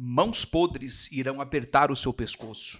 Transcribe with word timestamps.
Mãos 0.00 0.44
podres 0.44 1.10
irão 1.10 1.40
apertar 1.40 1.90
o 1.90 1.96
seu 1.96 2.14
pescoço, 2.14 2.78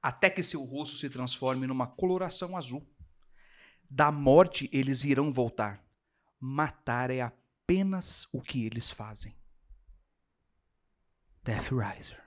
até 0.00 0.30
que 0.30 0.42
seu 0.42 0.64
rosto 0.64 0.96
se 0.96 1.10
transforme 1.10 1.66
numa 1.66 1.86
coloração 1.86 2.56
azul. 2.56 2.90
Da 3.90 4.10
morte 4.10 4.70
eles 4.72 5.04
irão 5.04 5.30
voltar. 5.30 5.84
Matar 6.40 7.10
é 7.10 7.20
apenas 7.20 8.26
o 8.32 8.40
que 8.40 8.64
eles 8.64 8.90
fazem. 8.90 9.36
Death 11.44 11.68
Riser. 11.70 12.24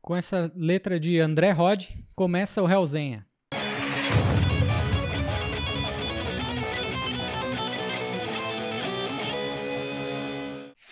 Com 0.00 0.16
essa 0.16 0.50
letra 0.56 0.98
de 0.98 1.20
André 1.20 1.50
Rod, 1.50 1.90
começa 2.16 2.62
o 2.62 2.68
Hellzenha. 2.68 3.26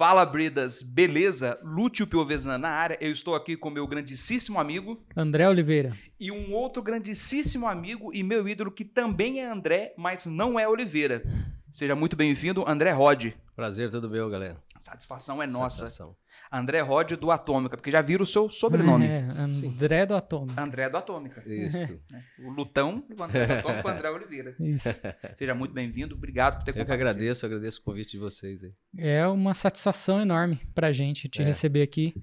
Fala, 0.03 0.27
Bridas, 0.27 0.83
beleza? 0.83 1.57
Lúcio 1.63 2.09
Piovesana 2.09 2.59
na 2.59 2.71
área. 2.71 2.99
Eu 3.01 3.13
estou 3.13 3.37
aqui 3.37 3.57
com 3.57 3.71
meu 3.71 3.87
grandíssimo 3.87 4.59
amigo 4.59 5.01
André 5.17 5.49
Oliveira. 5.49 5.97
e 6.19 6.29
um 6.33 6.53
outro 6.53 6.83
grandíssimo 6.83 7.69
amigo 7.69 8.11
e 8.13 8.21
meu 8.25 8.49
ídolo 8.49 8.73
que 8.73 8.85
também 8.85 9.39
é 9.39 9.49
André, 9.49 9.95
mas 9.97 10.27
não 10.27 10.59
é 10.59 10.67
Oliveira. 10.67 11.23
Seja 11.71 11.95
muito 11.95 12.17
bem-vindo, 12.17 12.65
André 12.67 12.91
Rod. 12.91 13.27
Prazer, 13.55 13.91
tudo 13.93 14.11
meu, 14.11 14.29
galera. 14.29 14.57
A 14.75 14.81
satisfação 14.81 15.41
é 15.41 15.47
nossa. 15.47 15.87
Satisfação. 15.87 16.17
André 16.53 16.81
Rod 16.83 17.13
do 17.13 17.31
Atômica, 17.31 17.77
porque 17.77 17.91
já 17.91 18.03
viram 18.03 18.25
o 18.25 18.27
seu 18.27 18.51
sobrenome. 18.51 19.07
É, 19.07 19.21
André 19.39 20.05
do 20.05 20.15
Atômico. 20.15 20.61
André 20.61 20.89
do 20.91 20.97
Atômica. 20.99 21.43
Isso. 21.47 21.99
O 22.41 22.51
Lutão 22.51 23.03
e 23.09 23.15
o 23.15 23.23
André 23.23 23.47
do 23.47 23.53
Atômica, 23.55 23.89
o 23.89 23.91
André 23.91 24.11
Oliveira. 24.11 24.55
Isso. 24.61 24.89
Seja 25.35 25.55
muito 25.55 25.73
bem-vindo, 25.73 26.15
obrigado 26.15 26.59
por 26.59 26.65
ter 26.65 26.79
Eu 26.79 26.85
que 26.85 26.93
agradeço, 26.93 27.47
agradeço 27.47 27.81
o 27.81 27.85
convite 27.85 28.11
de 28.13 28.19
vocês 28.19 28.63
aí. 28.65 28.73
É 28.99 29.27
uma 29.27 29.55
satisfação 29.55 30.21
enorme 30.21 30.61
pra 30.75 30.93
gente 30.93 31.29
te 31.29 31.41
É. 31.41 31.45
receber 31.45 31.83
aqui, 31.83 32.15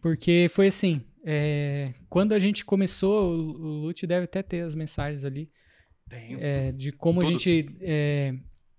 porque 0.00 0.48
foi 0.50 0.66
assim, 0.66 1.02
é, 1.24 1.92
quando 2.08 2.32
a 2.34 2.38
gente 2.38 2.64
começou, 2.64 3.32
o, 3.34 3.50
o 3.50 3.68
Lute 3.86 4.06
deve 4.06 4.24
até 4.24 4.42
ter 4.42 4.60
as 4.60 4.74
mensagens 4.74 5.24
ali, 5.24 5.50
Tenho. 6.08 6.38
é, 6.40 6.70
de 6.72 6.92
como 6.92 7.20
a 7.20 7.24
Tudo. 7.24 7.32
gente 7.38 7.74
é, 7.80 8.34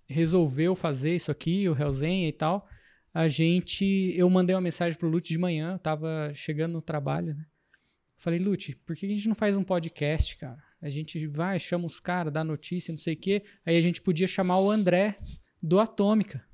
resolveu 0.06 0.76
fazer 0.76 1.14
isso 1.16 1.30
aqui, 1.32 1.68
o 1.68 1.76
Hellzenha 1.76 2.28
e 2.28 2.32
tal. 2.32 2.68
A 3.12 3.28
gente, 3.28 4.14
eu 4.16 4.28
mandei 4.30 4.54
uma 4.54 4.62
mensagem 4.62 4.98
pro 4.98 5.08
Lute 5.08 5.32
de 5.32 5.38
manhã, 5.38 5.74
eu 5.74 5.78
tava 5.78 6.32
chegando 6.34 6.72
no 6.72 6.82
trabalho, 6.82 7.34
né? 7.34 7.46
Falei, 8.16 8.38
Lute, 8.38 8.76
por 8.86 8.94
que 8.94 9.04
a 9.04 9.08
gente 9.08 9.28
não 9.28 9.34
faz 9.34 9.56
um 9.56 9.64
podcast, 9.64 10.36
cara? 10.36 10.62
A 10.80 10.88
gente 10.88 11.26
vai, 11.26 11.58
chama 11.58 11.86
os 11.86 11.98
caras, 11.98 12.32
dá 12.32 12.42
notícia, 12.42 12.92
não 12.92 12.98
sei 12.98 13.14
o 13.14 13.16
quê. 13.16 13.42
Aí 13.66 13.76
a 13.76 13.80
gente 13.80 14.00
podia 14.00 14.26
chamar 14.26 14.60
o 14.60 14.70
André 14.70 15.16
do 15.62 15.78
Atômica. 15.78 16.44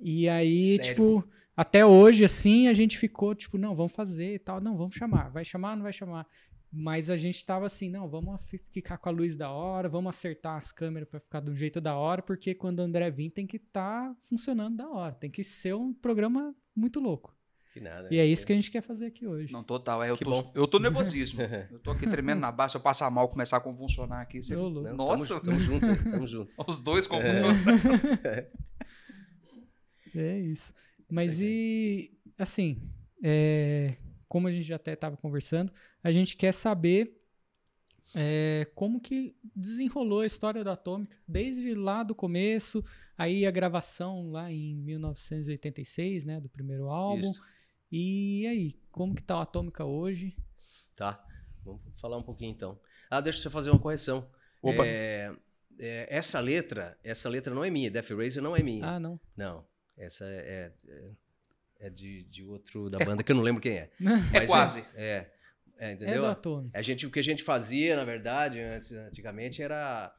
E 0.00 0.28
aí, 0.28 0.76
Sério? 0.76 0.84
tipo, 0.84 1.28
até 1.56 1.84
hoje, 1.84 2.24
assim, 2.24 2.68
a 2.68 2.72
gente 2.72 2.96
ficou, 2.96 3.34
tipo, 3.34 3.58
não, 3.58 3.74
vamos 3.74 3.92
fazer 3.92 4.34
e 4.34 4.38
tal. 4.38 4.60
Não, 4.60 4.76
vamos 4.76 4.94
chamar. 4.94 5.30
Vai 5.30 5.44
chamar, 5.44 5.76
não 5.76 5.82
vai 5.82 5.92
chamar. 5.92 6.26
Mas 6.72 7.10
a 7.10 7.16
gente 7.16 7.44
tava 7.44 7.66
assim, 7.66 7.90
não, 7.90 8.08
vamos 8.08 8.40
fi- 8.48 8.60
ficar 8.70 8.96
com 8.98 9.08
a 9.08 9.12
luz 9.12 9.36
da 9.36 9.50
hora, 9.50 9.88
vamos 9.88 10.10
acertar 10.14 10.56
as 10.56 10.70
câmeras 10.70 11.08
pra 11.08 11.18
ficar 11.18 11.40
de 11.40 11.50
um 11.50 11.54
jeito 11.56 11.80
da 11.80 11.96
hora, 11.96 12.22
porque 12.22 12.54
quando 12.54 12.78
o 12.78 12.82
André 12.82 13.10
vir 13.10 13.30
tem 13.30 13.44
que 13.46 13.56
estar 13.56 14.14
funcionando 14.20 14.76
da 14.76 14.88
hora. 14.88 15.14
Tem 15.14 15.28
que 15.30 15.42
ser 15.42 15.74
um 15.74 15.92
programa 15.92 16.54
muito 16.74 17.00
louco. 17.00 17.36
Que 17.72 17.80
nada. 17.80 18.08
E 18.10 18.18
é 18.18 18.26
isso 18.26 18.44
que 18.46 18.52
a 18.52 18.56
gente 18.56 18.70
quer 18.70 18.82
fazer 18.82 19.06
aqui 19.06 19.26
hoje. 19.26 19.52
Não, 19.52 19.62
total. 19.64 20.02
É, 20.02 20.10
eu, 20.10 20.16
Que 20.16 20.24
tô, 20.24 20.30
bom. 20.42 20.52
eu 20.56 20.66
tô 20.66 20.78
nervosíssimo. 20.80 21.40
eu 21.70 21.78
tô 21.80 21.90
aqui 21.92 22.08
tremendo 22.08 22.40
na 22.40 22.50
base. 22.50 22.72
Se 22.72 22.76
eu 22.76 22.80
passar 22.80 23.08
mal, 23.10 23.28
começar 23.28 23.56
a 23.58 23.60
convulsionar 23.60 24.20
aqui. 24.20 24.42
Você... 24.42 24.54
Não, 24.56 24.70
Nossa. 24.70 25.40
Tamo, 25.40 25.40
tamo 25.40 25.58
junto 25.60 26.04
tamo 26.10 26.26
junto. 26.26 26.54
Os 26.66 26.80
dois 26.80 27.06
convulsionando. 27.06 27.58
É 30.14 30.38
isso. 30.40 30.74
Mas 31.10 31.40
aí. 31.40 31.46
e, 31.46 32.18
assim, 32.38 32.80
é, 33.22 33.96
como 34.28 34.48
a 34.48 34.52
gente 34.52 34.64
já 34.64 34.76
até 34.76 34.92
estava 34.94 35.16
conversando, 35.16 35.72
a 36.02 36.12
gente 36.12 36.36
quer 36.36 36.52
saber 36.52 37.20
é, 38.14 38.66
como 38.74 39.00
que 39.00 39.34
desenrolou 39.54 40.20
a 40.20 40.26
história 40.26 40.64
da 40.64 40.72
Atômica, 40.72 41.16
desde 41.26 41.74
lá 41.74 42.02
do 42.02 42.14
começo, 42.14 42.84
aí 43.16 43.46
a 43.46 43.50
gravação 43.50 44.30
lá 44.30 44.50
em 44.50 44.74
1986, 44.76 46.24
né, 46.24 46.40
do 46.40 46.48
primeiro 46.48 46.88
álbum. 46.88 47.30
Isso. 47.30 47.42
E 47.92 48.46
aí, 48.46 48.72
como 48.90 49.14
que 49.14 49.22
tá 49.22 49.36
a 49.36 49.42
Atômica 49.42 49.84
hoje? 49.84 50.36
Tá. 50.94 51.24
Vamos 51.64 51.82
falar 52.00 52.16
um 52.16 52.22
pouquinho 52.22 52.52
então. 52.52 52.78
Ah, 53.10 53.20
deixa 53.20 53.46
eu 53.46 53.50
fazer 53.50 53.70
uma 53.70 53.78
correção. 53.78 54.28
Opa. 54.62 54.86
É, 54.86 55.32
é, 55.78 56.06
essa 56.08 56.40
letra, 56.40 56.98
essa 57.02 57.28
letra 57.28 57.54
não 57.54 57.64
é 57.64 57.70
minha, 57.70 57.90
Death 57.90 58.10
Razer 58.10 58.42
não 58.42 58.56
é 58.56 58.62
minha. 58.62 58.86
Ah, 58.86 59.00
não. 59.00 59.18
Não. 59.36 59.64
Essa 59.96 60.24
é, 60.24 60.72
é, 60.88 61.86
é 61.86 61.90
de, 61.90 62.24
de 62.24 62.44
outro 62.44 62.88
da 62.88 62.98
banda 62.98 63.22
que 63.22 63.32
eu 63.32 63.36
não 63.36 63.42
lembro 63.42 63.60
quem 63.60 63.72
é. 63.72 63.90
É 64.32 64.46
quase. 64.46 64.84
É, 64.94 65.30
é, 65.80 65.90
É 65.90 65.92
entendeu? 65.94 66.34
do. 66.34 66.70
A 66.72 66.82
gente, 66.82 67.06
o 67.06 67.10
que 67.10 67.18
a 67.18 67.22
gente 67.22 67.42
fazia, 67.42 67.96
na 67.96 68.04
verdade, 68.04 68.60
antes, 68.60 68.92
antigamente, 68.92 69.60
era 69.62 70.14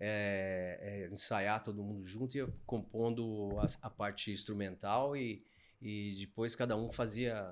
é, 0.00 1.06
é, 1.08 1.12
ensaiar 1.12 1.62
todo 1.62 1.82
mundo 1.82 2.04
junto 2.06 2.34
e 2.36 2.38
ia 2.40 2.48
compondo 2.66 3.58
as- 3.60 3.78
a, 3.82 3.88
parte 3.88 4.30
instrumental 4.32 5.16
e, 5.16 5.42
e 5.80 6.14
depois 6.18 6.54
cada 6.54 6.76
um 6.76 6.90
fazia, 6.92 7.46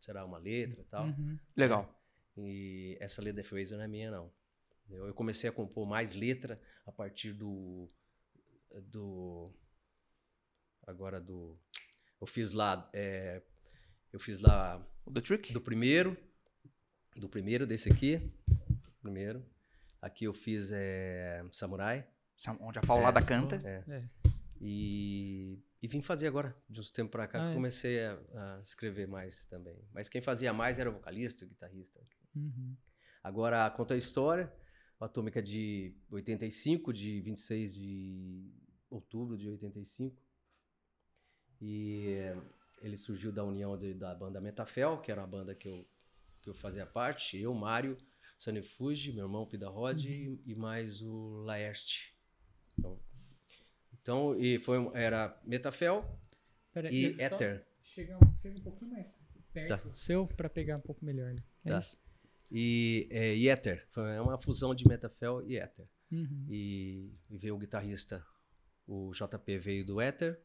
será, 0.00 0.24
uma 0.24 0.38
letra 0.38 0.80
e 0.80 0.84
tal. 0.84 1.04
Uhum. 1.06 1.38
Legal. 1.56 1.94
E 2.36 2.96
essa 3.00 3.22
letra 3.22 3.42
da 3.42 3.48
Fraser 3.48 3.76
não 3.76 3.84
é 3.84 3.88
minha, 3.88 4.10
não. 4.10 4.32
Eu, 4.90 5.06
eu 5.06 5.14
comecei 5.14 5.48
a 5.48 5.52
compor 5.52 5.86
mais 5.86 6.14
letra 6.14 6.60
a 6.86 6.90
partir 6.92 7.32
do. 7.32 7.88
do 8.90 9.52
agora 10.86 11.20
do. 11.20 11.58
Eu 12.20 12.26
fiz 12.26 12.52
lá. 12.52 12.88
é, 12.92 13.42
eu 14.12 14.18
fiz 14.20 14.40
lá 14.40 14.84
O 15.04 15.10
The 15.12 15.20
Trick? 15.20 15.52
do 15.52 15.60
primeiro, 15.60 16.16
do 17.16 17.28
primeiro 17.28 17.66
desse 17.66 17.90
aqui, 17.90 18.20
primeiro. 19.00 19.44
Aqui 20.00 20.24
eu 20.26 20.34
fiz 20.34 20.70
é, 20.72 21.44
Samurai 21.52 22.06
Onde 22.60 22.78
a 22.78 22.82
Paulada 22.82 23.22
canta. 23.22 23.56
É. 23.64 24.04
e, 24.60 25.58
e 25.82 25.88
vim 25.88 26.02
fazer 26.02 26.26
agora, 26.26 26.54
de 26.68 26.80
uns 26.80 26.90
tempos 26.90 27.12
pra 27.12 27.26
cá, 27.26 27.42
Ah, 27.46 27.50
é. 27.50 27.54
comecei 27.54 28.04
a, 28.04 28.18
a 28.56 28.60
escrever 28.60 29.06
mais 29.06 29.46
também. 29.46 29.78
Mas 29.92 30.08
quem 30.08 30.20
fazia 30.20 30.52
mais 30.52 30.78
era 30.78 30.90
o 30.90 30.94
vocalista, 30.94 31.44
o 31.44 31.48
guitarrista. 31.48 32.00
Uhum. 32.34 32.76
Agora, 33.22 33.70
conta 33.70 33.94
a 33.94 33.96
história, 33.96 34.52
o 35.00 35.04
Atômica 35.04 35.40
de 35.42 35.94
85, 36.10 36.92
de 36.92 37.20
26 37.22 37.72
de 37.74 38.50
outubro 38.90 39.38
de 39.38 39.48
85. 39.48 40.20
E 41.60 42.16
ele 42.82 42.96
surgiu 42.98 43.32
da 43.32 43.44
união 43.44 43.78
de- 43.78 43.94
da 43.94 44.14
banda 44.14 44.40
Metafel, 44.40 44.98
que 45.00 45.10
era 45.10 45.20
uma 45.22 45.26
banda 45.26 45.54
que 45.54 45.68
eu, 45.68 45.86
que 46.44 46.50
eu 46.50 46.54
fazia 46.54 46.86
parte, 46.86 47.36
eu, 47.38 47.52
Mário, 47.54 47.96
Sanefuji, 48.38 49.12
meu 49.12 49.24
irmão 49.24 49.46
Pida 49.46 49.68
Rod 49.68 50.04
e, 50.04 50.38
e 50.46 50.54
mais 50.54 51.00
o 51.02 51.42
Laerte. 51.44 52.14
Então, 52.78 53.00
então 54.00 54.38
e 54.38 54.58
foi, 54.58 54.78
era 54.94 55.40
Metafel 55.44 56.04
Pera, 56.72 56.92
e 56.92 57.06
Ether. 57.20 57.66
Chega 57.82 58.16
um, 58.16 58.34
chega 58.42 58.58
um 58.58 58.62
pouquinho 58.62 58.90
mais 58.92 59.18
perto 59.52 59.68
Tá. 59.68 59.76
do 59.76 59.92
seu 59.94 60.26
para 60.26 60.48
pegar 60.50 60.76
um 60.76 60.80
pouco 60.80 61.04
melhor. 61.04 61.32
Né? 61.32 61.42
É 61.64 61.70
Tá. 61.70 61.78
isso? 61.78 61.98
E, 62.50 63.08
é, 63.10 63.34
e 63.34 63.48
Ether. 63.48 63.86
Foi 63.90 64.18
uma 64.20 64.38
fusão 64.38 64.74
de 64.74 64.86
Metafel 64.86 65.42
e 65.48 65.56
Ether. 65.56 65.88
Uhum. 66.12 66.46
e, 66.48 67.10
e 67.30 67.38
veio 67.38 67.56
o 67.56 67.58
guitarrista, 67.58 68.24
o 68.86 69.10
JP 69.12 69.58
veio 69.58 69.84
do 69.84 70.00
Ether, 70.00 70.40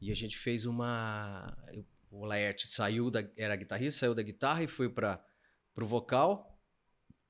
e 0.00 0.10
a 0.10 0.14
gente 0.14 0.38
fez 0.38 0.64
uma. 0.64 1.54
eu- 1.72 1.84
O 2.16 2.24
Laerte 2.24 2.66
saiu 2.68 3.10
da. 3.10 3.28
Era 3.36 3.56
guitarrista, 3.56 4.00
saiu 4.00 4.14
da 4.14 4.22
guitarra 4.22 4.62
e 4.62 4.68
foi 4.68 4.88
para 4.88 5.24
pro 5.74 5.86
vocal, 5.86 6.60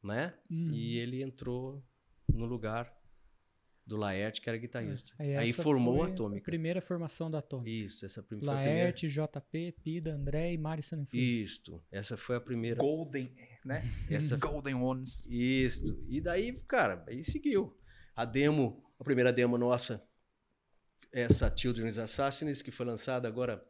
né? 0.03 0.34
Uhum. 0.50 0.71
E 0.72 0.99
ele 0.99 1.22
entrou 1.22 1.83
no 2.28 2.45
lugar 2.45 2.95
do 3.87 3.97
Laerte, 3.97 4.41
que 4.41 4.49
era 4.49 4.59
guitarrista. 4.59 5.12
Aí 5.19 5.37
Aí, 5.37 5.53
formou 5.53 5.99
foi 5.99 6.11
a 6.11 6.12
Atômica. 6.12 6.45
Primeira 6.45 6.81
formação 6.81 7.31
da 7.31 7.39
Atômica. 7.39 7.71
Isso, 7.71 8.05
essa 8.05 8.22
prim- 8.22 8.41
foi 8.41 8.49
a 8.49 8.56
primeira. 8.56 8.81
Laerte, 8.83 9.09
JP, 9.09 9.72
Pida, 9.83 10.15
André 10.15 10.53
e 10.53 10.59
Mário 10.59 10.83
Sanfus. 10.83 11.19
Isto, 11.19 11.83
essa 11.91 12.16
foi 12.16 12.36
a 12.36 12.41
primeira. 12.41 12.78
Golden, 12.78 13.34
né? 13.65 13.83
Essa 14.10 14.36
Golden 14.36 14.75
Ones. 14.75 15.27
Isso. 15.27 16.03
E 16.09 16.21
daí, 16.21 16.53
cara, 16.69 17.03
aí 17.09 17.22
seguiu. 17.25 17.75
A 18.15 18.25
demo, 18.27 18.83
a 18.98 19.04
primeira 19.04 19.33
demo 19.33 19.57
nossa, 19.59 20.07
essa 21.13 21.54
Children's 21.54 21.98
Assassins, 21.98 22.60
que 22.63 22.71
foi 22.71 22.84
lançada 22.86 23.27
agora 23.28 23.65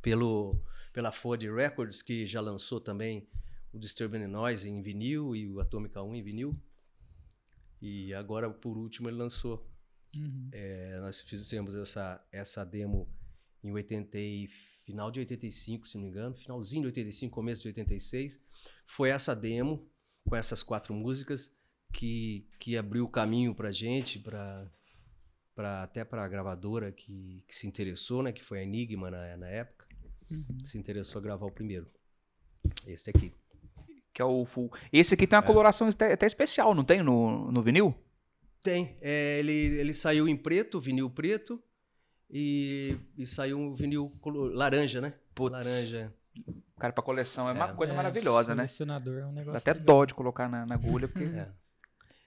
pelo, 0.00 0.60
pela 0.92 1.12
Ford 1.12 1.42
Records, 1.42 2.02
que 2.02 2.26
já 2.26 2.40
lançou 2.40 2.80
também 2.80 3.28
o 3.72 3.78
Disturbing 3.78 4.26
Noise 4.26 4.68
em 4.68 4.82
vinil 4.82 5.34
e 5.34 5.48
o 5.48 5.60
Atômica 5.60 6.02
1 6.02 6.14
em 6.14 6.22
vinil. 6.22 6.56
E 7.80 8.14
agora, 8.14 8.48
por 8.50 8.76
último, 8.76 9.08
ele 9.08 9.16
lançou. 9.16 9.68
Uhum. 10.16 10.48
É, 10.52 10.98
nós 11.00 11.20
fizemos 11.20 11.74
essa, 11.74 12.24
essa 12.30 12.64
demo 12.64 13.08
em 13.62 13.72
80 13.72 14.18
e, 14.18 14.48
final 14.84 15.10
de 15.10 15.20
85, 15.20 15.88
se 15.88 15.96
não 15.96 16.04
me 16.04 16.10
engano, 16.10 16.34
finalzinho 16.34 16.82
de 16.82 16.88
85, 16.88 17.34
começo 17.34 17.62
de 17.62 17.68
86. 17.68 18.40
Foi 18.86 19.10
essa 19.10 19.34
demo 19.34 19.90
com 20.24 20.36
essas 20.36 20.62
quatro 20.62 20.94
músicas 20.94 21.50
que, 21.92 22.46
que 22.58 22.76
abriu 22.76 23.04
o 23.04 23.08
caminho 23.08 23.54
pra 23.54 23.72
gente, 23.72 24.18
pra, 24.18 24.70
pra, 25.54 25.82
até 25.82 26.04
pra 26.04 26.26
gravadora 26.28 26.90
que, 26.92 27.42
que 27.46 27.54
se 27.54 27.66
interessou, 27.66 28.22
né, 28.22 28.32
que 28.32 28.42
foi 28.44 28.58
a 28.58 28.62
Enigma 28.62 29.10
na, 29.10 29.36
na 29.36 29.48
época. 29.48 29.84
Uhum. 30.30 30.44
se 30.64 30.78
interessou 30.78 31.18
a 31.18 31.22
gravar 31.22 31.46
o 31.46 31.50
primeiro. 31.50 31.86
Esse 32.86 33.10
aqui. 33.10 33.32
Que 34.12 34.22
é 34.22 34.24
o 34.24 34.44
full. 34.46 34.72
Esse 34.92 35.12
aqui 35.14 35.26
tem 35.26 35.36
uma 35.38 35.44
É. 35.44 35.46
coloração 35.46 35.86
até, 35.88 36.12
até 36.14 36.26
especial, 36.26 36.74
não 36.74 36.82
tem 36.84 37.02
no, 37.02 37.52
no 37.52 37.62
vinil? 37.62 37.94
Tem. 38.62 38.96
É, 39.02 39.38
ele, 39.38 39.52
ele 39.52 39.92
saiu 39.92 40.26
em 40.26 40.34
preto, 40.36 40.80
vinil 40.80 41.10
preto, 41.10 41.62
e, 42.30 42.96
e 43.18 43.26
saiu 43.26 43.58
um 43.58 43.74
vinil 43.74 44.10
colo- 44.20 44.46
laranja, 44.46 45.00
né? 45.00 45.12
Putz. 45.34 45.52
Laranja. 45.52 46.12
Cara, 46.78 46.92
pra 46.92 47.04
coleção 47.04 47.48
é 47.48 47.52
uma 47.52 47.70
É. 47.70 47.74
coisa 47.74 47.92
É, 47.92 47.96
maravilhosa, 47.96 48.54
né? 48.54 48.62
Colecionador 48.62 49.18
é 49.18 49.26
um 49.26 49.34
Dá 49.34 49.40
negócio. 49.40 49.58
até 49.60 49.72
legal. 49.72 49.84
dó 49.86 50.04
de 50.06 50.14
colocar 50.14 50.48
na, 50.48 50.64
na 50.64 50.74
agulha, 50.74 51.06
porque. 51.06 51.24
É. 51.24 51.48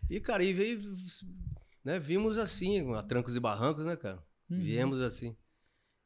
E, 0.09 0.19
cara, 0.21 0.43
e 0.43 0.53
veio. 0.53 0.93
Né, 1.87 1.99
vimos 1.99 2.37
assim, 2.37 2.93
a 2.95 3.01
trancos 3.01 3.37
e 3.37 3.39
barrancos, 3.39 3.85
né, 3.85 3.95
cara? 3.95 4.17
Uhum. 4.49 4.59
Viemos 4.59 4.99
assim. 4.99 5.33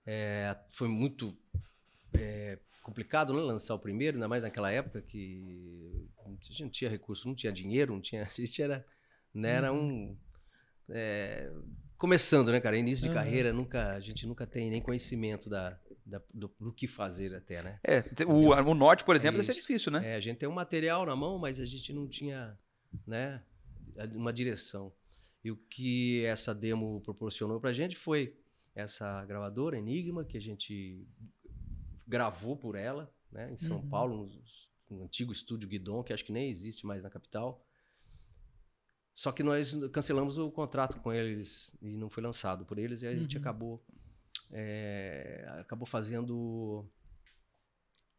É, 0.06 0.56
foi 0.70 0.88
muito 0.88 1.36
é, 2.14 2.60
complicado, 2.84 3.34
né, 3.34 3.42
lançar 3.42 3.74
o 3.74 3.80
primeiro, 3.80 4.18
ainda 4.18 4.28
mais 4.28 4.44
naquela 4.44 4.72
época 4.72 5.02
que 5.02 6.08
a 6.24 6.30
gente 6.30 6.62
não 6.62 6.70
tinha 6.70 6.88
recurso, 6.88 7.28
não 7.28 7.34
tinha 7.34 7.52
dinheiro, 7.52 7.94
não 7.96 8.00
tinha. 8.00 8.22
A 8.30 8.42
gente 8.42 8.62
era. 8.62 8.86
Né, 9.34 9.54
era 9.54 9.74
um. 9.74 10.16
é, 10.88 11.52
começando, 11.98 12.52
né, 12.52 12.62
cara? 12.62 12.78
Início 12.78 13.02
de 13.02 13.10
Uhum. 13.10 13.16
carreira, 13.16 13.52
nunca, 13.52 13.94
a 13.94 14.00
gente 14.00 14.28
nunca 14.28 14.46
tem 14.46 14.70
nem 14.70 14.84
conhecimento 14.84 15.50
da, 15.50 15.80
da- 16.06 16.22
do, 16.32 16.56
do 16.60 16.72
que 16.72 16.86
fazer 16.86 17.34
até, 17.34 17.64
né? 17.64 17.80
É, 17.84 18.04
o, 18.28 18.52
o 18.52 18.76
norte, 18.76 19.04
por 19.04 19.16
exemplo, 19.16 19.40
É 19.40 19.42
deve 19.42 19.52
ser 19.52 19.60
difícil, 19.60 19.92
né? 19.92 20.12
É, 20.12 20.16
a 20.16 20.20
gente 20.20 20.38
tem 20.38 20.48
um 20.48 20.52
material 20.54 21.08
na 21.08 21.16
mão, 21.16 21.40
mas 21.40 21.60
a 21.60 21.66
gente 21.66 21.92
não 21.92 22.08
tinha, 22.08 22.56
né, 23.08 23.42
uma 24.14 24.32
direção. 24.32 24.94
E 25.44 25.52
o 25.52 25.58
que 25.58 26.24
essa 26.26 26.54
demo 26.54 27.02
proporcionou 27.02 27.60
pra 27.60 27.74
gente 27.74 27.96
foi 27.96 28.38
essa 28.76 29.26
gravadora 29.26 29.78
Enigma 29.78 30.24
que 30.24 30.38
a 30.38 30.42
gente 30.42 31.08
gravou 32.08 32.56
por 32.56 32.76
ela, 32.76 33.14
né, 33.32 33.52
em 33.52 33.58
São 33.58 33.78
Uhum. 33.78 33.90
Paulo, 33.90 34.28
no, 34.90 34.98
no 34.98 35.04
antigo 35.04 35.32
estúdio 35.32 35.68
Guidon, 35.68 36.04
que 36.04 36.14
acho 36.14 36.24
que 36.26 36.32
nem 36.32 36.50
existe 36.50 36.86
mais 36.86 37.04
na 37.04 37.10
capital. 37.10 37.66
Só 39.16 39.32
que 39.32 39.44
nós 39.44 39.74
cancelamos 39.92 40.38
o 40.38 40.50
contrato 40.52 41.00
com 41.02 41.12
eles 41.12 41.76
e 41.82 41.96
não 41.98 42.10
foi 42.10 42.24
lançado 42.24 42.66
por 42.66 42.78
eles 42.78 43.02
e 43.02 43.08
a 43.08 43.16
gente 43.16 43.36
Uhum. 43.36 43.42
acabou 43.42 43.86
é, 44.54 45.46
acabou 45.60 45.86
fazendo 45.86 46.86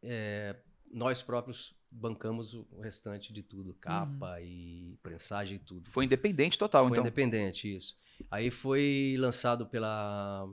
é, 0.01 0.55
nós 0.91 1.21
próprios 1.21 1.75
bancamos 1.95 2.53
o 2.53 2.65
restante 2.81 3.31
de 3.31 3.41
tudo, 3.43 3.73
capa 3.75 4.41
e 4.41 4.97
prensagem 5.03 5.55
e 5.57 5.59
tudo. 5.59 5.87
Foi 5.89 6.05
independente 6.05 6.57
total, 6.57 6.83
Foi 6.83 6.91
então. 6.91 7.03
independente 7.03 7.73
isso. 7.75 7.95
Aí 8.31 8.49
foi 8.51 9.15
lançado 9.19 9.65
pela 9.67 10.47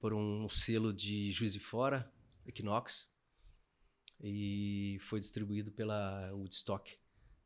por 0.00 0.12
um 0.14 0.48
selo 0.48 0.92
de 0.92 1.30
Juiz 1.30 1.52
de 1.54 1.60
Fora, 1.60 2.10
Equinox, 2.46 3.08
e 4.22 4.98
foi 5.00 5.18
distribuído 5.20 5.70
pela 5.72 6.30
Woodstock 6.32 6.96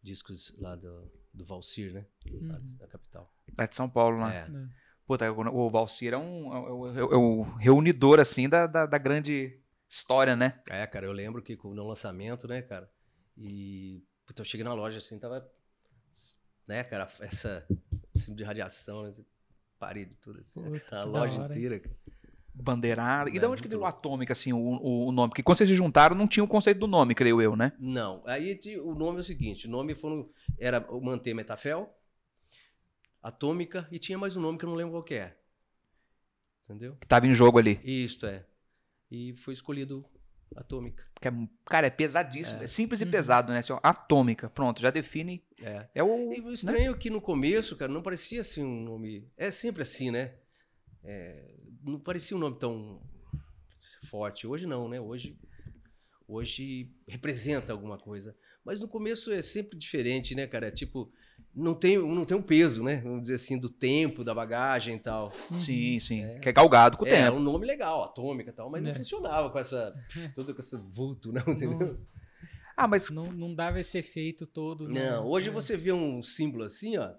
Discos 0.02 0.56
lá 0.58 0.76
do, 0.76 1.10
do 1.34 1.44
Valsir, 1.44 1.92
né? 1.92 2.06
Lá 2.30 2.58
Uhum. 2.58 2.76
da 2.78 2.86
capital. 2.86 3.32
Lá 3.58 3.66
de 3.66 3.74
São 3.74 3.88
Paulo, 3.88 4.18
lá. 4.18 4.32
É. 4.32 4.38
É. 4.40 4.68
Puta, 5.06 5.32
o, 5.32 5.66
o 5.66 5.70
Valcir 5.70 6.12
é 6.12 6.16
um, 6.18 6.52
é 6.54 6.58
o- 6.60 6.86
é 6.98 7.04
o- 7.04 7.12
é 7.12 7.16
o 7.16 7.42
reunidor, 7.56 8.20
assim, 8.20 8.48
da, 8.48 8.66
da, 8.66 8.86
da 8.86 8.98
grande 8.98 9.58
história, 9.88 10.36
né? 10.36 10.60
É, 10.68 10.86
cara, 10.86 11.06
eu 11.06 11.12
lembro 11.12 11.42
que 11.42 11.56
com- 11.56 11.74
no 11.74 11.86
lançamento, 11.86 12.46
né, 12.46 12.62
cara? 12.62 12.90
E 13.36 14.02
puta, 14.26 14.42
eu 14.42 14.44
cheguei 14.44 14.64
na 14.64 14.74
loja 14.74 14.98
assim, 14.98 15.18
tava 15.18 15.48
né, 16.66 16.84
cara, 16.84 17.08
essa 17.20 17.66
símbolo 18.14 18.36
de 18.36 18.44
radiação, 18.44 19.02
né, 19.04 19.10
parede 19.78 20.14
tudo 20.16 20.40
assim, 20.40 20.62
Puta, 20.62 20.98
a 20.98 21.04
loja 21.04 21.40
hora, 21.40 21.54
inteira, 21.54 21.80
cara. 21.80 21.96
Bandeirada. 22.54 23.30
E 23.30 23.36
É, 23.36 23.40
da 23.40 23.48
onde 23.48 23.62
que 23.62 23.68
veio 23.68 23.82
o. 23.82 23.86
Atômica, 23.86 24.32
assim, 24.32 24.52
o, 24.52 24.58
o, 24.58 25.06
o 25.06 25.12
nome? 25.12 25.28
Porque 25.30 25.42
quando 25.42 25.58
vocês 25.58 25.68
se 25.68 25.76
juntaram, 25.76 26.16
não 26.16 26.26
tinha 26.26 26.42
o 26.42 26.48
conceito 26.48 26.78
do 26.80 26.86
nome, 26.88 27.14
creio 27.14 27.40
eu, 27.40 27.54
né? 27.54 27.72
Não, 27.78 28.22
aí 28.26 28.58
o 28.82 28.94
nome 28.94 29.18
é 29.18 29.20
o 29.20 29.24
seguinte, 29.24 29.68
o 29.68 29.70
nome 29.70 29.94
foram, 29.94 30.28
era 30.58 30.80
o 30.90 31.00
Manter 31.00 31.34
Metafel, 31.34 31.88
Atômica 33.22 33.86
e 33.92 33.98
tinha 33.98 34.18
mais 34.18 34.36
um 34.36 34.40
nome 34.40 34.58
que 34.58 34.64
eu 34.64 34.68
não 34.68 34.76
lembro 34.76 34.92
qual 34.94 35.04
que 35.04 35.14
é. 35.14 35.36
Entendeu? 36.64 36.96
Que 36.96 37.06
tava 37.06 37.26
em 37.26 37.32
jogo 37.32 37.58
ali. 37.58 37.80
Isto 37.84 38.26
é. 38.26 38.44
E 39.10 39.34
foi 39.34 39.52
escolhido 39.54 40.04
Atômica. 40.56 41.04
Que 41.20 41.28
é, 41.28 41.32
cara, 41.66 41.86
é 41.86 41.90
pesadíssimo. 41.90 42.62
É, 42.62 42.66
simples 42.66 43.00
e 43.00 43.04
Uhum. 43.04 43.10
pesado, 43.10 43.52
né? 43.52 43.58
Assim, 43.58 43.72
ó, 43.72 43.80
Atômica. 43.82 44.48
Pronto, 44.48 44.80
já 44.80 44.90
define. 44.90 45.44
É. 45.60 45.88
É 45.96 46.02
o. 46.02 46.32
E 46.32 46.40
o 46.40 46.52
estranho 46.52 46.92
é 46.92 46.96
que 46.96 47.10
no 47.10 47.20
começo, 47.20 47.76
cara, 47.76 47.92
não 47.92 48.02
parecia 48.02 48.40
assim 48.40 48.62
um 48.64 48.82
nome. 48.82 49.30
É 49.36 49.50
sempre 49.50 49.82
assim, 49.82 50.10
né? 50.10 50.34
É, 51.04 51.54
não 51.82 51.98
parecia 52.00 52.36
um 52.36 52.40
nome 52.40 52.58
tão 52.58 53.00
forte. 54.06 54.46
Hoje 54.46 54.66
não, 54.66 54.88
né? 54.88 55.00
Hoje, 55.00 55.38
hoje 56.26 56.90
representa 57.06 57.72
alguma 57.72 57.98
coisa. 57.98 58.36
Mas 58.64 58.80
no 58.80 58.88
começo 58.88 59.30
é 59.32 59.40
sempre 59.42 59.78
diferente, 59.78 60.34
né, 60.34 60.46
cara? 60.46 60.68
É 60.68 60.70
tipo, 60.70 61.12
não 61.58 61.74
tem, 61.74 61.98
não 61.98 62.24
tem 62.24 62.36
um 62.36 62.42
peso, 62.42 62.82
né? 62.82 63.00
Vamos 63.02 63.22
dizer 63.22 63.34
assim, 63.34 63.58
do 63.58 63.68
tempo, 63.68 64.22
da 64.24 64.34
bagagem 64.34 64.96
e 64.96 65.00
tal. 65.00 65.32
Sim, 65.54 65.98
sim. 66.00 66.38
Que 66.40 66.48
é 66.48 66.52
galgado 66.52 66.96
com 66.96 67.04
o 67.04 67.08
é, 67.08 67.10
tempo. 67.24 67.36
um 67.36 67.40
nome 67.40 67.66
legal, 67.66 68.04
atômica 68.04 68.50
e 68.50 68.52
tal, 68.52 68.70
mas 68.70 68.82
É. 68.84 68.88
não 68.88 68.94
funcionava 68.94 69.50
com 69.50 69.58
essa. 69.58 69.92
Todo 70.34 70.54
com 70.54 70.60
esse 70.60 70.76
vulto, 70.76 71.32
não, 71.32 71.42
entendeu? 71.52 71.78
Não, 71.78 71.98
Ah, 72.76 72.86
mas 72.86 73.10
não, 73.10 73.32
não 73.32 73.54
dava 73.54 73.80
esse 73.80 73.98
efeito 73.98 74.46
todo. 74.46 74.84
Não, 74.86 74.92
né? 74.94 75.18
hoje 75.18 75.48
É. 75.48 75.52
você 75.52 75.76
vê 75.76 75.92
um 75.92 76.22
símbolo 76.22 76.62
assim, 76.62 76.96
ó, 76.96 77.10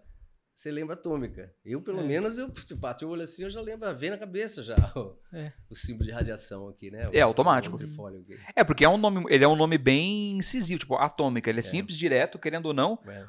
você 0.56 0.72
lembra 0.72 0.94
atômica. 0.96 1.54
Eu, 1.66 1.82
pelo 1.82 2.00
É. 2.00 2.04
menos, 2.04 2.38
eu 2.38 2.50
bati 2.78 3.04
o 3.04 3.10
olho 3.10 3.24
assim, 3.24 3.44
eu 3.44 3.50
já 3.50 3.60
lembro, 3.60 3.94
vem 3.98 4.10
na 4.10 4.18
cabeça 4.18 4.64
já 4.64 4.76
o, 4.96 5.18
É. 5.34 5.52
o 5.70 5.76
símbolo 5.76 6.06
de 6.06 6.12
radiação 6.12 6.70
aqui, 6.70 6.90
né? 6.90 7.10
O- 7.10 7.12
É 7.14 7.20
automático. 7.22 7.76
É, 8.56 8.64
porque 8.64 8.86
é 8.86 8.90
um 8.90 8.98
nome, 8.98 9.26
ele 9.30 9.44
é 9.44 9.48
um 9.50 9.56
nome 9.56 9.78
bem 9.78 10.38
incisivo, 10.38 10.80
tipo, 10.80 10.96
atômica. 10.96 11.50
Ele 11.50 11.60
é, 11.60 11.62
É. 11.62 11.64
simples, 11.64 11.98
direto, 11.98 12.40
querendo 12.40 12.68
ou 12.68 12.74
não. 12.74 12.98
É, 13.06 13.26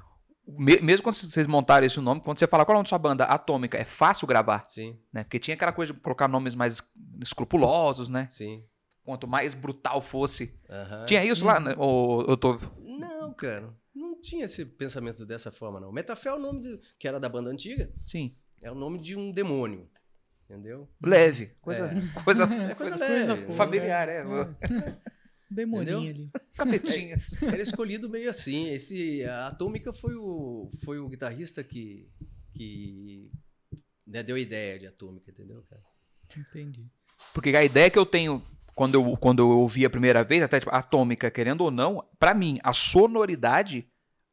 mesmo 0.59 1.03
quando 1.03 1.15
vocês 1.17 1.47
montaram 1.47 1.87
esse 1.87 2.01
nome, 2.01 2.21
quando 2.21 2.39
você 2.39 2.47
fala 2.47 2.65
qual 2.65 2.75
é 2.75 2.77
o 2.77 2.79
nome 2.79 2.85
da 2.85 2.89
sua 2.89 2.99
banda, 2.99 3.25
Atômica, 3.25 3.77
é 3.79 3.85
fácil 3.85 4.27
gravar, 4.27 4.65
sim, 4.69 4.99
né? 5.13 5.23
Porque 5.25 5.39
tinha 5.39 5.55
aquela 5.55 5.73
coisa 5.73 5.93
de 5.93 6.01
colocar 6.01 6.29
nomes 6.29 6.55
mais 6.55 6.83
escrupulosos, 7.21 8.09
né? 8.09 8.29
sim. 8.31 8.65
Quanto 9.03 9.27
mais 9.27 9.55
brutal 9.55 10.01
fosse. 10.03 10.55
aham. 10.69 11.05
Tinha 11.07 11.25
isso 11.25 11.45
lá, 11.45 11.59
né? 11.59 11.75
Ou 11.79 12.23
eu 12.27 12.37
tô. 12.37 12.59
Não, 12.85 13.33
cara, 13.33 13.73
não 13.95 14.21
tinha 14.21 14.45
esse 14.45 14.65
pensamento 14.65 15.25
dessa 15.25 15.51
forma, 15.51 15.81
não. 15.81 15.91
Metafel 15.91 16.35
é 16.35 16.37
o 16.37 16.41
nome 16.41 16.61
de- 16.61 16.81
que 16.99 17.09
era 17.09 17.19
da 17.19 17.29
banda 17.29 17.51
antiga, 17.51 17.91
Sim. 18.05 18.37
é 18.63 18.71
o 18.71 18.75
nome 18.75 19.01
de 19.01 19.17
um 19.17 19.33
demônio, 19.33 19.89
entendeu? 20.45 20.89
Leve. 21.03 21.47
Coisa. 21.63 21.91
coisa 22.23 22.45
É 22.45 22.75
coisa 22.75 22.97
leve. 23.09 23.35
boa, 23.47 23.57
familiar, 23.57 24.07
né? 24.07 24.21
é. 24.61 25.11
Demoninho 25.51 25.99
ali. 25.99 26.31
Capetinha. 26.55 27.19
Era 27.43 27.61
escolhido 27.63 28.09
meio 28.09 28.31
assim. 28.31 28.69
Esse, 28.69 29.25
a 29.25 29.49
Atômica 29.49 29.93
foi 29.93 30.15
o, 30.15 30.71
foi 30.85 30.99
o 30.99 31.09
guitarrista 31.09 31.65
que, 31.65 32.09
que 32.55 33.31
né, 34.07 34.23
deu 34.23 34.37
a 34.37 34.41
ideia 34.41 34.79
de 34.79 34.87
Atômica, 34.87 35.31
entendeu, 35.31 35.65
cara? 35.69 35.83
Entendi. 36.37 36.87
Porque 37.35 37.51
a 37.51 37.65
ideia 37.65 37.91
que 37.91 37.99
eu 37.99 38.07
tenho 38.07 38.43
quando 38.75 38.95
eu, 38.95 39.17
quando 39.17 39.41
eu 39.41 39.49
ouvi 39.51 39.85
a 39.85 39.91
primeira 39.91 40.25
vez, 40.25 40.43
até 40.43 40.59
tipo, 40.61 40.75
atômica, 40.75 41.31
querendo 41.31 41.63
ou 41.63 41.71
não, 41.71 42.03
pra 42.19 42.33
mim, 42.33 42.59
a 42.63 42.73
sonoridade 42.73 43.87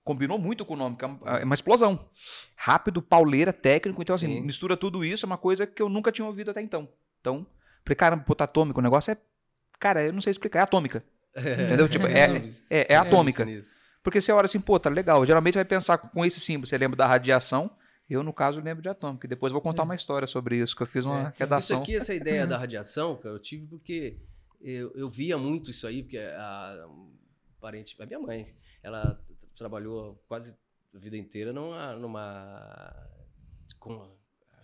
combinou 0.06 0.38
muito 0.38 0.64
com 0.64 0.74
o 0.74 0.78
nome, 0.78 0.96
que 0.96 1.04
é 1.04 1.08
uma- 1.08 1.40
é 1.40 1.44
uma 1.44 1.54
explosão. 1.54 2.10
Rápido, 2.56 3.02
pauleira, 3.02 3.52
técnico. 3.52 4.02
Então, 4.02 4.16
assim, 4.16 4.28
Sim. 4.38 4.42
mistura 4.42 4.78
tudo 4.78 5.04
isso, 5.04 5.26
é 5.26 5.28
uma 5.28 5.38
coisa 5.38 5.68
que 5.68 5.82
eu 5.82 5.90
nunca 5.90 6.14
tinha 6.14 6.26
ouvido 6.26 6.52
até 6.52 6.62
então. 6.62 6.88
Então, 7.20 7.46
falei, 7.84 7.96
caramba, 7.98 8.24
puta 8.24 8.46
atômico, 8.46 8.80
o 8.80 8.84
negócio 8.84 9.12
é. 9.12 9.18
Cara, 9.80 10.02
eu 10.02 10.14
não 10.14 10.22
sei 10.22 10.32
explicar, 10.32 10.60
é 10.60 10.62
atômica. 10.64 11.04
Entendeu? 11.38 11.88
Tipo, 11.90 12.06
é, 12.08 12.44
é, 12.70 12.94
é 12.94 12.96
atômica. 12.96 13.46
Nisso. 13.46 13.76
Porque 14.04 14.22
você 14.22 14.32
olha 14.32 14.46
assim, 14.46 14.60
pô, 14.60 14.80
tá 14.80 14.90
legal. 14.90 15.26
Geralmente 15.26 15.56
vai 15.56 15.66
pensar 15.66 15.98
com 15.98 16.26
esse 16.26 16.40
símbolo, 16.40 16.66
você 16.68 16.78
lembra 16.78 16.96
da 16.98 17.06
radiação. 17.08 17.70
Eu, 18.10 18.24
no 18.24 18.32
caso, 18.32 18.62
lembro 18.62 18.82
de 18.82 18.88
atômica. 18.88 19.26
E 19.28 19.30
depois 19.30 19.52
vou 19.52 19.62
contar 19.62 19.82
É. 19.82 19.86
uma 19.86 19.96
história 19.96 20.28
sobre 20.28 20.56
isso, 20.58 20.76
que 20.76 20.82
eu 20.84 20.88
fiz 20.88 21.06
uma 21.06 21.28
É. 21.28 21.30
Isso 21.30 21.40
redação. 21.40 21.82
aqui, 21.82 21.96
essa 21.96 22.14
ideia 22.14 22.48
da 22.48 22.58
radiação, 22.58 23.18
cara, 23.18 23.36
eu 23.36 23.40
tive 23.40 23.68
porque 23.68 24.18
eu, 24.62 24.92
eu 24.96 25.10
via 25.10 25.38
muito 25.38 25.70
isso 25.70 25.86
aí, 25.86 26.04
porque 26.04 26.18
a, 26.18 26.88
parente, 27.60 27.96
a 28.02 28.06
minha 28.06 28.20
mãe, 28.20 28.54
ela 28.82 29.20
trabalhou 29.58 30.24
quase 30.28 30.56
a 30.96 30.98
vida 30.98 31.18
inteira 31.18 31.52
numa, 31.52 31.94
numa 31.98 32.96
com 33.78 34.10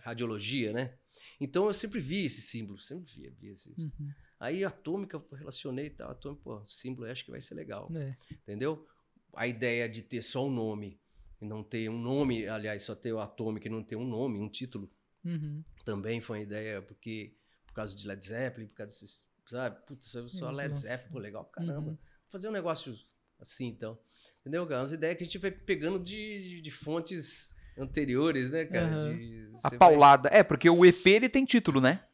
radiologia, 0.00 0.72
né? 0.72 0.92
Então 1.40 1.66
eu 1.66 1.74
sempre 1.74 2.00
vi 2.00 2.24
esse 2.24 2.40
símbolo, 2.40 2.78
sempre 2.78 3.12
via, 3.14 3.32
via 3.38 3.52
esse, 3.52 3.68
Uhum. 3.78 4.10
Aí 4.40 4.64
atômica, 4.64 5.16
eu 5.16 5.36
relacionei 5.36 5.86
e 5.86 5.90
tal, 5.90 6.10
atômica, 6.10 6.42
pô, 6.44 6.64
símbolo, 6.66 7.08
acho 7.10 7.24
que 7.24 7.30
vai 7.30 7.40
ser 7.40 7.54
legal, 7.54 7.90
É. 7.94 8.16
entendeu? 8.32 8.86
A 9.34 9.46
ideia 9.46 9.88
de 9.88 10.02
ter 10.02 10.22
só 10.22 10.46
um 10.46 10.50
nome, 10.50 10.98
e 11.40 11.44
não 11.46 11.62
ter 11.62 11.88
um 11.88 11.98
nome, 11.98 12.46
aliás, 12.46 12.82
só 12.82 12.94
ter 12.94 13.12
o 13.12 13.20
atômica 13.20 13.66
e 13.68 13.70
não 13.70 13.82
ter 13.82 13.96
um 13.96 14.06
nome, 14.06 14.38
um 14.38 14.48
título, 14.48 14.90
Uhum. 15.24 15.62
também 15.84 16.20
foi 16.20 16.38
uma 16.38 16.42
ideia, 16.44 16.82
porque 16.82 17.34
por 17.66 17.74
causa 17.74 17.96
de 17.96 18.06
Led 18.06 18.24
Zeppelin, 18.24 18.66
por 18.66 18.74
causa 18.76 18.90
desses, 18.92 19.26
sabe? 19.46 19.80
Putz, 19.86 20.06
só 20.28 20.50
Led 20.50 20.68
lançam. 20.68 20.72
Zeppelin, 20.90 21.12
pô, 21.12 21.18
legal 21.18 21.44
pra 21.44 21.64
caramba. 21.64 21.90
Uhum. 21.90 21.98
Fazer 22.28 22.48
um 22.48 22.52
negócio 22.52 22.96
assim, 23.40 23.66
então. 23.66 23.98
Entendeu, 24.40 24.66
cara? 24.66 24.80
Umas 24.82 24.92
ideias 24.92 25.16
que 25.16 25.22
a 25.22 25.26
gente 25.26 25.38
vai 25.38 25.50
pegando 25.50 25.98
de, 25.98 26.48
de, 26.48 26.60
de 26.60 26.70
fontes 26.70 27.56
anteriores, 27.78 28.52
né, 28.52 28.64
cara? 28.66 28.86
Aham. 28.86 29.16
De- 29.16 29.48
A 29.48 29.56
você 29.56 29.68
vai- 29.70 29.78
paulada. 29.78 30.28
É, 30.32 30.42
porque 30.42 30.68
o 30.68 30.84
EP 30.84 31.06
ele 31.10 31.28
tem 31.28 31.44
título, 31.44 31.80
né? 31.80 32.04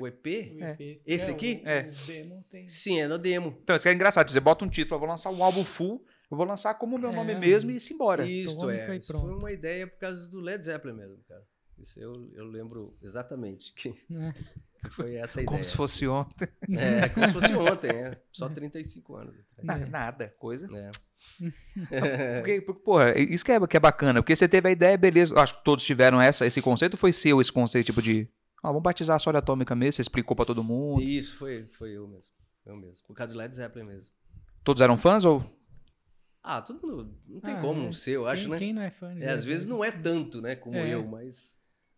O 0.00 0.06
EP? 0.06 0.26
EP. 0.26 1.00
Esse 1.06 1.30
É, 1.30 1.34
aqui? 1.34 1.62
o- 1.64 1.68
É. 1.68 1.88
o 1.90 2.06
demo 2.06 2.42
tem. 2.50 2.68
Sim, 2.68 3.00
é 3.00 3.08
no 3.08 3.18
demo. 3.18 3.58
Então, 3.62 3.74
isso 3.76 3.82
que 3.82 3.88
é 3.88 3.92
engraçado. 3.92 4.30
Você 4.30 4.40
bota 4.40 4.64
um 4.64 4.68
título, 4.68 4.94
eu 4.96 5.00
vou 5.00 5.08
lançar 5.08 5.30
um 5.30 5.42
álbum 5.42 5.64
full, 5.64 6.04
eu 6.30 6.36
vou 6.36 6.46
lançar 6.46 6.74
como 6.74 6.96
o 6.96 6.98
meu 6.98 7.10
É. 7.10 7.14
nome 7.14 7.34
mesmo 7.34 7.70
e 7.70 7.80
se 7.80 7.94
embora. 7.94 8.24
Isto 8.24 8.58
Tônica 8.58 8.92
é. 8.92 8.96
Isso 8.96 9.18
foi 9.18 9.32
uma 9.34 9.50
ideia 9.52 9.86
por 9.86 9.98
causa 9.98 10.30
do 10.30 10.40
Led 10.40 10.62
Zeppelin 10.62 10.94
mesmo, 10.96 11.18
cara. 11.28 11.42
Isso 11.78 12.00
eu, 12.00 12.28
eu 12.34 12.44
lembro 12.44 12.96
exatamente 13.00 13.72
que, 13.74 13.92
que 13.92 13.98
foi 14.90 15.14
essa 15.14 15.42
Como 15.44 15.58
ideia. 15.58 15.64
se 15.64 15.76
fosse 15.76 16.08
ontem. 16.08 16.48
É, 16.76 17.08
como 17.08 17.26
se 17.26 17.32
fosse 17.32 17.54
ontem, 17.54 17.90
é. 17.90 18.20
Só 18.32 18.48
35 18.48 19.14
anos. 19.14 19.34
Na- 19.62 19.78
É. 19.78 19.86
Nada, 19.86 20.34
coisa. 20.38 20.68
É. 20.76 20.90
Porque, 22.38 22.60
porque, 22.62 22.80
porra, 22.82 23.18
isso 23.18 23.44
que 23.44 23.52
é, 23.52 23.66
que 23.66 23.76
é 23.76 23.80
bacana. 23.80 24.22
Porque 24.22 24.34
você 24.34 24.48
teve 24.48 24.68
a 24.68 24.72
ideia, 24.72 24.96
beleza. 24.96 25.38
Acho 25.38 25.56
que 25.58 25.64
todos 25.64 25.84
tiveram 25.84 26.20
essa, 26.20 26.46
esse 26.46 26.60
conceito. 26.62 26.94
Ou 26.94 26.98
foi 26.98 27.12
seu 27.12 27.40
esse 27.40 27.52
conceito, 27.52 27.86
tipo 27.86 28.02
de. 28.02 28.28
Ah, 28.62 28.68
vamos 28.68 28.82
batizar 28.82 29.16
a 29.16 29.18
Sória 29.18 29.38
Atômica 29.38 29.74
mesmo? 29.74 29.92
Você 29.92 30.02
explicou 30.02 30.34
pra 30.36 30.44
todo 30.44 30.64
mundo. 30.64 31.00
Isso, 31.02 31.36
foi, 31.36 31.66
foi 31.78 31.92
eu 31.96 32.06
mesmo. 32.08 32.32
Eu 32.66 32.76
mesmo. 32.76 33.06
Por 33.06 33.14
causa 33.14 33.32
do 33.32 33.38
Led 33.38 33.54
Zeppelin 33.54 33.86
mesmo. 33.86 34.12
Todos 34.64 34.80
eram 34.82 34.96
fãs 34.96 35.24
ou. 35.24 35.42
Ah, 36.42 36.60
todo 36.60 36.80
mundo. 36.86 37.14
Não 37.26 37.40
tem 37.40 37.54
Ah, 37.54 37.60
como 37.60 37.80
é. 37.80 37.84
não 37.84 37.92
ser, 37.92 38.12
eu 38.12 38.26
acho, 38.26 38.42
quem, 38.42 38.50
né? 38.50 38.58
quem 38.58 38.72
não 38.72 38.82
é 38.82 38.90
fã 38.90 39.14
de 39.14 39.22
É, 39.22 39.30
às 39.30 39.44
vezes 39.44 39.66
não 39.66 39.84
é 39.84 39.90
tanto, 39.90 40.40
né, 40.42 40.56
como 40.56 40.76
É. 40.76 40.88
eu, 40.88 41.06
mas. 41.06 41.46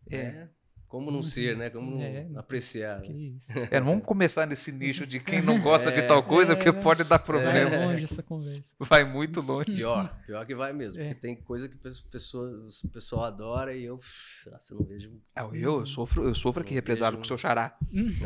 É. 0.09 0.47
É. 0.91 0.97
Como 1.01 1.09
não 1.09 1.23
ser, 1.23 1.55
né? 1.55 1.69
Como 1.69 1.91
não 1.91 2.01
É. 2.01 2.27
apreciar. 2.35 3.01
Que 3.01 3.13
né? 3.13 3.19
isso. 3.37 3.49
É, 3.71 3.79
não 3.79 3.87
vamos 3.87 4.05
começar 4.05 4.45
nesse 4.45 4.71
nicho 4.73 5.05
de 5.05 5.19
quem 5.21 5.41
não 5.41 5.59
gosta 5.61 5.89
de 5.91 5.99
É. 5.99 6.07
tal 6.07 6.21
coisa, 6.21 6.51
É, 6.51 6.55
porque 6.55 6.71
né? 6.71 6.81
pode 6.81 7.03
dar 7.05 7.17
Vai 7.17 7.25
problema. 7.25 7.85
longe 7.85 8.03
essa 8.03 8.21
conversa. 8.21 8.75
Vai 8.79 9.03
muito 9.05 9.39
longe. 9.41 9.73
Pior, 9.73 10.13
pior 10.25 10.45
que 10.45 10.53
vai 10.53 10.73
mesmo. 10.73 11.01
É. 11.01 11.05
Porque 11.09 11.21
tem 11.21 11.35
coisa 11.35 11.69
que 11.69 11.77
as 11.87 12.01
pessoas, 12.01 12.83
o 12.83 12.89
pessoal 12.89 13.23
adora 13.23 13.73
e 13.73 13.85
eu, 13.85 13.99
nossa, 14.51 14.75
não 14.75 14.83
vejo. 14.83 15.11
Ah, 15.35 15.43
Eu, 15.53 15.79
eu 15.79 15.85
sofro, 15.85 16.23
eu 16.27 16.35
sofro 16.35 16.61
aqui 16.61 16.73
represado 16.73 17.15
com 17.15 17.23
o 17.23 17.25
seu 17.25 17.37
xará. 17.37 17.77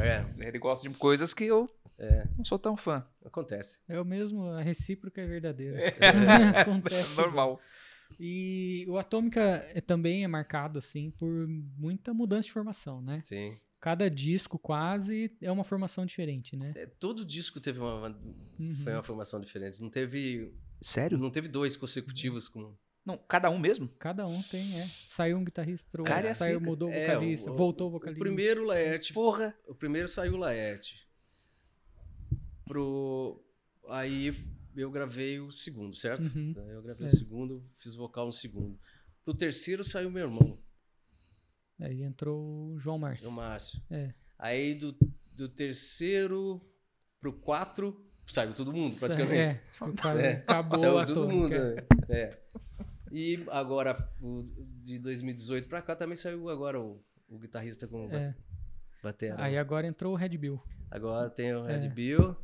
É, 0.01 0.25
Ele 0.47 0.57
gosta 0.57 0.89
de 0.89 0.95
coisas 0.95 1.33
que 1.33 1.45
eu 1.45 1.67
é, 1.99 2.25
não 2.37 2.43
sou 2.43 2.57
tão 2.59 2.75
fã. 2.75 3.05
acontece. 3.23 3.79
É 3.87 3.99
o 4.01 4.03
mesmo, 4.05 4.47
a 4.49 4.61
recíproca 4.61 5.21
é 5.21 5.25
verdadeira. 5.27 5.79
É 5.79 5.93
Acontece. 6.61 7.15
normal. 7.17 7.59
E 8.19 8.85
o 8.87 8.97
Atômica 8.97 9.41
é- 9.73 9.81
também 9.81 10.23
é 10.23 10.27
marcado, 10.27 10.79
assim, 10.79 11.11
por 11.11 11.47
muita 11.47 12.13
mudança 12.13 12.43
de 12.47 12.51
formação, 12.53 13.01
né? 13.01 13.19
Sim. 13.21 13.57
Cada 13.79 14.09
disco 14.09 14.57
quase 14.57 15.31
é 15.41 15.51
uma 15.51 15.63
formação 15.63 16.05
diferente, 16.05 16.55
né? 16.55 16.73
É, 16.75 16.85
todo 16.85 17.23
disco 17.25 17.59
teve 17.59 17.79
uma, 17.79 17.95
uma- 18.07 18.19
Uhum. 18.59 18.75
foi 18.83 18.93
uma 18.93 19.03
formação 19.03 19.39
diferente. 19.39 19.81
Não 19.81 19.89
teve, 19.89 20.53
Sério? 20.81 21.17
não 21.17 21.29
teve 21.29 21.47
dois 21.47 21.75
consecutivos 21.75 22.47
com. 22.47 22.73
Não, 23.05 23.17
cada 23.17 23.51
um 23.51 23.59
mesmo? 23.59 23.87
Cada 23.99 24.25
um 24.25 24.41
tem, 24.43 24.79
é. 24.79 24.85
Saiu 25.05 25.37
um 25.37 25.43
guitarrista, 25.43 25.91
trocou, 25.91 26.11
Cara, 26.11 26.27
é 26.27 26.31
assim, 26.31 26.39
saiu, 26.39 26.59
mudou 26.59 26.89
o 26.89 26.91
É, 26.93 27.05
vocalista, 27.13 27.51
o- 27.51 27.55
voltou 27.55 27.85
o 27.85 27.89
O 27.89 27.91
vocalista. 27.93 28.19
primeiro 28.23 28.65
Laerte, 28.65 29.13
Porra. 29.13 29.55
o 29.67 29.75
primeiro 29.75 30.07
saiu 30.07 30.33
o 30.33 30.37
Laerte. 30.37 31.05
Pro 32.65 33.43
aí 33.89 34.33
eu 34.75 34.91
gravei 34.91 35.39
o 35.39 35.51
segundo, 35.51 35.95
certo? 35.95 36.21
Uhum. 36.23 36.53
Aí 36.57 36.69
Eu 36.73 36.81
gravei 36.81 37.07
É. 37.07 37.09
o 37.09 37.15
segundo, 37.15 37.63
fiz 37.75 37.95
vocal 37.95 38.25
no 38.27 38.33
segundo. 38.33 38.79
Pro 39.23 39.33
terceiro 39.33 39.83
saiu 39.83 40.09
meu 40.11 40.23
irmão, 40.27 40.59
Aí 41.79 42.03
entrou 42.03 42.71
o 42.73 42.79
João 42.79 42.97
Márcio. 42.97 43.27
o 43.29 43.31
Márcio. 43.33 43.81
É. 43.89 44.13
Aí 44.39 44.75
do, 44.75 44.95
do 45.33 45.49
terceiro 45.49 46.61
pro 47.19 47.33
quatro 47.33 48.01
saiu 48.27 48.53
todo 48.53 48.71
mundo, 48.71 48.95
praticamente. 48.97 49.35
É, 49.51 50.21
É. 50.21 50.31
acabou 50.37 50.77
Saiu 50.79 50.97
a 50.97 51.05
todo 51.05 51.27
mundo. 51.29 51.49
Né? 51.49 51.75
É. 52.07 52.39
E 53.11 53.43
agora, 53.49 53.95
o, 54.21 54.43
de 54.81 54.97
2018 54.99 55.67
pra 55.67 55.81
cá, 55.81 55.95
também 55.95 56.15
saiu 56.15 56.49
agora 56.49 56.79
o, 56.79 57.03
o 57.27 57.37
guitarrista 57.37 57.87
com 57.87 58.09
É. 58.09 58.33
batera. 59.03 59.35
Aí 59.43 59.57
agora 59.57 59.85
entrou 59.85 60.13
o 60.13 60.15
Red 60.15 60.37
Bill. 60.37 60.61
Agora 60.89 61.29
tem 61.29 61.53
o 61.53 61.63
Red 61.63 61.85
É. 61.85 61.89
Bill 61.89 62.35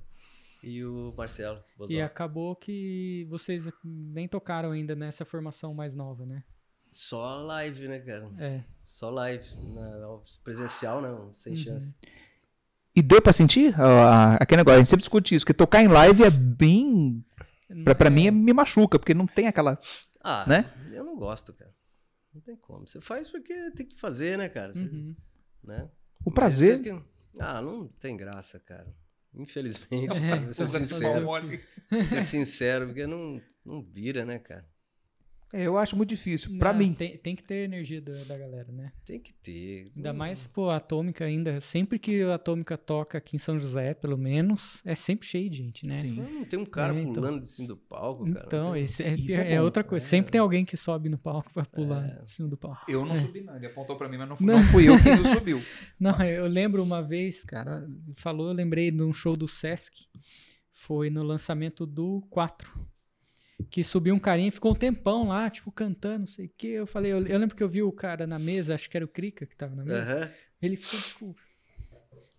e 0.64 0.84
o 0.86 1.14
Marcelo. 1.18 1.64
Bozó. 1.78 1.92
E 1.94 2.02
acabou 2.02 2.56
que 2.56 3.26
vocês 3.30 3.68
nem 3.84 4.28
tocaram 4.28 4.72
ainda 4.72 4.96
nessa 4.96 5.26
formação 5.26 5.74
mais 5.74 5.96
nova, 5.96 6.26
né? 6.26 6.44
Só 6.90 7.42
live, 7.44 7.88
né, 7.88 8.00
cara? 8.00 8.30
É. 8.38 8.64
Só 8.84 9.10
live. 9.10 9.46
Na, 9.74 10.20
presencial, 10.44 11.02
não, 11.02 11.34
sem 11.34 11.54
Uhum. 11.54 11.60
chance. 11.60 11.96
E 12.96 13.02
deu 13.02 13.22
pra 13.22 13.32
sentir 13.32 13.74
ah, 13.80 14.36
aquele 14.36 14.58
negócio? 14.60 14.76
A 14.76 14.80
gente 14.80 14.90
sempre 14.90 15.02
discute 15.04 15.34
isso, 15.34 15.46
que 15.46 15.54
tocar 15.54 15.82
em 15.82 15.88
live 15.88 16.24
é 16.24 16.30
bem. 16.30 17.24
Pra, 17.86 17.96
pra 17.96 18.10
mim, 18.10 18.30
me 18.32 18.52
machuca, 18.52 19.00
porque 19.00 19.14
não 19.14 19.26
tem 19.26 19.48
aquela. 19.48 19.80
Ah, 20.22 20.46
Né? 20.46 20.70
eu 20.92 21.06
não 21.06 21.16
gosto, 21.16 21.54
cara. 21.54 21.74
Não 22.34 22.42
tem 22.42 22.56
como. 22.58 22.86
Você 22.86 23.00
faz 23.00 23.30
porque 23.30 23.72
tem 23.72 23.86
que 23.86 23.98
fazer, 23.98 24.38
né, 24.38 24.50
cara? 24.50 24.74
Você- 24.74 24.84
uhum. 24.86 25.16
né? 25.64 25.90
O 26.26 26.32
prazer. 26.32 26.82
que- 26.82 27.02
Ah, 27.40 27.62
não 27.62 27.88
tem 27.88 28.18
graça, 28.18 28.60
cara. 28.60 28.94
Infelizmente, 29.34 30.18
É, 30.18 30.28
pra 30.30 30.42
ser 30.42 30.54
fazer- 30.56 30.86
sincero. 30.88 31.28
ser 32.06 32.22
sincero, 32.24 32.88
porque 32.88 33.08
não, 33.08 33.42
não 33.66 33.82
vira, 33.82 34.26
né, 34.26 34.40
cara? 34.40 34.66
É, 35.54 35.64
eu 35.68 35.78
acho 35.78 35.96
muito 35.98 36.10
difícil. 36.10 36.58
Pra 36.58 36.72
Não, 36.72 36.80
mim. 36.80 36.94
Tem, 36.94 37.18
tem 37.18 37.36
que 37.36 37.44
ter 37.44 37.66
energia 37.66 38.02
da, 38.02 38.14
da 38.24 38.38
galera, 38.38 38.72
né? 38.72 38.92
Tem 39.06 39.20
que 39.20 39.34
ter. 39.34 39.92
Ainda 39.96 40.12
Não- 40.14 40.18
mais, 40.20 40.48
pô, 40.48 40.70
a 40.70 40.78
Atômica 40.78 41.26
ainda. 41.26 41.60
Sempre 41.60 42.00
que 42.00 42.22
a 42.24 42.36
Atômica 42.36 42.78
toca 42.78 43.18
aqui 43.18 43.36
em 43.36 43.40
São 43.40 43.60
José, 43.60 43.94
pelo 43.94 44.18
menos, 44.18 44.82
é 44.86 44.96
sempre 44.96 45.28
cheio 45.28 45.50
de 45.50 45.58
gente, 45.58 45.86
né? 45.86 45.96
Sim. 45.96 46.16
Não, 46.16 46.46
tem 46.46 46.58
um 46.58 46.66
cara 46.66 46.96
É, 46.96 47.02
então. 47.02 47.14
pulando 47.14 47.42
de 47.42 47.50
cima 47.50 47.68
do 47.68 47.76
palco, 47.78 48.24
cara. 48.32 48.46
Então, 48.48 48.74
tem- 48.74 48.84
esse 48.84 49.04
é, 49.04 49.14
Isso 49.16 49.36
é 49.40 49.54
é 49.54 49.62
outra 49.62 49.84
coisa. 49.84 50.06
É. 50.06 50.10
Sempre 50.10 50.32
tem 50.32 50.40
alguém 50.40 50.64
que 50.64 50.78
sobe 50.78 51.10
no 51.10 51.18
palco 51.18 51.54
pra 51.54 51.66
pular 51.66 52.08
É. 52.18 52.22
em 52.22 52.26
cima 52.26 52.48
do 52.48 52.56
palco. 52.58 52.90
Eu 52.90 53.06
não 53.06 53.16
subi, 53.18 53.42
não. 53.42 53.56
Ele 53.56 53.66
apontou 53.66 53.98
pra 53.98 54.08
mim, 54.08 54.18
mas 54.18 54.30
não, 54.30 54.38
Não. 54.40 54.56
não 54.56 54.64
fui 54.64 54.88
eu 54.88 54.94
não 54.98 55.34
subiu. 55.34 55.62
Não, 56.00 56.20
eu 56.24 56.48
lembro 56.48 56.82
uma 56.82 57.02
vez, 57.04 57.44
cara, 57.44 57.88
falou, 58.16 58.48
eu 58.48 58.54
lembrei 58.54 58.90
de 58.90 59.04
um 59.04 59.12
show 59.14 59.36
do 59.36 59.48
Sesc. 59.48 60.08
Foi 60.72 61.10
no 61.10 61.22
lançamento 61.24 61.86
do 61.86 62.22
4. 62.30 62.72
Que 63.70 63.84
subiu 63.84 64.14
um 64.16 64.20
carinha 64.20 64.48
e 64.48 64.52
ficou 64.52 64.72
um 64.72 64.76
tempão 64.76 65.28
lá, 65.28 65.50
tipo, 65.50 65.72
cantando, 65.72 66.20
não 66.20 66.26
sei 66.28 66.46
o 66.48 66.52
quê. 66.58 66.68
Eu 66.68 66.88
falei, 66.88 67.12
eu, 67.12 67.26
eu 67.26 67.38
lembro 67.40 67.56
que 67.56 67.64
eu 67.64 67.70
vi 67.70 67.82
o 67.84 67.92
cara 67.92 68.26
na 68.26 68.40
mesa, 68.40 68.76
acho 68.76 68.90
que 68.90 68.98
era 68.98 69.06
o 69.06 69.10
Krika 69.10 69.46
que 69.46 69.56
tava 69.56 69.76
na 69.76 69.84
mesa. 69.84 70.16
Aham. 70.18 70.30
Ele 70.62 70.76
ficou, 70.76 71.00
tipo, 71.00 71.36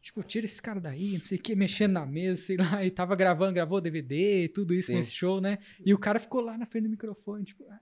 tipo, 0.01 0.23
tira 0.25 0.47
esse 0.47 0.61
cara 0.61 0.81
daí, 0.81 1.13
não 1.15 1.21
sei 1.21 1.39
o 1.39 1.41
que, 1.41 1.55
mexendo 1.55 1.93
na 1.93 2.05
mesa, 2.05 2.41
sei 2.41 2.57
lá, 2.57 2.85
e 2.85 2.91
tava 2.91 3.15
gravando, 3.15 3.53
gravou 3.53 3.81
DVD, 3.81 4.49
tudo 4.49 4.75
isso 4.75 4.89
Sim. 4.89 4.95
nesse 4.97 5.13
show, 5.15 5.41
né? 5.41 5.59
E 5.85 5.95
o 5.95 5.99
cara 5.99 6.19
ficou 6.19 6.41
lá 6.41 6.59
na 6.59 6.67
frente 6.67 6.85
do 6.85 6.91
microfone, 6.91 7.45
tipo, 7.45 7.65
ah, 7.71 7.79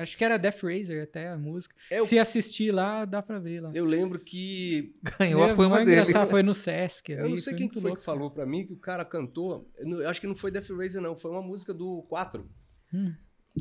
acho 0.00 0.16
que 0.16 0.24
era 0.24 0.36
Death 0.38 0.62
Razer 0.62 1.02
até 1.02 1.28
a 1.28 1.36
música. 1.36 1.74
É, 1.90 1.98
eu- 1.98 2.06
Se 2.06 2.16
assistir 2.18 2.70
lá, 2.72 3.04
dá 3.04 3.20
pra 3.22 3.38
ver 3.40 3.60
lá. 3.60 3.70
Eu 3.74 3.84
lembro 3.84 4.20
que. 4.20 4.94
Ganhou 5.18 5.42
a 5.42 5.54
fama 5.54 5.76
foi 5.76 5.84
dele. 5.84 6.12
foi 6.30 6.42
no 6.44 6.54
Sesc 6.54 7.10
Eu 7.12 7.18
não 7.18 7.24
ali, 7.26 7.40
sei 7.40 7.54
quem 7.54 7.66
que 7.68 7.74
foi 7.74 7.82
louco. 7.82 7.98
que 7.98 8.04
falou 8.04 8.30
pra 8.30 8.46
mim 8.46 8.64
que 8.66 8.72
o 8.72 8.76
cara 8.78 9.04
cantou. 9.04 9.68
eu 9.78 10.08
acho 10.08 10.20
que 10.20 10.26
não 10.28 10.36
foi 10.36 10.50
Death 10.52 10.70
Razer, 10.70 11.00
não. 11.02 11.16
Foi 11.16 11.30
uma 11.30 11.42
música 11.42 11.74
do 11.74 12.02
4. 12.08 12.48
Hum. 12.94 13.14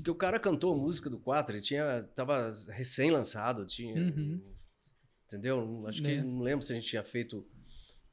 Que 0.04 0.10
o 0.12 0.16
cara 0.16 0.40
cantou 0.40 0.74
a 0.74 0.78
música 0.78 1.10
do 1.10 1.20
4. 1.20 1.56
Ele 1.56 1.62
tinha. 1.64 2.02
Tava 2.16 2.52
recém-lançado. 2.70 3.66
Tinha. 3.66 3.96
Uhum. 3.96 4.42
Entendeu? 5.26 5.86
Acho 5.88 6.02
que 6.02 6.08
É. 6.08 6.24
não 6.24 6.42
lembro 6.42 6.66
se 6.66 6.72
a 6.72 6.76
gente 6.76 6.88
tinha 6.88 7.04
feito 7.04 7.46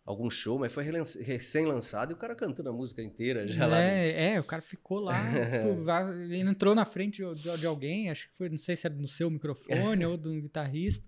algum 0.05 0.29
show, 0.31 0.59
mas 0.59 0.73
foi 0.73 0.85
recém-lançado 0.85 2.13
e 2.13 2.15
o 2.15 2.17
cara 2.17 2.35
cantando 2.35 2.71
a 2.71 2.73
música 2.73 3.03
inteira 3.03 3.47
já 3.47 3.67
lá. 3.67 3.79
dentro. 3.79 3.95
É, 3.95 4.33
é, 4.35 4.41
o 4.41 4.45
cara 4.45 4.61
ficou 4.63 4.99
lá, 5.01 5.15
tipo, 5.31 6.23
ele 6.23 6.39
entrou 6.41 6.75
na 6.75 6.85
frente 6.85 7.23
de, 7.35 7.59
de- 7.59 7.67
alguém, 7.67 8.11
acho 8.11 8.29
que 8.29 8.37
foi, 8.37 8.49
não 8.49 8.57
sei 8.59 8.75
se 8.75 8.87
era 8.87 8.95
no 8.97 9.07
seu 9.07 9.31
microfone 9.31 10.05
ou 10.07 10.17
do 10.17 10.33
guitarrista, 10.41 11.07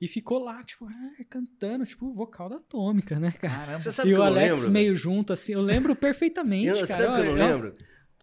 e 0.00 0.06
ficou 0.06 0.38
lá, 0.40 0.62
tipo, 0.62 0.86
ah, 0.86 1.24
cantando, 1.30 1.84
tipo, 1.86 2.12
vocal 2.12 2.48
da 2.50 2.56
Atômica, 2.56 3.18
né, 3.18 3.32
cara? 3.32 3.54
Caramba. 3.54 3.80
Você 3.80 3.92
sabe 3.92 4.10
e 4.10 4.12
que 4.12 4.18
o 4.18 4.22
Alex 4.22 4.58
lembro? 4.58 4.70
meio 4.72 4.94
junto, 4.94 5.32
assim, 5.32 5.52
eu 5.54 5.62
lembro 5.62 5.94
perfeitamente, 5.96 6.68
Eu, 6.68 6.86
cara. 6.86 6.86
sabe 6.86 7.22
que 7.22 7.28
eu 7.28 7.36
não 7.36 7.46
lembro? 7.48 7.68
Eu 7.68 7.74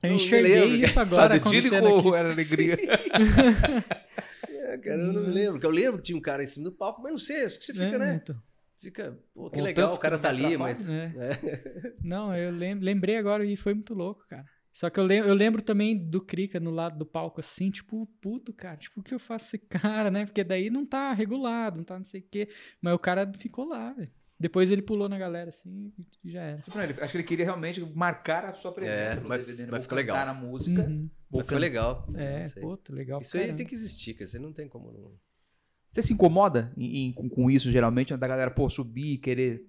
Eu 0.04 0.10
me 0.10 0.16
enxerguei 0.16 0.56
lembro, 0.60 0.76
isso 0.86 1.00
agora 1.00 1.36
acontecendo 1.36 1.88
aqui. 1.98 2.08
era 2.16 2.32
alegria? 2.32 2.78
É, 4.68 4.78
cara, 4.80 5.00
eu 5.02 5.14
não 5.14 5.22
lembro. 5.22 5.54
Porque 5.54 5.66
eu 5.68 5.72
lembro 5.72 5.98
que 5.98 6.04
tinha 6.06 6.18
um 6.18 6.22
cara 6.22 6.44
em 6.44 6.48
cima 6.48 6.66
do 6.66 6.72
palco, 6.72 7.02
mas 7.02 7.12
não 7.12 7.20
sei, 7.20 7.44
acho 7.44 7.60
que 7.60 7.66
você 7.66 7.74
fica, 7.74 7.86
É, 7.86 7.98
né? 8.00 8.20
então. 8.22 8.36
Fica, 8.80 9.18
pô, 9.34 9.50
que 9.50 9.60
Com 9.60 9.64
legal, 9.64 9.94
o 9.94 9.98
cara 10.00 10.18
tá 10.18 10.30
ali, 10.30 10.58
mas. 10.58 10.88
É. 10.90 11.14
É. 11.18 11.94
Não, 12.04 12.36
eu 12.36 12.52
lem- 12.52 12.80
lembrei 12.80 13.16
agora 13.18 13.46
e 13.46 13.56
foi 13.56 13.74
muito 13.74 13.94
louco, 13.94 14.26
cara. 14.28 14.46
Só 14.74 14.90
que 14.90 15.00
eu 15.00 15.04
lembro, 15.06 15.30
eu 15.30 15.34
lembro 15.36 15.62
também 15.62 15.98
do 15.98 16.20
Krika 16.20 16.60
no 16.60 16.70
lado 16.72 16.98
do 16.98 17.06
palco, 17.06 17.40
assim, 17.40 17.72
tipo, 17.72 18.06
puto, 18.22 18.52
cara, 18.54 18.76
tipo, 18.76 19.00
o 19.00 19.04
que 19.04 19.14
eu 19.14 19.20
faço 19.20 19.46
esse 19.56 19.60
cara, 19.70 20.12
né? 20.12 20.26
Porque 20.26 20.44
daí 20.44 20.70
não 20.70 20.86
tá 20.86 21.14
regulado, 21.14 21.78
não 21.78 21.84
tá 21.86 21.96
não 21.98 22.04
sei 22.04 22.22
o 22.22 22.26
quê. 22.30 22.50
Mas 22.82 22.94
o 22.94 23.00
cara 23.00 23.32
ficou 23.38 23.66
lá, 23.66 23.94
velho. 23.94 24.12
Depois 24.40 24.70
ele 24.70 24.82
pulou 24.82 25.08
na 25.08 25.18
galera, 25.18 25.48
assim, 25.50 25.94
e 26.24 26.32
já 26.32 26.42
era. 26.42 26.62
Tipo, 26.62 26.78
ele- 26.80 26.94
Acho 27.02 27.12
que 27.12 27.18
ele 27.18 27.24
queria 27.24 27.46
realmente 27.46 27.80
marcar 27.96 28.44
a 28.46 28.54
sua 28.54 28.72
presença 28.74 29.20
É, 29.20 29.22
no 29.22 29.30
mas- 29.30 29.40
DVD. 29.46 29.64
né? 29.64 29.68
mas 29.72 29.78
Vou 29.80 29.84
ficou 29.84 29.96
legal. 29.96 30.26
na 30.26 30.34
música. 30.34 30.82
Uhum. 30.84 31.10
Mas 31.32 31.48
foi 31.48 31.60
legal. 31.60 32.08
É, 32.16 32.42
Isso 32.42 32.60
aí. 32.60 32.62
puto, 32.66 32.94
legal. 32.94 33.22
Isso 33.22 33.32
pra 33.32 33.40
aí 33.40 33.46
caramba. 33.46 33.58
tem 33.58 33.66
que 33.66 33.76
existir, 33.76 34.14
cara. 34.14 34.28
Você 34.30 34.38
não 34.40 34.52
tem 34.52 34.68
como 34.68 34.92
não. 34.92 35.12
Você 35.92 36.02
se 36.02 36.14
incomoda 36.14 36.74
em- 36.78 37.08
em- 37.08 37.14
com, 37.14 37.30
com 37.30 37.50
isso, 37.50 37.72
geralmente, 37.72 38.16
da 38.18 38.28
galera, 38.28 38.52
pô, 38.52 38.70
subir, 38.70 39.18
querer 39.20 39.66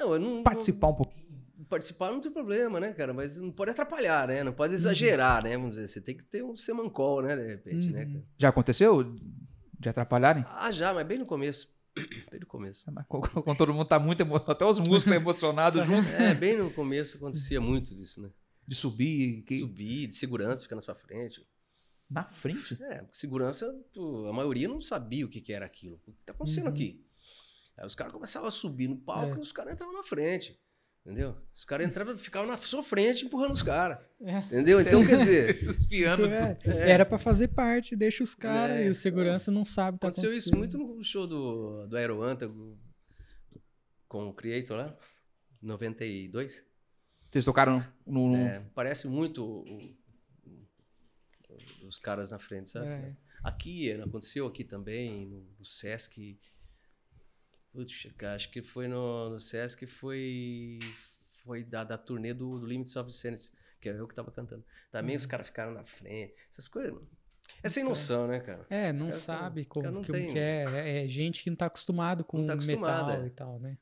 Não, 0.00 0.14
eu 0.14 0.18
não. 0.18 0.42
participar 0.42 0.88
um 0.88 0.94
pouquinho? 0.94 1.24
participar 1.68 2.10
não 2.12 2.20
tem 2.20 2.30
problema, 2.30 2.78
né, 2.78 2.92
cara? 2.92 3.12
Mas 3.14 3.36
não 3.36 3.50
pode 3.50 3.70
atrapalhar, 3.70 4.28
né? 4.28 4.44
Não 4.44 4.52
pode 4.52 4.74
exagerar, 4.74 5.42
né? 5.42 5.56
Vamos 5.56 5.72
dizer, 5.72 5.88
você 5.88 6.00
tem 6.00 6.16
que 6.16 6.22
ter 6.22 6.44
um 6.44 6.54
semancol, 6.56 7.22
né? 7.22 7.34
De 7.34 7.46
repente, 7.46 7.90
né, 7.90 8.04
Uhum. 8.04 8.12
cara? 8.12 8.24
Já 8.38 8.48
aconteceu 8.50 9.16
de 9.80 9.88
atrapalharem? 9.88 10.44
Ah, 10.46 10.70
já, 10.70 10.92
mas 10.94 11.06
bem 11.06 11.18
no 11.18 11.26
começo. 11.26 11.73
Desde 11.94 12.44
o 12.44 12.46
começo. 12.46 12.84
Mas 12.92 13.06
Quando 13.06 13.28
quando 13.42 13.56
todo 13.56 13.72
mundo 13.72 13.86
tá 13.86 13.98
muito 13.98 14.20
emocionado, 14.20 14.52
até 14.52 14.64
os 14.64 14.78
músicos 14.78 14.98
estão 15.04 15.14
emocionados 15.14 15.84
juntos. 15.86 16.10
É, 16.12 16.34
bem 16.34 16.56
no 16.56 16.70
começo 16.72 17.16
acontecia 17.16 17.60
muito 17.60 17.94
disso, 17.94 18.20
né? 18.22 18.30
De 18.66 18.74
subir. 18.74 19.42
que- 19.42 19.60
Subir, 19.60 20.06
de 20.08 20.14
segurança, 20.14 20.62
ficar 20.62 20.76
na 20.76 20.82
sua 20.82 20.94
frente. 20.94 21.46
Na 22.10 22.24
frente? 22.24 22.76
É, 22.82 23.04
segurança, 23.12 23.66
a 24.28 24.32
maioria 24.32 24.68
não 24.68 24.80
sabia 24.80 25.24
o 25.24 25.28
que, 25.28 25.40
que 25.40 25.52
era 25.52 25.64
aquilo. 25.66 26.00
O 26.06 26.12
que 26.12 26.22
tá 26.24 26.32
acontecendo 26.32 26.64
Uhum. 26.66 26.72
aqui? 26.72 27.04
Aí 27.76 27.86
os 27.86 27.94
caras 27.94 28.12
começavam 28.12 28.48
a 28.48 28.52
subir 28.52 28.88
no 28.88 28.96
palco 28.96 29.34
É. 29.34 29.38
e 29.38 29.40
os 29.40 29.52
caras 29.52 29.72
entravam 29.72 29.94
na 29.94 30.02
frente. 30.04 30.58
Entendeu? 31.04 31.36
Os 31.54 31.66
caras 31.66 31.86
entravam, 31.86 32.16
ficavam 32.16 32.48
na 32.48 32.56
sua 32.56 32.82
frente 32.82 33.26
empurrando 33.26 33.52
os 33.52 33.62
caras. 33.62 33.98
É. 34.22 34.38
Entendeu? 34.38 34.80
Então, 34.80 35.04
quer 35.06 35.18
dizer. 35.18 35.58
É, 36.32 36.58
É. 36.64 36.90
Era 36.92 37.04
pra 37.04 37.18
fazer 37.18 37.48
parte, 37.48 37.94
deixa 37.94 38.22
os 38.24 38.34
caras 38.34 38.76
É, 38.78 38.86
e 38.86 38.88
o 38.88 38.94
segurança 38.94 39.50
não 39.50 39.66
sabe 39.66 39.96
o 39.96 39.98
que 39.98 40.00
tá 40.00 40.08
aconteceu 40.08 40.32
isso 40.32 40.56
muito 40.56 40.78
no 40.78 41.04
show 41.04 41.26
do, 41.26 41.86
do 41.86 41.96
Aeroântago 41.96 42.78
com 44.08 44.28
o 44.28 44.32
Creator 44.34 44.76
lá, 44.78 44.96
92. 45.60 46.64
Vocês 47.30 47.44
tocaram 47.44 47.84
no. 48.06 48.28
no- 48.30 48.36
É, 48.36 48.64
parece 48.74 49.06
muito 49.06 49.44
o- 49.44 49.78
o- 51.50 51.86
os 51.86 51.98
caras 51.98 52.30
na 52.30 52.38
frente, 52.38 52.70
sabe? 52.70 52.86
É. 52.86 53.12
Aqui, 53.42 53.92
aconteceu 53.92 54.46
aqui 54.46 54.64
também, 54.64 55.26
no, 55.26 55.40
no 55.58 55.64
Sesc. 55.66 56.38
Putz, 57.74 58.06
cara, 58.16 58.36
acho 58.36 58.50
que 58.50 58.62
foi 58.62 58.86
no, 58.86 59.30
no 59.30 59.40
Sesc, 59.40 59.84
foi, 59.86 60.78
foi 61.44 61.64
da, 61.64 61.82
da 61.82 61.98
turnê 61.98 62.32
do, 62.32 62.58
do 62.60 62.66
Limits 62.66 62.94
of 62.94 63.12
Sanity, 63.12 63.50
que 63.80 63.88
é 63.88 63.98
eu 63.98 64.06
que 64.06 64.14
tava 64.14 64.30
cantando. 64.30 64.64
Também 64.92 65.16
Uhum. 65.16 65.20
os 65.20 65.26
caras 65.26 65.48
ficaram 65.48 65.72
na 65.74 65.84
frente, 65.84 66.34
essas 66.52 66.68
coisas. 66.68 66.94
É 67.62 67.68
sem 67.68 67.82
noção, 67.84 68.28
né, 68.28 68.38
cara? 68.40 68.64
É, 68.70 68.92
Os 68.92 69.00
não 69.00 69.12
são- 69.12 69.36
sabe 69.36 69.62
os 69.62 69.66
como, 69.66 69.86
não 69.90 70.02
como 70.04 70.04
têm- 70.04 70.28
que 70.28 70.38
é. 70.38 71.02
É 71.04 71.08
gente 71.08 71.42
que 71.42 71.50
não 71.50 71.56
tá 71.56 71.66
acostumado 71.66 72.24
com 72.24 72.38
Não 72.38 72.46
tá 72.46 72.52
acostumado, 72.54 73.06
metal 73.08 73.22
é. 73.22 73.26
e 73.26 73.30
tal, 73.30 73.58
né? 73.58 73.76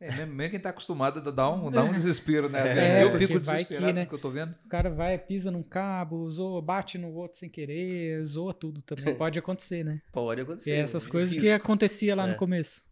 É, 0.00 0.12
mesmo, 0.14 0.32
mesmo 0.34 0.50
quem 0.52 0.60
tá 0.60 0.70
acostumado 0.70 1.20
dá 1.32 1.50
um, 1.50 1.70
dá 1.72 1.82
um 1.82 1.90
desespero, 2.06 2.48
né? 2.48 3.00
É, 3.00 3.02
eu 3.02 3.18
fico 3.18 3.32
vai 3.40 3.64
que, 3.64 3.70
desesperado 3.70 3.92
né? 3.94 4.06
que 4.06 4.12
eu 4.14 4.18
tô 4.18 4.30
vendo. 4.30 4.54
O 4.64 4.68
cara 4.68 4.88
vai, 4.88 5.18
pisa 5.18 5.50
num 5.50 5.62
cabo, 5.62 6.26
zoa, 6.30 6.62
bate 6.62 6.96
no 6.96 7.12
outro 7.12 7.36
sem 7.36 7.50
querer, 7.50 8.22
zoa 8.24 8.54
tudo 8.54 8.80
também. 8.80 9.12
Pode 9.18 9.38
acontecer, 9.40 9.84
né? 9.84 10.00
Pode 10.12 10.40
E 10.40 10.44
acontecer. 10.44 10.70
é 10.72 10.78
essas 10.78 11.06
é 11.06 11.10
coisas 11.10 11.34
que 11.34 11.40
risco. 11.40 11.56
acontecia 11.56 12.14
lá 12.14 12.26
no 12.28 12.34
É. 12.34 12.36
começo. 12.36 12.87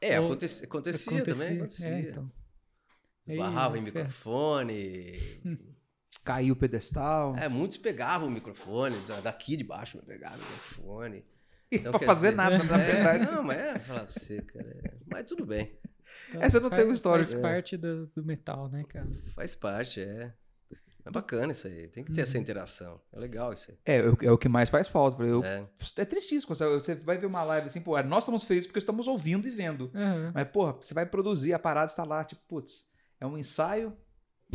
É, 0.00 0.20
Ou- 0.20 0.26
acontecia, 0.26 0.66
acontecia, 0.66 1.24
também, 1.24 1.56
acontecia. 1.56 1.88
É, 1.88 2.00
então. 2.00 2.30
Em 3.26 3.36
ferro. 3.36 3.82
microfone. 3.82 5.12
Caiu 6.24 6.54
o 6.54 6.56
pedestal. 6.56 7.36
É, 7.36 7.48
muitos 7.48 7.78
pegavam 7.78 8.26
o 8.28 8.30
microfone, 8.30 8.96
da- 9.06 9.20
daqui 9.20 9.56
de 9.56 9.62
baixo, 9.64 9.98
pegavam 10.06 10.38
o 10.38 10.40
microfone. 10.42 11.24
Então, 11.68 11.90
pra 11.90 12.06
fazer 12.06 12.28
dizer, 12.30 12.36
nada, 12.36 12.58
na 12.62 12.78
é, 12.80 12.92
verdade. 12.92 13.26
Não, 13.26 13.42
mas 13.42 13.58
é, 13.58 13.78
falar 13.80 14.00
pra 14.04 14.08
você, 14.08 14.40
cara. 14.40 14.68
é- 14.84 14.94
Mas 15.04 15.26
tudo 15.26 15.44
bem. 15.44 15.76
Então, 16.28 16.40
Essa 16.40 16.58
eu 16.58 16.60
não 16.60 16.70
faz- 16.70 16.80
tenho 16.80 16.94
história. 16.94 17.24
Faz 17.24 17.36
É. 17.36 17.42
parte 17.42 17.76
do, 17.76 18.06
do 18.06 18.24
metal, 18.24 18.68
né, 18.68 18.84
cara? 18.88 19.08
Faz 19.34 19.56
parte, 19.56 20.00
é. 20.00 20.32
É 21.06 21.10
bacana 21.10 21.52
isso 21.52 21.68
aí. 21.68 21.86
Tem 21.86 22.02
que 22.02 22.10
ter 22.12 22.20
Uhum. 22.20 22.22
essa 22.24 22.36
interação. 22.36 23.00
É 23.12 23.18
legal 23.18 23.52
isso 23.52 23.70
aí. 23.70 23.78
É, 23.86 23.96
é 23.98 24.08
o- 24.10 24.18
é 24.22 24.30
o 24.32 24.36
que 24.36 24.48
mais 24.48 24.68
faz 24.68 24.88
falta. 24.88 25.22
Eu, 25.22 25.42
É. 25.44 25.64
é 25.98 26.04
tristíssimo. 26.04 26.54
Você, 26.56 26.96
vai 26.96 27.16
ver 27.16 27.26
uma 27.26 27.44
live 27.44 27.68
assim, 27.68 27.80
pô, 27.80 27.96
nós 28.02 28.24
estamos 28.24 28.42
felizes 28.42 28.66
porque 28.66 28.80
estamos 28.80 29.06
ouvindo 29.06 29.46
e 29.46 29.50
vendo. 29.52 29.88
Aham. 29.94 30.32
Mas, 30.34 30.48
porra, 30.48 30.72
você 30.72 30.92
vai 30.92 31.06
produzir, 31.06 31.52
a 31.52 31.58
parada 31.60 31.86
está 31.90 32.02
lá, 32.02 32.24
tipo, 32.24 32.42
putz, 32.48 32.90
é 33.20 33.26
um 33.26 33.38
ensaio, 33.38 33.96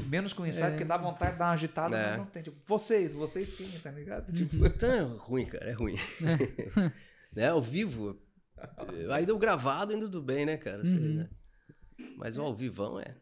menos 0.07 0.33
que 0.33 0.41
um 0.41 0.45
ensaio, 0.45 0.67
É. 0.67 0.69
porque 0.71 0.83
dá 0.85 0.97
vontade 0.97 1.31
de 1.33 1.39
dar 1.39 1.45
uma 1.45 1.51
agitada, 1.53 1.97
É. 1.97 2.09
mas 2.09 2.17
não 2.17 2.25
tem. 2.25 2.43
Tipo, 2.43 2.57
vocês, 2.65 3.13
vocês 3.13 3.53
quem, 3.55 3.69
tá 3.79 3.89
ligado? 3.91 4.33
Tipo, 4.33 4.57
Uhum. 4.57 4.65
Então 4.65 4.91
é 4.93 5.01
ruim, 5.17 5.45
cara. 5.45 5.69
É 5.69 5.71
ruim. 5.73 5.95
né? 7.33 7.47
Ao 7.47 7.61
vivo. 7.61 8.19
Ainda 9.13 9.33
o 9.33 9.37
gravado 9.39 9.93
ainda 9.93 10.05
tudo 10.05 10.21
bem, 10.21 10.45
né, 10.45 10.57
cara? 10.57 10.83
Você, 10.83 10.97
Uhum. 10.97 11.13
né? 11.15 11.29
Mas 12.17 12.37
o 12.37 12.41
ao 12.41 12.53
vivão 12.53 12.99
é. 12.99 13.15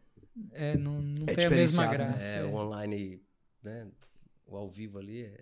É, 0.52 0.76
não, 0.76 1.00
não 1.00 1.24
É 1.26 1.34
tem 1.34 1.46
a 1.46 1.50
mesma 1.50 1.86
né? 1.86 1.92
graça. 1.92 2.26
É, 2.26 2.38
é. 2.40 2.44
o 2.44 2.54
online, 2.54 3.20
né? 3.62 3.86
O 4.46 4.56
ao 4.56 4.70
vivo 4.70 4.98
ali 4.98 5.22
é, 5.22 5.40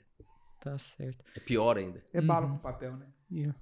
Tá 0.61 0.77
certo. 0.77 1.25
é 1.37 1.41
pior 1.41 1.79
ainda. 1.79 2.03
é 2.13 2.21
bala 2.21 2.47
Uhum. 2.47 2.53
com 2.53 2.59
papel, 2.59 2.97
né? 2.97 3.07
Ó, 3.49 3.53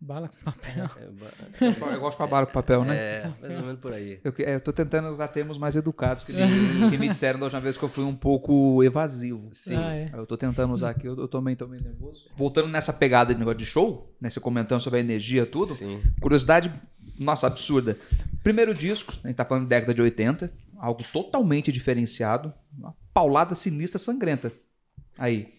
bala 0.00 0.28
com 0.28 0.36
papel. 0.38 0.84
É, 0.96 1.06
ba- 1.10 1.92
Eu 1.94 2.00
gosto 2.00 2.22
de 2.24 2.30
bala 2.30 2.46
com 2.46 2.52
papel, 2.52 2.84
né? 2.84 2.96
é, 2.96 3.28
mais 3.40 3.42
ou 3.58 3.62
menos 3.66 3.80
por 3.80 3.92
aí. 3.92 4.20
Eu, 4.24 4.34
é, 4.38 4.54
eu 4.56 4.60
tô 4.60 4.72
tentando 4.72 5.08
usar 5.08 5.28
termos 5.28 5.56
mais 5.58 5.76
educados, 5.76 6.24
que, 6.24 6.32
me- 6.32 6.90
que 6.90 6.98
me 6.98 7.08
disseram 7.08 7.38
da 7.38 7.46
última 7.46 7.60
vez 7.60 7.76
que 7.76 7.82
eu 7.84 7.88
fui 7.88 8.04
um 8.04 8.14
pouco 8.16 8.82
evasivo. 8.82 9.48
Sim. 9.52 9.76
Ah, 9.76 9.94
é. 9.94 10.10
Eu 10.12 10.26
tô 10.26 10.36
tentando 10.36 10.74
usar 10.74 10.90
aqui, 10.90 11.06
eu, 11.06 11.16
eu 11.16 11.28
tô 11.28 11.40
meio, 11.40 11.56
tô 11.56 11.66
meio 11.66 11.82
nervoso. 11.82 12.28
Voltando 12.36 12.68
nessa 12.68 12.92
pegada 12.92 13.32
de 13.32 13.38
negócio 13.38 13.58
de 13.58 13.66
show, 13.66 14.14
né? 14.20 14.28
Você 14.28 14.40
comentando 14.40 14.80
sobre 14.80 14.98
a 14.98 15.02
energia 15.02 15.46
tudo. 15.46 15.72
Sim. 15.72 16.02
Curiosidade, 16.20 16.72
nossa, 17.18 17.46
absurda. 17.46 17.98
Primeiro 18.42 18.74
disco, 18.74 19.14
a 19.22 19.28
gente 19.28 19.36
tá 19.36 19.44
falando 19.44 19.64
de 19.64 19.70
década 19.70 19.94
de 19.94 20.02
80, 20.02 20.52
algo 20.78 21.02
totalmente 21.12 21.72
diferenciado, 21.72 22.52
uma 22.76 22.94
paulada 23.12 23.54
sinistra 23.54 23.98
sangrenta. 23.98 24.52
Aí, 25.16 25.52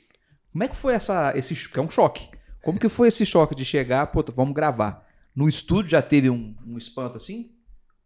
como 0.52 0.64
é 0.64 0.68
que 0.68 0.76
foi 0.76 0.94
essa, 0.94 1.36
esse, 1.36 1.56
que 1.70 1.80
é 1.80 1.82
um 1.82 1.90
choque, 1.90 2.30
como 2.62 2.80
que 2.80 2.90
foi 2.90 3.10
esse 3.10 3.26
choque 3.26 3.56
de 3.56 3.64
chegar, 3.64 4.08
pô, 4.08 4.24
vamos 4.36 4.56
gravar? 4.56 5.08
No 5.36 5.48
estúdio 5.48 5.92
já 5.92 6.02
teve 6.02 6.30
um, 6.30 6.56
um 6.66 6.78
espanto 6.78 7.18
assim? 7.18 7.52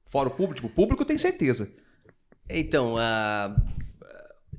Fora 0.07 0.29
o 0.29 0.31
público? 0.31 0.67
O 0.67 0.69
público 0.69 1.05
tem 1.05 1.17
certeza. 1.17 1.71
Então, 2.49 2.97
a, 2.97 3.55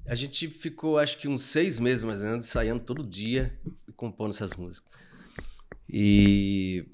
a 0.06 0.14
gente 0.14 0.48
ficou 0.48 0.98
acho 0.98 1.18
que 1.18 1.28
uns 1.28 1.42
seis 1.42 1.78
meses 1.78 2.02
mais 2.02 2.20
ou 2.20 2.26
menos 2.26 2.46
ensaiando 2.46 2.82
todo 2.82 3.02
dia 3.04 3.58
e 3.88 3.92
compondo 3.92 4.30
essas 4.30 4.54
músicas. 4.54 4.90
E 5.88 6.86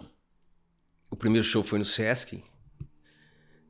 o 1.10 1.16
primeiro 1.16 1.44
show 1.46 1.62
foi 1.62 1.78
no 1.78 1.84
Sesc, 1.84 2.42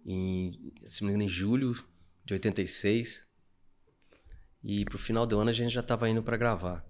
em, 0.05 0.73
se 0.87 1.03
me 1.03 1.11
engano, 1.11 1.25
em 1.25 1.29
julho 1.29 1.75
de 2.25 2.35
86. 2.35 3.27
E 4.63 4.85
pro 4.85 4.99
final 4.99 5.27
do 5.27 5.39
ano 5.39 5.51
a 5.51 5.53
gente 5.53 5.73
já 5.73 5.83
tava 5.83 6.09
indo 6.09 6.23
para 6.23 6.37
gravar. 6.37 6.85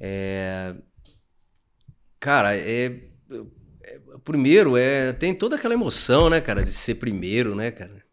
É, 0.00 0.74
Cara, 2.20 2.56
é, 2.56 2.86
é- 3.82 3.98
Primeiro, 4.24 4.76
é, 4.76 5.12
tem 5.12 5.34
toda 5.34 5.56
aquela 5.56 5.74
emoção, 5.74 6.30
né, 6.30 6.40
cara, 6.40 6.62
de 6.62 6.70
ser 6.70 6.94
primeiro, 6.96 7.54
né, 7.54 7.70
cara? 7.72 8.04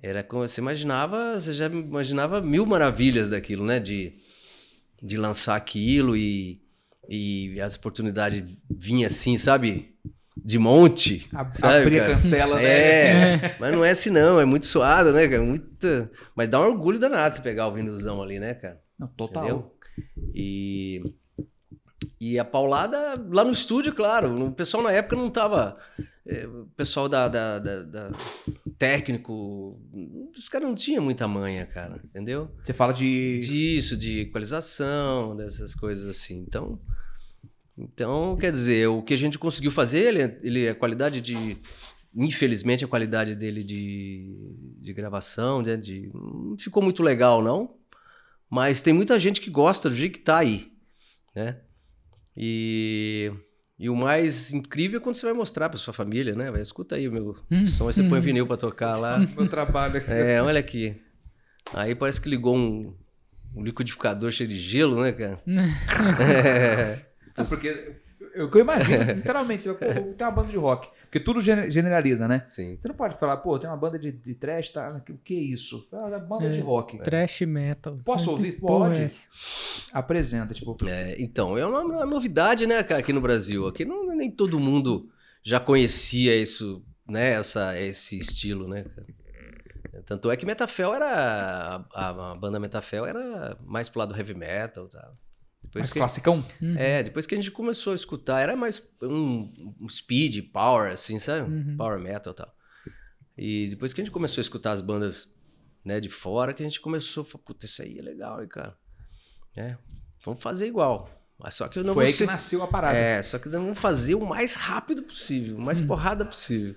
Era 0.00 0.22
como 0.22 0.46
você 0.46 0.60
imaginava, 0.60 1.40
você 1.40 1.52
já 1.52 1.66
imaginava 1.66 2.40
mil 2.40 2.64
maravilhas 2.64 3.28
daquilo, 3.28 3.64
né? 3.66 3.80
De, 3.80 4.14
de 5.02 5.16
lançar 5.16 5.56
aquilo 5.56 6.16
e, 6.16 6.62
e 7.08 7.60
as 7.60 7.74
oportunidades 7.74 8.56
vinham 8.70 9.08
assim, 9.08 9.36
sabe? 9.36 9.96
De 10.44 10.58
monte. 10.58 11.28
A, 11.32 11.50
sabe, 11.50 11.98
a 12.00 12.06
cancela, 12.06 12.56
né? 12.56 13.34
É, 13.34 13.56
mas 13.60 13.72
não 13.72 13.84
é 13.84 13.90
assim 13.90 14.10
não, 14.10 14.40
é 14.40 14.44
muito 14.44 14.66
suado, 14.66 15.12
né, 15.12 15.26
cara? 15.28 15.42
Muito... 15.42 16.08
Mas 16.34 16.48
dá 16.48 16.60
um 16.60 16.64
orgulho 16.64 16.98
danado 16.98 17.34
você 17.34 17.42
pegar 17.42 17.66
o 17.68 17.72
vinilzão 17.74 18.22
ali, 18.22 18.38
né, 18.38 18.54
cara? 18.54 18.80
Não, 18.98 19.08
total. 19.08 19.44
Entendeu? 19.44 19.74
E, 20.34 21.14
e 22.20 22.38
a 22.38 22.44
paulada 22.44 22.98
lá 23.30 23.44
no 23.44 23.52
estúdio, 23.52 23.92
claro. 23.94 24.46
O 24.46 24.52
pessoal 24.52 24.82
na 24.82 24.92
época 24.92 25.16
não 25.16 25.30
tava. 25.30 25.76
é, 26.26 26.46
O 26.46 26.66
pessoal 26.76 27.08
da, 27.08 27.28
da, 27.28 27.58
da- 27.58 27.82
da- 27.82 28.10
técnico. 28.78 29.80
Os 30.36 30.48
caras 30.48 30.68
não 30.68 30.74
tinham 30.74 31.02
muita 31.02 31.26
manha, 31.26 31.66
cara. 31.66 32.00
Entendeu? 32.04 32.50
Você 32.62 32.72
fala 32.72 32.92
de... 32.92 33.38
Disso, 33.40 33.96
de 33.96 34.20
equalização, 34.20 35.36
dessas 35.36 35.74
coisas 35.74 36.06
assim. 36.08 36.38
Então. 36.46 36.78
Então, 37.78 38.36
quer 38.36 38.50
dizer, 38.50 38.88
o 38.88 39.02
que 39.02 39.14
a 39.14 39.16
gente 39.16 39.38
conseguiu 39.38 39.70
fazer, 39.70 40.08
ele, 40.08 40.38
ele 40.42 40.68
a 40.68 40.74
qualidade 40.74 41.20
de. 41.20 41.56
Infelizmente, 42.14 42.84
a 42.84 42.88
qualidade 42.88 43.36
dele 43.36 43.62
de, 43.62 44.34
de 44.80 44.92
gravação, 44.92 45.62
né, 45.62 45.76
de, 45.76 46.10
não 46.12 46.56
ficou 46.58 46.82
muito 46.82 47.02
legal, 47.02 47.40
não. 47.40 47.76
Mas 48.50 48.80
tem 48.80 48.92
muita 48.92 49.18
gente 49.20 49.40
que 49.40 49.50
gosta 49.50 49.88
do 49.88 49.94
jeito 49.94 50.14
que 50.14 50.24
tá 50.24 50.38
aí, 50.38 50.72
né? 51.36 51.58
E, 52.36 53.30
e 53.78 53.88
o 53.90 53.94
mais 53.94 54.52
incrível 54.52 54.98
é 54.98 55.02
quando 55.02 55.14
você 55.14 55.26
vai 55.26 55.34
mostrar 55.34 55.68
pra 55.68 55.78
sua 55.78 55.92
família, 55.94 56.34
né? 56.34 56.50
Vai, 56.50 56.62
escuta 56.62 56.96
aí 56.96 57.06
o 57.06 57.12
meu 57.12 57.36
som, 57.68 57.86
aí 57.86 57.94
você 57.94 58.02
põe 58.02 58.20
vinil 58.20 58.46
pra 58.46 58.56
tocar 58.56 58.96
lá. 58.96 59.18
Meu 59.36 59.48
trabalho 59.48 59.98
aqui. 59.98 60.10
É, 60.10 60.42
olha 60.42 60.58
aqui. 60.58 60.96
Aí 61.74 61.94
parece 61.94 62.20
que 62.20 62.28
ligou 62.28 62.56
um, 62.56 62.94
um 63.54 63.62
liquidificador 63.62 64.32
cheio 64.32 64.48
de 64.48 64.56
gelo, 64.56 65.02
né, 65.02 65.12
cara? 65.12 65.40
É. 66.20 67.07
É 67.42 67.44
porque 67.44 67.96
eu, 68.34 68.48
eu 68.50 68.60
imagino, 68.60 69.04
literalmente, 69.14 69.62
você 69.62 69.72
vai, 69.72 69.94
pô, 70.02 70.12
tem 70.12 70.26
uma 70.26 70.32
banda 70.32 70.48
de 70.48 70.56
rock. 70.56 70.88
Porque 71.02 71.20
tudo 71.20 71.40
gene- 71.40 71.70
generaliza, 71.70 72.28
né? 72.28 72.42
Sim. 72.46 72.76
Você 72.78 72.86
não 72.88 72.94
pode 72.94 73.18
falar, 73.18 73.38
pô, 73.38 73.58
tem 73.58 73.68
uma 73.70 73.76
banda 73.76 73.98
de, 73.98 74.12
de 74.12 74.34
trash, 74.34 74.68
tá? 74.70 75.00
O 75.08 75.16
que 75.18 75.34
é 75.34 75.40
isso? 75.40 75.88
Ah, 75.92 76.10
é 76.12 76.18
banda 76.18 76.44
É. 76.46 76.50
de 76.50 76.60
rock. 76.60 76.98
Trash 76.98 77.40
metal. 77.42 77.98
Posso 78.04 78.30
ouvir? 78.30 78.52
porra 78.60 78.90
Pode. 78.90 79.02
é? 79.02 79.06
Apresenta, 79.92 80.52
tipo. 80.52 80.76
É, 80.86 81.14
então, 81.20 81.56
é 81.56 81.64
uma, 81.64 81.80
uma 81.80 82.06
novidade, 82.06 82.66
né, 82.66 82.82
cara, 82.82 83.00
aqui 83.00 83.12
no 83.12 83.20
Brasil. 83.20 83.66
Aqui 83.66 83.84
não, 83.84 84.06
nem 84.14 84.30
todo 84.30 84.58
mundo 84.60 85.08
já 85.42 85.58
conhecia 85.58 86.36
isso, 86.36 86.84
né, 87.08 87.30
essa, 87.34 87.78
esse 87.80 88.18
estilo, 88.18 88.68
né, 88.68 88.84
cara. 88.84 89.06
Tanto 90.04 90.30
é 90.30 90.36
que 90.36 90.46
Metafel 90.46 90.94
era. 90.94 91.84
A, 91.92 92.30
a 92.30 92.34
banda 92.34 92.60
Metafel 92.60 93.04
era 93.06 93.56
mais 93.64 93.88
pro 93.88 93.98
lado 94.00 94.16
heavy 94.16 94.34
metal, 94.34 94.86
tá? 94.88 95.10
Depois 95.68 95.82
Mais 95.84 95.92
que, 95.92 95.98
classicão? 95.98 96.44
Uhum. 96.62 96.74
é, 96.78 97.02
depois 97.02 97.26
que 97.26 97.34
a 97.34 97.38
gente 97.38 97.50
começou 97.50 97.92
a 97.92 97.96
escutar, 97.96 98.40
era 98.40 98.56
mais 98.56 98.82
um, 99.02 99.52
um 99.80 99.88
speed, 99.88 100.50
power, 100.50 100.92
assim, 100.92 101.18
sabe? 101.18 101.50
Uhum. 101.52 101.76
Power 101.76 101.98
metal 102.00 102.32
e 102.32 102.36
tal. 102.36 102.54
E 103.36 103.66
depois 103.68 103.92
que 103.92 104.00
a 104.00 104.04
gente 104.04 104.12
começou 104.12 104.40
a 104.40 104.42
escutar 104.42 104.72
as 104.72 104.80
bandas 104.80 105.28
né, 105.84 106.00
de 106.00 106.08
fora, 106.08 106.52
que 106.52 106.62
a 106.62 106.66
gente 106.66 106.80
começou 106.80 107.22
a 107.22 107.24
falar, 107.26 107.44
puta, 107.44 107.66
isso 107.66 107.82
aí 107.82 107.98
é 107.98 108.02
legal, 108.02 108.42
hein, 108.42 108.48
cara. 108.48 108.76
É, 109.56 109.76
vamos 110.24 110.42
fazer 110.42 110.66
igual. 110.66 111.08
Mas 111.38 111.54
só 111.54 111.68
que 111.68 111.78
eu 111.78 111.84
não 111.84 111.94
Foi 111.94 112.04
vou 112.04 112.08
aí 112.08 112.12
que 112.12 112.18
ser... 112.18 112.26
nasceu 112.26 112.62
a 112.62 112.66
parada. 112.66 112.96
É, 112.96 113.22
só 113.22 113.38
que 113.38 113.48
nós 113.48 113.60
vamos 113.62 113.78
fazer 113.78 114.14
o 114.16 114.26
mais 114.26 114.54
rápido 114.54 115.02
possível, 115.02 115.54
o 115.54 115.58
Uhum. 115.58 115.64
mais 115.64 115.80
porrada 115.80 116.24
possível. 116.24 116.74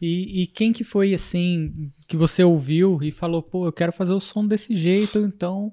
E, 0.00 0.42
e 0.42 0.46
quem 0.46 0.72
que 0.72 0.82
foi 0.82 1.12
assim 1.12 1.90
que 2.08 2.16
você 2.16 2.42
ouviu 2.42 2.98
e 3.02 3.12
falou, 3.12 3.42
pô, 3.42 3.66
eu 3.66 3.72
quero 3.72 3.92
fazer 3.92 4.12
o 4.12 4.18
som 4.20 4.46
desse 4.46 4.74
jeito, 4.74 5.18
então 5.18 5.72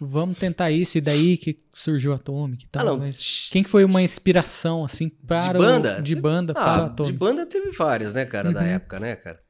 vamos 0.00 0.38
tentar 0.38 0.70
isso. 0.70 0.98
E 0.98 1.00
daí 1.00 1.36
que 1.36 1.62
surgiu 1.72 2.12
a 2.12 2.16
Atomic 2.16 2.64
e 2.64 2.68
tal. 2.68 2.82
Ah, 2.82 2.84
não. 2.90 2.98
mas 2.98 3.48
quem 3.50 3.62
que 3.62 3.70
foi 3.70 3.84
uma 3.84 4.02
inspiração 4.02 4.84
assim 4.84 5.08
para 5.08 5.58
o- 5.58 5.62
banda? 5.62 6.00
de 6.02 6.14
banda 6.14 6.52
para 6.54 6.62
a 6.64 6.74
Ah, 6.76 6.80
de 6.86 6.92
Atomic? 6.92 7.18
banda 7.18 7.46
teve 7.46 7.70
várias, 7.72 8.14
né, 8.14 8.24
cara, 8.24 8.52
da 8.52 8.60
Uhum. 8.60 8.66
época, 8.66 9.00
né, 9.00 9.16
cara? 9.16 9.42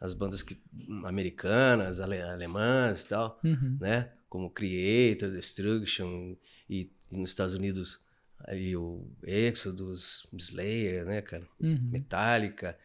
As 0.00 0.12
bandas 0.14 0.42
que, 0.42 0.56
americanas, 1.04 2.00
ale, 2.00 2.20
alemãs 2.20 3.04
e 3.04 3.08
tal, 3.08 3.40
Uhum. 3.44 3.78
né? 3.80 4.10
Como 4.28 4.50
Creator, 4.50 5.30
Destruction 5.30 6.34
e, 6.68 6.90
e 7.10 7.16
nos 7.16 7.30
Estados 7.30 7.54
Unidos 7.54 8.00
aí 8.48 8.74
o 8.76 9.06
Exodus, 9.24 10.26
Slayer, 10.36 11.04
né, 11.04 11.20
cara? 11.22 11.46
Uhum. 11.60 11.88
Metallica. 11.92 12.76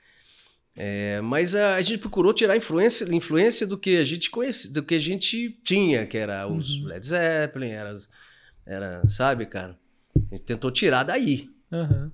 É, 0.80 1.20
mas 1.22 1.56
a, 1.56 1.76
a 1.76 1.82
gente 1.82 1.98
procurou 1.98 2.32
tirar 2.34 2.56
influência, 2.56 3.04
influência 3.14 3.66
do 3.66 3.78
que 3.78 3.98
a 3.98 4.04
gente 4.04 4.30
conhecia, 4.30 4.72
do 4.72 4.84
que 4.84 4.94
a 4.96 5.00
gente 5.00 5.58
tinha, 5.64 6.06
que 6.06 6.18
era 6.18 6.48
os 6.48 6.78
Uhum. 6.78 6.86
Led 6.90 7.04
Zeppelin, 7.06 7.70
era, 7.72 7.98
era, 8.66 9.02
sabe, 9.08 9.48
cara? 9.48 9.76
A 10.16 10.36
gente 10.36 10.46
tentou 10.46 10.70
tirar 10.70 11.02
daí, 11.04 11.50
Aham. 11.74 12.12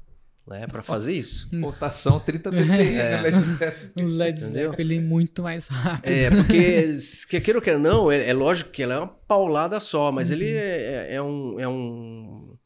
né, 0.48 0.66
para 0.68 0.82
fazer 0.82 1.12
isso. 1.14 1.50
Rotação 1.62 2.22
30 2.22 2.52
BPM, 2.52 2.96
É. 2.96 3.10
né, 3.12 3.22
Led 3.22 3.40
Zeppelin. 3.42 3.92
O 4.02 4.08
Led? 4.18 4.40
Zeppelin 4.40 5.02
muito 5.02 5.44
mais 5.44 5.68
rápido. 5.68 6.10
É, 6.12 6.30
porque, 6.30 6.98
que 7.30 7.42
queira 7.42 7.58
ou 7.60 7.62
queira 7.64 7.78
não, 7.80 8.10
é, 8.10 8.30
é 8.30 8.34
lógico 8.34 8.70
que 8.72 8.82
ela 8.82 8.94
é 8.94 8.98
uma 9.00 9.08
paulada 9.08 9.78
só, 9.82 10.10
mas 10.10 10.30
Uhum. 10.30 10.36
ele 10.38 10.52
é, 10.54 11.10
é- 11.12 11.16
é 11.16 11.22
um. 11.22 11.60
É 11.60 11.68
um 11.68 12.58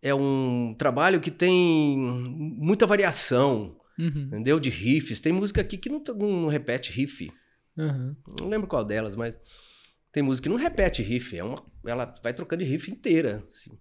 é 0.00 0.14
um 0.14 0.74
trabalho 0.78 1.20
que 1.20 1.30
tem 1.30 1.98
muita 1.98 2.86
variação, 2.86 3.76
Uhum. 3.98 4.22
entendeu? 4.28 4.60
De 4.60 4.70
riffs. 4.70 5.20
Tem 5.20 5.32
música 5.32 5.60
aqui 5.60 5.76
que 5.76 5.88
não, 5.88 6.02
não 6.16 6.48
repete 6.48 6.92
riff. 6.92 7.30
Aham. 7.76 8.16
Não 8.40 8.48
lembro 8.48 8.66
qual 8.68 8.84
delas, 8.84 9.16
mas 9.16 9.40
tem 10.12 10.22
música 10.22 10.44
que 10.44 10.48
não 10.48 10.56
repete 10.56 11.02
riff. 11.02 11.36
É 11.36 11.42
uma, 11.44 11.62
ela 11.86 12.14
vai 12.22 12.32
trocando 12.32 12.62
de 12.64 12.70
riff 12.70 12.90
inteira. 12.90 13.42
assim. 13.48 13.78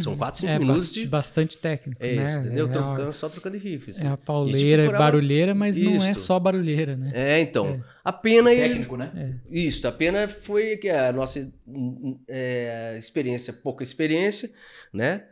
São 0.00 0.12
Uhum. 0.12 0.18
quatro, 0.18 0.40
cinco 0.40 0.50
É, 0.52 0.58
minutos 0.58 0.94
de- 0.94 1.06
Bastante 1.06 1.58
técnico, 1.58 2.02
É 2.02 2.16
né? 2.16 2.24
isso, 2.24 2.38
entendeu? 2.40 2.66
É, 2.66 2.70
Trocando, 2.72 3.12
só 3.12 3.28
trocando 3.28 3.58
de 3.58 3.68
riff. 3.68 3.90
assim. 3.90 4.06
é 4.06 4.08
a 4.08 4.16
pauleira, 4.16 4.82
é 4.82 4.86
procurava- 4.86 5.04
barulheira, 5.12 5.54
mas 5.54 5.76
não 5.76 6.02
é 6.02 6.14
só 6.14 6.40
barulheira, 6.40 6.96
né? 6.96 7.12
É, 7.14 7.38
então. 7.40 7.66
É. 7.66 7.80
A 8.02 8.10
pena 8.12 8.50
ele, 8.52 8.68
Técnico, 8.70 8.96
né? 8.96 9.40
Isso, 9.50 9.86
a 9.86 9.92
pena 9.92 10.26
foi 10.26 10.78
que 10.78 10.88
a 10.88 11.12
nossa 11.12 11.52
hum, 11.66 12.18
é, 12.26 12.96
experiência, 12.98 13.52
pouca 13.52 13.82
experiência, 13.82 14.50
né? 14.92 15.26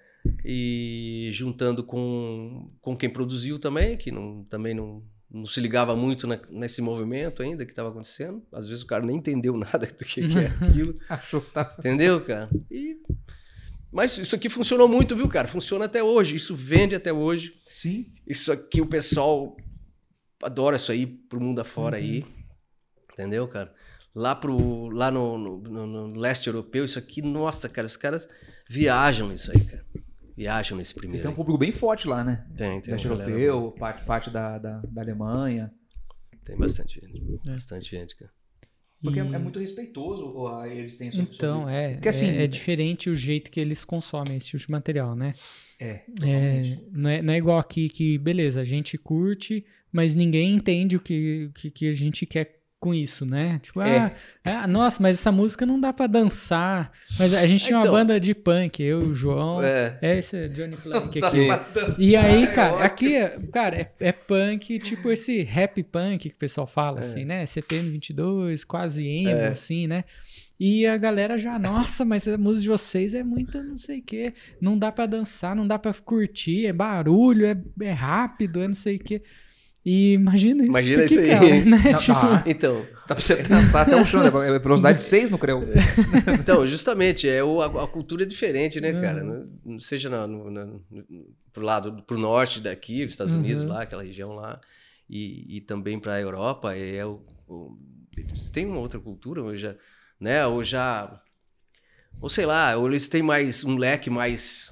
E 0.45 1.31
juntando 1.33 1.83
com, 1.85 2.71
com 2.81 2.97
quem 2.97 3.11
produziu 3.11 3.59
também, 3.59 3.97
que 3.97 4.11
não, 4.11 4.45
também 4.45 4.75
não, 4.75 5.03
não 5.31 5.47
se 5.47 5.61
ligava 5.61 5.95
muito 5.97 6.27
na- 6.27 6.41
nesse 6.51 6.81
movimento 6.83 7.43
ainda 7.43 7.65
que 7.65 7.73
estava 7.73 7.89
acontecendo. 7.91 8.43
Às 8.53 8.67
vezes 8.69 8.83
o 8.83 8.87
cara 8.87 9.05
nem 9.05 9.17
entendeu 9.17 9.55
nada 9.59 9.87
do 9.87 10.05
que, 10.05 10.29
que 10.29 10.39
é 10.39 10.47
aquilo, 10.61 10.99
Achou 11.09 11.41
que 11.41 11.49
entendeu, 11.79 12.21
cara? 12.25 12.49
E- 12.71 12.97
mas 13.93 14.17
isso 14.17 14.35
aqui 14.35 14.49
funcionou 14.49 14.89
muito, 14.89 15.15
viu, 15.15 15.29
cara? 15.29 15.47
Funciona 15.47 15.85
até 15.85 16.03
hoje, 16.03 16.35
isso 16.35 16.55
vende 16.55 16.95
até 16.95 17.13
hoje. 17.13 17.55
Sim. 17.73 18.07
Isso 18.27 18.51
aqui 18.51 18.81
o 18.81 18.87
pessoal 18.87 19.55
adora 20.43 20.77
isso 20.77 20.91
aí 20.91 21.07
pro 21.07 21.41
mundo 21.41 21.61
afora 21.61 21.99
Uhum. 21.99 22.03
aí. 22.03 22.25
Entendeu, 23.13 23.47
cara? 23.49 23.73
Lá, 24.15 24.35
pro, 24.35 24.89
lá 24.89 25.11
no, 25.11 25.37
no- 25.39 25.59
no- 25.59 25.87
no 26.09 26.19
leste 26.19 26.47
europeu, 26.47 26.85
isso 26.85 26.99
aqui, 26.99 27.21
nossa, 27.23 27.69
cara, 27.69 27.87
os 27.87 27.97
caras 27.97 28.29
viajam 28.69 29.29
nisso 29.29 29.51
aí, 29.53 29.63
cara. 29.65 29.85
Viajam 30.37 30.77
nesse 30.79 30.91
Vocês 30.93 30.99
primeiro. 31.01 31.23
têm 31.23 31.31
um 31.31 31.35
público 31.35 31.59
bem 31.59 31.73
forte 31.73 32.09
lá, 32.09 32.25
né? 32.25 32.47
Tem, 32.57 32.81
tem. 32.81 32.93
Leste 32.95 33.09
galera 33.09 33.31
europeu, 33.31 33.73
parte, 33.73 34.05
parte 34.05 34.31
da, 34.31 34.59
da, 34.59 34.81
da 34.81 35.01
Alemanha. 35.03 35.73
Tem 36.45 36.57
bastante 36.57 37.01
gente. 37.01 37.23
É. 37.47 37.51
Bastante 37.53 37.91
gente, 37.91 38.17
cara. 38.17 38.31
Porque 39.03 39.19
é, 39.19 39.25
E- 39.25 39.35
é 39.35 39.39
muito 39.39 39.59
respeitoso 39.59 40.33
ó, 40.37 40.65
eles 40.65 40.97
têm 40.97 41.11
sobre- 41.11 41.35
Então, 41.35 41.61
sobre- 41.63 41.75
é, 41.75 41.93
Porque, 41.95 42.09
assim, 42.09 42.27
é, 42.29 42.45
é 42.45 42.47
diferente 42.47 43.11
o 43.11 43.17
jeito 43.17 43.51
que 43.51 43.59
eles 43.61 43.85
consomem 43.85 44.37
esse 44.37 44.47
tipo 44.47 44.59
de 44.65 44.71
material, 44.71 45.15
né? 45.17 45.35
É, 45.79 46.03
É, 46.23 46.79
não, 46.93 47.11
é, 47.11 47.21
não 47.23 47.35
é 47.35 47.37
igual 47.37 47.59
aqui 47.59 47.89
que, 47.89 48.17
beleza, 48.19 48.61
a 48.61 48.65
gente 48.65 48.97
curte, 48.97 49.65
mas 49.91 50.15
ninguém 50.15 50.55
entende 50.55 50.97
o 50.97 51.01
que, 51.01 51.51
que, 51.55 51.71
que 51.71 51.89
a 51.89 51.93
gente 51.93 52.25
quer 52.25 52.62
com 52.83 52.93
isso, 52.93 53.25
né? 53.25 53.61
Tipo, 53.63 53.81
É. 53.81 53.97
ah, 54.45 54.63
ah, 54.65 54.67
nossa, 54.67 55.01
mas 55.01 55.15
essa 55.15 55.31
música 55.31 55.65
não 55.65 55.79
dá 55.79 55.93
pra 55.93 56.09
dançar. 56.09 56.91
Mas 57.17 57.33
a 57.33 57.47
gente 57.47 57.65
tinha 57.65 57.79
Então. 57.79 57.93
uma 57.93 57.99
banda 58.01 58.19
de 58.19 58.35
punk, 58.35 58.83
eu, 58.83 58.99
o 58.99 59.15
João, 59.15 59.63
é, 59.63 59.97
É. 60.03 60.19
esse 60.19 60.37
é 60.37 60.49
Johnny 60.49 60.77
Plank 60.77 61.23
aqui. 61.25 61.47
dançar 61.47 61.95
E 62.01 62.17
aí, 62.17 62.43
é 62.43 62.47
cara, 62.49 62.73
ótimo. 62.73 62.85
aqui, 62.87 63.15
é- 63.15 63.39
cara, 63.53 63.77
é, 63.81 63.93
é 64.01 64.11
punk, 64.13 64.81
tipo 64.81 65.11
esse 65.13 65.43
rap 65.43 65.81
punk 65.85 66.29
que 66.29 66.35
o 66.35 66.39
pessoal 66.39 66.67
fala, 66.67 66.99
assim, 66.99 67.25
né? 67.25 67.47
CPM 67.47 67.89
22, 67.89 68.65
quase 68.65 69.07
emo, 69.07 69.53
assim, 69.53 69.87
né? 69.87 70.03
E 70.59 70.85
a 70.87 70.97
galera 70.97 71.39
já, 71.39 71.59
nossa, 71.59 72.05
mas 72.05 72.27
a 72.27 72.37
música 72.37 72.63
de 72.63 72.69
vocês 72.69 73.15
é 73.15 73.23
muita 73.23 73.63
não 73.63 73.77
sei 73.77 74.01
o 74.01 74.03
quê. 74.03 74.35
Não 74.61 74.77
dá 74.77 74.91
pra 74.91 75.07
dançar, 75.07 75.55
não 75.55 75.67
dá 75.67 75.79
pra 75.79 75.93
curtir, 75.95 76.67
é 76.67 76.73
barulho, 76.73 77.47
é, 77.47 77.57
é 77.81 77.93
rápido, 77.93 78.61
é 78.63 78.67
não 78.67 78.75
sei 78.75 78.97
o 78.97 78.99
quê. 78.99 79.23
E 79.85 80.13
imagina 80.13 80.63
isso, 80.63 80.71
Imagina 80.71 81.05
isso 81.05 81.15
aqui, 81.19 81.25
isso 81.25 81.43
aí. 81.43 81.65
cara, 81.65 81.65
né? 81.65 81.79
Tipo, 81.99 82.21
tá. 82.21 82.43
Então, 82.47 82.87
Dá 83.09 83.15
pra 83.17 83.21
você 83.21 83.37
dançar 83.43 83.83
até 83.83 83.97
o 84.01 84.07
chão, 84.07 84.23
né? 84.23 84.29
É 84.55 84.59
velocidade 84.61 85.03
6 85.03 85.31
no 85.31 85.39
Creu. 85.39 85.61
então, 86.39 86.65
justamente, 86.67 87.29
é 87.29 87.43
o, 87.43 87.61
a, 87.61 87.85
a 87.85 87.89
cultura 87.89 88.23
é 88.23 88.27
diferente, 88.27 88.81
né, 88.81 88.93
cara? 89.01 89.25
Uhum. 89.25 89.51
Não- 89.65 89.81
Seja 89.81 90.09
na, 90.09 90.27
no, 90.27 90.51
na- 90.51 90.69
pro 91.53 91.65
lado, 91.65 92.03
pro 92.07 92.17
norte 92.19 92.61
daqui, 92.61 93.05
os 93.05 93.11
Estados 93.13 93.35
Unidos 93.35 93.65
Uhum. 93.65 93.71
lá, 93.71 93.83
aquela 93.83 94.05
região 94.05 94.31
lá, 94.35 94.61
e, 95.11 95.57
e 95.57 95.61
também 95.61 95.99
pra 95.99 96.21
Europa, 96.21 96.75
é 96.77 97.05
o, 97.05 97.21
o- 97.49 97.77
eles 98.17 98.51
têm 98.53 98.67
uma 98.67 98.79
outra 98.79 99.01
cultura, 99.01 99.43
ou 99.43 99.57
já, 99.57 99.75
né, 100.21 100.47
ou 100.47 100.63
já, 100.63 101.21
ou 102.21 102.29
sei 102.29 102.47
lá, 102.47 102.77
ou 102.77 102.87
eles 102.89 103.09
têm 103.09 103.21
mais, 103.23 103.65
um 103.65 103.77
leque 103.77 104.09
mais, 104.09 104.71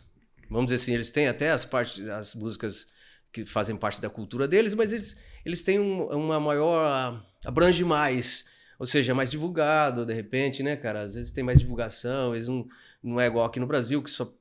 vamos 0.48 0.66
dizer 0.66 0.76
assim, 0.76 0.94
eles 0.94 1.10
têm 1.10 1.26
até 1.26 1.50
as 1.50 1.64
partes, 1.64 2.06
as 2.08 2.34
músicas 2.34 2.86
que 3.32 3.44
fazem 3.46 3.76
parte 3.76 4.00
da 4.00 4.10
cultura 4.10 4.46
deles, 4.48 4.74
mas 4.74 4.92
eles, 4.92 5.20
eles 5.44 5.62
têm 5.64 5.78
um- 5.78 6.06
uma 6.10 6.40
maior, 6.40 7.24
abrange 7.44 7.84
mais, 7.84 8.46
ou 8.78 8.86
seja, 8.86 9.12
é 9.12 9.14
mais 9.14 9.30
divulgado, 9.30 10.04
de 10.06 10.12
repente, 10.14 10.62
né, 10.62 10.76
cara? 10.76 11.02
Às 11.02 11.14
vezes 11.14 11.30
tem 11.30 11.44
mais 11.44 11.58
divulgação, 11.60 12.34
eles 12.34 12.48
não, 12.48 12.66
não 13.02 13.20
é 13.20 13.26
igual 13.26 13.44
aqui 13.46 13.60
no 13.60 13.66
Brasil, 13.66 14.02
que 14.02 14.10
só, 14.10 14.32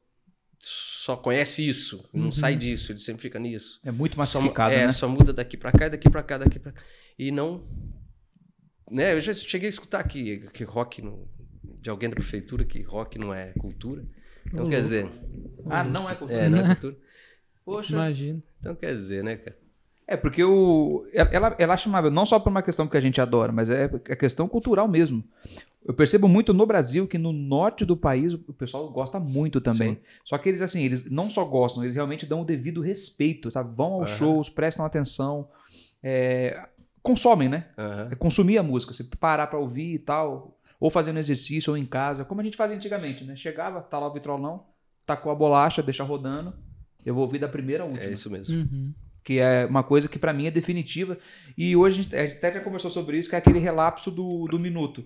só 0.57 1.15
conhece 1.15 1.67
isso, 1.67 2.07
não 2.13 2.25
Uhum. 2.25 2.31
sai 2.31 2.55
disso, 2.55 2.91
ele 2.91 2.99
sempre 2.99 3.21
fica 3.21 3.37
nisso. 3.39 3.79
É 3.83 3.91
muito 3.91 4.13
Só, 4.13 4.19
massificado, 4.19 4.73
é, 4.73 4.85
né? 4.87 4.91
só 4.91 5.07
muda 5.07 5.31
daqui 5.31 5.55
pra 5.55 5.71
cá, 5.71 5.87
daqui 5.87 6.09
pra 6.09 6.23
cá, 6.23 6.37
daqui 6.37 6.59
pra 6.59 6.71
cá. 6.71 6.81
E 7.17 7.31
não. 7.31 7.63
Né, 8.89 9.13
eu 9.13 9.21
já 9.21 9.33
cheguei 9.33 9.67
a 9.67 9.69
escutar 9.69 10.03
que, 10.03 10.39
que 10.51 10.63
rock, 10.63 11.01
não- 11.01 11.27
de 11.79 11.89
alguém 11.89 12.09
da 12.09 12.15
prefeitura, 12.15 12.65
que 12.65 12.81
rock 12.81 13.17
não 13.19 13.33
é 13.33 13.53
cultura. 13.53 14.03
Então 14.47 14.65
Ô, 14.65 14.69
quer 14.69 14.81
dizer. 14.81 15.07
Ah, 15.69 15.83
não 15.83 16.09
é 16.09 16.15
cultura. 16.15 16.39
É, 16.39 16.49
não 16.49 16.57
é 16.57 16.63
cultura. 16.75 16.97
Poxa. 17.63 17.93
Imagina. 17.93 18.41
Então 18.59 18.75
quer 18.75 18.91
dizer, 18.93 19.23
né, 19.23 19.37
cara? 19.37 19.57
É, 20.07 20.17
porque 20.17 20.43
o, 20.43 21.05
ela, 21.13 21.55
ela 21.59 21.73
é 21.75 21.77
chamável 21.77 22.09
não 22.09 22.25
só 22.25 22.39
por 22.39 22.49
uma 22.49 22.63
questão 22.63 22.87
que 22.87 22.97
a 22.97 23.01
gente 23.01 23.21
adora, 23.21 23.51
mas 23.51 23.69
é 23.69 23.85
a 23.85 24.15
questão 24.15 24.47
cultural 24.47 24.87
mesmo. 24.87 25.23
Eu 25.85 25.93
percebo 25.93 26.27
muito 26.27 26.51
no 26.51 26.65
Brasil 26.65 27.07
que 27.07 27.17
no 27.17 27.31
norte 27.31 27.85
do 27.85 27.95
país 27.95 28.33
o 28.33 28.53
pessoal 28.53 28.89
gosta 28.91 29.19
muito 29.19 29.61
também. 29.61 29.95
Sim. 29.95 30.01
Só 30.25 30.37
que 30.39 30.49
eles, 30.49 30.61
assim, 30.61 30.83
eles 30.83 31.09
não 31.11 31.29
só 31.29 31.45
gostam, 31.45 31.83
eles 31.83 31.95
realmente 31.95 32.25
dão 32.25 32.41
o 32.41 32.45
devido 32.45 32.81
respeito, 32.81 33.51
sabe? 33.51 33.75
Vão 33.75 33.93
aos 33.93 34.09
Aham. 34.09 34.17
shows, 34.17 34.49
prestam 34.49 34.83
atenção, 34.83 35.47
é, 36.01 36.69
consomem, 37.03 37.47
né? 37.47 37.67
Aham. 37.77 38.09
É 38.11 38.15
consumir 38.15 38.57
a 38.57 38.63
música, 38.63 38.91
você 38.93 39.03
parar 39.03 39.45
pra 39.45 39.59
ouvir 39.59 39.93
e 39.93 39.99
tal, 39.99 40.59
ou 40.79 40.89
fazendo 40.89 41.19
exercício, 41.19 41.71
ou 41.71 41.77
em 41.77 41.85
casa, 41.85 42.25
como 42.25 42.41
a 42.41 42.43
gente 42.43 42.57
fazia 42.57 42.75
antigamente, 42.75 43.23
né? 43.23 43.35
Chegava, 43.35 43.79
tá 43.79 43.99
lá 43.99 44.07
o 44.07 44.13
vitrolão, 44.13 44.65
tacou 45.05 45.31
a 45.31 45.35
bolacha, 45.35 45.83
deixa 45.83 46.03
rodando, 46.03 46.53
eu 47.05 47.13
vou 47.13 47.23
ouvir 47.23 47.39
da 47.39 47.47
primeira 47.47 47.83
à 47.83 47.85
última 47.87 48.05
É 48.05 48.11
isso 48.11 48.29
mesmo. 48.29 48.55
Uhum. 48.55 48.93
que 49.23 49.39
é 49.39 49.65
uma 49.65 49.83
coisa 49.83 50.07
que 50.07 50.17
pra 50.19 50.33
mim 50.33 50.47
é 50.47 50.51
definitiva. 50.51 51.17
E 51.57 51.75
hoje 51.75 51.99
a 51.99 52.03
gente, 52.03 52.15
a 52.15 52.25
gente 52.25 52.37
até 52.37 52.53
já 52.53 52.61
conversou 52.61 52.89
sobre 52.91 53.17
isso, 53.19 53.29
que 53.29 53.35
é 53.35 53.39
aquele 53.39 53.59
relapso 53.59 54.09
do, 54.11 54.45
do 54.47 54.57
minuto. 54.59 55.03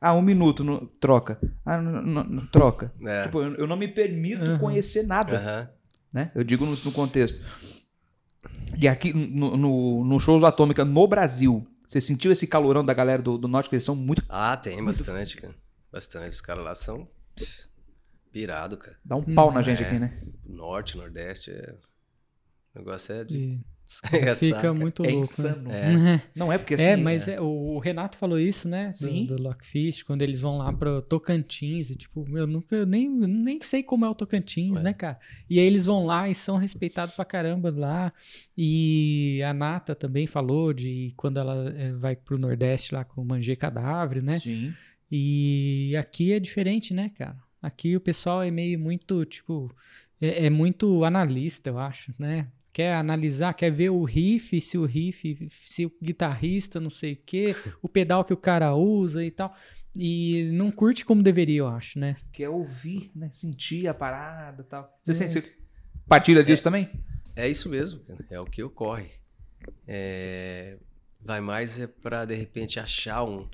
Ah, 0.00 0.14
um 0.14 0.22
minuto, 0.22 0.62
no- 0.62 0.86
troca. 1.00 1.38
Ah, 1.64 1.78
n- 1.80 1.98
n- 2.00 2.36
n- 2.36 2.48
troca. 2.52 2.92
É. 3.04 3.24
Tipo, 3.24 3.42
eu, 3.42 3.54
eu 3.56 3.66
não 3.66 3.76
me 3.76 3.88
permito 3.88 4.44
Uhum. 4.44 4.58
conhecer 4.58 5.02
nada, 5.06 5.38
Aham. 5.38 5.70
né? 6.12 6.30
Eu 6.34 6.44
digo 6.44 6.64
no, 6.66 6.72
no 6.76 6.92
contexto. 6.92 7.40
E 8.78 8.86
aqui 8.86 9.12
no, 9.12 9.56
no, 9.56 10.04
no 10.04 10.20
shows 10.20 10.42
Atômica 10.44 10.84
no 10.84 11.06
Brasil, 11.06 11.66
você 11.86 12.00
sentiu 12.00 12.30
esse 12.30 12.46
calorão 12.46 12.84
da 12.84 12.92
galera 12.92 13.22
do, 13.22 13.38
do 13.38 13.48
Norte, 13.48 13.68
que 13.70 13.74
eles 13.74 13.84
são 13.84 13.96
muito... 13.96 14.22
Ah, 14.28 14.56
tem 14.56 14.82
bastante, 14.84 15.36
cara. 15.38 15.54
Bastante. 15.92 16.28
Os 16.28 16.40
caras 16.40 16.64
lá 16.64 16.74
são 16.74 17.08
pss, 17.34 17.66
Pirado, 18.36 18.76
cara. 18.76 18.98
Dá 19.02 19.16
um 19.16 19.22
pau 19.34 19.48
Hum, 19.48 19.54
na 19.54 19.62
gente 19.62 19.82
é. 19.82 19.86
aqui, 19.86 19.98
né? 19.98 20.20
Norte, 20.44 20.94
Nordeste, 20.98 21.50
é... 21.50 21.74
o 22.74 22.78
negócio 22.78 23.14
é 23.14 23.24
de... 23.24 23.58
E 24.12 24.16
É, 24.16 24.34
fica 24.34 24.56
saca. 24.56 24.74
muito 24.74 25.04
É 25.04 25.10
louco. 25.10 25.22
insano. 25.22 25.68
Né? 25.68 26.20
Não 26.34 26.52
é 26.52 26.58
porque 26.58 26.74
assim. 26.74 26.82
É, 26.82 26.96
mas 26.96 27.28
é, 27.28 27.40
o, 27.40 27.46
o 27.46 27.78
Renato 27.78 28.18
falou 28.18 28.36
isso, 28.36 28.68
né? 28.68 28.88
Do, 28.88 28.96
Sim. 28.96 29.26
do 29.26 29.40
Lockfist, 29.40 30.04
quando 30.04 30.22
eles 30.22 30.40
vão 30.40 30.58
lá 30.58 30.72
pro 30.72 31.00
Tocantins. 31.02 31.90
E, 31.90 31.94
tipo, 31.96 32.26
eu 32.36 32.48
nunca 32.48 32.84
nem, 32.84 33.08
nem 33.08 33.60
sei 33.62 33.84
como 33.84 34.04
é 34.04 34.08
o 34.10 34.14
Tocantins, 34.14 34.78
Ué. 34.78 34.82
né, 34.82 34.92
cara? 34.92 35.20
E 35.48 35.60
aí 35.60 35.64
eles 35.66 35.86
vão 35.86 36.04
lá 36.04 36.28
e 36.28 36.34
são 36.34 36.56
respeitados 36.56 37.14
pra 37.14 37.24
caramba 37.24 37.70
lá. 37.70 38.12
E 38.58 39.40
a 39.46 39.54
Nata 39.54 39.94
também 39.94 40.26
falou 40.26 40.72
de 40.74 41.12
quando 41.16 41.38
ela 41.38 41.72
eh, 41.76 41.92
vai 41.92 42.16
pro 42.16 42.36
Nordeste 42.38 42.92
lá 42.92 43.04
com 43.04 43.22
o 43.22 43.56
Cadáver, 43.56 44.20
né? 44.20 44.40
Sim. 44.40 44.74
E 45.08 45.94
aqui 45.96 46.32
é 46.32 46.40
diferente, 46.40 46.92
né, 46.92 47.08
cara? 47.16 47.45
Aqui 47.62 47.96
o 47.96 48.00
pessoal 48.00 48.42
é 48.42 48.50
meio 48.50 48.78
muito, 48.78 49.24
tipo, 49.24 49.74
é, 50.20 50.46
é 50.46 50.50
muito 50.50 51.04
analista, 51.04 51.70
eu 51.70 51.78
acho, 51.78 52.12
né? 52.18 52.48
Quer 52.72 52.94
analisar, 52.94 53.54
quer 53.54 53.70
ver 53.70 53.88
o 53.90 54.04
riff, 54.04 54.60
se 54.60 54.76
o 54.76 54.84
riff, 54.84 55.48
se 55.50 55.86
o 55.86 55.92
guitarrista, 56.02 56.78
não 56.78 56.90
sei 56.90 57.14
o 57.14 57.16
quê, 57.24 57.54
o 57.82 57.88
pedal 57.88 58.22
que 58.24 58.32
o 58.34 58.36
cara 58.36 58.74
usa 58.74 59.24
e 59.24 59.30
tal. 59.30 59.54
E 59.98 60.50
não 60.52 60.70
curte 60.70 61.04
como 61.06 61.22
deveria, 61.22 61.60
eu 61.60 61.68
acho, 61.68 61.98
né? 61.98 62.16
Que 62.30 62.44
é 62.44 62.48
ouvir, 62.50 63.10
né? 63.14 63.30
Sentir 63.32 63.88
a 63.88 63.94
parada 63.94 64.62
e 64.62 64.66
tal. 64.66 64.94
Você, 65.02 65.12
É. 65.12 65.14
sente- 65.28 65.48
você 65.48 65.56
partilha 66.06 66.44
disso 66.44 66.62
também? 66.62 66.90
É 67.34 67.48
isso 67.48 67.68
mesmo, 67.70 68.00
cara. 68.00 68.24
É 68.30 68.38
o 68.38 68.44
que 68.44 68.62
ocorre. 68.62 69.10
É, 69.88 70.76
Vai 71.24 71.40
mais 71.40 71.80
é 71.80 71.86
pra, 71.88 72.24
de 72.26 72.34
repente, 72.36 72.78
achar 72.78 73.24
um... 73.24 73.48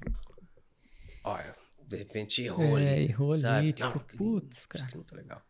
Olha, 1.25 1.55
de 1.89 1.97
repente 1.97 2.43
errou 2.43 2.79
É, 2.79 2.95
ali, 2.95 3.05
errou 3.05 3.33
ali, 3.33 3.41
sabe? 3.43 3.73
tipo, 3.73 4.01
que- 4.01 4.17
putz, 4.17 4.67
cara. 4.67 4.87
não 4.95 5.03
tá 5.03 5.17
legal. 5.17 5.43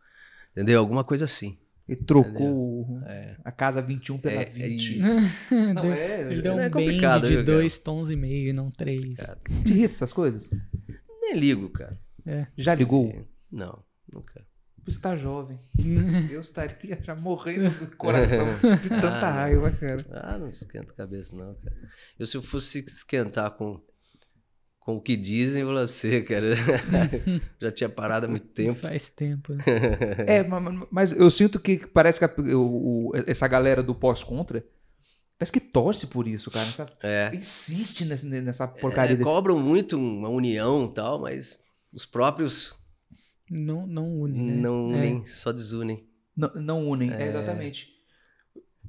Entendeu? 0.53 0.81
Alguma 0.81 1.05
coisa 1.05 1.25
assim. 1.25 1.59
Ele 1.89 2.01
trocou 2.05 3.01
É. 3.07 3.37
a 3.45 3.51
casa 3.51 3.83
21 3.83 4.17
pela 4.19 4.41
É, 4.41 4.43
é 4.43 4.51
20. 4.51 4.99
isso. 4.99 5.21
Não, 5.75 5.83
Deu- 5.83 5.93
é. 5.93 6.21
Ele 6.33 6.43
deu 6.43 6.59
É 6.59 6.67
um 6.67 6.71
complicado, 6.71 7.23
viu, 7.27 7.41
de 7.41 7.45
cara? 7.45 7.57
dois 7.59 7.79
tons 7.79 8.11
e 8.11 8.17
meio 8.17 8.49
e 8.49 8.53
não 8.53 8.71
três. 8.71 9.19
Cara. 9.19 9.39
Te 9.65 9.73
irrita 9.73 9.95
essas 9.95 10.13
coisas? 10.13 10.49
Nem 11.21 11.35
ligo, 11.37 11.69
cara. 11.71 11.99
Já 12.57 12.75
ligou? 12.75 13.27
Não, 13.51 13.83
nunca. 14.11 14.47
Você 14.85 15.01
tá 15.01 15.17
jovem. 15.17 15.59
Eu 16.31 16.41
estaria 16.41 16.99
já 17.03 17.15
morrendo 17.15 17.71
do 17.87 17.97
coração 17.97 18.47
de 18.81 18.89
tanta 18.89 19.09
Ah, 19.09 19.21
não. 19.21 19.33
raiva, 19.33 19.71
cara. 19.73 19.97
Ah, 20.13 20.39
não 20.39 20.49
esquenta 20.51 20.93
a 20.93 20.97
cabeça, 20.97 21.35
não, 21.37 21.55
cara. 21.57 21.77
Eu, 22.19 22.27
se 22.27 22.37
eu 22.37 22.43
fosse 22.43 22.79
esquentar 22.81 23.51
com, 23.53 23.81
com 24.85 24.97
o 24.97 25.01
que 25.01 25.17
dizem 25.17 25.65
você, 25.65 26.21
cara, 26.23 26.55
já 27.61 27.71
tinha 27.71 27.89
parado 27.89 28.27
há 28.27 28.29
muito 28.29 28.47
tempo. 28.49 28.81
Faz 28.81 29.11
tempo. 29.11 29.55
né? 29.55 29.63
É, 30.27 30.43
ma- 30.43 30.59
ma- 30.61 30.87
mas 30.91 31.13
eu 31.13 31.31
sinto 31.31 31.61
que 31.61 31.87
parece 31.87 32.19
que 32.19 32.25
a- 32.25 32.35
o- 32.57 33.11
o- 33.11 33.13
essa 33.27 33.47
galera 33.47 33.83
do 33.83 33.95
pós-contra 33.95 34.65
parece 35.39 35.53
que 35.53 35.61
torce 35.61 36.07
por 36.09 36.27
isso, 36.29 36.51
cara. 36.51 36.93
É. 37.03 37.31
Insiste 37.35 38.05
nessa, 38.05 38.27
nessa 38.27 38.67
porcaria 38.69 39.15
É, 39.15 39.17
desse. 39.17 39.29
cobram 39.29 39.59
muito 39.59 39.97
uma 39.97 40.29
união 40.29 40.87
e 40.91 40.95
tal, 40.95 41.21
mas 41.21 41.59
os 41.93 42.05
próprios 42.07 42.75
Não, 43.51 43.87
não 43.87 44.21
une, 44.21 44.43
né? 44.53 44.53
não 44.57 44.93
É. 44.93 44.97
unem, 44.99 45.27
só 45.27 45.53
desunem. 45.53 46.05
Não, 46.37 46.51
não 46.55 46.89
unem, 46.89 47.13
é, 47.13 47.23
É. 47.25 47.29
exatamente. 47.29 47.89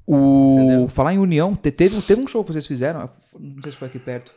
O... 0.06 0.56
Entendeu? 0.60 0.89
Falar 0.89 1.13
em 1.13 1.17
união, 1.19 1.56
te- 1.56 1.71
teve, 1.71 2.01
teve 2.01 2.21
um 2.21 2.27
show 2.27 2.43
que 2.43 2.51
vocês 2.51 2.67
fizeram, 2.67 3.10
não 3.39 3.62
sei 3.62 3.71
se 3.71 3.77
foi 3.77 3.88
aqui 3.88 3.99
perto, 3.99 4.34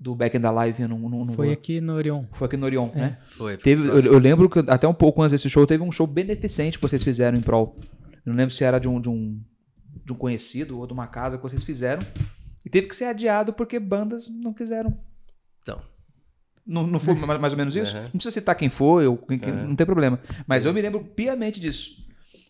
do 0.00 0.14
Back 0.14 0.36
in 0.36 0.40
the 0.40 0.50
Live, 0.50 0.80
eu 0.82 0.88
não, 0.88 0.98
não, 0.98 1.24
não 1.24 1.34
Foi 1.34 1.52
aqui 1.52 1.80
no 1.80 1.94
Orion. 1.94 2.24
foi 2.32 2.46
aqui 2.46 2.56
no 2.56 2.66
Orion, 2.66 2.88
É. 2.94 2.98
né? 2.98 3.18
Foi. 3.24 3.56
Teve, 3.56 3.88
eu, 3.88 3.98
eu 4.12 4.18
lembro 4.18 4.48
que 4.48 4.60
até 4.68 4.86
um 4.86 4.94
pouco 4.94 5.20
antes 5.22 5.32
desse 5.32 5.50
show 5.50 5.66
teve 5.66 5.82
um 5.82 5.90
show 5.90 6.06
beneficente 6.06 6.78
que 6.78 6.82
vocês 6.82 7.02
fizeram 7.02 7.36
em 7.36 7.40
prol. 7.40 7.76
Eu 8.24 8.30
não 8.32 8.34
lembro 8.36 8.54
se 8.54 8.62
era 8.62 8.78
de 8.78 8.86
um, 8.86 9.00
de 9.00 9.08
um, 9.08 9.40
de 10.04 10.12
um 10.12 10.16
conhecido 10.16 10.78
ou 10.78 10.86
de 10.86 10.92
uma 10.92 11.06
casa 11.06 11.36
que 11.36 11.42
vocês 11.42 11.64
fizeram. 11.64 12.00
E 12.64 12.70
teve 12.70 12.86
que 12.86 12.94
ser 12.94 13.06
adiado 13.06 13.52
porque 13.52 13.78
bandas 13.78 14.28
não 14.28 14.52
quiseram. 14.52 14.96
Então, 15.62 15.80
Não, 16.66 16.86
não 16.86 16.98
foi 17.00 17.14
mais, 17.14 17.40
mais 17.40 17.52
ou 17.52 17.56
menos 17.58 17.74
isso? 17.74 17.94
Aham. 17.96 18.02
Não 18.04 18.10
precisa 18.12 18.30
citar 18.30 18.54
quem 18.54 18.68
foi, 18.68 19.06
ou 19.06 19.16
quem, 19.16 19.38
Aham. 19.42 19.68
não 19.68 19.74
tem 19.76 19.86
problema. 19.86 20.20
Mas 20.46 20.64
eu 20.64 20.72
me 20.72 20.80
lembro 20.82 21.02
piamente 21.02 21.58
disso. 21.60 21.96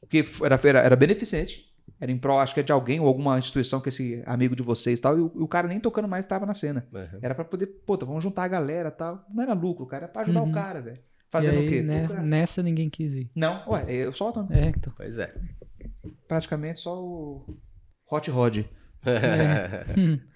Porque 0.01 0.25
era, 0.45 0.61
era, 0.65 0.79
era 0.81 0.97
beneficente. 0.97 1.65
Era 2.01 2.13
em 2.13 2.19
prol, 2.19 2.39
acho 2.39 2.55
que 2.55 2.61
é 2.61 2.63
de 2.63 2.71
alguém 2.73 3.01
ou 3.01 3.07
alguma 3.09 3.39
instituição 3.39 3.81
que 3.81 3.89
esse 3.89 4.23
amigo 4.25 4.55
de 4.55 4.63
vocês 4.63 4.99
e 4.99 5.03
tal. 5.03 5.19
E 5.19 5.21
o, 5.21 5.33
e 5.37 5.41
o 5.43 5.49
cara 5.49 5.67
nem 5.67 5.81
tocando 5.81 6.07
mais 6.07 6.25
estava 6.25 6.47
na 6.47 6.55
cena. 6.55 6.87
uhum. 6.93 7.19
Era 7.21 7.35
pra 7.35 7.45
poder, 7.45 7.67
puta, 7.85 8.07
vamos 8.07 8.23
juntar 8.23 8.45
a 8.45 8.49
galera 8.49 8.89
e 8.89 8.93
tal. 8.93 9.25
Não 9.33 9.43
era 9.43 9.53
lucro, 9.53 9.85
cara. 9.87 10.05
Era 10.05 10.13
pra 10.13 10.23
ajudar 10.23 10.43
Uhum. 10.43 10.51
o 10.51 10.53
cara, 10.55 10.81
velho. 10.81 10.99
Fazendo 11.31 11.57
e 11.57 11.59
aí, 11.59 11.67
o 11.67 11.69
quê? 11.69 11.83
Nessa, 11.83 12.09
Tocar. 12.09 12.23
nessa 12.23 12.63
ninguém 12.63 12.89
quis 12.89 13.15
ir. 13.17 13.31
Não, 13.35 13.63
ué, 13.69 13.85
eu 13.89 14.13
só 14.13 14.31
É, 14.51 14.67
então. 14.69 14.93
pois 14.97 15.19
é. 15.19 15.35
praticamente 16.29 16.81
só 16.81 17.03
o 17.03 17.59
Hot 18.11 18.31
Rod. 18.31 18.59
Hum. 19.97 20.19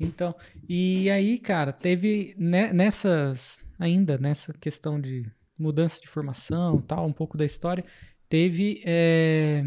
Então, 0.00 0.34
e 0.68 1.08
aí, 1.10 1.38
cara, 1.38 1.72
teve 1.72 2.34
ne- 2.36 2.72
nessas, 2.72 3.60
ainda 3.78 4.18
nessa 4.18 4.52
questão 4.52 5.00
de 5.00 5.30
mudança 5.56 6.00
de 6.00 6.08
formação 6.08 6.80
e 6.80 6.82
tal, 6.82 7.06
um 7.06 7.12
pouco 7.12 7.36
da 7.38 7.44
história, 7.44 7.84
teve, 8.28 8.82
é, 8.84 9.64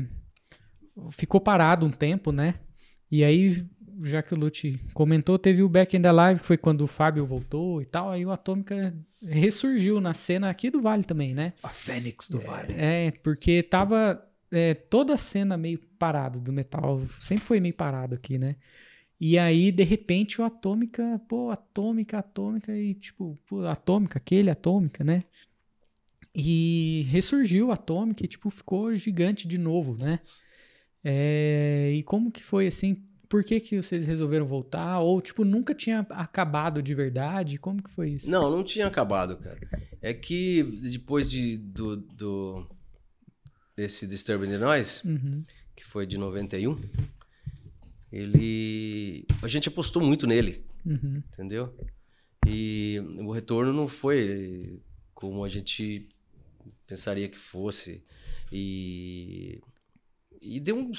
ficou 1.11 1.39
parado 1.41 1.85
um 1.85 1.91
tempo, 1.91 2.31
né? 2.31 2.55
E 3.11 3.23
aí, 3.23 3.65
já 4.03 4.21
que 4.21 4.33
o 4.33 4.37
Lute 4.37 4.79
comentou, 4.93 5.37
teve 5.37 5.63
o 5.63 5.69
Back 5.69 5.95
in 5.95 6.01
the 6.01 6.11
Live, 6.11 6.41
que 6.41 6.47
foi 6.47 6.57
quando 6.57 6.81
o 6.81 6.87
Fábio 6.87 7.25
voltou 7.25 7.81
e 7.81 7.85
tal, 7.85 8.09
aí 8.09 8.25
o 8.25 8.31
Atômica 8.31 8.93
ressurgiu 9.21 9.99
na 9.99 10.13
cena 10.13 10.49
aqui 10.49 10.69
do 10.69 10.81
Vale 10.81 11.03
também, 11.03 11.33
né? 11.33 11.53
A 11.63 11.69
Fênix 11.69 12.29
do 12.29 12.39
Vale. 12.39 12.73
É, 12.77 13.11
porque 13.23 13.63
tava 13.63 14.23
é, 14.51 14.73
toda 14.73 15.13
a 15.13 15.17
cena 15.17 15.57
meio 15.57 15.79
parada 15.99 16.39
do 16.39 16.51
metal. 16.53 17.01
Sempre 17.19 17.43
foi 17.43 17.59
meio 17.59 17.73
parado 17.73 18.15
aqui, 18.15 18.37
né? 18.37 18.55
E 19.19 19.37
aí, 19.37 19.71
de 19.71 19.83
repente, 19.83 20.41
o 20.41 20.43
Atômica, 20.43 21.21
pô, 21.27 21.49
Atômica, 21.49 22.19
Atômica, 22.19 22.77
e 22.77 22.93
tipo, 22.93 23.39
pô, 23.47 23.65
Atômica, 23.65 24.17
aquele 24.17 24.49
Atômica, 24.49 25.03
né? 25.03 25.23
E 26.35 27.07
ressurgiu 27.09 27.71
a 27.71 27.75
Atômica 27.75 28.25
e, 28.25 28.27
tipo, 28.27 28.49
ficou 28.49 28.93
gigante 28.93 29.47
de 29.47 29.57
novo, 29.57 29.97
né? 29.97 30.19
É, 31.07 31.91
e 31.93 32.01
como 32.01 32.31
que 32.31 32.43
foi 32.43 32.65
assim? 32.65 33.03
Por 33.29 33.43
que, 33.43 33.59
que 33.59 33.79
vocês 33.79 34.07
resolveram 34.07 34.47
voltar? 34.47 34.99
Ou, 34.99 35.21
tipo, 35.21 35.45
nunca 35.45 35.75
tinha 35.75 35.99
acabado 36.09 36.81
de 36.81 36.95
verdade? 36.95 37.59
Como 37.59 37.81
que 37.81 37.89
foi 37.91 38.09
isso? 38.11 38.29
Não, 38.29 38.49
não 38.49 38.63
tinha 38.63 38.87
acabado, 38.87 39.37
cara. 39.37 39.59
É 40.01 40.13
que 40.13 40.63
depois 40.63 41.29
de, 41.29 41.57
do, 41.57 41.97
do 41.97 42.67
desse 43.75 44.07
Disturbing 44.07 44.47
the 44.49 44.57
Noise, 44.57 45.01
Uhum, 45.07 45.43
que 45.75 45.85
foi 45.85 46.07
de 46.07 46.17
91, 46.17 46.79
ele. 48.11 49.25
A 49.43 49.47
gente 49.47 49.67
apostou 49.67 50.01
muito 50.01 50.25
nele, 50.25 50.63
uhum, 50.85 51.21
entendeu? 51.33 51.75
E 52.47 52.99
o 53.19 53.31
retorno 53.31 53.73
não 53.73 53.87
foi 53.87 54.81
como 55.13 55.43
a 55.43 55.49
gente 55.49 56.07
pensaria 56.87 57.27
que 57.27 57.39
fosse. 57.39 58.03
E. 58.51 59.59
E 60.47 60.59
deu 60.59 60.77
um, 60.77 60.91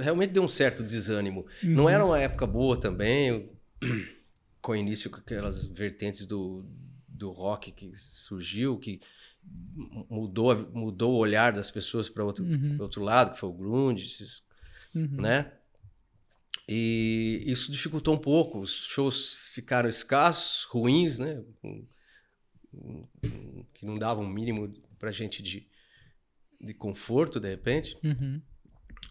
realmente 0.00 0.30
deu 0.32 0.42
um 0.44 0.48
certo 0.48 0.82
desânimo. 0.82 1.44
Não 1.62 1.84
uhum. 1.84 1.88
era 1.90 2.04
uma 2.04 2.18
época 2.20 2.46
boa 2.46 2.76
também, 2.78 3.50
com 4.62 4.72
o 4.72 4.76
início 4.76 5.10
com 5.10 5.16
aquelas 5.16 5.66
vertentes 5.66 6.24
do, 6.24 6.64
do 7.08 7.30
rock 7.32 7.72
que 7.72 7.90
surgiu, 7.96 8.78
que 8.78 9.00
mudou, 10.08 10.54
mudou 10.72 11.14
o 11.14 11.18
olhar 11.18 11.52
das 11.52 11.68
pessoas 11.70 12.08
para 12.08 12.24
outro, 12.24 12.44
Uhum. 12.44 12.76
outro 12.78 13.02
lado, 13.02 13.32
que 13.32 13.40
foi 13.40 13.48
o 13.48 13.52
grunge, 13.52 14.06
esses- 14.06 14.44
Uhum. 14.94 15.20
né? 15.20 15.50
E 16.68 17.42
isso 17.44 17.72
dificultou 17.72 18.14
um 18.14 18.18
pouco. 18.18 18.60
Os 18.60 18.70
shows 18.86 19.48
ficaram 19.52 19.88
escassos, 19.88 20.62
ruins, 20.64 21.18
né? 21.18 21.42
Que 23.74 23.84
não 23.84 23.98
davam 23.98 24.24
o 24.24 24.28
mínimo 24.28 24.72
pra 24.98 25.10
gente 25.10 25.42
de, 25.42 25.66
de 26.60 26.72
conforto, 26.74 27.40
de 27.40 27.48
repente. 27.48 27.98
Uhum. 28.04 28.40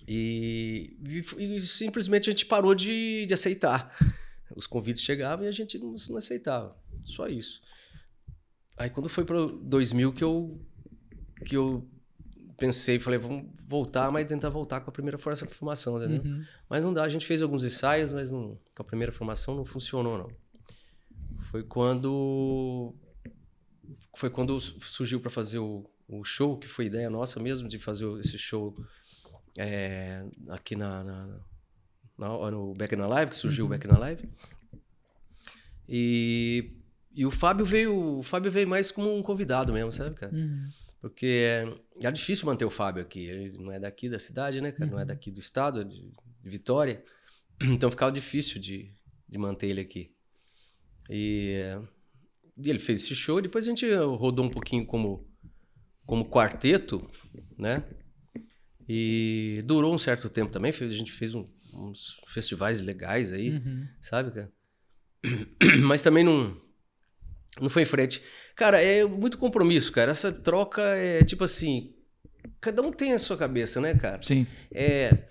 E, 0.07 0.97
e- 1.05 1.55
e 1.55 1.61
simplesmente 1.61 2.29
a 2.29 2.31
gente 2.31 2.45
parou 2.45 2.73
de, 2.75 3.25
de 3.25 3.33
aceitar. 3.33 3.95
Os 4.55 4.67
convites 4.67 5.01
chegavam 5.03 5.45
e 5.45 5.47
a 5.47 5.51
gente 5.51 5.77
não, 5.77 5.95
não 6.09 6.17
aceitava. 6.17 6.75
Só 7.05 7.27
isso. 7.27 7.61
Aí 8.77 8.89
quando 8.89 9.07
foi 9.09 9.23
para 9.25 9.37
2000 9.45 10.11
que 10.13 10.23
eu, 10.23 10.59
que 11.45 11.55
eu 11.55 11.87
pensei, 12.57 12.99
falei, 12.99 13.19
vamos 13.19 13.45
voltar, 13.67 14.11
mas 14.11 14.27
tentar 14.27 14.49
voltar 14.49 14.81
com 14.81 14.89
a 14.89 14.93
primeira 14.93 15.17
força 15.17 15.45
formação, 15.45 15.97
entendeu? 15.97 16.23
Uhum. 16.23 16.45
Mas 16.69 16.83
não 16.83 16.93
dá, 16.93 17.03
a 17.03 17.09
gente 17.09 17.25
fez 17.25 17.41
alguns 17.41 17.63
ensaios, 17.63 18.11
mas 18.11 18.31
não, 18.31 18.57
com 18.75 18.81
a 18.81 18.85
primeira 18.85 19.11
formação 19.11 19.55
não 19.55 19.65
funcionou, 19.65 20.17
não. 20.17 20.31
Foi 21.41 21.63
quando 21.63 22.93
foi 24.15 24.29
quando 24.29 24.59
surgiu 24.59 25.19
para 25.19 25.31
fazer 25.31 25.59
o, 25.59 25.89
o 26.07 26.23
show, 26.23 26.57
que 26.57 26.67
foi 26.67 26.85
ideia 26.85 27.09
nossa 27.09 27.39
mesmo 27.39 27.67
de 27.67 27.79
fazer 27.79 28.05
esse 28.19 28.37
show 28.37 28.75
é, 29.57 30.23
aqui 30.49 30.75
na, 30.75 31.03
na, 31.03 31.39
na- 32.17 32.51
no 32.51 32.73
Back 32.73 32.93
in 32.95 32.99
Live, 32.99 33.31
que 33.31 33.35
surgiu 33.37 33.65
Uhum. 33.65 33.71
o 33.71 33.73
Back 33.77 33.87
in 33.87 33.91
Live. 33.91 34.29
E, 35.87 36.71
e 37.13 37.25
o 37.25 37.31
Fábio 37.31 37.65
veio, 37.65 38.19
o 38.19 38.23
Fábio 38.23 38.51
veio 38.51 38.67
mais 38.67 38.91
como 38.91 39.13
um 39.15 39.21
convidado 39.21 39.73
mesmo, 39.73 39.91
sabe, 39.91 40.15
cara? 40.15 40.33
Uhum. 40.33 40.69
Porque 41.01 41.25
é, 41.25 42.07
é 42.07 42.11
difícil 42.11 42.45
manter 42.45 42.65
o 42.65 42.69
Fábio 42.69 43.01
aqui. 43.01 43.25
Ele 43.25 43.57
não 43.57 43.71
é 43.71 43.79
daqui 43.79 44.07
da 44.07 44.19
cidade, 44.19 44.61
né, 44.61 44.71
cara? 44.71 44.89
Não 44.89 44.99
é 44.99 45.05
daqui 45.05 45.31
do 45.31 45.39
estado, 45.39 45.83
de, 45.83 46.11
de 46.43 46.49
Vitória. 46.49 47.03
Então 47.63 47.91
ficava 47.91 48.11
difícil 48.11 48.59
de, 48.59 48.91
de 49.29 49.37
manter 49.37 49.67
ele 49.67 49.81
aqui. 49.81 50.11
E, 51.07 51.59
e 52.57 52.69
ele 52.69 52.79
fez 52.79 53.03
esse 53.03 53.15
show. 53.15 53.39
Depois 53.39 53.65
a 53.65 53.69
gente 53.69 53.87
rodou 53.93 54.43
um 54.45 54.49
pouquinho 54.49 54.83
como, 54.83 55.27
como 56.07 56.25
quarteto, 56.27 57.07
né? 57.55 57.83
E 58.93 59.61
durou 59.65 59.93
um 59.93 59.97
certo 59.97 60.29
tempo 60.29 60.51
também. 60.51 60.71
A 60.71 60.89
gente 60.89 61.11
fez 61.13 61.33
um- 61.33 61.47
uns 61.73 62.19
festivais 62.27 62.81
legais 62.81 63.31
aí, 63.31 63.51
Uhum. 63.51 63.87
sabe, 64.01 64.31
cara? 64.31 64.51
Mas 65.83 66.03
também 66.03 66.23
não, 66.25 66.59
não 67.61 67.69
foi 67.69 67.83
em 67.83 67.85
frente. 67.85 68.21
Cara, 68.53 68.81
é 68.81 69.05
muito 69.05 69.37
compromisso, 69.37 69.91
cara. 69.93 70.11
Essa 70.11 70.29
troca 70.31 70.81
é 70.81 71.23
tipo 71.23 71.43
assim. 71.45 71.93
Cada 72.59 72.81
um 72.81 72.91
tem 72.91 73.13
a 73.13 73.19
sua 73.19 73.37
cabeça, 73.37 73.79
né, 73.79 73.95
cara? 73.95 74.21
Sim. 74.21 74.45
É. 74.73 75.25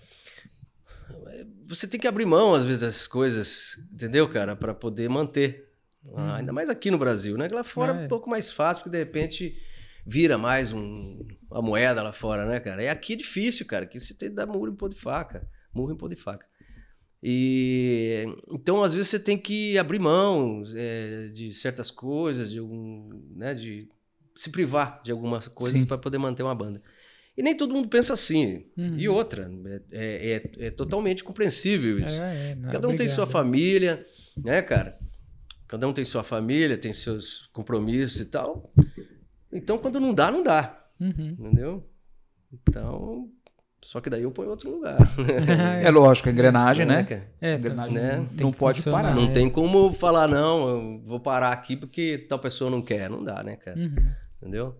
Você 1.66 1.87
tem 1.87 2.01
que 2.01 2.09
abrir 2.09 2.25
mão, 2.27 2.55
às 2.55 2.64
vezes, 2.64 2.81
dessas 2.81 3.07
coisas, 3.07 3.77
entendeu, 3.92 4.29
cara? 4.29 4.57
Pra 4.57 4.75
poder 4.75 5.09
manter. 5.09 5.68
Ah, 6.16 6.37
Ainda 6.37 6.53
mais 6.53 6.68
aqui 6.70 6.90
no 6.90 6.99
Brasil, 6.99 7.37
né? 7.37 7.46
Lá 7.53 7.62
fora 7.62 7.92
é 7.92 8.03
É. 8.03 8.05
um 8.07 8.09
pouco 8.09 8.29
mais 8.31 8.51
fácil, 8.51 8.83
porque 8.85 8.96
de 8.96 9.05
repente 9.05 9.57
vira 10.11 10.37
mais 10.37 10.73
um, 10.73 11.18
uma 11.49 11.62
moeda 11.62 12.03
lá 12.03 12.12
fora, 12.12 12.44
né, 12.44 12.59
cara? 12.59 12.83
E 12.83 12.88
aqui 12.88 13.12
é 13.12 13.16
difícil, 13.16 13.64
cara. 13.64 13.85
Aqui 13.85 14.01
você 14.01 14.12
tem 14.12 14.29
que 14.29 14.35
dar 14.35 14.46
murro 14.46 14.68
em 14.68 14.75
pão 14.75 14.88
de 14.88 14.96
faca. 14.96 15.49
Murro 15.73 15.92
em 15.92 15.96
pão 15.96 16.09
de 16.09 16.16
faca. 16.16 16.44
E 17.23 18.25
então, 18.49 18.83
às 18.83 18.92
vezes, 18.94 19.09
você 19.09 19.20
tem 19.20 19.37
que 19.38 19.79
abrir 19.79 19.99
mão 19.99 20.62
é, 20.75 21.29
de 21.29 21.53
certas 21.53 21.90
coisas, 21.90 22.51
de 22.51 22.59
algum, 22.59 23.09
né, 23.37 23.55
de 23.55 23.88
se 24.35 24.51
privar 24.51 25.01
de 25.05 25.12
algumas 25.12 25.46
coisas 25.49 25.85
para 25.85 25.99
poder 25.99 26.18
manter 26.18 26.42
uma 26.42 26.55
banda. 26.55 26.81
E 27.37 27.42
nem 27.42 27.57
todo 27.57 27.73
mundo 27.75 27.88
pensa 27.88 28.12
assim. 28.14 28.66
Uhum. 28.77 28.99
E 28.99 29.09
outra, 29.09 29.51
é, 29.92 30.42
é- 30.59 30.66
é 30.66 30.70
totalmente 30.70 31.23
compreensível 31.23 31.99
isso. 32.01 32.20
É, 32.20 32.51
é, 32.51 32.55
não 32.55 32.68
é 32.68 32.73
Cada 32.73 32.88
um 32.88 32.96
tem 32.96 33.07
sua 33.07 33.25
obrigado. 33.25 33.33
família, 33.44 34.07
né, 34.42 34.62
cara? 34.62 34.99
Cada 35.68 35.87
um 35.87 35.92
tem 35.92 36.05
sua 36.05 36.23
família, 36.25 36.77
tem 36.77 36.92
seus 36.92 37.46
compromissos 37.53 38.18
e 38.20 38.25
tal. 38.25 38.73
Então, 39.52 39.78
quando 39.78 39.98
não 40.00 40.12
dá, 40.14 40.30
não 40.30 40.42
dá, 40.42 40.76
Uhum. 41.00 41.36
entendeu? 41.38 41.84
Então, 42.52 43.28
só 43.82 44.00
que 44.00 44.10
daí 44.10 44.22
eu 44.22 44.30
ponho 44.30 44.48
em 44.48 44.50
outro 44.50 44.70
lugar. 44.70 44.98
É 45.82 45.90
lógico, 45.90 46.28
a 46.28 46.32
engrenagem, 46.32 46.84
Né, 46.86 46.96
né? 46.96 47.02
cara? 47.04 47.26
É, 47.40 47.54
Engrenagem 47.56 47.94
né? 47.94 48.16
não, 48.16 48.26
Tem 48.26 48.44
não 48.46 48.52
pode 48.52 48.78
funcionar, 48.78 49.02
parar. 49.02 49.14
Não 49.14 49.24
é. 49.28 49.32
tem 49.32 49.48
como 49.50 49.92
falar, 49.92 50.28
não, 50.28 50.68
eu 50.68 51.02
vou 51.06 51.20
parar 51.20 51.52
aqui 51.52 51.76
porque 51.76 52.26
tal 52.28 52.38
pessoa 52.38 52.70
não 52.70 52.82
quer. 52.82 53.08
Não 53.08 53.22
dá, 53.24 53.42
né, 53.42 53.56
cara? 53.56 53.78
Uhum. 53.78 53.94
Entendeu? 54.40 54.76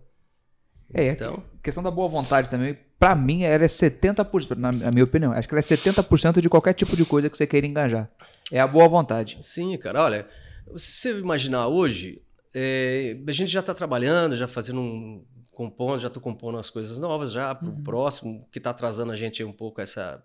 É, 0.93 1.07
Então, 1.07 1.41
a 1.59 1.63
questão 1.63 1.81
da 1.81 1.89
boa 1.89 2.07
vontade 2.09 2.49
também, 2.49 2.77
pra 2.99 3.15
mim, 3.15 3.43
ela 3.43 3.63
é 3.63 3.67
70%, 3.67 4.55
na 4.57 4.71
na 4.73 4.91
minha 4.91 5.05
opinião, 5.05 5.31
acho 5.31 5.47
que 5.47 5.53
ela 5.53 5.59
é 5.59 5.63
70% 5.63 6.41
de 6.41 6.49
qualquer 6.49 6.73
tipo 6.73 6.95
de 6.97 7.05
coisa 7.05 7.29
que 7.29 7.37
você 7.37 7.47
queira 7.47 7.65
engajar. 7.65 8.09
É 8.51 8.59
a 8.59 8.67
boa 8.67 8.87
vontade. 8.89 9.37
sim, 9.41 9.77
cara, 9.77 10.03
olha, 10.03 10.27
se 10.75 10.91
você 10.91 11.17
imaginar 11.17 11.67
hoje, 11.67 12.21
é, 12.53 13.17
a 13.27 13.31
gente 13.31 13.49
já 13.51 13.61
tá 13.61 13.73
trabalhando, 13.73 14.35
já 14.37 14.47
fazendo 14.47 14.81
um. 14.81 15.25
compondo, 15.51 15.99
já 15.99 16.09
tô 16.09 16.19
compondo 16.19 16.57
as 16.57 16.69
coisas 16.69 16.97
novas 16.99 17.31
já 17.31 17.53
pro 17.53 17.69
Uhum. 17.69 17.83
próximo, 17.83 18.47
que 18.51 18.59
tá 18.59 18.71
atrasando 18.71 19.11
a 19.11 19.15
gente 19.17 19.43
um 19.43 19.51
pouco 19.53 19.79
essa, 19.81 20.23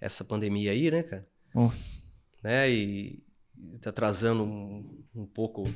essa 0.00 0.24
pandemia 0.24 0.70
aí, 0.72 0.90
né, 0.90 1.02
cara? 1.02 1.26
Oh. 1.54 1.70
Né? 2.42 2.70
E, 2.70 3.22
e 3.72 3.78
tá 3.78 3.90
atrasando 3.90 4.42
um, 4.44 5.02
um 5.14 5.24
pouco 5.26 5.66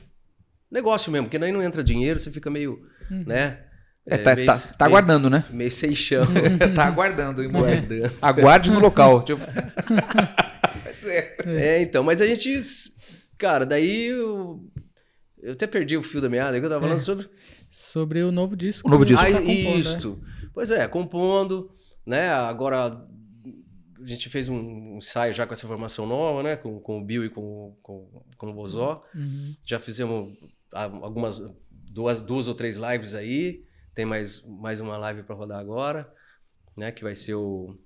negócio 0.70 1.10
mesmo, 1.10 1.26
porque 1.26 1.38
daí 1.38 1.50
não 1.52 1.62
entra 1.62 1.82
dinheiro, 1.82 2.20
você 2.20 2.30
fica 2.30 2.50
meio, 2.50 2.86
Uhum. 3.10 3.24
né? 3.26 3.64
É, 4.06 4.16
tá, 4.18 4.34
meio, 4.34 4.46
tá, 4.46 4.54
tá 4.58 4.84
meio- 4.86 4.96
aguardando, 4.96 5.30
né? 5.30 5.44
Meio 5.50 5.70
sem 5.70 5.94
chão, 5.94 6.24
tá 6.74 6.84
aguardando, 6.86 7.42
embora. 7.44 7.76
guardando. 7.76 8.12
Aguarde 8.20 8.70
no 8.72 8.80
local. 8.80 9.22
Tipo... 9.26 9.40
É, 11.46 11.80
então, 11.82 12.02
mas 12.04 12.20
a 12.20 12.26
gente. 12.26 12.60
Cara, 13.38 13.64
daí 13.64 14.06
eu. 14.08 14.69
Eu 15.42 15.52
até 15.52 15.66
perdi 15.66 15.96
o 15.96 16.02
fio 16.02 16.20
da 16.20 16.28
meada, 16.28 16.58
que 16.58 16.64
eu 16.64 16.68
tava 16.70 16.80
falando 16.82 16.98
É. 16.98 17.00
sobre. 17.00 17.28
Sobre 17.70 18.22
o 18.22 18.30
novo 18.32 18.56
disco. 18.56 18.88
O 18.88 18.90
novo 18.90 19.04
você 19.04 19.14
disco. 19.14 19.22
tá 19.24 19.28
Ah, 19.30 19.40
compondo, 19.40 19.74
né? 19.74 19.78
isto. 19.80 20.22
Pois 20.52 20.70
é, 20.70 20.86
compondo, 20.88 21.70
né? 22.04 22.30
Agora 22.30 22.86
a 24.02 24.06
gente 24.06 24.28
fez 24.28 24.48
um 24.48 24.96
ensaio 24.96 25.32
já 25.32 25.46
com 25.46 25.52
essa 25.52 25.66
formação 25.66 26.06
nova, 26.06 26.42
né? 26.42 26.56
Com, 26.56 26.80
com 26.80 26.98
o 27.00 27.04
Bill 27.04 27.24
e 27.24 27.30
com, 27.30 27.76
com, 27.82 28.24
com 28.36 28.46
o 28.50 28.54
Bozó. 28.54 29.04
Uhum. 29.14 29.54
Já 29.64 29.78
fizemos 29.78 30.36
ah, 30.72 30.84
algumas, 30.84 31.40
duas, 31.70 32.22
duas 32.22 32.48
ou 32.48 32.54
três 32.54 32.76
lives 32.76 33.14
aí. 33.14 33.64
Tem 33.94 34.04
mais, 34.04 34.42
mais 34.46 34.80
uma 34.80 34.96
live 34.96 35.22
para 35.22 35.34
rodar 35.34 35.58
agora, 35.60 36.10
né? 36.76 36.90
Que 36.92 37.02
vai 37.02 37.14
ser 37.14 37.34
o 37.34 37.76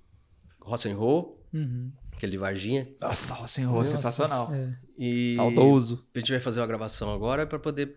Rock 0.61 0.89
and 0.89 0.95
Roll, 0.95 1.41
Uhum. 1.53 1.89
Aquele 2.15 2.31
de 2.33 2.37
Varginha. 2.37 2.87
Nossa, 3.01 3.41
o 3.43 3.47
senhor, 3.47 3.73
Nossa. 3.73 3.91
sensacional. 3.91 4.51
É. 4.53 4.73
E 4.97 5.35
Saudoso. 5.35 6.05
a 6.15 6.19
gente 6.19 6.31
vai 6.31 6.39
fazer 6.41 6.59
uma 6.61 6.67
gravação 6.67 7.13
agora 7.13 7.45
para 7.45 7.59
poder 7.59 7.95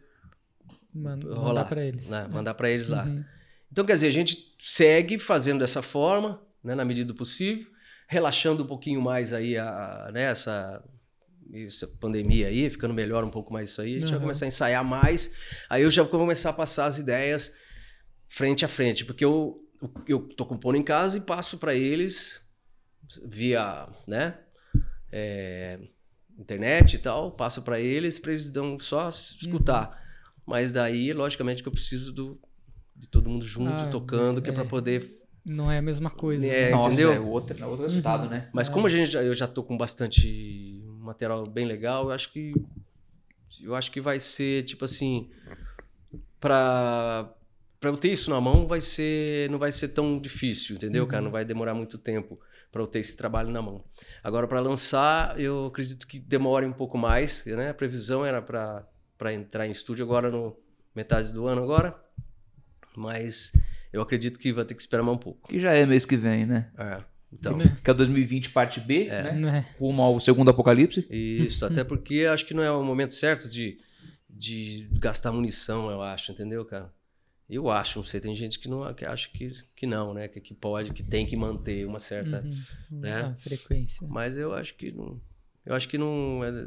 Man- 0.93 1.19
rolar, 1.23 1.43
mandar 1.45 1.65
pra 1.67 1.85
eles. 1.85 2.09
né, 2.09 2.29
Mandar 2.31 2.55
para 2.55 2.71
eles 2.71 2.89
lá. 2.89 3.05
Uhum. 3.05 3.25
Então, 3.71 3.85
quer 3.85 3.93
dizer, 3.95 4.09
a 4.09 4.13
gente 4.13 4.55
segue 4.59 5.19
fazendo 5.19 5.61
dessa 5.61 5.83
forma, 5.83 6.41
né, 6.65 6.75
na 6.75 6.85
medida 6.85 7.07
do 7.09 7.15
possível, 7.15 7.67
relaxando 8.09 8.65
um 8.65 8.67
pouquinho 8.67 9.01
mais 9.01 9.33
aí 9.33 9.57
a, 9.59 10.11
né, 10.13 10.23
essa, 10.23 10.83
essa 11.53 11.87
pandemia 11.87 12.49
aí, 12.49 12.69
ficando 12.71 12.95
melhor 12.95 13.23
um 13.23 13.31
pouco 13.31 13.53
mais 13.53 13.71
isso 13.71 13.81
aí. 13.83 13.97
A 13.97 14.01
gente 14.01 14.09
vai 14.09 14.15
Uhum. 14.17 14.23
começar 14.23 14.47
a 14.47 14.49
ensaiar 14.49 14.85
mais. 14.85 15.31
Aí 15.69 15.83
eu 15.83 15.91
já 15.91 16.03
vou 16.03 16.11
começar 16.11 16.51
a 16.51 16.55
passar 16.55 16.87
as 16.87 16.99
ideias 16.99 17.53
frente 18.29 18.65
a 18.65 18.69
frente, 18.69 19.05
porque 19.05 19.25
eu, 19.25 19.61
eu 20.07 20.21
tô 20.21 20.45
compondo 20.47 20.77
em 20.77 20.83
casa 20.83 21.19
e 21.19 21.21
passo 21.21 21.59
para 21.59 21.75
eles 21.75 22.41
via, 23.25 23.89
né, 24.07 24.35
é, 25.11 25.79
internet 26.39 26.95
e 26.95 26.99
tal, 26.99 27.31
passo 27.33 27.63
para 27.63 27.81
eles 27.81 28.19
para 28.19 28.33
eles 28.33 28.51
dão 28.51 28.79
só 28.79 29.09
escutar. 29.09 29.89
Uhum. 29.91 30.43
Mas 30.47 30.73
daí, 30.73 31.13
logicamente, 31.13 31.63
que 31.63 31.69
eu 31.69 31.73
preciso 31.73 32.13
do, 32.13 32.41
de 32.97 33.09
todo 33.09 33.29
mundo 33.29 33.45
junto, 33.45 33.71
Ah, 33.71 33.89
tocando, 33.91 34.41
que 34.41 34.49
é 34.49 34.53
é. 34.53 34.55
para 34.55 34.65
poder. 34.65 35.17
Não 35.45 35.71
é 35.71 35.79
a 35.79 35.83
mesma 35.83 36.11
coisa. 36.11 36.47
É, 36.47 36.67
né? 36.67 36.71
Nossa, 36.71 36.89
entendeu? 36.91 37.13
é 37.13 37.21
outro, 37.21 37.63
é 37.63 37.67
outro 37.67 37.83
resultado, 37.85 38.25
Uhum. 38.25 38.31
né? 38.31 38.49
Mas 38.53 38.69
como 38.69 38.87
a 38.87 38.91
gente 38.91 39.11
já, 39.11 39.23
eu 39.23 39.35
já 39.35 39.47
tô 39.47 39.63
com 39.63 39.77
bastante 39.77 40.83
material 41.01 41.47
bem 41.47 41.65
legal, 41.67 42.05
eu 42.05 42.11
acho 42.13 42.33
que 42.33 42.53
eu 43.63 43.75
acho 43.75 43.91
que 43.91 44.01
vai 44.01 44.21
ser 44.21 44.63
tipo 44.65 44.85
assim 44.85 45.31
para 46.41 47.29
para 47.81 47.91
eu 47.91 47.97
ter 47.97 48.13
isso 48.13 48.29
na 48.31 48.41
mão 48.41 48.67
vai 48.67 48.81
ser 48.81 49.49
não 49.51 49.59
vai 49.59 49.71
ser 49.73 49.89
tão 49.89 50.19
difícil, 50.19 50.77
entendeu, 50.77 51.07
cara? 51.07 51.19
Uhum. 51.21 51.25
Não 51.27 51.33
vai 51.33 51.45
demorar 51.45 51.75
muito 51.75 51.97
tempo 51.97 52.39
para 52.71 52.83
eu 52.83 52.87
ter 52.87 53.01
esse 53.01 53.17
trabalho 53.17 53.51
na 53.51 53.63
mão. 53.63 53.85
Agora 54.23 54.47
para 54.47 54.61
lançar, 54.61 55.39
eu 55.41 55.67
acredito 55.67 56.07
que 56.07 56.19
demore 56.19 56.67
um 56.67 56.73
pouco 56.73 56.99
mais, 56.99 57.45
né? 57.45 57.71
A 57.71 57.75
previsão 57.75 58.25
era 58.25 58.43
para 58.43 58.87
para 59.17 59.33
entrar 59.33 59.67
em 59.67 59.71
estúdio 59.71 60.05
agora 60.05 60.31
no 60.31 60.57
metade 60.95 61.33
do 61.33 61.49
ano 61.49 61.63
agora, 61.63 61.97
mas 62.97 63.53
eu 63.93 64.01
acredito 64.01 64.39
que 64.39 64.53
vai 64.53 64.65
ter 64.65 64.75
que 64.75 64.81
esperar 64.81 65.03
mais 65.03 65.17
um 65.17 65.21
pouco. 65.21 65.49
Que 65.49 65.59
já 65.59 65.73
é 65.73 65.85
mês 65.85 66.07
que 66.07 66.17
vem, 66.17 66.47
né? 66.47 66.71
É. 66.79 67.03
Então, 67.33 67.57
Né? 67.57 67.77
Que 67.83 67.91
é 67.91 67.95
2020 67.95 68.51
parte 68.51 68.81
B, 68.81 69.07
né? 69.07 69.33
Né? 69.33 69.67
Rumo 69.79 70.03
ao 70.03 70.21
segundo 70.21 70.51
apocalipse. 70.51 71.07
Isso, 71.11 71.65
até 71.67 71.83
porque 71.85 72.27
acho 72.31 72.47
que 72.47 72.55
não 72.55 72.63
é 72.63 72.71
o 72.71 72.83
momento 72.83 73.15
certo 73.15 73.51
de, 73.51 73.79
de 74.29 74.89
gastar 74.93 75.33
munição, 75.33 75.91
eu 75.91 76.01
acho, 76.01 76.33
entendeu, 76.33 76.65
cara? 76.65 76.91
Eu 77.49 77.71
acho, 77.71 77.99
não 77.99 78.05
sei, 78.05 78.21
tem 78.21 78.35
gente 78.35 78.59
que, 78.59 78.69
não, 78.69 78.93
que 78.93 79.05
acha 79.07 79.29
que, 79.31 79.53
que 79.75 79.87
não, 79.87 80.13
né? 80.13 80.29
Que, 80.29 80.39
que 80.41 80.53
pode, 80.53 80.93
que 80.93 81.03
tem 81.03 81.25
que 81.25 81.35
manter 81.37 81.87
uma 81.87 81.99
certa. 81.99 82.43
Uhum. 82.91 83.01
né? 83.01 83.23
A 83.23 83.35
frequência. 83.37 84.07
Mas 84.07 84.37
eu 84.37 84.53
acho 84.55 84.75
que 84.75 84.93
não. 84.93 85.19
Eu 85.65 85.75
acho 85.75 85.89
que 85.89 85.97
não 85.99 86.43
é 86.45 86.67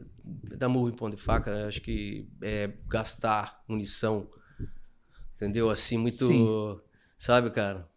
dar 0.57 0.69
murro 0.69 0.89
em 0.89 0.95
pão 0.95 1.09
de 1.09 1.17
faca, 1.17 1.53
né? 1.53 1.65
acho 1.67 1.81
que 1.81 2.27
é 2.41 2.69
gastar 2.87 3.63
munição, 3.67 4.27
entendeu? 5.35 5.69
Assim, 5.69 5.97
muito. 5.97 6.17
Sim. 6.25 6.79
Sabe, 7.17 7.51
cara? 7.51 7.87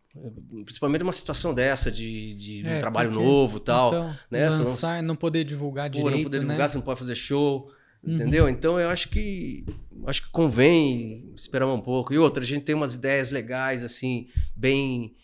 Principalmente 0.64 1.01
numa 1.01 1.12
situação 1.12 1.53
dessa 1.53 1.90
de, 1.90 2.35
de 2.35 2.62
um 2.64 2.68
É, 2.70 2.78
trabalho 2.78 3.11
porque- 3.11 3.24
novo 3.24 3.57
e 3.57 3.61
tal. 3.61 3.89
Então, 3.89 4.16
né? 4.30 4.49
Não- 4.49 4.59
lançar 4.59 4.99
e 4.99 5.03
não 5.03 5.16
poder 5.16 5.45
divulgar 5.45 5.91
Pô, 5.91 5.97
direito, 5.97 6.16
não 6.16 6.22
poder 6.22 6.39
né? 6.39 6.45
divulgar, 6.45 6.68
você 6.68 6.76
não 6.78 6.85
pode 6.85 7.01
fazer 7.01 7.14
show, 7.14 7.72
Uhum. 8.07 8.14
entendeu? 8.14 8.48
Então 8.48 8.78
eu 8.78 8.88
acho 8.90 9.09
que 9.09 9.64
acho 10.07 10.22
que 10.22 10.30
convém 10.30 11.32
esperar 11.36 11.66
um 11.66 11.80
pouco. 11.80 12.12
E 12.12 12.18
outra, 12.18 12.42
a 12.42 12.46
gente 12.46 12.64
tem 12.64 12.74
umas 12.74 12.94
ideias 12.94 13.30
legais, 13.30 13.82
assim, 13.82 14.28
bem. 14.57 15.14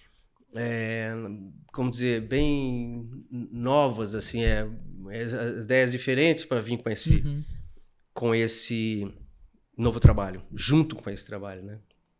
é, 0.52 1.12
como 1.72 1.92
dizer, 1.92 2.22
bem 2.26 3.08
novas, 3.30 4.16
assim, 4.16 4.42
é, 4.42 4.66
as- 5.24 5.32
as 5.32 5.62
ideias 5.64 5.92
diferentes 5.92 6.44
para 6.44 6.60
vir 6.60 6.76
com 6.78 6.90
esse, 6.90 7.22
Uhum. 7.24 7.44
com 8.12 8.34
esse 8.34 9.06
novo 9.78 10.00
trabalho, 10.00 10.42
junto 10.52 10.96
com 10.96 11.08
esse 11.08 11.24
trabalho, 11.24 11.62
né? 11.62 11.78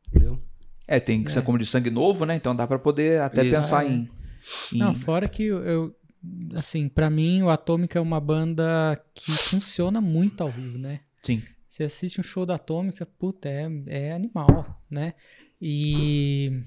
Entendeu? 0.08 0.38
É, 0.86 1.00
tem 1.00 1.24
que 1.24 1.32
ser 1.32 1.42
como 1.42 1.58
de 1.58 1.66
sangue 1.66 1.90
novo, 1.90 2.24
né? 2.24 2.36
Então 2.36 2.54
dá 2.54 2.68
pra 2.68 2.78
poder 2.78 3.20
até 3.20 3.42
Isso. 3.42 3.50
pensar 3.50 3.84
É. 3.84 3.88
em, 3.88 4.08
em- 4.74 4.78
Não, 4.78 4.94
fora 4.94 5.28
que 5.28 5.42
eu, 5.46 5.64
eu- 5.64 5.96
assim, 6.54 6.88
pra 6.88 7.08
mim 7.08 7.42
o 7.42 7.50
Atômica 7.50 7.98
é 7.98 8.02
uma 8.02 8.20
banda 8.20 9.00
que 9.14 9.32
funciona 9.32 10.00
muito 10.00 10.42
ao 10.42 10.50
vivo, 10.50 10.78
né? 10.78 11.00
Sim. 11.22 11.42
Você 11.68 11.84
assiste 11.84 12.20
um 12.20 12.24
show 12.24 12.44
da 12.44 12.56
Atômica, 12.56 13.06
puta, 13.06 13.48
é, 13.48 13.68
é 13.86 14.12
animal, 14.12 14.82
né? 14.90 15.14
E 15.60 16.62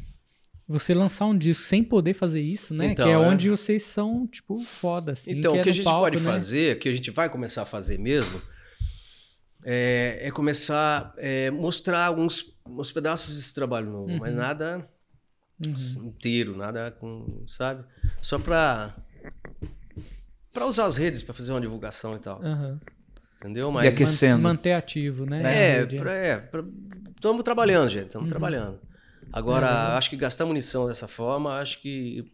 você 0.68 0.94
lançar 0.94 1.26
um 1.26 1.38
disco 1.38 1.64
sem 1.66 1.84
poder 1.84 2.14
fazer 2.14 2.42
isso, 2.42 2.74
né? 2.74 2.92
Então, 2.92 3.06
que 3.06 3.12
é, 3.12 3.14
é. 3.14 3.18
onde 3.18 3.50
vocês 3.50 3.84
são, 3.84 4.26
tipo, 4.26 4.64
foda, 4.64 5.12
assim. 5.12 5.34
Então, 5.34 5.52
que 5.52 5.58
o 5.58 5.62
é 5.62 5.64
que 5.64 5.70
a 5.70 5.72
no 5.72 5.76
gente 5.76 5.84
palco, 5.84 6.02
pode 6.04 6.18
né? 6.18 6.24
fazer, 6.24 6.80
que 6.80 6.88
a 6.90 6.96
gente 6.96 7.12
vai 7.12 7.30
começar 7.30 7.64
a 7.64 7.66
fazer 7.66 7.98
mesmo, 7.98 8.42
é, 9.66 10.20
é 10.28 10.32
começar 10.32 11.14
a 11.18 11.52
mostrar 11.52 12.06
alguns, 12.06 12.56
uns 12.66 12.92
pedaços 12.92 13.36
desse 13.36 13.54
trabalho 13.54 13.90
novo, 13.92 14.18
mas 14.20 14.32
Uhum. 14.32 14.38
nada 14.40 14.90
Uhum. 15.66 16.08
inteiro, 16.08 16.58
nada 16.58 16.92
com, 16.92 17.44
sabe? 17.48 17.86
Só 18.22 18.40
pra, 18.40 18.96
pra 20.52 20.66
usar 20.66 20.86
as 20.86 20.98
redes, 20.98 21.22
pra 21.24 21.34
fazer 21.34 21.52
uma 21.52 21.62
divulgação 21.62 22.16
e 22.16 22.20
tal, 22.20 22.42
Aham. 22.44 22.80
entendeu? 23.38 23.70
E 23.70 23.74
Mas 23.74 23.88
aqui- 23.88 24.04
Aquecendo. 24.04 24.42
Man- 24.42 24.50
Manter 24.50 24.74
ativo, 24.74 25.26
né? 25.26 25.42
é, 25.80 25.86
pra, 25.86 26.14
é, 26.16 26.50
estamos 27.16 27.44
trabalhando, 27.44 27.90
gente, 27.90 28.08
estamos 28.08 28.26
Uhum. 28.26 28.30
trabalhando. 28.30 28.80
Agora, 29.32 29.68
É. 29.68 29.98
acho 29.98 30.10
que 30.10 30.16
gastar 30.16 30.46
munição 30.46 30.88
dessa 30.88 31.08
forma, 31.08 31.58
acho 31.60 31.82
que 31.82 32.32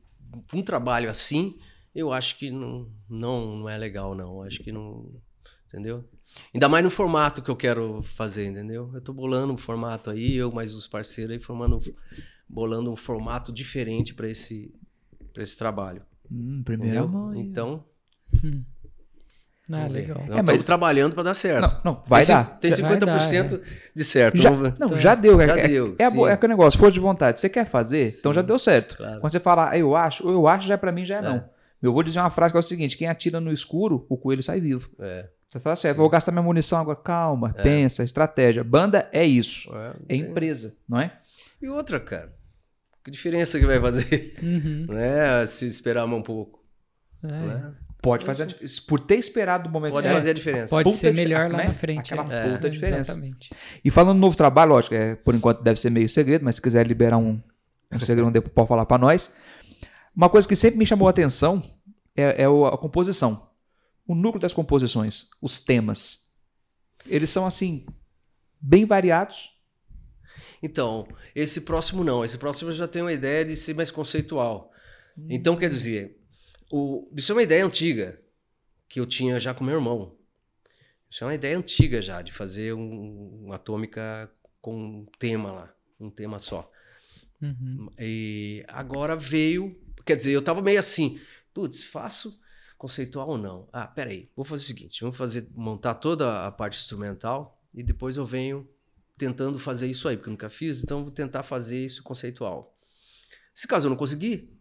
pra 0.47 0.57
um 0.59 0.61
trabalho 0.61 1.09
assim, 1.09 1.57
eu 1.95 2.11
acho 2.11 2.37
que 2.37 2.51
não, 2.51 2.89
não, 3.09 3.57
não 3.57 3.69
é 3.69 3.77
legal, 3.77 4.13
não. 4.13 4.41
Acho 4.43 4.61
que 4.61 4.71
não. 4.71 5.09
Entendeu? 5.67 6.03
Ainda 6.53 6.67
mais 6.67 6.83
no 6.83 6.89
formato 6.89 7.41
que 7.43 7.49
eu 7.49 7.55
quero 7.55 8.01
fazer, 8.01 8.47
entendeu? 8.47 8.89
Eu 8.93 9.01
tô 9.01 9.13
bolando 9.13 9.53
um 9.53 9.57
formato 9.57 10.09
aí, 10.09 10.35
eu 10.35 10.51
mais 10.51 10.73
os 10.73 10.87
parceiros 10.87 11.31
aí, 11.33 11.39
formando, 11.39 11.79
bolando 12.47 12.91
um 12.91 12.95
formato 12.95 13.53
diferente 13.53 14.13
para 14.15 14.27
esse, 14.27 14.73
pra 15.31 15.43
esse 15.43 15.55
trabalho. 15.57 16.01
Hum, 16.31 16.61
primeira 16.63 16.99
Entendeu? 16.99 17.07
mão. 17.11 17.35
Então, 17.35 17.83
Hum. 18.43 18.63
Ah, 19.71 19.85
legal. 19.87 20.17
Nós 20.17 20.27
É, 20.29 20.31
estamos 20.39 20.55
mas- 20.57 20.65
trabalhando 20.65 21.13
para 21.13 21.23
dar 21.23 21.33
certo. 21.35 21.79
Não, 21.85 21.93
não, 21.93 22.03
vai 22.07 22.25
tem, 22.25 22.35
dar. 22.35 22.57
Tem 22.59 22.71
Vai 22.71 22.79
50% 22.79 23.61
de 23.95 24.03
certo. 24.03 24.37
Já, 24.41 24.49
não, 24.49 24.71
Tá. 24.89 24.97
já 24.97 25.13
deu. 25.13 25.37
Já 25.39 25.57
é, 25.57 25.59
é- 25.59 25.67
deu, 25.67 25.95
É, 25.99 26.09
bo- 26.09 26.27
é 26.27 26.33
aquele 26.33 26.53
negócio, 26.53 26.79
força 26.79 26.93
de 26.93 26.99
vontade. 26.99 27.39
Você 27.39 27.47
quer 27.49 27.65
fazer, 27.67 28.07
então 28.19 28.31
Sim. 28.31 28.35
já 28.37 28.41
deu 28.41 28.57
certo. 28.57 28.97
Claro. 28.97 29.21
Quando 29.21 29.31
você 29.31 29.39
falar, 29.39 29.69
"Ah, 29.71 29.77
eu 29.77 29.95
acho, 29.95 30.27
eu 30.27 30.47
acho, 30.47 30.67
já 30.67 30.75
pra 30.75 30.91
mim 30.91 31.05
já 31.05 31.17
é, 31.17 31.19
É. 31.19 31.21
não. 31.21 31.43
Eu 31.83 31.93
vou 31.93 32.01
dizer 32.01 32.19
uma 32.19 32.31
frase 32.31 32.51
que 32.51 32.57
é 32.57 32.59
o 32.59 32.63
seguinte: 32.63 32.97
quem 32.97 33.07
atira 33.07 33.39
no 33.39 33.51
escuro, 33.51 34.07
o 34.09 34.17
coelho 34.17 34.41
sai 34.41 34.59
vivo. 34.59 34.89
É. 34.99 35.27
Você 35.51 35.59
fala 35.59 35.75
certo, 35.75 35.97
vou 35.97 36.09
gastar 36.09 36.31
minha 36.31 36.41
munição 36.43 36.79
agora. 36.79 36.97
Calma, 36.97 37.53
pensa, 37.53 38.03
estratégia. 38.03 38.63
Banda 38.63 39.07
é 39.11 39.23
isso. 39.25 39.71
É, 39.75 39.93
É 40.09 40.15
empresa, 40.15 40.75
não 40.87 40.99
é? 40.99 41.11
E 41.61 41.67
outra, 41.67 41.99
cara. 41.99 42.33
Que 43.09 43.13
diferença 43.13 43.59
que 43.59 43.65
vai 43.65 43.79
fazer, 43.81 44.35
Uhum. 44.41 44.85
né? 44.93 45.43
Se 45.47 45.65
esperar 45.65 46.05
mais 46.05 46.19
um 46.19 46.23
pouco. 46.23 46.63
É. 47.23 47.27
né? 47.27 47.73
Pode 48.01 48.23
fazer 48.23 48.43
a 48.43 48.47
Por 48.87 48.99
ter 48.99 49.15
esperado 49.15 49.67
o 49.67 49.71
momento 49.71 49.93
Pode 49.93 50.03
certo. 50.03 50.15
fazer 50.15 50.29
a 50.29 50.33
diferença. 50.33 50.69
Pode 50.69 50.83
Puta 50.85 50.95
ser 50.97 51.13
melhor 51.13 51.51
lá 51.51 51.57
né? 51.57 51.63
na 51.65 51.73
frente. 51.73 52.13
Aquela 52.13 52.33
é. 52.33 52.53
puta 52.53 52.67
É, 52.67 52.69
diferença. 52.69 53.11
Exatamente. 53.11 53.49
E 53.83 53.89
falando 53.89 54.15
no 54.15 54.21
novo 54.21 54.37
trabalho, 54.37 54.71
lógico, 54.73 54.93
é, 54.95 55.15
por 55.15 55.33
enquanto 55.35 55.61
deve 55.63 55.79
ser 55.79 55.89
meio 55.89 56.07
segredo, 56.07 56.45
mas 56.45 56.55
se 56.55 56.61
quiser 56.61 56.85
liberar 56.87 57.17
um, 57.17 57.41
um 57.91 57.99
segredo, 57.99 58.29
depois 58.31 58.53
pode 58.53 58.67
falar 58.69 58.85
pra 58.85 58.97
nós. 58.97 59.33
Uma 60.15 60.29
coisa 60.29 60.47
que 60.47 60.55
sempre 60.55 60.77
me 60.77 60.85
chamou 60.85 61.07
a 61.07 61.11
atenção 61.11 61.61
é, 62.15 62.43
é 62.43 62.45
a 62.45 62.77
composição. 62.77 63.49
O 64.07 64.13
núcleo 64.15 64.39
das 64.41 64.53
composições, 64.53 65.27
os 65.41 65.59
temas. 65.59 66.19
Eles 67.07 67.29
são, 67.31 67.45
assim, 67.45 67.85
bem 68.61 68.85
variados. 68.85 69.49
Então, 70.61 71.07
esse 71.33 71.61
próximo 71.61 72.03
não. 72.03 72.23
Esse 72.23 72.37
próximo 72.37 72.69
eu 72.69 72.75
já 72.75 72.87
tenho 72.87 73.05
uma 73.05 73.13
ideia 73.13 73.45
de 73.45 73.55
ser 73.55 73.73
mais 73.73 73.91
conceitual. 73.91 74.71
Então, 75.29 75.57
quer 75.57 75.69
dizer, 75.69 76.17
o, 76.71 77.09
isso 77.15 77.31
é 77.31 77.35
uma 77.35 77.43
ideia 77.43 77.65
antiga 77.65 78.21
que 78.87 78.99
eu 78.99 79.05
tinha 79.05 79.39
já 79.39 79.53
com 79.53 79.63
meu 79.63 79.75
irmão. 79.75 80.15
Isso 81.09 81.23
é 81.23 81.27
uma 81.27 81.35
ideia 81.35 81.57
antiga 81.57 82.01
já, 82.01 82.21
de 82.21 82.31
fazer 82.31 82.73
um, 82.73 83.45
uma 83.45 83.55
atômica 83.55 84.31
com 84.61 84.75
um 84.75 85.05
tema 85.17 85.51
lá, 85.51 85.73
um 85.99 86.09
tema 86.09 86.39
só. 86.39 86.69
Uhum. 87.41 87.89
E 87.97 88.63
agora 88.67 89.15
veio. 89.15 89.79
Quer 90.05 90.15
dizer, 90.15 90.31
eu 90.31 90.41
tava 90.41 90.61
meio 90.61 90.79
assim, 90.79 91.19
putz, 91.53 91.83
faço 91.83 92.39
conceitual 92.77 93.29
ou 93.29 93.37
não? 93.37 93.67
Ah, 93.71 93.87
peraí, 93.87 94.29
vou 94.35 94.45
fazer 94.45 94.63
o 94.63 94.67
seguinte: 94.67 95.01
vamos 95.01 95.17
fazer, 95.17 95.47
montar 95.55 95.95
toda 95.95 96.45
a 96.45 96.51
parte 96.51 96.79
instrumental 96.79 97.61
e 97.73 97.83
depois 97.83 98.17
eu 98.17 98.25
venho 98.25 98.67
tentando 99.19 99.59
fazer 99.59 99.87
isso 99.87 100.07
aí, 100.07 100.15
porque 100.17 100.29
eu 100.29 100.31
nunca 100.31 100.49
fiz, 100.49 100.81
então 100.83 101.03
vou 101.03 101.11
tentar 101.11 101.43
fazer 101.43 101.83
isso 101.85 102.01
conceitual. 102.01 102.75
Se 103.53 103.67
caso 103.67 103.85
eu 103.85 103.89
não 103.89 103.97
conseguir, 103.97 104.57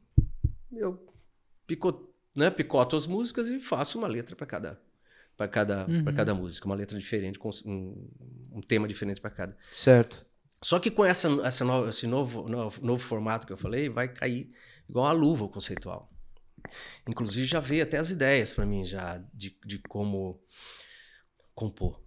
eu 0.72 1.06
pico, 1.66 2.12
né, 2.34 2.50
picoto 2.50 2.96
as 2.96 3.06
músicas 3.06 3.48
e 3.48 3.60
faço 3.60 3.96
uma 3.98 4.08
letra 4.08 4.34
para 4.36 4.46
cada. 4.46 4.80
Para 5.36 5.46
cada, 5.48 5.86
Uhum. 5.86 6.02
pra 6.02 6.12
cada 6.12 6.34
música, 6.34 6.66
uma 6.66 6.74
letra 6.74 6.98
diferente, 6.98 7.38
com 7.38 7.48
um, 7.64 8.10
um 8.54 8.60
tema 8.60 8.88
diferente 8.88 9.20
para 9.20 9.30
cada. 9.30 9.56
Certo. 9.72 10.26
Só 10.60 10.80
que 10.80 10.90
com 10.90 11.04
essa, 11.04 11.28
essa 11.46 11.64
no- 11.64 11.88
esse 11.88 12.06
novo, 12.08 12.48
novo, 12.48 12.84
novo 12.84 13.00
formato 13.02 13.46
que 13.46 13.52
eu 13.52 13.56
falei, 13.56 13.88
vai 13.88 14.08
cair 14.12 14.52
igual 14.88 15.06
a 15.06 15.12
luva 15.12 15.44
o 15.44 15.48
conceitual. 15.48 16.12
Inclusive 17.06 17.46
já 17.46 17.60
veio 17.60 17.84
até 17.84 17.98
as 17.98 18.10
ideias 18.10 18.52
para 18.52 18.66
mim 18.66 18.84
já 18.84 19.18
de, 19.32 19.56
de 19.64 19.78
como 19.78 20.42
compor, 21.54 22.02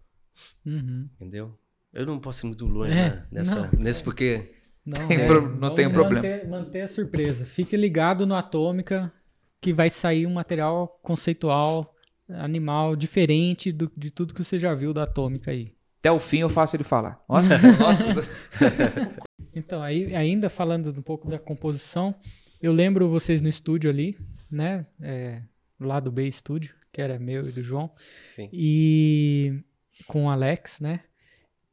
Uhum. 0.65 1.09
entendeu? 1.15 1.57
Eu 1.93 2.05
não 2.05 2.19
posso 2.19 2.45
ir 2.45 2.47
muito 2.47 2.65
longe 2.65 2.91
É, 2.91 3.09
né, 3.09 3.25
nessa, 3.31 3.69
não. 3.71 3.79
nesse 3.79 4.01
porque 4.03 4.53
Não, 4.85 5.07
Tem 5.07 5.21
é, 5.21 5.27
pro- 5.27 5.55
não 5.57 5.73
tem 5.75 5.91
problema. 5.91 6.15
Manter, 6.27 6.47
manter 6.47 6.81
a 6.81 6.87
surpresa. 6.87 7.45
Fique 7.45 7.75
ligado 7.77 8.25
no 8.25 8.33
Atômica 8.35 9.11
que 9.59 9.71
vai 9.73 9.89
sair 9.89 10.25
um 10.25 10.33
material 10.33 10.87
conceitual, 11.03 11.93
animal, 12.29 12.95
diferente 12.95 13.71
do- 13.71 13.91
de 13.95 14.09
tudo 14.09 14.33
que 14.33 14.43
você 14.43 14.57
já 14.57 14.73
viu 14.73 14.93
da 14.93 15.03
Atômica 15.03 15.51
aí. 15.51 15.73
Até 15.99 16.11
o 16.11 16.19
fim 16.19 16.39
eu 16.39 16.49
faço 16.49 16.75
ele 16.75 16.83
falar. 16.83 17.21
Nossa, 17.29 17.57
nossa. 17.79 18.03
Então, 19.53 19.81
aí, 19.83 20.15
ainda 20.15 20.49
falando 20.49 20.97
um 20.97 21.01
pouco 21.01 21.29
da 21.29 21.37
composição, 21.37 22.15
eu 22.61 22.71
lembro 22.71 23.09
vocês 23.09 23.41
no 23.41 23.49
estúdio 23.49 23.89
ali, 23.89 24.17
né? 24.49 24.79
É, 25.01 25.41
lá 25.77 25.99
do 25.99 26.09
B 26.09 26.31
Studio, 26.31 26.73
que 26.91 27.01
era 27.01 27.19
meu 27.19 27.49
e 27.49 27.51
do 27.51 27.61
João. 27.61 27.91
sim. 28.29 28.49
e 28.53 29.61
com 30.07 30.25
o 30.25 30.29
Alex, 30.29 30.79
né? 30.79 31.01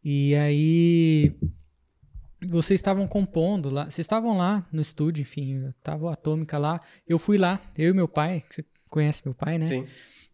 E 0.02 0.34
aí 0.34 1.34
vocês 2.46 2.78
estavam 2.78 3.06
compondo 3.06 3.68
lá, 3.68 3.84
vocês 3.84 4.04
estavam 4.04 4.36
lá 4.36 4.66
no 4.72 4.80
estúdio, 4.80 5.22
enfim, 5.22 5.72
tava 5.82 6.04
o 6.04 6.08
Atômica 6.08 6.56
lá. 6.56 6.80
Eu 7.06 7.18
fui 7.18 7.36
lá, 7.36 7.60
eu 7.76 7.90
e 7.90 7.94
meu 7.94 8.08
pai, 8.08 8.42
que 8.48 8.54
você 8.54 8.64
conhece 8.88 9.22
meu 9.24 9.34
pai, 9.34 9.58
né? 9.58 9.64
Sim. 9.64 9.86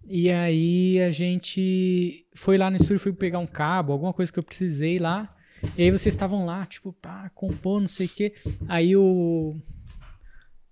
E 0.07 0.31
aí 0.31 1.01
a 1.01 1.11
gente 1.11 2.27
foi 2.35 2.59
lá 2.59 2.71
no 2.71 2.77
estúdio, 2.77 3.01
fui 3.01 3.13
pegar 3.13 3.39
um 3.39 3.47
cabo, 3.47 3.93
alguma 3.93 4.13
coisa 4.13 4.31
que 4.31 4.39
eu 4.39 4.43
precisei 4.43 4.99
lá. 4.99 5.35
E 5.79 5.85
aí 5.85 5.91
vocês 5.91 6.15
estavam 6.15 6.45
lá, 6.45 6.67
tipo, 6.67 6.93
pá, 6.93 7.31
compor, 7.35 7.81
não 7.81 7.89
sei 7.89 8.07
o 8.07 8.11
quê. 8.11 8.35
Aí 8.69 8.95
o 8.95 9.57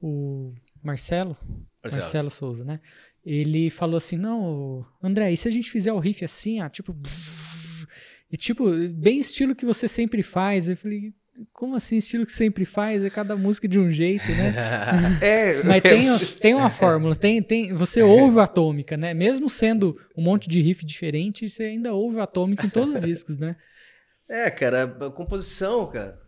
o 0.03 0.53
Marcelo, 0.83 1.37
Marcelo. 1.83 2.03
Marcelo 2.03 2.31
Souza, 2.31 2.65
né? 2.65 2.81
Ele 3.25 3.71
falou 3.71 3.97
assim: 3.97 4.19
não, 4.19 4.85
André, 5.03 5.33
e 5.33 5.37
se 5.37 5.49
a 5.49 5.51
gente 5.51 5.71
fizer 5.71 5.93
o 5.93 5.99
riff 5.99 6.25
assim, 6.25 6.61
ó, 6.61 6.69
tipo. 6.69 6.95
E 8.33 8.37
tipo, 8.39 8.65
bem 8.89 9.19
estilo 9.19 9.55
que 9.55 9.67
você 9.67 9.87
sempre 9.87 10.23
faz. 10.23 10.71
Eu 10.71 10.77
falei, 10.77 11.13
como 11.53 11.77
assim, 11.77 11.99
estilo 11.99 12.25
que 12.25 12.33
sempre 12.33 12.65
faz? 12.65 13.05
É 13.05 13.11
cada 13.11 13.37
música 13.37 13.69
de 13.69 13.79
um 13.79 13.91
jeito, 13.91 14.27
né? 14.33 14.55
É, 15.21 15.63
Mas 15.63 15.83
tem, 15.83 16.19
tem 16.41 16.55
uma 16.55 16.71
fórmula, 16.71 17.15
tem, 17.15 17.43
tem, 17.43 17.75
você 17.75 18.03
ouve 18.03 18.39
a 18.41 18.45
atômica, 18.45 18.97
né? 18.97 19.13
Mesmo 19.13 19.51
sendo 19.51 19.95
um 20.17 20.23
monte 20.23 20.49
de 20.49 20.63
riff 20.63 20.85
diferente, 20.85 21.49
você 21.49 21.65
ainda 21.65 21.93
ouve 21.93 22.21
a 22.21 22.25
atômica 22.25 22.67
em 22.67 22.71
todos 22.71 22.97
os 22.97 23.01
discos, 23.03 23.37
né? 23.37 23.55
É, 24.29 24.51
cara, 24.51 24.85
a 24.85 25.11
composição, 25.11 25.91
cara. 25.91 26.19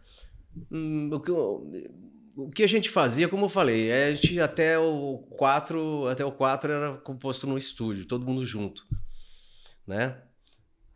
hum, 0.71 1.09
o, 1.11 1.21
que, 1.21 1.31
o 1.31 2.51
que 2.51 2.63
a 2.63 2.69
gente 2.69 2.91
fazia, 2.91 3.29
como 3.29 3.47
eu 3.47 3.49
falei, 3.49 3.91
a 3.91 4.15
gente 4.15 4.39
até 4.41 4.79
o 4.79 5.27
4, 5.31 6.07
até 6.09 6.23
o 6.25 6.33
4 6.33 6.71
era 6.71 6.93
composto 6.99 7.47
no 7.47 7.57
estúdio, 7.57 8.05
todo 8.05 8.27
mundo 8.27 8.45
junto, 8.45 8.85
né? 9.87 10.19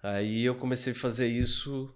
Aí 0.03 0.45
eu 0.45 0.55
comecei 0.55 0.93
a 0.93 0.97
fazer 0.97 1.27
isso 1.29 1.95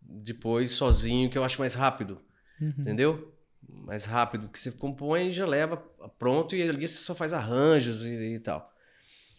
depois 0.00 0.70
sozinho, 0.72 1.30
que 1.30 1.36
eu 1.38 1.44
acho 1.44 1.58
mais 1.60 1.74
rápido, 1.74 2.20
Uhum. 2.60 2.74
entendeu? 2.78 3.34
Mais 3.68 4.04
rápido, 4.04 4.48
que 4.48 4.58
você 4.58 4.70
compõe 4.70 5.28
e 5.28 5.32
já 5.32 5.46
leva 5.46 5.76
pronto 6.18 6.54
e 6.54 6.62
ali 6.62 6.86
você 6.86 6.98
só 7.02 7.14
faz 7.14 7.32
arranjos 7.32 8.04
e, 8.04 8.34
e 8.34 8.38
tal. 8.40 8.72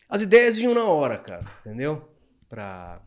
As 0.10 0.22
ideias 0.22 0.56
vinham 0.56 0.74
na 0.74 0.84
hora, 0.84 1.18
cara, 1.18 1.46
entendeu? 1.62 2.12
Pra, 2.50 3.02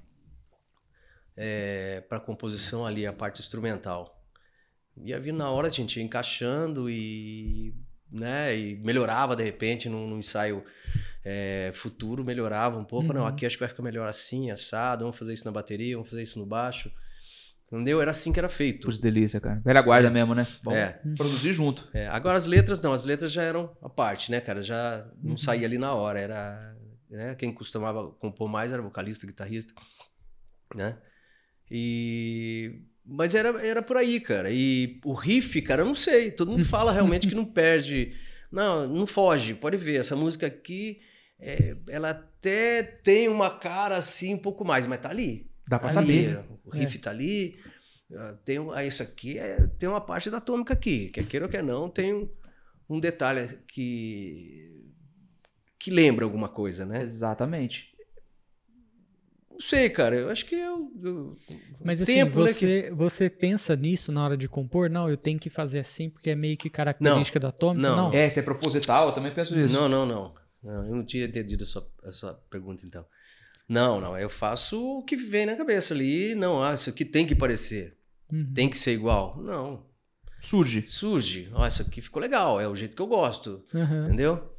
é, 1.37 2.01
pra 2.09 2.19
composição 2.21 2.87
ali, 2.87 3.07
a 3.07 3.13
parte 3.13 3.41
instrumental. 3.41 4.15
Ia 4.97 5.21
vir 5.21 5.33
na 5.33 5.51
hora, 5.51 5.69
a 5.69 5.71
gente 5.71 5.99
ia 5.99 6.03
encaixando 6.05 6.91
e, 6.91 7.73
né, 8.11 8.57
e 8.57 8.77
melhorava 8.77 9.37
de 9.37 9.45
repente 9.45 9.89
num, 9.89 10.09
num 10.09 10.19
ensaio 10.19 10.65
é, 11.31 11.71
futuro, 11.75 12.25
melhorava 12.25 12.79
um 12.79 12.85
pouco. 12.85 13.13
Não, 13.13 13.23
Uhum. 13.23 13.27
aqui 13.27 13.45
acho 13.45 13.57
que 13.57 13.61
vai 13.61 13.69
ficar 13.69 13.83
melhor 13.83 14.09
assim, 14.09 14.51
assado, 14.51 15.05
vamos 15.05 15.19
fazer 15.19 15.33
isso 15.35 15.45
na 15.45 15.51
bateria, 15.53 15.95
vamos 15.97 16.09
fazer 16.09 16.23
isso 16.23 16.39
no 16.39 16.47
baixo. 16.47 16.91
Entendeu? 17.71 18.01
Era 18.01 18.13
assim 18.13 18.33
que 18.33 18.39
era 18.39 18.49
feito. 18.49 18.87
Putz, 18.87 18.99
delícia, 18.99 19.39
cara. 19.41 19.61
Velha 19.63 19.83
guarda 19.83 20.09
mesmo, 20.09 20.35
né? 20.35 20.47
Vamos 20.65 20.81
É. 20.81 21.01
produzir 21.17 21.53
junto. 21.53 21.87
É, 21.93 22.07
agora 22.09 22.39
as 22.39 22.47
letras 22.47 22.81
não, 22.81 22.95
as 22.95 23.05
letras 23.05 23.31
já 23.31 23.43
eram 23.43 23.77
a 23.83 23.91
parte, 23.91 24.31
né, 24.31 24.41
cara? 24.41 24.63
Já 24.63 25.07
não 25.23 25.33
Uhum. 25.33 25.37
saía 25.37 25.67
ali 25.67 25.77
na 25.77 25.93
hora, 25.93 26.19
era, 26.19 26.75
né, 27.11 27.35
quem 27.35 27.53
costumava 27.53 28.11
compor 28.13 28.49
mais 28.49 28.73
era 28.73 28.81
vocalista, 28.81 29.27
guitarrista, 29.27 29.75
né? 30.75 30.97
E 31.71 32.81
Mas 33.11 33.35
era, 33.35 33.49
era 33.67 33.83
por 33.83 33.97
aí, 33.97 34.21
cara. 34.21 34.51
E 34.51 35.01
o 35.05 35.15
riff, 35.15 35.63
cara, 35.63 35.81
eu 35.83 35.87
não 35.87 35.95
sei. 35.95 36.31
Todo 36.31 36.51
mundo 36.51 36.65
fala 36.67 36.93
realmente 36.93 37.27
que 37.27 37.35
não 37.35 37.45
perde. 37.45 38.15
Não, 38.53 38.87
não 38.87 39.07
foge. 39.07 39.55
Pode 39.55 39.77
ver, 39.79 39.97
essa 40.01 40.15
música 40.17 40.47
aqui, 40.47 41.01
é, 41.41 41.77
ela 41.89 42.11
até 42.11 42.83
tem 42.83 43.29
uma 43.29 43.51
cara 43.59 43.97
assim 43.97 44.35
um 44.35 44.39
pouco 44.39 44.65
mais, 44.65 44.87
mas 44.87 45.01
tá 45.01 45.11
ali. 45.11 45.49
Dá 45.67 45.79
pra 45.79 45.89
Tá 45.89 45.95
saber. 45.95 46.39
ali, 46.39 46.49
O 46.65 46.71
riff 46.71 46.99
tá 46.99 47.11
ali. 47.11 47.59
ah, 48.17 48.35
Tem, 48.45 48.59
ah, 48.75 48.85
isso 48.85 49.03
aqui 49.03 49.39
é, 49.39 49.67
tem 49.79 49.89
uma 49.89 50.01
parte 50.01 50.31
da 50.31 50.39
atômica 50.39 50.73
aqui. 50.75 51.09
Quer 51.11 51.27
queira 51.27 51.47
ou 51.47 51.51
quer 51.51 51.63
não, 51.63 51.89
tem 51.91 52.15
um, 52.15 52.29
um 52.89 52.99
detalhe 53.01 53.59
que, 53.69 54.83
que 55.79 55.91
lembra 55.91 56.25
alguma 56.25 56.49
coisa, 56.49 56.85
né? 56.87 57.03
Exatamente. 57.03 57.89
Não 59.51 59.61
sei, 59.61 59.91
cara. 59.91 60.15
Eu 60.15 60.31
acho 60.31 60.47
que 60.47 60.55
eu. 60.55 60.91
eu- 61.03 61.37
Mas 61.85 62.01
assim, 62.01 62.15
tempo, 62.15 62.39
né, 62.41 62.47
você, 62.47 62.91
você 62.95 63.29
pensa 63.29 63.75
nisso 63.75 64.13
na 64.13 64.25
hora 64.25 64.37
de 64.37 64.49
compor? 64.49 64.89
Não, 64.89 65.11
eu 65.11 65.17
tenho 65.17 65.39
que 65.39 65.51
fazer 65.51 65.81
assim 65.81 66.09
porque 66.09 66.31
é 66.31 66.35
meio 66.37 66.57
que 66.57 66.71
característica 66.71 67.41
da 67.41 67.49
atômica? 67.49 67.83
Não. 67.89 68.11
Não. 68.11 68.13
É, 68.15 68.31
se 68.31 68.39
é 68.39 68.43
proposital, 68.43 69.09
eu 69.09 69.15
também 69.15 69.35
penso 69.35 69.59
isso. 69.59 69.75
Não, 69.75 69.89
não, 69.89 70.07
não, 70.07 70.33
Não, 70.63 70.85
Eu 70.87 70.95
não 70.97 71.05
tinha 71.05 71.25
entendido 71.25 71.65
a 71.65 71.67
sua, 71.67 71.89
a 72.05 72.13
sua 72.13 72.35
pergunta, 72.51 72.85
então. 72.87 73.05
Não, 73.69 74.01
não. 74.01 74.19
Eu 74.19 74.31
faço 74.31 74.99
o 74.99 75.03
que 75.03 75.15
vem 75.17 75.47
na 75.47 75.57
cabeça 75.57 75.93
ali. 75.95 76.35
Não, 76.35 76.63
ah, 76.63 76.75
isso 76.75 76.89
aqui 76.89 77.05
tem 77.05 77.27
que 77.27 77.35
parecer. 77.35 77.97
Uhum. 78.33 78.53
Tem 78.55 78.69
que 78.69 78.79
ser 78.79 78.93
igual. 78.93 79.41
Não. 79.43 79.87
Surge. 80.41 80.83
Surge. 80.83 81.51
Ó, 81.53 81.67
isso 81.67 81.83
aqui 81.83 82.01
ficou 82.01 82.21
legal. 82.23 82.61
É 82.61 82.67
o 82.69 82.75
jeito 82.77 82.97
que 82.97 83.03
eu 83.03 83.07
gosto. 83.07 83.65
Aham. 83.75 84.07
Entendeu? 84.07 84.55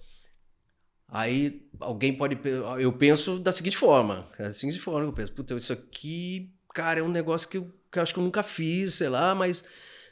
Aí 1.07 1.67
alguém 1.79 2.15
pode. 2.15 2.37
Eu 2.79 2.93
penso 2.93 3.39
da 3.39 3.51
seguinte 3.51 3.77
forma. 3.77 4.29
Da 4.37 4.53
seguinte 4.53 4.79
forma, 4.79 5.07
eu 5.07 5.13
penso, 5.13 5.33
puta, 5.33 5.55
isso 5.55 5.73
aqui, 5.73 6.53
cara, 6.73 6.99
é 6.99 7.03
um 7.03 7.09
negócio 7.09 7.49
que 7.49 7.57
eu, 7.57 7.73
que 7.91 7.97
eu 7.97 8.03
acho 8.03 8.13
que 8.13 8.19
eu 8.19 8.23
nunca 8.23 8.43
fiz, 8.43 8.95
sei 8.95 9.09
lá, 9.09 9.33
mas. 9.33 9.63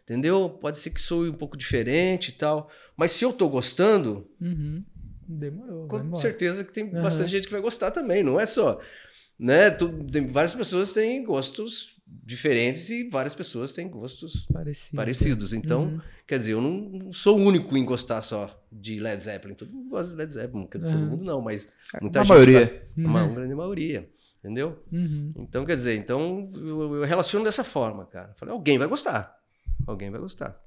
Entendeu? 0.04 0.50
Pode 0.50 0.78
ser 0.80 0.90
que 0.92 1.02
soe 1.02 1.30
um 1.30 1.34
pouco 1.34 1.58
diferente 1.58 2.30
e 2.30 2.32
tal. 2.32 2.72
Mas 2.96 3.12
se 3.12 3.26
eu 3.26 3.34
tô 3.34 3.48
gostando, 3.50 4.28
Uhum. 4.42 4.84
Demorou. 5.28 5.88
vai 5.88 6.02
com 6.08 6.16
certeza 6.16 6.64
que 6.64 6.72
tem 6.74 6.86
Aham. 6.86 7.02
bastante 7.04 7.30
gente 7.32 7.46
que 7.46 7.52
vai 7.52 7.62
gostar 7.62 7.92
também, 7.92 8.24
não 8.24 8.40
é 8.40 8.46
só. 8.46 8.80
Né? 9.40 9.70
Tu- 9.70 10.04
tem, 10.12 10.26
várias 10.28 10.56
pessoas 10.56 10.94
têm 10.94 11.24
gostos 11.24 11.96
diferentes 12.08 12.90
e 12.90 13.08
várias 13.10 13.36
pessoas 13.36 13.74
têm 13.74 13.88
gostos 13.90 14.46
Parecido. 14.52 14.96
parecidos. 14.96 15.54
Então, 15.54 15.84
Uhum. 15.84 16.02
quer 16.26 16.40
dizer, 16.40 16.54
eu 16.54 16.62
não, 16.62 17.12
sou 17.12 17.38
o 17.38 17.42
único 17.42 17.76
em 17.78 17.84
gostar 17.86 18.22
só 18.22 18.50
de 18.72 19.00
Led 19.00 19.22
Zeppelin. 19.22 19.54
Todo 19.54 19.72
mundo 19.72 19.90
gosta 19.90 20.12
de 20.14 20.18
Led 20.18 20.32
Zeppelin, 20.32 20.66
quer 20.68 20.78
dizer, 20.80 20.90
todo 20.92 21.02
Aham. 21.02 21.10
mundo 21.10 21.26
não, 21.26 21.42
mas 21.42 21.68
muita 22.02 22.22
A 22.22 22.24
gente 22.24 22.30
maioria. 22.30 22.60
gosta. 22.62 22.88
uma 22.98 23.24
Uhum. 23.26 23.34
grande 23.36 23.54
maioria, 23.56 24.10
entendeu? 24.40 24.84
Uhum. 24.92 25.30
Então, 25.36 25.66
quer 25.66 25.76
dizer, 25.76 25.96
então 25.98 26.50
eu, 26.56 26.96
eu 26.96 27.04
relaciono 27.04 27.44
dessa 27.46 27.64
forma, 27.64 28.06
cara. 28.06 28.34
Falei, 28.38 28.54
alguém 28.54 28.78
vai 28.80 28.88
gostar. 28.88 29.38
Alguém 29.86 30.10
vai 30.10 30.20
gostar. 30.20 30.60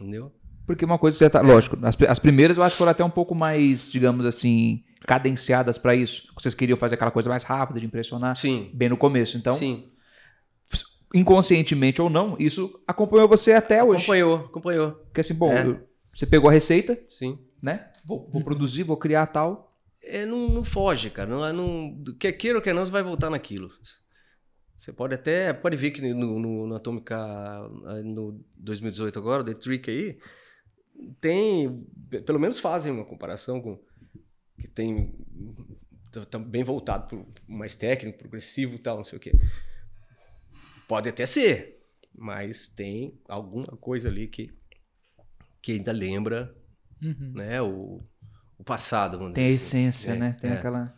Entendeu? 0.00 0.32
Porque 0.68 0.84
uma 0.84 0.98
coisa 0.98 1.14
que 1.14 1.18
você 1.24 1.30
tá. 1.30 1.40
Lógico, 1.40 1.78
as, 1.82 1.96
as 2.02 2.18
primeiras 2.18 2.58
eu 2.58 2.62
acho 2.62 2.74
que 2.74 2.78
foram 2.78 2.90
até 2.92 3.02
um 3.02 3.08
pouco 3.08 3.34
mais, 3.34 3.90
digamos 3.90 4.26
assim, 4.26 4.84
cadenciadas 5.06 5.78
pra 5.78 5.94
isso. 5.94 6.30
Vocês 6.38 6.54
queriam 6.54 6.76
fazer 6.76 6.96
aquela 6.96 7.10
coisa 7.10 7.30
mais 7.30 7.42
rápida, 7.42 7.80
de 7.80 7.86
impressionar, 7.86 8.36
Sim. 8.36 8.70
bem 8.74 8.90
no 8.90 8.96
começo. 8.98 9.38
Então, 9.38 9.56
sim. 9.56 9.88
inconscientemente 11.14 12.02
ou 12.02 12.10
não, 12.10 12.36
isso 12.38 12.78
acompanhou 12.86 13.26
você 13.26 13.54
até 13.54 13.82
hoje. 13.82 14.02
Acompanhou, 14.02 14.34
acompanhou. 14.36 14.92
Porque 14.92 15.22
assim, 15.22 15.32
bom, 15.34 15.50
É. 15.50 15.66
eu- 15.66 15.80
você 16.14 16.26
pegou 16.26 16.50
a 16.50 16.52
receita, 16.52 17.00
Sim. 17.08 17.38
né? 17.62 17.88
Vou, 18.04 18.28
vou 18.30 18.44
produzir, 18.44 18.82
vou 18.82 18.98
criar 18.98 19.26
tal. 19.28 19.74
É, 20.02 20.26
não, 20.26 20.50
não 20.50 20.64
foge, 20.64 21.08
cara. 21.08 21.30
Não, 21.30 21.50
não, 21.50 22.14
quer 22.18 22.32
queira 22.32 22.58
ou 22.58 22.62
quer 22.62 22.74
não, 22.74 22.84
você 22.84 22.92
vai 22.92 23.02
voltar 23.02 23.30
naquilo. 23.30 23.70
Você 24.76 24.92
pode 24.92 25.14
até. 25.14 25.52
Pode 25.54 25.76
ver 25.76 25.92
que 25.92 26.02
no, 26.12 26.38
no, 26.38 26.66
no 26.66 26.74
Atômica 26.76 27.16
ah, 27.16 28.02
no 28.04 28.38
2018 28.58 29.18
agora, 29.18 29.42
o 29.42 29.44
The 29.46 29.54
Trick 29.54 29.90
aí, 29.90 30.18
tem. 31.20 31.84
pe- 32.10 32.20
Pelo 32.22 32.38
menos 32.40 32.58
fazem 32.58 32.92
uma 32.92 33.04
comparação 33.04 33.60
com. 33.60 33.78
Que 34.58 34.66
tem. 34.68 35.14
tá- 36.12 36.24
tá 36.24 36.38
bem 36.38 36.64
voltado 36.64 37.06
para 37.06 37.18
mais 37.46 37.74
técnico, 37.76 38.18
progressivo 38.18 38.74
e 38.74 38.78
tal, 38.78 38.96
não 38.98 39.04
sei 39.04 39.16
o 39.18 39.20
quê. 39.20 39.32
Pode 40.88 41.08
até 41.08 41.26
ser, 41.26 41.84
mas 42.16 42.66
tem 42.68 43.20
alguma 43.28 43.66
coisa 43.76 44.08
ali 44.08 44.26
que, 44.26 44.50
que 45.60 45.72
ainda 45.72 45.92
lembra 45.92 46.54
Uhum. 47.00 47.32
né, 47.34 47.62
o, 47.62 48.02
o 48.58 48.64
passado. 48.64 49.18
vamos 49.18 49.34
Tem 49.34 49.44
a 49.44 49.48
dizer 49.48 49.66
assim. 49.66 49.86
essência, 49.86 50.12
É, 50.12 50.16
né? 50.16 50.36
Tem 50.40 50.50
é. 50.50 50.54
aquela, 50.54 50.96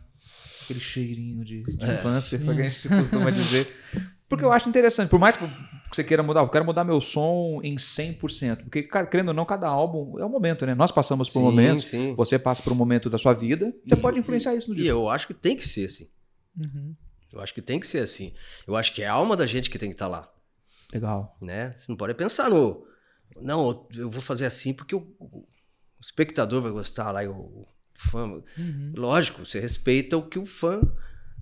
aquele 0.63 0.79
cheirinho 0.79 1.43
de, 1.45 1.61
de 1.61 1.83
É. 1.85 1.93
infância, 1.95 2.39
que 2.39 2.49
a 2.49 2.53
gente 2.69 2.87
costuma 2.89 3.29
dizer. 3.29 3.67
Porque 4.29 4.43
eu 4.45 4.51
acho 4.51 4.67
interessante, 4.69 5.09
por 5.09 5.19
mais 5.19 5.35
que 5.91 5.95
você 5.97 6.03
queira 6.03 6.23
mudar, 6.23 6.39
eu 6.41 6.49
quero 6.49 6.65
mudar 6.65 6.83
meu 6.83 6.99
som 6.99 7.59
em 7.63 7.75
100%. 7.75 8.63
Porque, 8.63 8.83
querendo 8.83 9.27
ou 9.29 9.33
não, 9.33 9.45
cada 9.45 9.67
álbum 9.67 10.17
é 10.19 10.25
um 10.25 10.29
momento, 10.29 10.65
né? 10.65 10.73
Nós 10.73 10.91
passamos 10.91 11.29
por 11.29 11.39
Sim, 11.39 11.45
momentos, 11.45 11.85
sim. 11.85 12.15
você 12.15 12.39
passa 12.39 12.63
por 12.63 12.71
um 12.73 12.75
momento 12.75 13.09
da 13.09 13.17
sua 13.17 13.33
vida, 13.33 13.73
você 13.87 13.93
E- 13.95 13.97
pode 14.01 14.17
influenciar 14.19 14.55
isso 14.55 14.69
no 14.69 14.73
E 14.75 14.77
disco. 14.77 14.91
eu 14.91 15.09
acho 15.09 15.27
que 15.27 15.33
tem 15.33 15.55
que 15.55 15.67
ser 15.67 15.85
assim. 15.85 16.09
Uhum. 16.59 16.95
Eu 17.31 17.39
acho 17.41 17.53
que 17.53 17.61
tem 17.61 17.79
que 17.79 17.87
ser 17.87 17.99
assim. 17.99 18.33
Eu 18.67 18.75
acho 18.75 18.93
que 18.93 19.01
é 19.03 19.07
a 19.07 19.13
alma 19.13 19.37
da 19.37 19.45
gente 19.45 19.69
que 19.69 19.77
tem 19.79 19.89
que 19.89 19.95
estar 19.95 20.07
lá, 20.07 20.29
Legal. 20.91 21.37
né? 21.41 21.71
Você 21.77 21.85
não 21.89 21.95
pode 21.95 22.13
pensar 22.15 22.49
no... 22.49 22.85
Não, 23.39 23.87
eu 23.95 24.09
vou 24.09 24.21
fazer 24.21 24.45
assim 24.45 24.73
porque 24.73 24.93
o, 24.95 25.07
o 25.19 25.47
espectador 26.01 26.61
vai 26.61 26.71
gostar 26.71 27.11
lá, 27.11 27.23
e 27.23 27.27
o, 27.27 27.33
o 27.33 27.67
fã... 27.93 28.41
Uhum. 28.57 28.93
Lógico, 28.95 29.45
você 29.45 29.59
respeita 29.59 30.17
o 30.17 30.27
que 30.27 30.37
o 30.39 30.45
fã, 30.45 30.81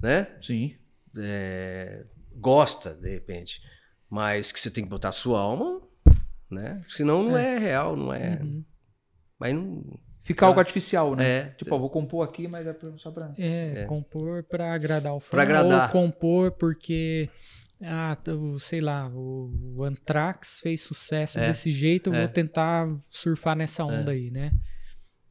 né? 0.02 0.28
Sim. 0.40 0.76
é, 1.18 2.06
gosta, 2.36 2.94
de 2.94 3.10
repente. 3.10 3.62
Mas 4.10 4.52
que 4.52 4.60
você 4.60 4.72
tem 4.72 4.84
que 4.84 4.90
botar 4.90 5.10
a 5.10 5.14
sua 5.14 5.40
alma, 5.40 5.82
né? 6.50 6.82
Senão 6.90 7.24
não 7.24 7.38
é, 7.38 7.58
real, 7.58 7.96
não 7.96 8.14
é... 8.14 8.40
Uhum. 8.42 8.66
Mas 9.40 9.54
não... 9.54 10.00
Fica 10.24 10.46
algo 10.46 10.60
artificial, 10.60 11.16
né? 11.16 11.38
É, 11.38 11.44
Tipo, 11.58 11.74
ó, 11.74 11.80
vou 11.80 11.90
compor 11.90 12.28
aqui, 12.28 12.48
mas 12.48 12.68
é 12.68 12.76
só 12.98 13.10
pra. 13.10 13.34
É, 13.38 13.86
compor 13.86 14.44
pra 14.44 14.74
agradar 14.74 15.16
o 15.16 15.20
fã. 15.20 15.32
Pra 15.32 15.42
agradar. 15.42 15.88
Ou 15.88 15.92
compor 15.92 16.52
porque, 16.52 17.28
ah, 17.82 18.16
o, 18.28 18.60
sei 18.60 18.80
lá, 18.80 19.10
o, 19.10 19.52
o 19.76 19.84
Anthrax 19.84 20.60
fez 20.62 20.82
sucesso 20.82 21.40
É, 21.40 21.48
desse 21.48 21.72
jeito, 21.72 22.12
eu 22.12 22.14
é. 22.14 22.20
vou 22.20 22.28
tentar 22.28 22.88
surfar 23.10 23.56
nessa 23.56 23.84
onda 23.84 24.12
aí, 24.12 24.30
né? 24.30 24.52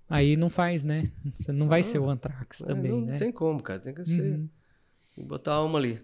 Aí 0.08 0.36
não 0.36 0.50
faz, 0.50 0.82
né? 0.82 1.04
Você 1.38 1.52
não 1.52 1.68
vai 1.68 1.84
ser 1.84 1.98
o 2.00 2.10
Anthrax 2.10 2.62
é, 2.62 2.66
também, 2.66 2.90
não, 2.90 3.02
né? 3.02 3.12
não 3.12 3.18
tem 3.18 3.30
como, 3.30 3.62
cara. 3.62 3.78
Tem 3.78 3.94
que 3.94 4.04
ser... 4.04 4.20
Uhum. 4.20 4.48
Botar 5.18 5.52
a 5.52 5.56
alma 5.56 5.78
ali. 5.78 6.00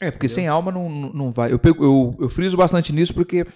É, 0.00 0.10
porque 0.10 0.28
sem 0.28 0.46
alma 0.46 0.70
não, 0.70 1.12
não 1.12 1.30
vai. 1.30 1.52
Eu, 1.52 1.58
pego- 1.58 1.82
eu, 1.84 2.16
eu 2.20 2.28
friso 2.28 2.56
bastante 2.56 2.92
nisso 2.92 3.14
porque 3.14 3.46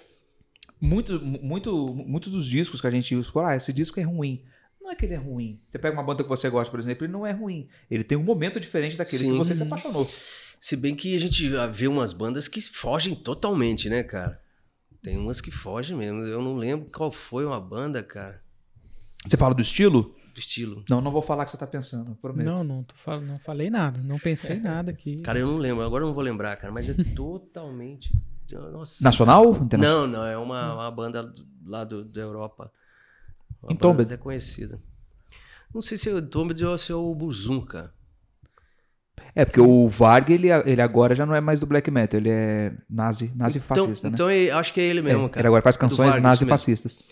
muito, 0.80 1.20
muito, 1.20 1.94
muitos 1.94 2.32
dos 2.32 2.46
discos 2.46 2.80
que 2.80 2.86
a 2.86 2.90
gente 2.90 3.14
usa, 3.14 3.30
ah, 3.46 3.56
esse 3.56 3.72
disco 3.72 4.00
é 4.00 4.02
ruim. 4.02 4.42
Não 4.80 4.90
é 4.90 4.94
que 4.94 5.04
ele 5.04 5.14
é 5.14 5.18
ruim. 5.18 5.60
Você 5.68 5.78
pega 5.78 5.94
uma 5.94 6.02
banda 6.02 6.22
que 6.22 6.28
você 6.28 6.48
gosta, 6.48 6.70
por 6.70 6.80
exemplo, 6.80 7.04
ele 7.04 7.12
não 7.12 7.26
é 7.26 7.32
ruim. 7.32 7.68
Ele 7.90 8.02
tem 8.02 8.16
um 8.16 8.22
momento 8.22 8.58
diferente 8.58 8.96
daquele 8.96 9.18
Sim. 9.18 9.32
que 9.32 9.38
você 9.38 9.54
se 9.54 9.62
apaixonou. 9.62 10.08
Se 10.58 10.76
bem 10.76 10.94
que 10.94 11.14
a 11.14 11.20
gente 11.20 11.54
ah, 11.56 11.66
vê 11.66 11.86
umas 11.86 12.12
bandas 12.12 12.48
que 12.48 12.60
fogem 12.60 13.14
totalmente, 13.14 13.88
né, 13.90 14.02
cara? 14.02 14.40
Tem 15.02 15.16
umas 15.18 15.40
que 15.40 15.50
fogem 15.50 15.96
mesmo. 15.96 16.22
Eu 16.22 16.42
não 16.42 16.56
lembro 16.56 16.88
qual 16.90 17.12
foi 17.12 17.44
uma 17.44 17.60
banda, 17.60 18.02
cara, 18.02 18.42
Você 19.26 19.36
fala 19.36 19.54
do 19.54 19.60
estilo? 19.60 20.14
Estilo. 20.40 20.84
Não, 20.90 21.00
não 21.00 21.10
vou 21.12 21.22
falar 21.22 21.42
o 21.42 21.46
que 21.46 21.52
você 21.52 21.56
tá 21.58 21.66
pensando, 21.66 22.16
prometo. 22.16 22.46
Não, 22.46 22.64
não, 22.64 22.82
tô 22.82 22.94
fal- 22.96 23.20
não 23.20 23.38
falei 23.38 23.70
nada, 23.70 24.00
não 24.02 24.18
pensei 24.18 24.58
nada 24.58 24.90
aqui. 24.90 25.16
Cara, 25.22 25.38
eu 25.38 25.46
não 25.46 25.56
lembro, 25.58 25.84
agora 25.84 26.02
eu 26.02 26.08
não 26.08 26.14
vou 26.14 26.24
lembrar, 26.24 26.56
cara, 26.56 26.72
mas 26.72 26.88
é 26.90 26.94
totalmente. 27.14 28.12
Nossa. 28.72 29.04
Nacional? 29.04 29.52
Internacional? 29.54 30.06
Não, 30.06 30.06
não, 30.08 30.26
é 30.26 30.36
uma, 30.36 30.74
uma 30.74 30.90
banda 30.90 31.32
lá 31.64 31.84
do, 31.84 32.04
da 32.04 32.20
Europa. 32.20 32.72
Uma 33.62 33.72
Entombed? 33.72 33.98
banda 33.98 34.14
até 34.14 34.16
conhecida. 34.22 34.80
Não 35.72 35.80
sei 35.80 35.96
se 35.96 36.08
é 36.10 36.12
o 36.12 36.18
Entombed 36.18 36.64
ou 36.64 36.76
se 36.76 36.90
é 36.90 36.94
o 36.96 37.14
Buzum, 37.14 37.60
cara. 37.60 37.92
É, 39.34 39.44
porque 39.44 39.60
o 39.60 39.86
Varg, 39.86 40.30
ele, 40.32 40.48
ele 40.66 40.82
agora 40.82 41.14
já 41.14 41.24
não 41.24 41.34
é 41.34 41.40
mais 41.40 41.60
do 41.60 41.66
black 41.66 41.88
metal, 41.90 42.18
ele 42.18 42.30
é 42.30 42.72
nazi, 42.88 43.30
nazi 43.36 43.58
então, 43.58 43.76
fascista, 43.76 44.08
né? 44.08 44.14
Então 44.14 44.28
é- 44.28 44.50
acho 44.50 44.72
que 44.72 44.80
é 44.80 44.84
ele 44.84 45.02
mesmo, 45.02 45.26
É, 45.26 45.28
cara. 45.28 45.40
ele 45.42 45.46
agora 45.46 45.62
faz 45.62 45.76
canções 45.76 46.10
Varg, 46.10 46.22
nazi 46.22 46.44
isso 46.72 46.84
mesmo. 46.84 47.04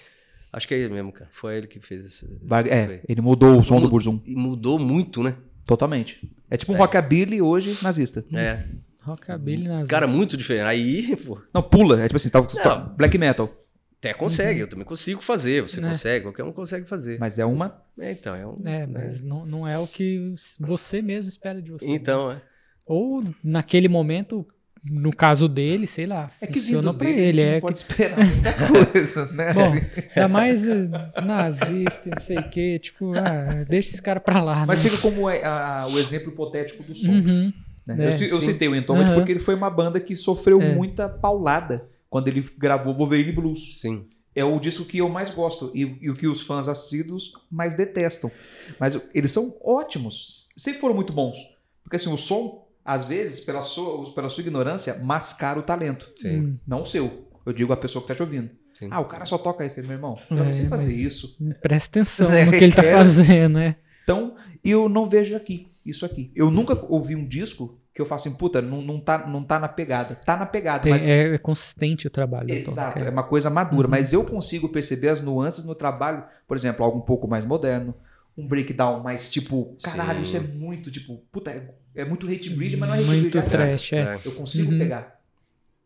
Acho 0.58 0.66
que 0.68 0.74
é 0.74 0.78
ele 0.78 0.92
mesmo, 0.92 1.12
cara. 1.12 1.30
Foi 1.32 1.56
ele 1.56 1.66
que 1.68 1.78
fez 1.80 2.04
esse. 2.04 2.26
É, 2.68 2.84
foi. 2.86 3.00
ele 3.08 3.20
mudou 3.20 3.56
o 3.58 3.62
som 3.62 3.80
do 3.80 3.88
Burzum. 3.88 4.20
E 4.26 4.34
mudou 4.34 4.76
muito, 4.78 5.22
né? 5.22 5.36
Totalmente. 5.64 6.28
É 6.50 6.56
tipo 6.56 6.72
um 6.72 6.74
É. 6.74 6.78
rockabilly 6.78 7.40
hoje 7.40 7.78
nazista. 7.82 8.24
É. 8.34 8.64
Rockabilly 9.02 9.68
nas 9.68 9.86
Cara, 9.86 10.06
muito 10.08 10.36
diferente. 10.36 10.64
Aí, 10.66 11.16
pô, 11.16 11.40
Não, 11.54 11.62
pula. 11.62 12.00
É 12.00 12.08
tipo 12.08 12.16
assim, 12.16 12.28
tá, 12.28 12.42
tá- 12.42 12.76
black 12.76 13.16
metal. 13.16 13.54
até 13.98 14.12
consegue. 14.12 14.60
Eu 14.60 14.68
também 14.68 14.84
consigo 14.84 15.22
fazer. 15.22 15.62
Você 15.62 15.80
Né. 15.80 15.90
consegue, 15.90 16.24
qualquer 16.24 16.42
um 16.44 16.52
consegue 16.52 16.86
fazer. 16.88 17.18
Mas 17.20 17.38
é 17.38 17.44
uma. 17.44 17.80
É, 17.98 18.10
então, 18.12 18.34
é 18.34 18.46
um. 18.46 18.56
É, 18.64 18.86
mas 18.86 19.22
não, 19.22 19.46
não 19.46 19.68
é 19.68 19.78
o 19.78 19.86
que 19.86 20.32
você 20.58 21.00
mesmo 21.00 21.28
espera 21.28 21.62
de 21.62 21.70
você. 21.70 21.86
né? 21.86 21.92
Então, 21.94 22.32
é. 22.32 22.42
Ou 22.86 23.22
naquele 23.44 23.88
momento, 23.88 24.46
no 24.84 25.14
caso 25.14 25.48
dele, 25.48 25.86
sei 25.86 26.06
lá, 26.06 26.30
É 26.40 26.46
que 26.46 26.54
funcionou 26.60 26.92
dele, 26.92 27.20
ele. 27.20 27.42
a 27.42 27.44
É 27.44 27.50
não 27.52 27.54
que, 27.56 27.60
pode 27.62 27.78
esperar 27.78 28.18
muita 28.18 28.84
coisa, 28.92 29.26
né? 29.32 29.52
bom, 29.54 29.72
ainda 30.14 30.28
mais 30.28 30.66
eh, 30.68 30.88
nazista, 31.24 32.10
não 32.10 32.20
sei 32.20 32.38
o 32.38 32.48
quê. 32.50 32.78
Tipo, 32.78 33.12
ah, 33.16 33.64
deixa 33.68 33.90
esse 33.90 34.02
cara 34.02 34.20
pra 34.20 34.42
lá. 34.42 34.64
Mas 34.66 34.82
né? 34.82 34.90
fica 34.90 35.00
como 35.02 35.28
é, 35.28 35.44
a- 35.44 35.86
o 35.90 35.98
exemplo 35.98 36.30
hipotético 36.32 36.82
do 36.82 36.94
som. 36.94 37.10
Uhum, 37.10 37.52
né? 37.86 38.14
É, 38.14 38.16
eu, 38.22 38.26
eu 38.28 38.38
citei 38.40 38.68
o 38.68 38.74
Entombed 38.76 39.06
Aham. 39.06 39.14
porque 39.14 39.32
ele 39.32 39.40
foi 39.40 39.54
uma 39.54 39.70
banda 39.70 39.98
que 40.00 40.14
sofreu 40.16 40.60
É. 40.60 40.74
muita 40.74 41.08
paulada 41.08 41.86
quando 42.10 42.28
ele 42.28 42.44
gravou 42.56 42.94
Wolverine 42.94 43.32
Blues. 43.32 43.80
Sim. 43.80 44.06
É 44.34 44.44
o 44.44 44.60
disco 44.60 44.84
que 44.84 44.98
eu 44.98 45.08
mais 45.08 45.30
gosto 45.30 45.72
e, 45.74 45.96
e 46.00 46.08
o 46.10 46.14
que 46.14 46.28
os 46.28 46.42
fãs 46.42 46.68
assíduos 46.68 47.32
mais 47.50 47.74
detestam. 47.74 48.30
Mas 48.78 49.00
eles 49.12 49.32
são 49.32 49.54
ótimos, 49.64 50.48
sempre 50.56 50.80
foram 50.80 50.94
muito 50.94 51.12
bons. 51.12 51.36
Porque 51.82 51.96
assim, 51.96 52.12
o 52.12 52.16
som, 52.18 52.67
às 52.88 53.04
vezes, 53.04 53.40
pela 53.44 53.62
sua, 53.62 54.12
pela 54.14 54.30
sua 54.30 54.40
ignorância, 54.40 54.94
mascara 55.02 55.58
o 55.58 55.62
talento. 55.62 56.08
Sim. 56.16 56.40
Hum, 56.40 56.58
Não 56.66 56.82
o 56.82 56.86
seu. 56.86 57.28
Eu 57.44 57.52
digo 57.52 57.72
a 57.72 57.76
pessoa 57.76 58.00
que 58.02 58.08
tá 58.08 58.14
te 58.14 58.22
ouvindo. 58.22 58.50
sim. 58.72 58.88
Ah, 58.90 59.00
o 59.00 59.04
cara 59.04 59.26
só 59.26 59.36
toca 59.36 59.62
aí, 59.64 59.72
meu 59.82 59.92
irmão. 59.92 60.18
Eu 60.30 60.36
não 60.38 60.44
É, 60.46 60.52
sei 60.52 60.68
fazer 60.68 60.92
isso. 60.92 61.36
presta 61.60 61.98
atenção 62.00 62.30
É, 62.32 62.44
no 62.46 62.52
que 62.52 62.64
ele 62.64 62.72
tá 62.72 62.82
é. 62.84 62.92
fazendo, 62.92 63.54
né? 63.58 63.76
Então, 64.04 64.34
eu 64.64 64.88
não 64.88 65.04
vejo 65.06 65.36
aqui, 65.36 65.70
isso 65.84 66.06
aqui. 66.06 66.32
Eu 66.34 66.50
nunca 66.50 66.74
ouvi 66.88 67.14
um 67.14 67.26
disco 67.26 67.78
que 67.94 68.00
eu 68.00 68.06
faço 68.06 68.28
assim, 68.28 68.36
puta, 68.38 68.62
não, 68.62 68.80
não, 68.80 69.00
tá, 69.00 69.26
não 69.26 69.42
tá 69.44 69.58
na 69.58 69.68
pegada. 69.68 70.14
Tá 70.14 70.36
na 70.36 70.46
pegada, 70.46 70.80
Tem- 70.84 70.92
mas. 70.92 71.04
é, 71.06 71.34
é 71.34 71.38
consistente 71.38 72.06
o 72.06 72.10
trabalho. 72.10 72.48
Tom, 72.48 72.54
Exato, 72.54 72.98
é 73.00 73.10
uma 73.10 73.24
coisa 73.24 73.50
madura, 73.50 73.86
Uhum. 73.86 73.90
mas 73.90 74.12
eu 74.12 74.24
consigo 74.24 74.68
perceber 74.68 75.08
as 75.08 75.20
nuances 75.20 75.64
no 75.66 75.74
trabalho, 75.74 76.22
por 76.46 76.56
exemplo, 76.56 76.84
algo 76.84 76.96
um 76.98 77.02
pouco 77.02 77.26
mais 77.28 77.44
moderno, 77.44 77.92
um 78.38 78.46
breakdown 78.46 79.02
mais 79.02 79.30
tipo, 79.32 79.76
caralho, 79.82 80.18
Sim. 80.18 80.22
isso 80.22 80.36
é 80.36 80.40
muito, 80.40 80.92
tipo, 80.92 81.18
puta, 81.32 81.50
é, 81.50 81.74
é 81.96 82.04
muito 82.04 82.28
hate 82.30 82.50
breed, 82.50 82.76
mas 82.76 82.88
não 82.88 82.94
é 82.96 82.98
hate 83.00 83.06
Muito 83.06 83.30
breed, 83.32 83.36
é- 83.36 83.50
trash, 83.50 83.92
é. 83.92 83.96
É. 83.96 84.20
Eu 84.24 84.30
consigo 84.32 84.70
Uhum. 84.70 84.78
pegar. 84.78 85.18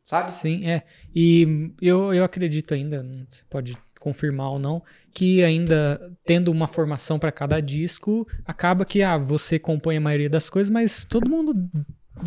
Sabe? 0.05 0.31
Sim, 0.31 0.67
é. 0.69 0.83
E 1.15 1.73
eu, 1.81 2.13
eu 2.13 2.23
acredito 2.25 2.75
ainda, 2.75 3.03
não- 3.03 3.27
você 3.31 3.43
pode 3.49 3.75
confirmar 3.99 4.51
ou 4.51 4.59
não, 4.59 4.83
que 5.15 5.43
ainda 5.43 6.13
tendo 6.27 6.51
uma 6.51 6.67
formação 6.67 7.19
para 7.19 7.33
cada 7.33 7.59
disco, 7.61 8.27
acaba 8.45 8.85
que 8.85 9.01
ah, 9.03 9.17
você 9.17 9.59
compõe 9.59 9.97
a 9.97 10.01
maioria 10.01 10.29
das 10.29 10.51
coisas, 10.51 10.71
mas 10.71 11.05
todo 11.05 11.31
mundo 11.31 11.55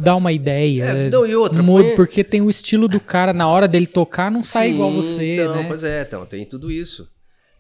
dá 0.02 0.16
uma 0.16 0.32
ideia. 0.32 0.84
É, 0.86 1.10
não, 1.10 1.28
e 1.28 1.36
outra, 1.36 1.62
muda, 1.62 1.84
põe- 1.84 1.96
porque 1.96 2.24
tem 2.24 2.42
o 2.42 2.50
estilo 2.50 2.88
do 2.88 3.00
cara 3.00 3.34
na 3.34 3.48
hora 3.48 3.68
dele 3.68 3.86
tocar, 3.86 4.32
não 4.32 4.42
sai 4.42 4.70
Sim, 4.70 4.74
igual 4.76 4.92
você, 4.92 5.34
então, 5.34 5.54
né? 5.62 5.68
Pois 5.68 5.84
é, 5.84 6.02
então, 6.02 6.26
tem 6.26 6.46
tudo 6.46 6.72
isso. 6.72 7.12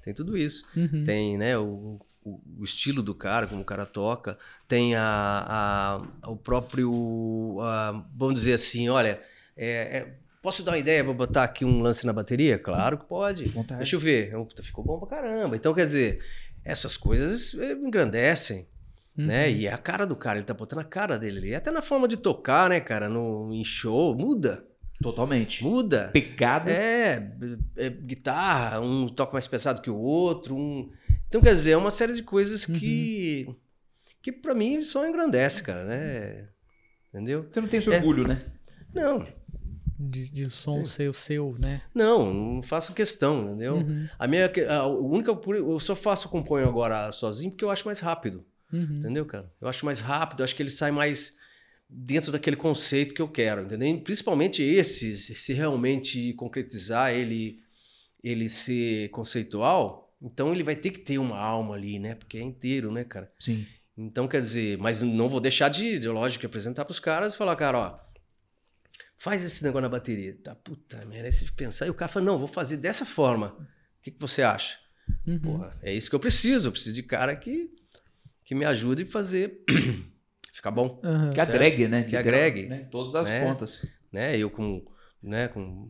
Tem 0.01 0.13
tudo 0.13 0.37
isso. 0.37 0.65
Uhum. 0.77 1.03
Tem, 1.03 1.37
né, 1.37 1.57
o, 1.57 1.99
o, 2.25 2.41
o 2.59 2.63
estilo 2.63 3.01
do 3.03 3.13
cara, 3.15 3.45
como 3.47 3.61
o 3.61 3.65
cara 3.65 3.85
toca, 3.85 4.37
tem 4.67 4.95
a, 4.95 6.01
a- 6.23 6.29
o 6.29 6.35
próprio, 6.35 7.57
a- 7.61 8.03
vamos 8.15 8.35
dizer 8.35 8.53
assim, 8.53 8.89
olha, 8.89 9.21
é- 9.55 9.97
é- 9.99 10.13
posso 10.41 10.63
dar 10.63 10.71
uma 10.71 10.77
ideia 10.77 11.03
para 11.03 11.13
botar 11.13 11.43
aqui 11.43 11.63
um 11.63 11.81
lance 11.81 12.05
na 12.05 12.11
bateria? 12.13 12.57
Claro 12.59 12.97
que 12.97 13.05
pode. 13.05 13.45
Vontade. 13.45 13.79
Deixa 13.79 13.95
eu 13.95 13.99
ver. 13.99 14.31
Puta, 14.31 14.63
Ficou 14.63 14.83
bom 14.83 14.99
pra 14.99 15.07
caramba. 15.07 15.55
Então, 15.55 15.73
quer 15.73 15.85
dizer, 15.85 16.19
essas 16.63 16.97
coisas 16.97 17.53
eh, 17.59 17.71
engrandecem, 17.73 18.67
Uhum. 19.17 19.27
né? 19.27 19.49
E 19.49 19.65
é 19.65 19.71
a 19.73 19.77
cara 19.77 20.05
do 20.05 20.15
cara, 20.15 20.37
ele 20.39 20.45
tá 20.45 20.53
botando 20.53 20.79
a 20.79 20.83
cara 20.83 21.17
dele 21.17 21.37
ali. 21.39 21.55
Até 21.55 21.71
na 21.71 21.81
forma 21.81 22.05
de 22.07 22.17
tocar, 22.17 22.69
né, 22.69 22.79
cara, 22.81 23.07
no, 23.07 23.53
em 23.53 23.63
show, 23.63 24.13
muda, 24.13 24.65
Totalmente. 25.01 25.63
muda. 25.63 26.09
Pegada. 26.11 26.69
É, 26.71 27.31
é, 27.77 27.89
guitarra, 27.89 28.81
um 28.81 29.07
toca 29.07 29.31
mais 29.33 29.47
pesado 29.47 29.81
que 29.81 29.89
o 29.89 29.95
outro. 29.97 30.55
um- 30.55 30.89
Então, 31.35 31.43
quer 31.43 31.53
dizer, 31.53 31.71
é 31.71 31.77
uma 31.77 31.91
série 31.91 32.13
de 32.13 32.23
coisas 32.23 32.65
que, 32.65 33.45
que 34.21 34.31
para 34.31 34.55
mim 34.55 34.81
só 34.85 35.05
engrandece, 35.05 35.61
cara, 35.61 35.83
né? 35.83 36.47
Entendeu? 37.09 37.45
Você 37.51 37.59
não 37.59 37.67
tem 37.67 37.77
esse 37.79 37.91
É. 37.91 37.97
orgulho, 37.97 38.25
né? 38.25 38.41
Não, 38.93 39.27
De, 39.99 40.29
de 40.29 40.45
o 40.45 40.49
som 40.49 40.85
Sim. 40.85 40.85
ser 40.85 41.09
o 41.09 41.13
seu, 41.13 41.53
né? 41.59 41.81
não, 41.93 42.33
não 42.33 42.63
faço 42.63 42.93
questão, 42.93 43.49
entendeu? 43.49 43.75
Uhum. 43.75 44.07
A 44.17 44.25
minha, 44.27 44.49
a 44.69 44.87
única, 44.87 45.37
eu 45.47 45.77
só 45.77 45.93
faço, 45.93 46.29
componho 46.29 46.69
agora 46.69 47.11
sozinho 47.11 47.51
porque 47.51 47.65
eu 47.65 47.69
acho 47.69 47.85
mais 47.85 47.99
rápido, 47.99 48.45
Uhum. 48.71 48.99
entendeu, 48.99 49.25
cara? 49.25 49.51
Eu 49.59 49.67
acho 49.67 49.85
mais 49.85 49.99
rápido, 49.99 50.39
eu 50.39 50.45
acho 50.45 50.55
que 50.55 50.63
ele 50.63 50.71
sai 50.71 50.91
mais 50.91 51.35
dentro 51.89 52.31
daquele 52.31 52.55
conceito 52.55 53.13
que 53.13 53.21
eu 53.21 53.27
quero, 53.27 53.63
entendeu? 53.63 53.89
E 53.89 53.99
principalmente 53.99 54.63
esse, 54.63 55.17
se 55.17 55.51
realmente 55.53 56.31
concretizar 56.35 57.11
ele, 57.13 57.59
ele 58.23 58.47
ser 58.47 59.09
conceitual, 59.09 60.04
então 60.25 60.51
ele 60.51 60.63
vai 60.63 60.75
ter 60.75 60.89
que 60.89 60.99
ter 60.99 61.17
uma 61.19 61.37
alma 61.37 61.75
ali, 61.75 61.99
né? 61.99 62.15
Porque 62.15 62.37
é 62.37 62.41
inteiro, 62.41 62.91
né, 62.91 63.03
cara? 63.03 63.31
Sim. 63.39 63.65
Então, 63.97 64.27
quer 64.27 64.41
dizer, 64.41 64.77
mas 64.77 65.01
não 65.01 65.29
vou 65.29 65.39
deixar 65.39 65.69
de, 65.69 65.97
de 65.99 66.07
lógico, 66.09 66.45
apresentar 66.45 66.83
pros 66.83 66.99
caras 66.99 67.33
e 67.33 67.37
falar, 67.37 67.55
cara, 67.55 67.77
ó, 67.79 67.99
faz 69.17 69.43
esse 69.43 69.63
negócio 69.63 69.83
na 69.83 69.89
bateria. 69.89 70.35
Tá, 70.43 70.53
puta, 70.55 71.05
merece 71.05 71.49
pensar. 71.53 71.85
E 71.87 71.89
o 71.89 71.93
cara 71.93 72.11
fala, 72.11 72.25
não, 72.25 72.37
vou 72.37 72.47
fazer 72.47 72.77
dessa 72.77 73.05
forma. 73.05 73.55
O 73.99 74.01
que, 74.01 74.11
que 74.11 74.19
você 74.19 74.41
acha? 74.41 74.77
Uhum. 75.25 75.39
Porra, 75.39 75.77
é 75.81 75.93
isso 75.93 76.09
que 76.09 76.15
eu 76.15 76.19
preciso. 76.19 76.67
Eu 76.67 76.71
preciso 76.71 76.93
de 76.95 77.03
cara 77.03 77.35
que, 77.35 77.71
que 78.43 78.53
me 78.55 78.65
ajude 78.65 79.03
a 79.03 79.05
fazer 79.05 79.63
ficar 80.51 80.71
bom, 80.71 80.99
Aham. 81.03 81.31
Que 81.33 81.39
agregue, 81.39 81.87
né? 81.87 82.03
Que 82.03 82.17
agregue. 82.17 82.67
Né? 82.67 82.87
Todas 82.91 83.15
as 83.15 83.27
Né? 83.29 83.39
pontas. 83.45 83.85
né? 84.11 84.37
Eu 84.37 84.49
com, 84.49 84.85
né, 85.23 85.47
com 85.47 85.89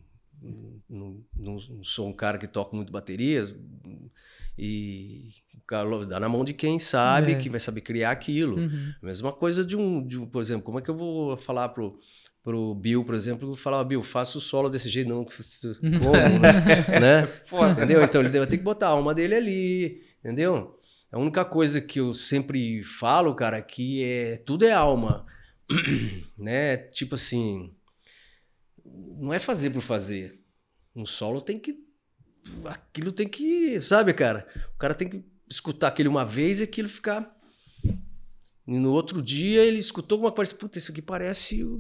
não, 0.88 1.23
não- 1.36 1.59
não 1.59 1.83
sou 1.83 2.07
um 2.07 2.13
cara 2.13 2.38
que 2.38 2.47
toca 2.47 2.75
muito 2.75 2.91
baterias 2.91 3.55
e 4.57 5.29
o 5.55 5.61
cara 5.67 6.05
dá 6.05 6.19
na 6.19 6.29
mão 6.29 6.43
de 6.43 6.53
quem 6.53 6.79
sabe, 6.79 7.33
É. 7.33 7.35
que 7.35 7.49
vai 7.49 7.59
saber 7.59 7.81
criar 7.81 8.11
aquilo. 8.11 8.57
Uhum. 8.57 8.93
Mesma 9.01 9.31
coisa 9.31 9.65
de 9.65 9.75
um, 9.75 10.05
de 10.05 10.19
um, 10.19 10.25
por 10.25 10.41
exemplo, 10.41 10.63
como 10.63 10.79
é 10.79 10.81
que 10.81 10.89
eu 10.89 10.95
vou 10.95 11.35
falar 11.37 11.69
pro, 11.69 11.99
pro 12.43 12.73
Bill, 12.75 13.03
por 13.03 13.15
exemplo, 13.15 13.53
falar, 13.55 13.83
Bill, 13.83 14.03
faça 14.03 14.37
o 14.37 14.41
solo 14.41 14.69
desse 14.69 14.89
jeito, 14.89 15.09
não, 15.09 15.25
como, 16.03 16.39
né? 16.39 16.99
né? 16.99 17.27
Foda. 17.45 17.71
Entendeu? 17.71 18.03
Então 18.03 18.21
ele 18.21 18.29
vai 18.37 18.47
ter 18.47 18.57
que 18.57 18.63
botar 18.63 18.87
a 18.87 18.91
alma 18.91 19.13
dele 19.13 19.35
ali, 19.35 20.01
entendeu? 20.19 20.79
A 21.11 21.19
única 21.19 21.43
coisa 21.45 21.79
que 21.81 21.99
eu 21.99 22.13
sempre 22.13 22.83
falo, 22.83 23.33
cara, 23.33 23.61
que 23.61 24.03
é 24.03 24.37
tudo 24.37 24.65
é 24.65 24.71
alma, 24.71 25.25
né? 26.37 26.77
Tipo 26.77 27.15
assim, 27.15 27.73
não 28.85 29.33
é 29.33 29.39
fazer 29.39 29.69
por 29.71 29.81
fazer. 29.81 30.39
Um 30.95 31.05
solo 31.05 31.41
tem 31.41 31.59
que 31.59 31.84
aquilo 32.65 33.11
tem 33.11 33.27
que, 33.27 33.79
sabe, 33.81 34.13
cara? 34.13 34.47
O 34.75 34.77
cara 34.77 34.93
tem 34.93 35.09
que 35.09 35.23
escutar 35.49 35.87
aquilo 35.89 36.09
uma 36.09 36.25
vez 36.25 36.59
e 36.59 36.63
aquilo 36.63 36.89
ficar 36.89 37.33
e 38.67 38.79
no 38.79 38.91
outro 38.91 39.21
dia 39.21 39.61
ele 39.63 39.77
escutou 39.77 40.15
alguma 40.15 40.31
coisa, 40.31 40.53
puta, 40.55 40.79
isso 40.79 40.91
aqui 40.91 41.01
parece 41.01 41.63
o 41.63 41.79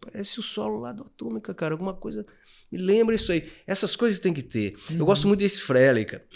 parece 0.00 0.38
o 0.38 0.42
solo 0.42 0.80
lá 0.80 0.92
do 0.92 1.02
Atômica, 1.04 1.54
cara, 1.54 1.72
alguma 1.74 1.94
coisa 1.94 2.26
me 2.70 2.76
lembra 2.78 3.14
isso 3.14 3.30
aí. 3.32 3.50
Essas 3.66 3.94
coisas 3.96 4.18
tem 4.18 4.34
que 4.34 4.42
ter. 4.42 4.74
Eu 4.90 4.98
Uhum. 4.98 5.04
gosto 5.06 5.26
muito 5.28 5.40
desse 5.40 5.60
Frehley, 5.60 6.04
cara. 6.04 6.26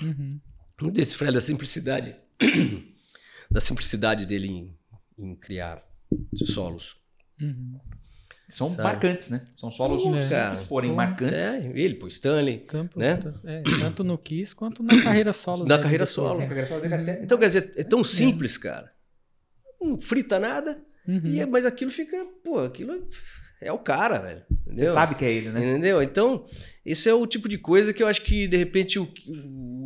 Uhum. 0.00 0.40
Muito 0.80 0.94
desse 0.94 1.14
Frehley, 1.16 1.34
da 1.34 1.40
simplicidade. 1.40 2.16
da 3.50 3.60
simplicidade 3.60 4.24
dele 4.24 4.46
em, 4.48 4.78
em 5.18 5.34
criar 5.34 5.82
solos. 6.34 6.96
Uhum. 7.40 7.78
São 8.48 8.70
Sabe? 8.70 8.82
marcantes, 8.84 9.28
né? 9.30 9.42
São 9.58 9.70
solos 9.70 10.02
É. 10.16 10.24
simples, 10.46 10.66
porém 10.66 10.90
Pô, 10.90 10.96
marcantes. 10.96 11.44
É, 11.44 11.70
ele, 11.78 11.94
pô, 11.94 12.06
Stanley. 12.08 12.58
Tanto, 12.66 12.98
Né? 12.98 13.16
tanto- 13.16 13.40
é, 13.46 13.62
tanto 13.78 14.02
no 14.04 14.16
Kiss 14.16 14.54
quanto 14.54 14.82
na 14.82 15.02
carreira 15.02 15.32
solo. 15.34 15.64
Na 15.64 15.76
dele 15.76 15.82
carreira 15.82 16.04
depois, 16.06 16.36
solo. 16.36 16.38
né? 16.38 17.20
Então, 17.22 17.36
quer 17.38 17.46
dizer, 17.46 17.72
é 17.76 17.84
tão 17.84 18.02
simples, 18.02 18.56
cara. 18.56 18.90
Não 19.80 19.98
frita 19.98 20.38
nada, 20.38 20.78
Uhum. 21.06 21.20
e 21.24 21.40
é- 21.40 21.46
mas 21.46 21.66
aquilo 21.66 21.90
fica, 21.90 22.16
pô, 22.42 22.58
aquilo 22.60 23.06
é 23.60 23.70
o 23.70 23.78
cara, 23.78 24.18
velho. 24.18 24.42
Você 24.48 24.72
Entendeu? 24.72 24.94
sabe 24.94 25.14
que 25.14 25.24
é 25.24 25.30
ele, 25.32 25.50
né? 25.50 25.60
Entendeu? 25.60 26.02
Então, 26.02 26.46
esse 26.86 27.08
é 27.08 27.12
o 27.14 27.26
tipo 27.26 27.48
de 27.48 27.58
coisa 27.58 27.92
que 27.92 28.02
eu 28.02 28.06
acho 28.06 28.22
que, 28.22 28.48
de 28.48 28.56
repente, 28.56 28.98
o, 28.98 29.08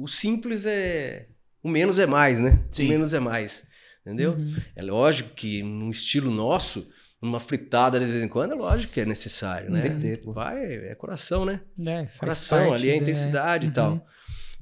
o 0.02 0.06
simples 0.06 0.66
é. 0.66 1.26
O 1.62 1.68
menos 1.68 1.98
é 1.98 2.06
mais, 2.06 2.40
né? 2.40 2.62
Sim. 2.70 2.86
O 2.86 2.88
menos 2.90 3.12
é 3.14 3.20
mais. 3.20 3.64
Entendeu? 4.04 4.32
Uhum. 4.32 4.54
É 4.74 4.82
lógico 4.82 5.30
que 5.34 5.62
num 5.62 5.90
estilo 5.90 6.28
nosso, 6.30 6.88
uma 7.22 7.38
fritada 7.40 7.98
de 8.00 8.04
vez 8.06 8.22
em 8.22 8.28
quando, 8.28 8.52
é 8.52 8.56
lógico 8.56 8.92
que 8.92 9.00
é 9.00 9.06
necessário, 9.06 9.70
né? 9.70 9.82
Tem 9.82 9.94
que 9.94 10.00
ter. 10.00 10.20
Vai, 10.26 10.60
é 10.88 10.94
coração, 10.96 11.44
né? 11.44 11.60
É, 11.86 12.04
Coração, 12.18 12.72
ali 12.72 12.88
é 12.90 12.94
a 12.94 12.96
da- 12.96 13.02
intensidade 13.02 13.66
Uhum. 13.66 13.70
e 13.70 13.74
tal. 13.74 14.06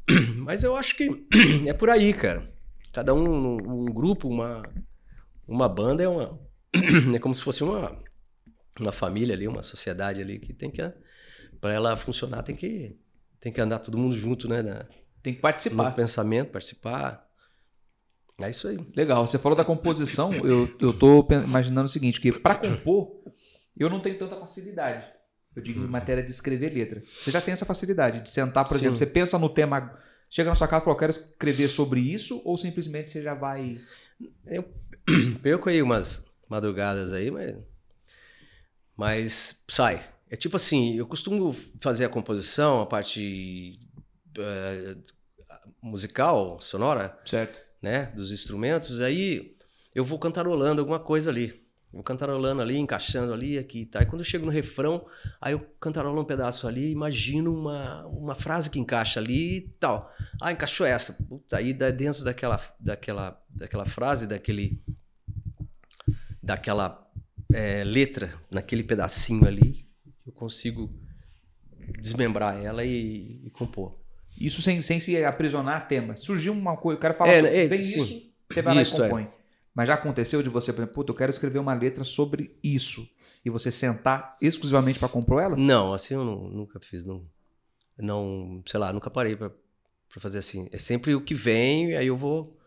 Mas 0.36 0.62
eu 0.62 0.76
acho 0.76 0.94
que 0.96 1.08
é 1.66 1.72
por 1.72 1.88
aí, 1.88 2.12
cara. 2.12 2.52
Cada 2.92 3.14
um, 3.14 3.56
um 3.56 3.84
grupo, 3.86 4.28
uma, 4.28 4.62
uma 5.48 5.68
banda 5.68 6.02
é 6.02 6.08
uma. 6.08 6.38
É 7.14 7.18
como 7.18 7.34
se 7.34 7.42
fosse 7.42 7.64
uma, 7.64 7.96
uma 8.78 8.92
família 8.92 9.34
ali, 9.34 9.48
uma 9.48 9.62
sociedade 9.62 10.20
ali 10.20 10.38
que 10.38 10.52
tem 10.52 10.70
que. 10.70 10.82
Para 11.60 11.72
ela 11.72 11.96
funcionar, 11.96 12.42
tem 12.42 12.54
que, 12.56 12.96
tem 13.40 13.52
que 13.52 13.60
andar 13.60 13.78
todo 13.80 13.96
mundo 13.98 14.16
junto, 14.16 14.48
né? 14.48 14.62
Na, 14.62 14.84
Tem 15.22 15.32
que 15.34 15.38
no 15.38 15.42
participar. 15.42 15.92
pensamento, 15.94 16.50
participar. 16.50 17.26
É 18.46 18.50
isso 18.50 18.68
aí. 18.68 18.78
Legal. 18.94 19.26
Você 19.26 19.38
falou 19.38 19.56
da 19.56 19.64
composição. 19.64 20.32
Eu, 20.32 20.68
eu 20.80 20.92
tô 20.92 21.26
imaginando 21.30 21.86
o 21.86 21.88
seguinte, 21.88 22.20
que 22.20 22.32
para 22.32 22.54
compor, 22.54 23.22
eu 23.76 23.88
não 23.88 24.00
tenho 24.00 24.16
tanta 24.18 24.36
facilidade. 24.36 25.04
Eu 25.54 25.62
digo 25.62 25.82
em 25.82 25.86
matéria 25.88 26.22
de 26.22 26.30
escrever 26.30 26.72
letra. 26.72 27.02
Você 27.04 27.30
já 27.30 27.40
tem 27.40 27.52
essa 27.52 27.64
facilidade 27.64 28.20
de 28.22 28.30
sentar, 28.30 28.64
por 28.64 28.74
Sim. 28.74 28.80
exemplo, 28.80 28.98
você 28.98 29.06
pensa 29.06 29.38
no 29.38 29.48
tema, 29.48 29.98
chega 30.28 30.48
na 30.48 30.54
sua 30.54 30.68
casa 30.68 30.82
e 30.82 30.84
fala, 30.84 30.94
eu 30.94 30.98
quero 30.98 31.10
escrever 31.10 31.68
sobre 31.68 32.00
isso, 32.00 32.40
ou 32.44 32.56
simplesmente 32.56 33.10
você 33.10 33.22
já 33.22 33.34
vai... 33.34 33.78
Perco 35.42 35.68
aí 35.68 35.82
umas 35.82 36.24
madrugadas 36.48 37.12
aí, 37.12 37.30
mas. 37.30 37.56
Mas 38.96 39.64
sai. 39.68 40.04
É 40.28 40.36
tipo 40.36 40.56
assim, 40.56 40.94
eu 40.96 41.06
costumo 41.06 41.52
fazer 41.80 42.04
a 42.04 42.08
composição, 42.08 42.82
a 42.82 42.86
parte 42.86 43.80
eh, 44.38 44.96
musical, 45.82 46.60
sonora, 46.60 47.18
Certo. 47.24 47.60
Né? 47.82 48.06
Dos 48.06 48.32
instrumentos, 48.32 49.00
aí 49.00 49.56
eu 49.94 50.04
vou 50.04 50.18
cantarolando 50.18 50.80
alguma 50.80 51.00
coisa 51.00 51.30
ali. 51.30 51.60
Vou 51.92 52.04
cantarolando 52.04 52.62
ali, 52.62 52.76
encaixando 52.78 53.32
ali, 53.32 53.58
aqui 53.58 53.80
e 53.80 53.86
tá. 53.86 54.00
E 54.02 54.06
quando 54.06 54.20
eu 54.20 54.24
chego 54.24 54.46
no 54.46 54.52
refrão, 54.52 55.04
aí 55.40 55.54
eu 55.54 55.60
cantarolo 55.80 56.20
um 56.20 56.24
pedaço 56.24 56.68
ali, 56.68 56.92
imagino 56.92 57.52
uma, 57.52 58.06
uma 58.06 58.34
frase 58.36 58.70
que 58.70 58.78
encaixa 58.78 59.18
ali 59.18 59.56
e 59.56 59.60
tal. 59.80 60.08
Ah, 60.40 60.52
encaixou 60.52 60.86
essa. 60.86 61.14
Puta, 61.14 61.56
aí 61.56 61.72
dentro 61.72 62.22
daquela, 62.22 62.60
daquela, 62.78 63.42
daquela 63.48 63.84
frase, 63.84 64.28
daquele. 64.28 64.80
daquela 66.40 67.10
é, 67.52 67.82
letra, 67.82 68.40
naquele 68.48 68.84
pedacinho 68.84 69.44
ali, 69.46 69.84
eu 70.24 70.32
consigo 70.32 70.94
desmembrar 72.00 72.56
ela 72.62 72.84
e, 72.84 73.40
e 73.44 73.50
compor. 73.50 73.99
Isso 74.40 74.62
sem, 74.62 74.80
sem 74.80 74.98
se 75.00 75.22
aprisionar 75.22 75.76
a 75.76 75.80
tema. 75.80 76.16
Surgiu 76.16 76.52
uma 76.54 76.76
coisa, 76.76 76.98
o 76.98 77.00
cara 77.00 77.12
fala, 77.14 77.30
É, 77.30 77.64
é, 77.64 77.68
vem 77.68 77.82
sim. 77.82 78.00
isso, 78.02 78.32
você 78.48 78.62
vai 78.62 78.80
Isso, 78.82 78.96
lá 78.96 79.06
e 79.06 79.10
compõe. 79.10 79.28
Mas 79.74 79.86
já 79.86 79.94
aconteceu 79.94 80.42
de 80.42 80.48
você, 80.48 80.72
por 80.72 80.80
exemplo, 80.80 80.94
puta, 80.94 81.10
eu 81.12 81.14
quero 81.16 81.30
escrever 81.30 81.58
uma 81.58 81.74
letra 81.74 82.02
sobre 82.04 82.58
isso. 82.64 83.06
E 83.44 83.50
você 83.50 83.70
sentar 83.70 84.36
exclusivamente 84.40 84.98
para 84.98 85.08
compor 85.08 85.40
ela? 85.42 85.56
Não, 85.56 85.92
assim 85.94 86.14
eu 86.14 86.24
não- 86.24 86.48
nunca 86.48 86.80
fiz, 86.80 87.04
não, 87.04 87.24
não, 87.98 88.62
sei 88.66 88.80
lá, 88.80 88.92
nunca 88.92 89.10
parei 89.10 89.36
pra 89.36 89.50
fazer 90.18 90.38
assim. 90.38 90.68
É 90.72 90.78
sempre 90.78 91.14
o 91.14 91.20
que 91.20 91.34
vem, 91.34 91.90
e 91.90 91.96
aí 91.96 92.06
eu 92.08 92.16
vou, 92.16 92.58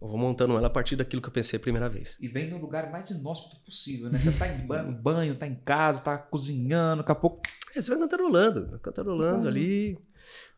eu 0.00 0.08
vou 0.08 0.18
montando 0.18 0.56
ela 0.56 0.66
a 0.66 0.70
partir 0.70 0.94
daquilo 0.96 1.22
que 1.22 1.28
eu 1.28 1.32
pensei 1.32 1.56
a 1.56 1.60
primeira 1.60 1.88
vez. 1.88 2.16
E 2.20 2.28
vem 2.28 2.48
no 2.50 2.58
lugar 2.58 2.90
mais 2.90 3.08
inóspito 3.10 3.56
possível, 3.64 4.10
né? 4.10 4.18
Você 4.18 4.30
tá 4.32 4.46
em 4.48 4.66
ba- 4.66 4.82
banho, 4.82 5.36
tá 5.36 5.46
em 5.46 5.54
casa, 5.56 6.02
tá 6.02 6.18
cozinhando, 6.18 7.02
daqui 7.02 7.12
a 7.12 7.14
pouco. 7.16 7.40
É, 7.74 7.80
você 7.80 7.90
vai 7.90 7.98
cantarolando, 8.00 8.70
vai 8.70 8.78
cantarolando 8.80 9.42
Uhum. 9.42 9.48
ali, 9.48 9.98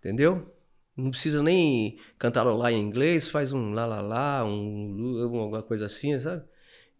entendeu? 0.03 0.53
Não 0.97 1.11
precisa 1.11 1.43
nem 1.43 1.99
cantarolar 2.19 2.73
em 2.73 2.83
inglês, 2.83 3.29
faz 3.29 3.53
um 3.53 3.73
lá 3.73 3.87
lá 3.87 4.01
lá, 4.01 4.45
um 4.45 5.23
alguma 5.23 5.63
coisa 5.63 5.87
assim, 5.87 6.19
sabe? 6.19 6.45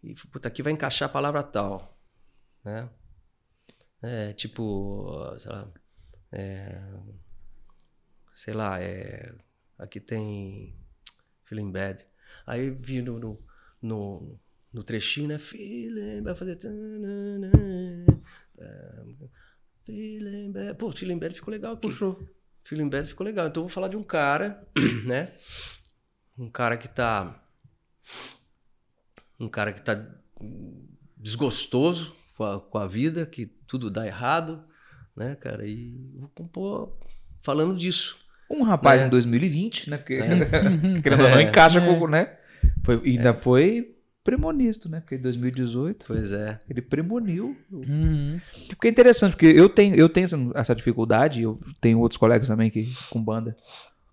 E 0.03 0.15
puta, 0.15 0.49
aqui 0.49 0.63
vai 0.63 0.73
encaixar 0.73 1.09
a 1.09 1.13
palavra 1.13 1.43
tal, 1.43 1.99
né? 2.65 2.89
É, 4.01 4.33
tipo, 4.33 5.37
sei 5.39 5.53
lá, 5.53 5.73
é, 6.33 6.83
sei 8.35 8.55
lá, 8.55 8.81
é, 8.81 9.35
aqui 9.79 10.01
tem 10.01 10.75
Feeling 11.45 11.71
Bad. 11.71 12.07
Aí 12.47 12.71
vi 12.71 13.03
no, 13.03 13.19
no, 13.19 13.39
no, 13.81 14.41
no 14.73 14.83
trechinho, 14.83 15.29
né? 15.29 15.39
Feeling, 15.39 16.23
vai 16.23 16.35
fazer... 16.35 16.59
Feeling 19.85 20.53
Bad. 20.53 20.79
Pô, 20.79 20.91
Feeling 20.93 21.19
Bad 21.19 21.35
ficou 21.35 21.53
legal 21.53 21.75
aqui. 21.75 21.83
Puxou. 21.83 22.27
Feeling 22.63 22.89
Bad 22.89 23.09
ficou 23.09 23.25
legal. 23.27 23.47
Então 23.49 23.63
eu 23.63 23.67
vou 23.67 23.73
falar 23.75 23.89
de 23.89 23.97
um 23.97 24.03
cara, 24.05 24.63
né? 25.05 25.33
Um 26.39 26.49
cara 26.49 26.77
que 26.77 26.89
tá. 26.89 27.43
Um 29.39 29.49
cara 29.49 29.73
que 29.73 29.81
tá 29.83 30.01
desgostoso 31.17 32.15
com 32.37 32.45
a, 32.45 32.61
com 32.61 32.79
a 32.79 32.87
vida, 32.87 33.27
que 33.27 33.47
tudo 33.47 33.91
dá 33.91 34.07
errado, 34.07 34.63
né, 35.17 35.35
cara? 35.37 35.67
E 35.67 36.17
vou 36.19 36.29
compor 36.35 36.97
falando 37.43 37.77
disso. 37.77 38.17
Um 38.51 38.63
rapaz 38.63 39.01
É. 39.03 39.07
em 39.07 39.09
2020, 39.09 39.91
né? 39.91 39.97
Porque, 39.99 40.21
Uhum. 40.21 41.01
querendo 41.03 41.23
ou 41.25 41.31
não, 41.31 41.39
É. 41.39 41.43
encaixa 41.43 41.79
É. 41.81 41.87
com, 41.99 42.07
né? 42.07 42.37
Foi, 42.85 43.01
ainda 43.05 43.35
foi 43.35 43.97
premonisto, 44.25 44.89
né? 44.89 45.01
Porque 45.01 45.17
em 45.17 45.21
2018 45.21 46.05
Pois 46.07 46.33
é. 46.33 46.59
ele 46.69 46.81
premoniu. 46.83 47.57
Uhum. 47.71 48.41
Porque 48.69 48.87
é 48.89 48.91
interessante, 48.91 49.33
porque 49.33 49.47
eu 49.47 49.69
tenho, 49.69 49.95
eu 49.97 50.09
tenho 50.09 50.29
essa- 50.55 50.75
dificuldade, 50.75 51.43
eu 51.43 51.59
tenho 51.81 51.99
outros 52.01 52.17
colegas 52.19 52.49
também 52.49 52.71
que 52.71 52.89
com 53.11 53.21
banda, 53.23 53.57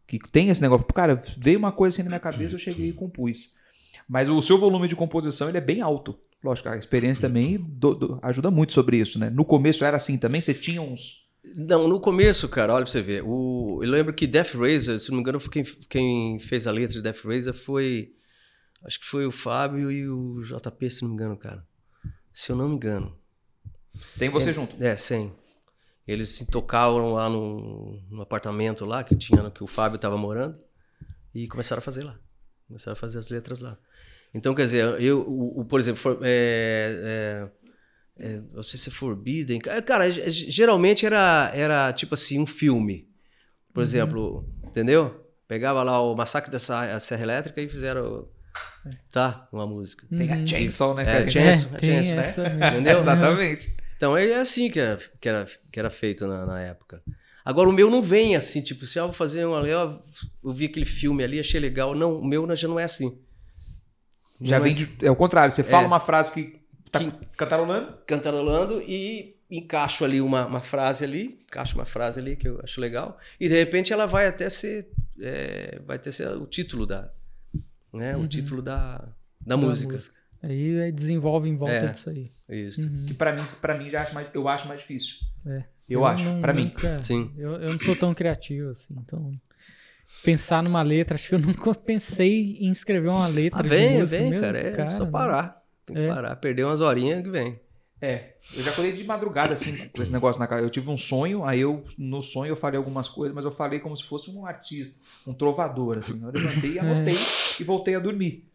que 0.08 0.18
tem 0.32 0.50
esse 0.50 0.62
negócio. 0.62 0.86
Cara, 0.88 1.22
veio 1.38 1.60
uma 1.60 1.72
coisa 1.72 1.96
assim 1.96 2.04
na 2.04 2.10
minha 2.10 2.20
cabeça, 2.20 2.56
eu 2.56 2.60
cheguei 2.60 2.90
e 2.90 2.94
compus. 2.94 3.56
Mas 4.08 4.30
o 4.30 4.42
seu 4.42 4.58
volume 4.58 4.88
de 4.88 4.96
composição 4.96 5.48
ele 5.50 5.58
é 5.58 5.62
bem 5.62 5.82
alto. 5.82 6.18
Lógico, 6.44 6.70
a 6.70 6.78
experiência 6.78 7.28
também 7.28 7.58
do- 7.60 7.94
do- 7.94 8.20
ajuda 8.22 8.50
muito 8.50 8.74
sobre 8.74 8.98
isso, 8.98 9.20
né? 9.20 9.30
No 9.30 9.44
começo 9.46 9.84
era 9.84 9.98
assim 9.98 10.18
também, 10.18 10.42
você 10.42 10.54
tinha 10.54 10.82
uns. 10.82 11.28
Não, 11.56 11.88
no 11.88 12.00
começo, 12.00 12.48
cara, 12.50 12.74
olha 12.74 12.84
pra 12.84 12.92
você 12.92 13.02
ver. 13.02 13.24
O, 13.26 13.80
eu 13.84 13.90
lembro 13.90 14.14
que 14.14 14.26
Death 14.28 14.54
Razor, 14.56 15.00
se 15.00 15.10
não 15.10 15.18
me 15.18 15.22
engano, 15.22 15.40
foi 15.40 15.52
quem, 15.52 15.64
quem 15.90 16.40
fez 16.40 16.66
a 16.66 16.72
letra 16.72 16.94
de 16.94 17.02
Death 17.02 17.24
Razor 17.26 17.54
foi. 17.54 18.14
Acho 18.84 19.00
que 19.00 19.06
foi 19.06 19.26
o 19.26 19.32
Fábio 19.32 19.92
e 19.92 20.08
o 20.08 20.42
JP, 20.44 20.90
se 20.90 21.02
não 21.02 21.10
me 21.10 21.16
engano, 21.16 21.36
cara. 21.38 21.66
Se 22.34 22.52
eu 22.52 22.56
não 22.56 22.70
me 22.70 22.76
engano. 22.76 23.18
Sem 23.96 24.30
você 24.30 24.54
junto. 24.54 24.82
É, 24.82 24.96
sim. 24.96 25.32
Eles 26.08 26.32
se 26.32 26.46
tocavam 26.46 27.14
lá 27.14 27.30
num, 27.30 28.02
num 28.10 28.22
apartamento 28.22 28.86
lá 28.86 29.04
que 29.04 29.16
tinha 29.16 29.50
que 29.52 29.64
o 29.64 29.68
Fábio 29.68 29.98
estava 29.98 30.18
morando 30.18 30.58
e 31.36 31.48
começaram 31.48 31.80
a 31.80 31.82
fazer 31.82 32.04
lá. 32.04 32.18
Começaram 32.68 32.94
a 32.94 32.96
fazer 32.96 33.18
as 33.20 33.30
letras 33.30 33.62
lá. 33.62 33.78
Então, 34.34 34.56
quer 34.56 34.64
dizer, 34.64 35.02
eu, 35.02 35.22
o, 35.28 35.62
o- 35.62 35.66
por 35.66 35.80
exemplo, 35.80 36.00
for- 36.00 36.20
é, 36.24 37.50
é, 38.18 38.26
é, 38.28 38.42
não 38.54 38.64
sei 38.64 38.80
se 38.80 38.90
é 38.90 38.92
Forbidden. 38.92 39.60
é, 39.66 39.82
Cara, 39.82 40.10
ge- 40.10 40.50
geralmente 40.50 41.06
era, 41.06 41.52
era 41.54 41.92
tipo 41.94 42.14
assim, 42.14 42.40
um 42.40 42.46
filme. 42.46 43.08
Por 43.74 43.84
exemplo, 43.84 44.48
entendeu? 44.64 45.28
Pegava 45.48 45.84
lá 45.84 46.00
o 46.02 46.16
Massacre 46.16 46.50
da 46.52 46.60
Serra 46.60 47.22
Elétrica 47.24 47.62
e 47.62 47.68
fizeram. 47.70 48.28
Tá, 49.12 49.48
uma 49.52 49.68
música. 49.68 50.06
Tem 50.10 50.32
a 50.32 50.36
Uhum. 50.38 50.48
Chainsaw, 50.48 50.94
né? 50.96 51.04
É, 51.04 51.06
cara? 51.06 51.32
Chainsaw. 51.32 51.70
É, 51.72 51.76
é 51.76 51.78
tem 51.78 52.04
Chainsaw, 52.04 52.16
né? 52.16 52.22
essa. 52.22 52.48
Entendeu? 52.72 53.00
Exatamente. 53.00 53.76
Então 53.98 54.16
é 54.18 54.34
assim 54.36 54.72
que 54.72 54.80
era, 54.80 54.98
que 55.20 55.28
era, 55.30 55.48
que 55.72 55.80
era 55.80 55.90
feito 55.90 56.26
na, 56.28 56.46
na 56.46 56.62
época. 56.62 57.04
Agora 57.44 57.68
o 57.70 57.74
meu 57.74 57.90
não 57.90 58.02
vem 58.02 58.36
assim, 58.36 58.62
tipo, 58.62 58.86
se 58.86 58.98
eu 59.00 59.06
vou 59.06 59.14
fazer 59.14 59.46
um 59.46 59.56
ali, 59.56 59.74
ó, 59.74 59.98
eu 60.44 60.54
vi 60.54 60.66
aquele 60.66 60.86
filme 60.86 61.24
ali, 61.24 61.40
achei 61.40 61.60
legal. 61.60 61.94
Não, 61.96 62.16
o 62.20 62.26
meu 62.26 62.56
já 62.56 62.68
não 62.68 62.80
é 62.80 62.84
assim. 62.84 63.18
Já 64.42 64.58
Não 64.58 64.64
vem 64.64 64.72
é 64.72 64.76
de, 64.76 65.06
é 65.06 65.12
o 65.12 65.16
contrário, 65.16 65.52
você 65.52 65.64
fala 65.64 65.84
É. 65.84 65.88
uma 65.88 66.00
frase 66.00 66.32
que 66.32 66.60
tá 66.92 67.00
Que- 67.00 67.12
cantarolando, 67.36 67.98
cantarolando 68.08 68.82
e 68.82 69.36
encaixo 69.52 70.06
ali 70.06 70.22
uma, 70.22 70.46
uma 70.46 70.62
frase 70.62 71.04
ali, 71.04 71.42
encaixo 71.48 71.76
uma 71.76 71.86
frase 71.86 72.20
ali 72.20 72.36
que 72.38 72.48
eu 72.48 72.60
acho 72.64 72.80
legal, 72.80 73.18
e 73.40 73.50
de 73.50 73.56
repente 73.56 73.92
ela 73.92 74.06
vai 74.06 74.28
até 74.28 74.50
ser, 74.50 74.88
é, 75.20 75.80
vai 75.86 75.98
até 75.98 76.12
ser 76.12 76.30
o 76.30 76.46
título 76.46 76.86
da, 76.86 77.12
né, 77.94 78.16
o 78.16 78.20
Uhum. 78.20 78.28
título 78.28 78.62
da, 78.62 78.98
da, 78.98 79.08
Da 79.46 79.58
música. 79.58 79.96
Aí, 80.42 80.80
aí 80.82 80.92
desenvolve 80.92 81.50
em 81.50 81.56
volta 81.58 81.74
É. 81.76 81.88
disso 81.90 82.10
aí. 82.10 82.32
Isso. 82.48 82.82
Uhum. 82.82 83.06
que 83.08 83.14
pra 83.14 83.36
mim, 83.36 83.44
para 83.62 83.78
mim 83.78 83.90
já 83.90 84.02
acho 84.04 84.14
mais, 84.16 84.28
eu 84.34 84.48
acho 84.48 84.68
mais 84.68 84.80
difícil. 84.82 85.16
É. 85.46 85.64
Eu, 85.90 86.06
acho, 86.06 86.24
não- 86.26 86.42
pra 86.42 86.54
mim. 86.54 86.66
nunca- 86.66 87.02
Sim. 87.02 87.34
Eu, 87.38 87.52
eu 87.54 87.72
não 87.72 87.80
sou 87.80 87.96
tão 87.96 88.14
criativo 88.14 88.70
assim, 88.70 88.96
então. 88.98 89.32
Pensar 90.24 90.64
numa 90.64 90.82
letra, 90.82 91.16
acho 91.16 91.30
que 91.30 91.36
eu 91.36 91.40
nunca 91.74 91.74
pensei 91.76 92.58
em 92.60 92.72
escrever 92.72 93.10
uma 93.10 93.28
letra 93.28 93.60
Ah, 93.60 93.64
de 93.64 93.70
vem, 93.70 94.00
música. 94.00 94.22
vem, 94.22 94.30
meu, 94.32 94.42
cara, 94.42 94.58
é 94.60 94.90
só 94.92 95.04
não. 95.06 95.12
parar. 95.12 95.62
Tem 95.86 95.96
que 95.96 96.02
É. 96.02 96.08
parar, 96.08 96.36
perder 96.38 96.64
umas 96.66 96.82
horinhas 96.82 97.22
que 97.24 97.30
vem. 97.30 97.60
É, 98.02 98.36
eu 98.56 98.64
já 98.64 98.72
acordei 98.72 98.94
de 98.94 99.04
madrugada, 99.04 99.54
assim, 99.54 99.76
com 99.90 100.02
esse 100.02 100.12
negócio 100.12 100.40
na 100.40 100.48
cara. 100.48 100.62
Eu 100.62 100.70
tive 100.70 100.90
um 100.90 100.98
sonho, 100.98 101.44
aí 101.44 101.60
eu, 101.60 101.84
no 101.98 102.22
sonho, 102.22 102.50
eu 102.52 102.56
falei 102.56 102.78
algumas 102.78 103.10
coisas, 103.10 103.36
mas 103.36 103.44
eu 103.44 103.52
falei 103.52 103.80
como 103.80 103.96
se 103.98 104.04
fosse 104.06 104.30
um 104.32 104.46
artista, 104.46 104.98
um 105.28 105.34
trovador, 105.34 105.98
assim. 105.98 106.22
Eu 106.24 106.32
levantei 106.32 106.72
e 106.74 106.80
anotei 106.80 107.18
e 107.60 107.64
voltei 107.64 107.96
a 107.96 108.00
dormir. 108.00 108.48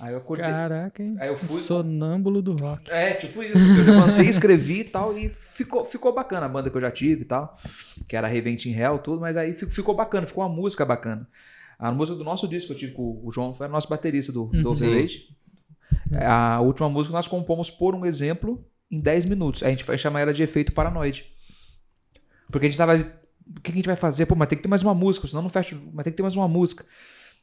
Aí 0.00 0.12
eu 0.12 0.18
acordei. 0.18 0.44
Caraca, 0.46 1.02
hein? 1.02 1.16
Aí 1.18 1.28
eu 1.28 1.36
fui- 1.36 1.60
Sonâmbulo 1.60 2.40
do 2.40 2.54
rock. 2.56 2.88
É, 2.90 3.14
tipo 3.14 3.42
isso. 3.42 3.58
Eu 3.80 3.84
levantei, 3.84 4.26
escrevi 4.28 4.80
e 4.80 4.84
tal, 4.84 5.16
e 5.18 5.28
ficou, 5.28 5.84
ficou 5.84 6.14
bacana 6.14 6.46
a 6.46 6.48
banda 6.48 6.70
que 6.70 6.76
eu 6.76 6.80
já 6.80 6.90
tive 6.92 7.22
e 7.22 7.24
tal, 7.24 7.56
que 8.08 8.16
era 8.16 8.28
Revent 8.28 8.64
in 8.66 8.72
Hell, 8.72 8.98
tudo, 9.00 9.20
mas 9.20 9.36
aí 9.36 9.54
fi- 9.54 9.66
ficou 9.68 9.94
bacana, 9.96 10.26
ficou 10.26 10.44
uma 10.44 10.54
música 10.54 10.84
bacana. 10.84 11.28
A 11.76 11.90
música 11.90 12.16
do 12.16 12.22
nosso 12.22 12.46
disco 12.46 12.68
que 12.68 12.72
eu 12.74 12.78
tive 12.78 12.92
com 12.92 13.20
o 13.24 13.30
João 13.32 13.52
foi 13.56 13.66
o 13.66 13.70
nosso 13.70 13.88
baterista 13.88 14.30
do, 14.30 14.44
do 14.46 14.70
Uhum. 14.70 16.18
A 16.20 16.60
última 16.60 16.88
música 16.88 17.12
nós 17.12 17.26
compomos 17.28 17.70
por 17.70 17.94
um 17.94 18.06
exemplo 18.06 18.64
em 18.90 18.98
10 18.98 19.24
minutos. 19.24 19.62
A 19.62 19.70
gente 19.70 19.84
vai 19.84 19.98
chamar 19.98 20.20
ela 20.20 20.34
de 20.34 20.42
efeito 20.42 20.72
paranoide. 20.72 21.32
Porque 22.50 22.66
a 22.66 22.68
gente 22.68 22.78
tava. 22.78 22.94
O 22.94 23.60
que 23.60 23.72
a 23.72 23.74
gente 23.74 23.86
vai 23.86 23.96
fazer? 23.96 24.26
Pô, 24.26 24.34
mas 24.34 24.48
tem 24.48 24.56
que 24.56 24.62
ter 24.62 24.68
mais 24.68 24.82
uma 24.82 24.94
música, 24.94 25.26
senão 25.26 25.42
não 25.42 25.50
fecha. 25.50 25.78
Mas 25.92 26.04
tem 26.04 26.12
que 26.12 26.16
ter 26.16 26.22
mais 26.22 26.36
uma 26.36 26.48
música. 26.48 26.84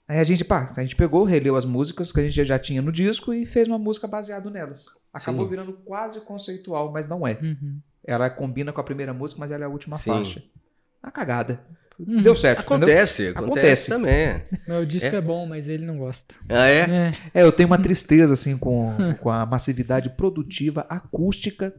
Aí 0.07 0.19
a 0.19 0.23
gente, 0.23 0.43
pá, 0.43 0.73
a 0.75 0.81
gente 0.81 0.95
pegou, 0.95 1.23
releu 1.23 1.55
as 1.55 1.63
músicas 1.63 2.11
que 2.11 2.19
a 2.19 2.23
gente 2.23 2.43
já 2.43 2.57
tinha 2.57 2.81
no 2.81 2.91
disco 2.91 3.33
e 3.33 3.45
fez 3.45 3.67
uma 3.67 3.77
música 3.77 4.07
baseada 4.07 4.49
nelas. 4.49 4.87
Acabou 5.13 5.45
Sim. 5.45 5.49
virando 5.51 5.73
quase 5.85 6.19
conceitual, 6.21 6.91
mas 6.91 7.07
não 7.07 7.25
é. 7.25 7.37
Uhum. 7.41 7.79
Ela 8.03 8.29
combina 8.29 8.73
com 8.73 8.81
a 8.81 8.83
primeira 8.83 9.13
música, 9.13 9.39
mas 9.39 9.51
ela 9.51 9.63
é 9.63 9.67
a 9.67 9.69
última 9.69 9.97
Sim. 9.97 10.11
faixa. 10.11 10.43
Uma 11.03 11.11
cagada. 11.11 11.63
Uhum. 12.07 12.21
Deu 12.21 12.35
certo. 12.35 12.59
Acontece, 12.61 13.27
acontece, 13.27 13.37
Acontece. 13.39 13.89
também. 13.89 14.41
Meu 14.67 14.85
disco 14.85 15.13
É. 15.15 15.17
é. 15.17 15.21
bom, 15.21 15.45
mas 15.45 15.69
ele 15.69 15.85
não 15.85 15.97
gosta. 15.97 16.35
Ah, 16.49 16.67
é? 16.67 16.79
É. 16.79 17.11
É, 17.33 17.43
eu 17.43 17.51
tenho 17.51 17.67
uma 17.67 17.77
tristeza, 17.77 18.33
assim, 18.33 18.57
com, 18.57 18.91
com 19.21 19.29
a 19.29 19.45
massividade 19.45 20.09
produtiva 20.17 20.85
acústica 20.89 21.73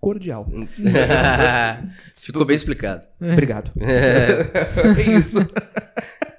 cordial. 0.00 0.46
Ficou 2.14 2.44
bem 2.44 2.56
explicado. 2.56 3.06
Obrigado. 3.20 3.70
É. 3.80 5.10
É 5.12 5.16
isso. 5.18 5.38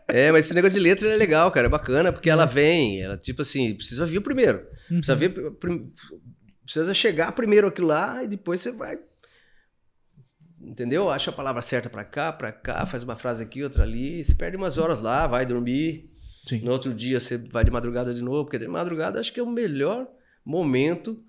É, 0.07 0.31
mas 0.31 0.45
esse 0.45 0.53
negócio 0.53 0.79
de 0.79 0.83
letra 0.87 1.09
é 1.09 1.15
legal, 1.17 1.49
cara, 1.51 1.65
é 1.67 1.69
bacana, 1.69 2.11
porque 2.11 2.29
ela 2.29 2.45
vem, 2.45 3.01
ela, 3.01 3.17
tipo 3.17 3.41
assim, 3.41 3.73
precisa 3.73 4.05
vir 4.05 4.21
primeiro. 4.21 4.59
Uhum. 4.89 4.97
Precisa 4.97 5.15
ver, 5.15 5.29
prim- 5.59 5.91
precisa 6.63 6.93
chegar 6.93 7.31
primeiro 7.31 7.67
aquilo 7.67 7.87
lá 7.87 8.23
e 8.23 8.27
depois 8.27 8.61
você 8.61 8.71
vai. 8.71 8.97
Entendeu? 10.65 11.11
Acha 11.11 11.29
a 11.29 11.33
palavra 11.33 11.61
certa 11.61 11.89
pra 11.89 12.03
cá, 12.03 12.33
pra 12.33 12.51
cá, 12.51 12.85
faz 12.87 13.03
uma 13.03 13.15
frase 13.15 13.43
aqui, 13.43 13.63
outra 13.63 13.83
ali, 13.83 14.23
você 14.23 14.33
perde 14.33 14.57
umas 14.57 14.77
horas 14.79 14.99
lá, 14.99 15.27
vai 15.27 15.45
dormir. 15.45 16.09
Sim. 16.45 16.61
No 16.61 16.71
outro 16.71 16.93
dia 16.93 17.19
você 17.19 17.37
vai 17.37 17.63
de 17.63 17.69
madrugada 17.69 18.13
de 18.13 18.21
novo, 18.21 18.45
porque 18.45 18.57
de 18.57 18.67
madrugada 18.67 19.19
acho 19.19 19.31
que 19.31 19.39
é 19.39 19.43
o 19.43 19.49
melhor 19.49 20.07
momento 20.43 21.23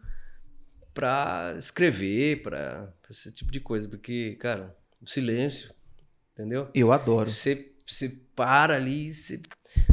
pra 0.95 1.55
escrever, 1.59 2.43
pra, 2.43 2.93
pra 3.03 3.11
esse 3.11 3.31
tipo 3.31 3.53
de 3.53 3.61
coisa. 3.61 3.87
Porque, 3.87 4.37
cara, 4.41 4.75
o 5.01 5.07
silêncio, 5.07 5.71
entendeu? 6.33 6.69
Eu 6.75 6.91
adoro. 6.91 7.29
Você, 7.29 7.73
você 7.87 8.09
para 8.35 8.75
ali, 8.75 9.13
você... 9.13 9.41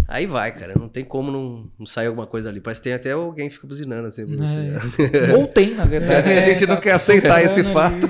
aí 0.08 0.26
vai, 0.26 0.52
cara. 0.58 0.74
Não 0.78 0.88
tem 0.90 1.04
como 1.06 1.32
não, 1.32 1.70
não 1.78 1.86
sair 1.86 2.08
alguma 2.08 2.26
coisa 2.28 2.50
ali. 2.50 2.60
Parece 2.62 2.82
que 2.82 2.86
tem 2.86 2.94
até 2.94 3.12
alguém 3.12 3.48
que 3.50 3.56
fica 3.56 3.68
buzinando 3.68 4.08
assim. 4.08 4.26
pra 4.26 4.36
você. 4.46 5.32
Ou 5.38 5.48
tem, 5.48 5.74
na 5.76 5.86
verdade. 5.86 6.30
É, 6.32 6.38
a 6.38 6.42
gente 6.42 6.66
não 6.66 6.76
tá 6.76 6.82
quer 6.82 6.92
aceitar 6.94 7.44
esse 7.44 7.64
fato. 7.64 8.08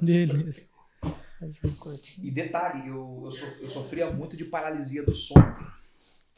Beleza. 0.00 0.62
Um. 1.02 1.98
E 2.22 2.30
detalhe, 2.30 2.88
eu, 2.88 3.22
eu, 3.24 3.32
sof- 3.32 3.62
eu 3.62 3.68
sofria 3.68 4.10
muito 4.10 4.36
de 4.36 4.44
paralisia 4.44 5.02
do 5.04 5.12
sono. 5.14 5.56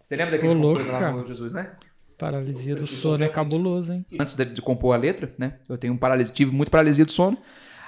Você 0.02 0.16
lembra 0.16 0.32
daquele 0.32 0.54
louco, 0.54 0.82
lá 0.90 1.12
no 1.12 1.26
Jesus, 1.26 1.52
né? 1.52 1.72
Paralisia 2.16 2.74
do 2.76 2.86
sono 2.86 3.24
é 3.24 3.28
cabuloso, 3.28 3.92
hein? 3.92 4.06
Antes 4.18 4.34
de, 4.36 4.44
de 4.46 4.62
compor 4.62 4.94
a 4.94 4.98
letra, 4.98 5.34
né? 5.36 5.58
Eu 5.68 5.76
tenho 5.76 5.96
paralisia, 5.98 6.32
tive 6.32 6.50
muito 6.52 6.70
paralisia 6.70 7.04
do 7.04 7.12
sono. 7.12 7.36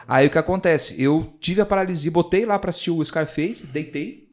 Aí 0.07 0.27
o 0.27 0.31
que 0.31 0.37
acontece? 0.39 1.01
Eu 1.03 1.33
tive 1.41 1.61
a 1.61 1.67
paralisia, 1.67 2.11
botei 2.11 2.45
lá 2.45 2.59
pra 2.59 2.69
assistir 2.71 2.91
o 2.91 3.03
Scarface, 3.05 3.67
deitei. 3.67 4.26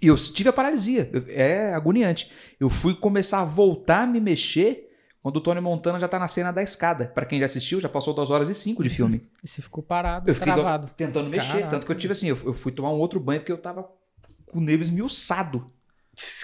E 0.00 0.06
eu 0.08 0.16
tive 0.16 0.48
a 0.48 0.52
paralisia. 0.52 1.10
É 1.28 1.72
agoniante. 1.74 2.30
Eu 2.60 2.68
fui 2.68 2.94
começar 2.94 3.40
a 3.40 3.44
voltar 3.44 4.02
a 4.02 4.06
me 4.06 4.20
mexer 4.20 4.82
quando 5.22 5.36
o 5.36 5.40
Tony 5.40 5.60
Montana 5.60 5.98
já 5.98 6.06
tá 6.06 6.18
na 6.18 6.28
cena 6.28 6.52
da 6.52 6.62
escada. 6.62 7.06
Pra 7.06 7.24
quem 7.26 7.38
já 7.40 7.46
assistiu, 7.46 7.80
já 7.80 7.88
passou 7.88 8.14
2 8.14 8.30
horas 8.30 8.48
e 8.48 8.54
5 8.54 8.82
de 8.82 8.90
filme. 8.90 9.22
E 9.42 9.48
você 9.48 9.62
ficou 9.62 9.82
parado, 9.82 10.30
Eu 10.30 10.34
travado. 10.34 10.88
tentando 10.96 11.28
mexer. 11.30 11.48
Caraca. 11.48 11.68
Tanto 11.68 11.86
que 11.86 11.92
eu 11.92 11.96
tive 11.96 12.12
assim, 12.12 12.28
eu, 12.28 12.38
eu 12.44 12.52
fui 12.52 12.72
tomar 12.72 12.90
um 12.90 12.98
outro 12.98 13.18
banho 13.20 13.40
porque 13.40 13.52
eu 13.52 13.58
tava 13.58 13.88
com 14.46 14.58
o 14.58 14.60
nervo 14.60 14.82
esmiuçado. 14.82 15.66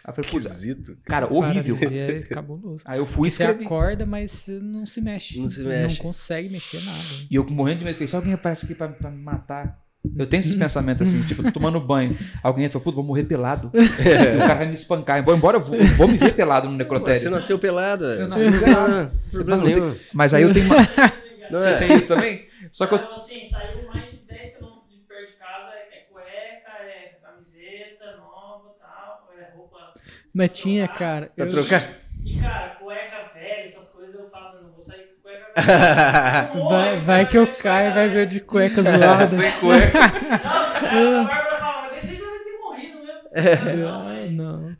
Aí 0.05 0.11
eu 0.11 0.15
falei, 0.15 0.31
putz, 0.31 0.45
Esquisito. 0.47 0.99
cara, 1.05 1.33
horrível. 1.33 1.75
Paralisia 1.77 2.19
é 2.19 2.23
cabuloso. 2.29 2.85
Aí 2.87 2.99
eu 2.99 3.07
fui 3.07 3.31
Você 3.31 3.43
escrever. 3.43 3.65
acorda, 3.65 4.05
mas 4.05 4.31
você 4.31 4.59
não 4.61 4.85
se 4.85 5.01
mexe. 5.01 5.41
Não 5.41 5.49
se 5.49 5.63
mexe. 5.63 5.97
Não 5.97 6.03
consegue 6.05 6.49
mexer 6.51 6.83
nada. 6.85 6.99
E 7.31 7.35
eu 7.35 7.47
morrendo 7.51 7.79
de 7.79 7.85
medo, 7.87 8.07
se 8.07 8.15
alguém 8.15 8.35
aparece 8.35 8.67
aqui 8.67 8.75
pra, 8.75 8.89
pra 8.89 9.11
me 9.11 9.23
matar. 9.23 9.82
Eu 10.19 10.27
tenho 10.27 10.41
esses 10.41 10.57
pensamentos 10.57 11.09
assim, 11.09 11.23
tipo, 11.23 11.45
tô 11.45 11.53
tomando 11.53 11.79
banho. 11.81 12.17
Alguém 12.43 12.69
fala, 12.69 12.83
puta, 12.83 12.97
vou 12.97 13.05
morrer 13.05 13.23
pelado. 13.25 13.71
o 13.73 14.39
cara 14.39 14.55
vai 14.57 14.67
me 14.67 14.75
espancar. 14.75 15.21
Embora 15.21 15.37
embora 15.37 15.57
eu 15.59 15.61
vou, 15.61 15.79
vou 15.97 16.09
me 16.09 16.19
ver 16.19 16.35
pelado 16.35 16.69
no 16.69 16.77
necrotério. 16.77 17.21
Você 17.21 17.31
nasceu 17.31 17.57
pelado. 17.59 18.05
Eu 18.05 18.17
velho. 18.17 18.29
nasci 18.29 18.51
pelado. 18.59 18.93
Não 18.93 19.31
problema 19.31 19.65
Não. 19.65 19.97
Mas 20.13 20.35
aí 20.35 20.43
eu 20.43 20.53
tenho 20.53 20.67
uma... 20.67 20.77
Não 21.49 21.59
Você 21.61 21.67
é? 21.69 21.79
tem 21.79 21.97
isso 21.97 22.09
também? 22.09 22.47
Só 22.73 22.87
que 22.87 22.95
eu... 22.95 22.99
Então, 22.99 23.13
assim, 23.15 23.49
saiu 23.49 23.87
mais 23.93 24.11
de 24.11 24.17
10 24.29 24.57
km 24.57 24.67
de 24.89 24.99
perto 25.07 25.31
de 25.33 25.37
casa, 25.39 25.71
é 25.77 25.99
é 25.99 26.01
cueca, 26.11 26.73
é 26.83 27.19
camiseta 27.23 28.17
nova 28.17 28.75
tal, 28.81 29.31
é 29.39 29.55
roupa. 29.55 29.93
Mas 30.35 30.51
tinha, 30.51 30.89
cara. 30.89 31.31
Pra 31.37 31.45
eu- 31.45 31.51
trocar? 31.51 31.99
E, 32.25 32.39
cara, 32.41 32.77
cueca 32.81 33.31
velha, 33.35 33.67
essas 33.67 33.89
coisas, 33.93 34.15
eu 34.15 34.31
falo, 34.31 34.63
não 34.63 34.73
vou 34.73 34.81
sair 34.81 35.03
com 35.03 35.23
cueca 35.23 35.39
velha. 35.39 35.42
Não 35.42 35.42
vou, 35.42 35.42
Vai, 36.69 36.97
vai 36.99 37.27
que 37.27 37.37
eu 37.37 37.47
caio 37.47 37.91
e 37.91 37.95
vai 37.95 38.09
ver 38.09 38.27
de 38.27 38.41
cueca 38.41 38.83
Sem 38.83 38.99
zoada. 38.99 39.53
cueca. 39.61 39.99
Nossa, 40.01 40.81
cara, 40.81 41.21
a 41.21 41.25
Bárbara 41.25 41.59
fala, 41.59 41.89
mas 41.93 42.03
você 42.05 42.17
já 42.17 42.25
vai 42.25 42.39
ter 42.39 42.59
morrido 42.59 42.99
mesmo. 43.05 43.83
Não, 43.83 44.31
não. 44.31 44.77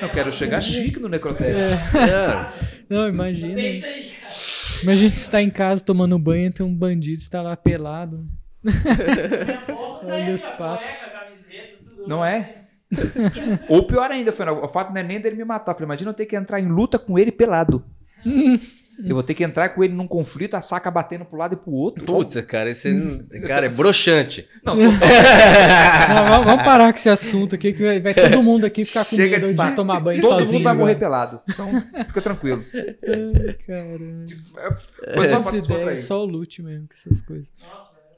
Eu 0.00 0.10
quero 0.10 0.32
chegar 0.32 0.60
chique 0.60 0.98
no 0.98 1.08
necrotério. 1.08 1.58
É. 1.58 1.64
É. 1.68 2.48
Não, 2.88 3.08
imagina. 3.08 3.60
isso 3.60 3.84
aí, 3.86 4.04
cara. 4.04 4.32
Imagina 4.82 5.10
você 5.10 5.30
tá 5.30 5.42
em 5.42 5.50
casa 5.50 5.84
tomando 5.84 6.18
banho 6.18 6.46
e 6.46 6.50
tem 6.52 6.66
um 6.66 6.74
bandido, 6.74 7.20
você 7.20 7.30
tá 7.30 7.42
lá 7.42 7.56
pelado. 7.56 8.26
Bolsa 9.66 10.06
Olha 10.06 10.34
os 10.34 10.42
papos. 10.42 10.86
Não 12.06 12.24
é? 12.24 12.54
Ou 13.68 13.86
pior 13.86 14.10
ainda, 14.10 14.32
foi, 14.32 14.46
o 14.48 14.68
fato 14.68 14.92
não 14.92 15.00
é 15.00 15.04
nem 15.04 15.20
dele 15.20 15.36
me 15.36 15.44
matar. 15.44 15.74
Falei, 15.74 15.86
imagina 15.86 16.10
eu 16.10 16.14
ter 16.14 16.26
que 16.26 16.36
entrar 16.36 16.60
em 16.60 16.66
luta 16.68 16.98
com 16.98 17.18
ele 17.18 17.30
pelado. 17.32 17.84
Eu 19.04 19.14
vou 19.14 19.22
ter 19.22 19.34
que 19.34 19.42
entrar 19.42 19.70
com 19.70 19.82
ele 19.82 19.94
num 19.94 20.06
conflito, 20.06 20.54
a 20.54 20.60
saca 20.62 20.90
batendo 20.90 21.24
pro 21.24 21.38
lado 21.38 21.54
e 21.54 21.56
pro 21.56 21.72
outro. 21.72 22.04
Putz, 22.04 22.40
cara, 22.42 22.70
esse 22.70 22.88
é, 23.32 23.40
cara, 23.40 23.66
é 23.66 23.68
broxante. 23.68 24.48
Não, 24.64 24.76
Não, 24.76 24.82
vamos- 26.28 26.44
vamos 26.46 26.62
parar 26.62 26.92
com 26.92 26.98
esse 26.98 27.08
assunto 27.08 27.54
aqui, 27.54 27.72
que 27.72 28.00
vai, 28.00 28.14
todo 28.14 28.42
mundo 28.42 28.64
aqui 28.66 28.84
ficar 28.84 29.04
com 29.04 29.16
Chega 29.16 29.38
medo 29.38 29.48
de 29.50 29.56
de, 29.56 29.74
tomar 29.74 29.98
banho 30.00 30.20
todo 30.20 30.30
sozinho. 30.38 30.52
mundo 30.54 30.64
vai 30.64 30.74
morrer 30.74 30.92
agora. 30.92 31.00
pelado. 31.00 31.42
Então, 31.48 31.68
fica 32.06 32.20
tranquilo. 32.22 32.64
Ai, 32.74 33.54
caramba. 33.66 34.26
Foi 35.14 35.28
só 35.28 35.40
Essa 35.40 35.50
pra 35.50 35.58
ideia 35.58 35.90
é 35.90 35.96
só 35.96 36.22
o 36.22 36.26
loot 36.26 36.62
mesmo, 36.62 36.86
com 36.86 36.94
essas 36.94 37.20
coisas. 37.22 37.50
Nossa, 37.60 37.96
velho. 37.96 38.12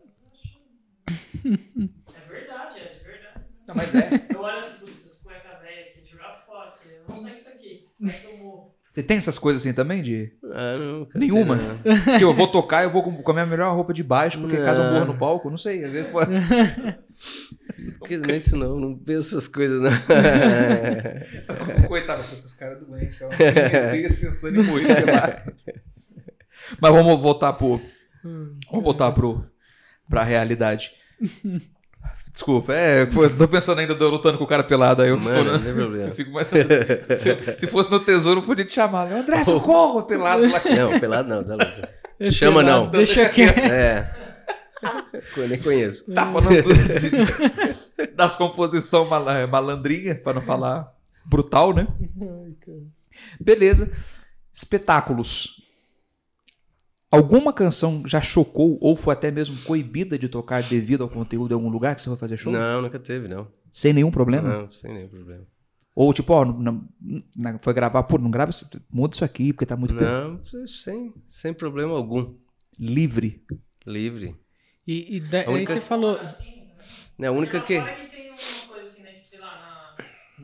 É 2.14 2.32
verdade, 2.32 2.78
é 2.80 2.88
de 2.98 3.04
verdade. 3.04 3.44
Não, 3.66 3.74
mas 3.74 3.94
é. 3.94 4.08
Eu 4.34 4.40
olho 4.40 4.56
essas 4.58 5.20
cuecas 5.22 5.60
velhas 5.62 5.86
aqui, 5.88 6.10
jogar 6.10 6.42
fora, 6.46 6.74
eu 6.84 7.04
não 7.08 7.16
sei 7.16 7.32
isso 7.32 7.48
aqui. 7.50 7.88
Que 7.98 8.26
eu. 8.26 8.33
Você 8.94 9.02
tem 9.02 9.16
essas 9.16 9.36
coisas 9.36 9.60
assim 9.60 9.74
também, 9.74 10.00
de... 10.00 10.30
Ah, 10.52 10.78
não, 10.78 11.08
Nenhuma? 11.16 11.56
não. 11.84 12.16
Que 12.16 12.22
eu 12.22 12.32
vou 12.32 12.46
tocar, 12.46 12.84
eu 12.84 12.90
vou 12.90 13.02
com 13.02 13.30
a 13.32 13.34
minha 13.34 13.44
melhor 13.44 13.74
roupa 13.74 13.92
de 13.92 14.04
baixo, 14.04 14.38
porque 14.38 14.56
caso 14.56 14.82
eu 14.82 14.92
morra 14.92 15.00
Não. 15.04 15.14
no 15.14 15.18
palco, 15.18 15.50
não 15.50 15.58
sei. 15.58 15.84
Às 15.84 15.90
vezes 15.90 16.10
pode... 16.12 16.30
Que 18.06 18.16
não 18.16 18.30
é 18.30 18.36
isso 18.36 18.56
não, 18.56 18.78
não 18.78 18.96
penso 18.96 19.36
essas 19.36 19.48
coisas 19.48 19.80
não. 19.80 19.90
Coitado, 21.88 22.22
esses 22.22 22.54
caras 22.54 22.78
doentes. 22.86 23.18
Fica 23.18 24.14
pensando 24.14 24.60
em 24.60 24.64
morrer. 24.64 25.04
Mas 26.80 26.92
vamos 26.92 27.20
voltar 27.20 27.52
pro... 27.54 27.80
Vamos 28.22 28.84
voltar 28.84 29.10
pro, 29.12 29.44
pra 30.08 30.22
realidade. 30.22 30.92
Desculpa, 32.34 32.72
é, 32.74 33.06
pô, 33.06 33.30
tô 33.30 33.46
pensando 33.46 33.78
ainda, 33.78 33.94
eu 33.94 34.10
lutando 34.10 34.36
com 34.36 34.42
o 34.42 34.46
cara 34.48 34.64
pelado, 34.64 35.02
aí 35.02 35.08
eu, 35.08 35.16
tô, 35.16 35.22
Mano, 35.22 35.44
não 35.44 35.52
né? 35.52 35.60
tem 35.64 35.72
problema. 35.72 36.08
eu 36.10 36.14
fico 36.14 36.32
mais... 36.32 36.48
se, 36.48 37.60
se 37.60 37.66
fosse 37.68 37.88
no 37.92 38.00
tesouro, 38.00 38.40
eu 38.40 38.44
podia 38.44 38.64
te 38.64 38.72
chamar. 38.72 39.06
né? 39.08 39.20
André, 39.20 39.44
socorro, 39.44 40.02
pelado 40.02 40.42
lá. 40.50 40.60
Não, 40.76 40.98
pelado 40.98 41.28
não, 41.28 41.44
tá 41.44 41.50
louco. 41.54 41.88
É 42.18 42.30
Chama 42.32 42.58
pelado, 42.58 42.84
não. 42.86 42.90
Deixa 42.90 43.28
quieto. 43.28 43.58
É. 43.60 44.12
Eu 45.36 45.48
nem 45.48 45.58
conheço. 45.60 46.12
Tá 46.12 46.26
falando 46.26 46.60
do- 46.60 46.74
de- 46.74 48.06
das 48.16 48.34
composições 48.34 49.08
mal, 49.08 49.24
malandrinha, 49.48 50.16
pra 50.16 50.32
não 50.34 50.42
falar 50.42 50.92
brutal, 51.24 51.72
né? 51.72 51.86
Beleza. 53.40 53.90
Espetáculos. 54.52 55.53
Alguma 57.14 57.52
canção 57.52 58.02
já 58.06 58.20
chocou 58.20 58.78
ou 58.80 58.96
foi 58.96 59.14
até 59.14 59.30
mesmo 59.30 59.56
coibida 59.64 60.18
de 60.18 60.28
tocar 60.28 60.62
devido 60.62 61.02
ao 61.02 61.08
conteúdo 61.08 61.52
em 61.52 61.54
algum 61.54 61.68
lugar 61.68 61.94
que 61.94 62.02
você 62.02 62.08
foi 62.08 62.16
fazer 62.18 62.36
show? 62.36 62.52
Não, 62.52 62.82
nunca 62.82 62.98
teve, 62.98 63.28
não. 63.28 63.48
Sem 63.72 63.92
nenhum 63.92 64.10
problema? 64.10 64.48
Não, 64.48 64.72
sem 64.72 64.92
nenhum 64.92 65.08
problema. 65.08 65.46
Ou 65.94 66.12
tipo, 66.12 66.32
ó, 66.32 66.44
não- 66.44 66.88
não- 67.36 67.58
foi 67.60 67.72
gravar, 67.72 68.02
pô, 68.02 68.18
não 68.18 68.30
grava 68.30 68.50
muda 68.90 69.14
isso 69.14 69.24
aqui, 69.24 69.52
porque 69.52 69.64
tá 69.66 69.76
muito 69.76 69.94
pesado. 69.94 70.40
Não, 70.52 70.66
sem, 70.66 71.12
sem 71.26 71.54
problema 71.54 71.94
algum. 71.96 72.34
livre. 72.78 73.44
Livre. 73.86 74.34
E, 74.86 75.16
e 75.16 75.20
da- 75.20 75.38
única- 75.48 75.50
aí 75.50 75.66
você 75.66 75.80
falou. 75.80 76.16
Assim, 76.20 76.44
É 77.20 77.26
a 77.26 77.32
única 77.32 77.60
que. 77.60 77.80
Que 77.80 78.06
tem 78.06 78.30
uma 78.32 78.74
coisa 78.74 78.86
assim, 78.88 79.02
né? 79.04 79.10
Tipo, 79.12 79.28
sei 79.30 79.38
lá, 79.40 79.94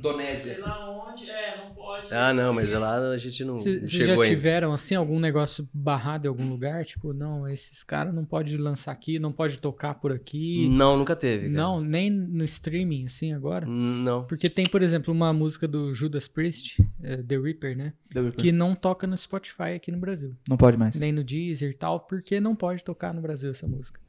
na. 0.03 0.37
Sei 0.37 0.55
Indonésia. 0.55 0.59
lá 0.61 1.09
onde. 1.09 1.31
É, 1.31 1.65
não 1.65 1.75
pode. 1.75 2.15
Ah, 2.15 2.33
não, 2.33 2.53
mas 2.53 2.71
lá 2.73 2.97
a 3.11 3.17
gente 3.19 3.45
não, 3.45 3.55
não 3.55 3.61
Vocês 3.61 3.91
já 3.91 4.07
chegou 4.07 4.23
ainda. 4.23 4.35
tiveram 4.35 4.73
assim 4.73 4.95
algum 4.95 5.19
negócio 5.21 5.69
barrado 5.73 6.27
em 6.27 6.29
algum 6.29 6.49
lugar? 6.49 6.85
Tipo, 6.85 7.13
não, 7.13 7.49
esses 7.49 7.85
caras 7.85 8.15
não 8.15 8.25
pode 8.25 8.57
lançar 8.57 8.93
aqui, 8.93 9.19
não 9.19 9.33
pode 9.33 9.59
tocar 9.59 9.95
por 9.95 10.13
aqui. 10.13 10.69
Não, 10.69 10.97
nunca 10.97 11.15
teve. 11.15 11.47
cara. 11.49 11.53
Não, 11.57 11.81
nem 11.81 12.11
no 12.11 12.45
streaming 12.45 13.07
assim 13.07 13.33
agora. 13.33 13.67
Não. 13.67 14.25
Porque 14.25 14.49
tem, 14.49 14.67
por 14.67 14.83
exemplo, 14.83 15.13
uma 15.13 15.33
música 15.33 15.67
do 15.69 15.93
Judas 15.93 16.27
Priest, 16.29 16.83
eh, 17.03 17.23
The 17.23 17.39
Reaper, 17.39 17.77
né? 17.77 17.93
Que 18.37 18.51
não 18.53 18.75
toca 18.75 19.07
no 19.07 19.17
Spotify 19.17 19.75
aqui 19.77 19.91
no 19.93 19.99
Brasil. 19.99 20.35
Não 20.49 20.57
pode 20.57 20.77
mais. 20.77 20.97
Nem 20.97 21.13
no 21.13 21.23
Deezer 21.23 21.71
e 21.71 21.75
tal, 21.75 22.01
porque 22.01 22.41
não 22.41 22.57
pode 22.57 22.83
tocar 22.85 23.13
no 23.15 23.21
Brasil 23.21 23.51
essa 23.51 23.67
música. 23.67 24.01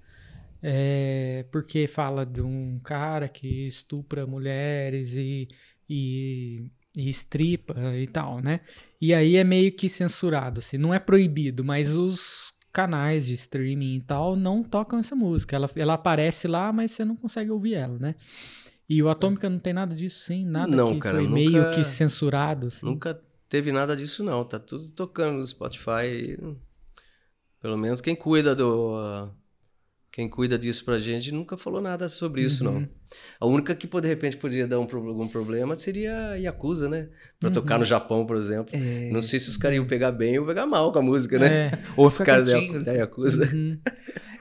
É, 0.64 1.44
porque 1.52 1.88
fala 1.88 2.24
de 2.24 2.42
um 2.42 2.80
cara 2.84 3.28
que 3.28 3.66
estupra 3.66 4.28
mulheres 4.28 5.16
e, 5.16 5.48
e, 5.94 6.72
e 6.96 7.10
estripa 7.10 7.76
e 7.96 8.08
tal, 8.08 8.40
né? 8.40 8.62
E 9.02 9.14
aí 9.14 9.36
é 9.36 9.44
meio 9.44 9.72
que 9.74 9.90
censurado, 9.90 10.60
assim. 10.60 10.78
Não 10.78 10.94
é 10.94 11.00
proibido, 11.00 11.64
mas 11.64 11.98
os 11.98 12.54
canais 12.72 13.26
de 13.26 13.34
streaming 13.34 13.96
e 13.98 14.02
tal 14.02 14.36
não 14.38 14.64
tocam 14.64 15.00
essa 15.00 15.14
música. 15.16 15.56
Ela, 15.58 15.70
ela 15.76 15.94
aparece 15.96 16.48
lá, 16.48 16.72
mas 16.72 16.92
você 16.92 17.04
não 17.04 17.18
consegue 17.18 17.52
ouvir 17.52 17.74
ela, 17.74 18.00
né? 18.00 18.16
E 18.88 19.02
o 19.04 19.10
Atômica 19.10 19.50
não 19.50 19.60
tem 19.60 19.74
nada 19.74 19.94
disso, 19.94 20.26
sim? 20.26 20.46
Nada 20.46 20.76
Não, 20.76 20.94
que 20.94 21.00
cara, 21.00 21.18
foi 21.18 21.28
nunca- 21.28 21.34
meio 21.36 21.72
que 21.72 21.84
censurado, 21.84 22.68
assim? 22.68 22.86
Nunca 22.86 23.22
teve 23.50 23.72
nada 23.72 23.96
disso, 23.96 24.24
não. 24.24 24.44
Tá 24.46 24.60
tudo 24.60 24.90
tocando 24.92 25.38
no 25.38 25.46
Spotify. 25.46 26.38
Pelo 27.62 27.78
menos 27.78 28.02
quem 28.02 28.16
cuida 28.16 28.56
do. 28.56 29.30
Quem 30.12 30.28
cuida 30.28 30.60
disso 30.60 30.84
pra 30.84 31.00
gente 31.00 31.32
nunca 31.32 31.58
falou 31.58 31.80
nada 31.82 32.10
sobre 32.10 32.42
isso, 32.42 32.66
Uhum. 32.68 32.82
não. 32.82 32.90
A 33.40 33.46
única 33.46 33.74
que, 33.74 33.88
de 33.88 34.08
repente, 34.08 34.36
poderia 34.36 34.68
dar 34.68 34.78
um, 34.80 34.84
algum 34.84 35.28
problema 35.28 35.76
seria 35.78 36.32
a 36.32 36.36
Yakuza, 36.36 36.90
né? 36.90 37.08
Pra 37.40 37.48
Uhum. 37.48 37.54
tocar 37.54 37.80
no 37.80 37.86
Japão, 37.86 38.26
por 38.26 38.36
exemplo. 38.36 38.76
É, 38.76 39.10
Não 39.10 39.22
sei 39.22 39.40
se 39.40 39.48
os 39.48 39.56
caras 39.56 39.78
iam 39.78 39.88
pegar 39.88 40.12
bem 40.12 40.38
ou 40.38 40.46
pegar 40.46 40.66
mal 40.66 40.92
com 40.92 41.00
a 41.00 41.02
música, 41.02 41.40
né? 41.40 41.48
É. 41.48 41.72
ou 41.96 42.08
Os 42.08 42.18
caras 42.18 42.46
da, 42.50 42.60
da 42.92 42.92
Yakuza. 42.92 43.50
Uhum. 43.56 43.78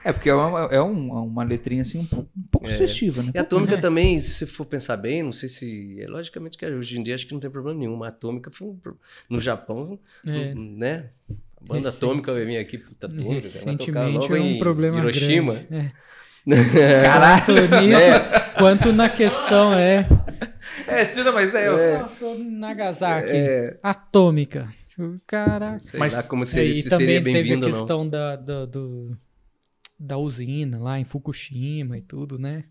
É, 0.03 0.11
porque 0.11 0.29
é 0.29 0.33
uma, 0.33 0.59
é 0.73 0.81
um- 0.81 1.11
uma 1.25 1.43
letrinha 1.43 1.83
assim 1.83 1.99
um 1.99 2.05
pouco, 2.05 2.29
um 2.35 2.41
pouco 2.51 2.67
É. 2.67 2.71
sugestiva, 2.73 3.21
né? 3.23 3.31
E 3.35 3.37
a 3.37 3.41
Atômica 3.41 3.75
É. 3.75 3.77
também, 3.77 4.19
se 4.19 4.31
você 4.31 4.45
for 4.47 4.65
pensar 4.65 4.97
bem, 4.97 5.21
não 5.23 5.31
sei 5.31 5.47
se. 5.47 6.01
É 6.01 6.07
logicamente 6.07 6.57
que 6.57 6.65
hoje 6.65 6.99
em 6.99 7.03
dia 7.03 7.13
acho 7.15 7.25
que 7.27 7.33
não 7.33 7.39
tem 7.39 7.49
problema 7.51 7.79
nenhum. 7.79 8.03
A 8.03 8.07
Atômica 8.09 8.49
foi 8.51 8.67
um 8.67 8.79
no 9.29 9.39
Japão, 9.39 9.99
É. 10.25 10.53
né? 10.55 11.11
A 11.63 11.67
banda 11.73 11.89
Recente. 11.89 12.03
atômica 12.05 12.33
vai 12.33 12.45
vir 12.45 12.57
aqui, 12.57 12.77
puta 12.77 13.07
atômica, 13.07 13.25
vai 13.29 13.33
Recentemente 13.35 14.31
é 14.31 14.33
um 14.35 14.37
em 14.37 14.59
problema 14.59 14.99
Hiroshima. 14.99 15.53
grande. 15.53 15.67
É. 15.75 15.91
Caraca! 17.05 17.45
Tanto 17.53 17.81
nisso, 17.81 18.55
quanto 18.57 18.91
na 18.91 19.09
questão 19.09 19.73
é... 19.73 20.07
É, 20.87 21.05
tudo, 21.05 21.31
mas 21.33 21.53
é. 21.53 21.67
Em 22.37 22.51
Nagasaki, 22.57 23.29
É, 23.31 23.77
atômica. 23.83 24.73
Tipo, 24.87 25.21
Caraca. 25.27 25.79
sei 25.79 25.99
Mas- 25.99 26.15
lá 26.15 26.23
como 26.23 26.41
É, 26.43 26.45
seria, 26.45 26.71
e 26.71 26.81
se 26.81 26.89
também 26.89 27.07
seria 27.07 27.23
teve 27.23 27.29
a 27.29 27.33
bem-vindo 27.33 27.65
ou 27.67 27.71
não. 27.71 27.77
questão 27.77 28.09
da, 28.09 28.35
da, 28.35 28.65
do- 28.65 29.15
da 29.99 30.17
usina 30.17 30.79
lá 30.79 30.99
em 30.99 31.03
Fukushima 31.05 31.97
e 31.97 32.01
tudo, 32.01 32.39
né? 32.39 32.63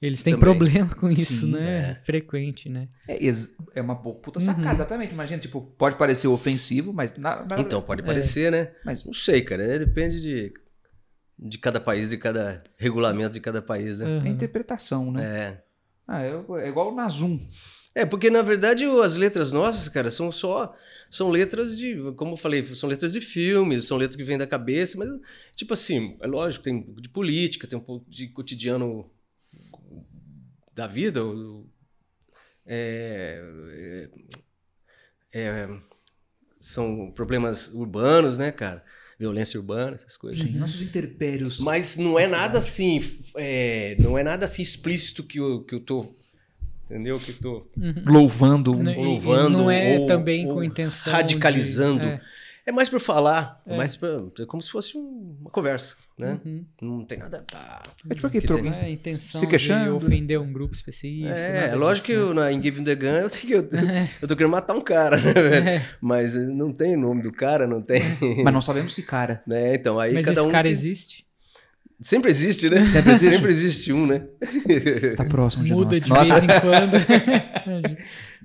Eles 0.00 0.22
têm 0.22 0.34
Também. 0.34 0.44
problema 0.56 0.94
com 0.94 1.10
isso, 1.10 1.46
Sim, 1.46 1.52
né? 1.52 2.00
Frequente, 2.04 2.68
né? 2.68 2.88
É, 3.08 3.18
é 3.74 3.82
uma 3.82 3.96
puta 4.00 4.38
Uhum. 4.38 4.44
sacada 4.46 4.84
também. 4.84 5.10
Imagina, 5.10 5.40
tipo, 5.40 5.60
pode 5.76 5.96
parecer 5.98 6.28
ofensivo, 6.28 6.92
mas. 6.92 7.16
Na, 7.16 7.44
na- 7.44 7.60
Então, 7.60 7.82
pode 7.82 8.02
É. 8.02 8.04
parecer, 8.04 8.52
né? 8.52 8.72
Mas 8.84 9.04
Não 9.04 9.12
sei, 9.12 9.42
cara. 9.42 9.66
né? 9.66 9.78
Depende 9.80 10.20
de, 10.20 10.52
de 11.36 11.58
cada 11.58 11.80
país, 11.80 12.10
de 12.10 12.16
cada 12.16 12.62
regulamento 12.76 13.32
de 13.32 13.40
cada 13.40 13.60
país, 13.60 13.98
né? 13.98 14.06
é 14.06 14.18
Aham. 14.18 14.28
interpretação, 14.28 15.10
né? 15.10 15.24
É. 15.24 15.62
Ah, 16.06 16.22
é, 16.22 16.30
é 16.64 16.68
igual 16.68 16.94
na 16.94 17.08
Zoom. 17.08 17.38
É, 17.94 18.06
porque 18.06 18.30
na 18.30 18.40
verdade 18.40 18.84
as 18.84 19.16
letras 19.16 19.50
nossas, 19.52 19.88
cara, 19.88 20.10
são 20.10 20.30
só. 20.30 20.74
São 21.10 21.28
letras 21.28 21.76
de. 21.76 21.96
Como 22.16 22.34
eu 22.34 22.36
falei, 22.36 22.64
são 22.66 22.88
letras 22.88 23.12
de 23.14 23.20
filmes, 23.20 23.86
são 23.86 23.96
letras 23.96 24.14
que 24.14 24.22
vêm 24.22 24.38
da 24.38 24.46
cabeça, 24.46 24.96
mas, 24.96 25.08
tipo 25.56 25.74
assim, 25.74 26.16
é 26.20 26.26
lógico, 26.26 26.62
tem 26.62 26.74
um 26.76 26.82
pouco 26.82 27.00
de 27.00 27.08
política, 27.08 27.66
tem 27.66 27.76
um 27.78 27.82
pouco 27.82 28.08
de 28.08 28.28
cotidiano 28.28 29.10
da 30.78 30.86
vida. 30.86 31.24
o- 31.24 31.66
é, 32.64 33.42
é, 35.32 35.40
é, 35.40 35.68
são 36.60 37.10
problemas 37.10 37.68
urbanos, 37.74 38.38
né, 38.38 38.52
cara? 38.52 38.84
Violência 39.18 39.58
urbana, 39.58 39.96
essas 39.96 40.16
coisas. 40.16 40.40
Sim, 40.42 40.52
nossos 40.56 40.80
interpérios. 40.82 41.58
Mas 41.60 41.96
não 41.96 42.16
é 42.18 42.28
nada 42.28 42.58
assim, 42.58 43.00
é, 43.34 43.96
não 43.98 44.16
é 44.16 44.22
nada 44.22 44.44
assim 44.44 44.62
explícito 44.62 45.24
que 45.24 45.40
eu, 45.40 45.64
que 45.64 45.74
eu 45.74 45.80
tô, 45.80 46.14
entendeu? 46.84 47.18
Que 47.18 47.30
eu 47.32 47.38
tô 47.40 47.70
Uhum. 47.76 47.94
louvando 48.06 48.72
um. 48.76 48.82
Não- 48.84 48.92
e- 48.92 48.94
e 48.94 49.04
louvando 49.04 49.58
não 49.58 49.70
é 49.70 49.98
ou- 49.98 50.06
também 50.06 50.46
ou 50.46 50.54
com 50.54 50.62
intenção 50.64 51.12
radicalizando. 51.12 52.00
de- 52.04 52.06
é. 52.10 52.20
É 52.68 52.72
mais 52.72 52.90
por 52.90 53.00
falar, 53.00 53.62
é, 53.66 53.72
É. 53.72 53.76
mais 53.78 53.96
pra, 53.96 54.08
é 54.40 54.44
como 54.44 54.60
se 54.62 54.70
fosse 54.70 54.98
um- 54.98 55.36
uma 55.40 55.48
conversa, 55.50 55.94
né? 56.18 56.38
Uhum. 56.44 56.64
Não 56.82 57.02
tem 57.06 57.16
nada. 57.18 57.42
Ah, 57.54 57.82
É 58.10 58.14
tipo 58.14 58.26
aqui, 58.26 58.42
troca- 58.42 58.68
é 58.68 58.84
a 58.84 58.90
intenção 58.90 59.40
Se 59.40 59.46
de 59.46 59.50
queixando. 59.50 59.96
ofender 59.96 60.38
um 60.38 60.52
grupo 60.52 60.74
específico. 60.74 61.28
é, 61.28 61.74
lógico 61.74 62.08
que 62.08 62.12
disso, 62.12 62.26
eu, 62.26 62.34
na, 62.34 62.52
em 62.52 62.62
Giving 62.62 62.84
the 62.84 62.94
Gun 62.94 63.06
eu, 63.06 63.30
tenho, 63.30 63.46
que- 63.46 63.54
eu, 63.54 63.68
eu 64.20 64.28
tô 64.28 64.36
querendo 64.36 64.52
matar 64.52 64.74
um 64.76 64.82
cara, 64.82 65.16
né, 65.16 65.32
velho? 65.32 65.64
né? 65.64 65.76
É, 65.76 65.82
Mas 65.98 66.36
eh, 66.36 66.40
não 66.40 66.70
tem 66.70 66.94
o 66.94 67.00
nome 67.00 67.22
do 67.22 67.32
cara, 67.32 67.66
não 67.66 67.80
tem. 67.80 68.02
Mas 68.44 68.52
não 68.52 68.60
sabemos 68.60 68.94
que 68.94 69.00
cara. 69.00 69.42
né? 69.46 69.74
Então 69.74 69.98
aí 69.98 70.12
Mas 70.12 70.26
cada 70.26 70.38
esse 70.40 70.46
um. 70.48 70.52
cara 70.52 70.64
tem- 70.64 70.72
existe? 70.72 71.26
Sempre 72.02 72.30
existe, 72.30 72.68
né? 72.68 72.84
Sempre 72.84 73.12
existe? 73.12 73.32
Sempre 73.34 73.50
existe 73.50 73.92
um, 73.94 74.06
né? 74.06 74.26
Está 75.02 75.24
próximo 75.24 75.64
de 75.64 75.72
Muda 75.72 75.92
nós. 75.96 76.02
de 76.02 76.10
Nossa. 76.10 76.24
vez 76.24 76.44
em 76.44 76.60
quando. 76.60 76.96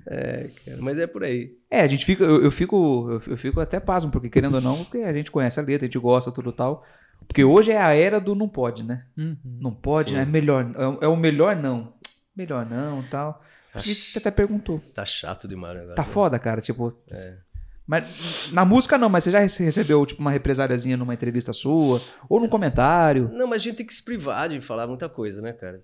É, 0.06 0.50
cara, 0.64 0.78
mas 0.80 0.98
é 0.98 1.06
por 1.06 1.24
aí. 1.24 1.56
É, 1.70 1.80
a 1.80 1.86
gente 1.86 2.04
fica, 2.04 2.24
eu, 2.24 2.42
eu 2.44 2.50
fico, 2.50 3.08
eu, 3.10 3.32
eu 3.32 3.36
fico 3.38 3.60
até 3.60 3.80
pasmo, 3.80 4.10
porque 4.10 4.28
querendo 4.28 4.54
ou 4.56 4.60
não, 4.60 4.84
porque 4.84 4.98
a 4.98 5.12
gente 5.12 5.30
conhece 5.30 5.58
a 5.58 5.62
letra, 5.62 5.86
a 5.86 5.88
gente 5.88 5.98
gosta, 5.98 6.30
tudo 6.30 6.52
tal. 6.52 6.84
Porque 7.26 7.42
hoje 7.42 7.70
é 7.72 7.80
a 7.82 7.94
era 7.94 8.20
do 8.20 8.34
não 8.34 8.48
pode, 8.48 8.82
né? 8.82 9.06
Uhum. 9.16 9.36
Não 9.44 9.72
pode, 9.74 10.10
Sim. 10.10 10.16
né? 10.16 10.22
É 10.22 10.26
melhor, 10.26 10.70
é, 11.00 11.04
é 11.06 11.08
o 11.08 11.16
melhor 11.16 11.56
não. 11.56 11.94
Melhor 12.36 12.66
não, 12.68 13.02
tal. 13.04 13.34
Tá, 13.72 13.78
A 13.78 13.78
gente 13.80 14.18
até 14.18 14.30
perguntou. 14.30 14.80
tá 14.94 15.04
chato 15.06 15.48
demais 15.48 15.74
negócio. 15.74 15.94
Tá 15.96 16.02
né? 16.02 16.08
foda, 16.08 16.38
cara, 16.38 16.60
tipo. 16.60 16.92
É. 17.10 17.38
Mas 17.86 18.50
na 18.52 18.64
música 18.64 18.96
não, 18.96 19.08
mas 19.10 19.24
você 19.24 19.30
já 19.30 19.38
rece- 19.40 19.62
recebeu 19.64 20.04
tipo 20.06 20.20
uma 20.20 20.30
represáriazinha 20.30 20.96
numa 20.96 21.12
entrevista 21.12 21.52
sua 21.52 22.00
ou 22.28 22.40
num 22.40 22.48
comentário? 22.48 23.28
Não, 23.32 23.46
mas 23.46 23.60
a 23.60 23.64
gente 23.64 23.76
tem 23.76 23.86
que 23.86 23.92
se 23.94 24.02
privar 24.02 24.48
de 24.48 24.60
falar 24.60 24.86
muita 24.86 25.08
coisa, 25.08 25.42
né, 25.42 25.52
cara? 25.52 25.80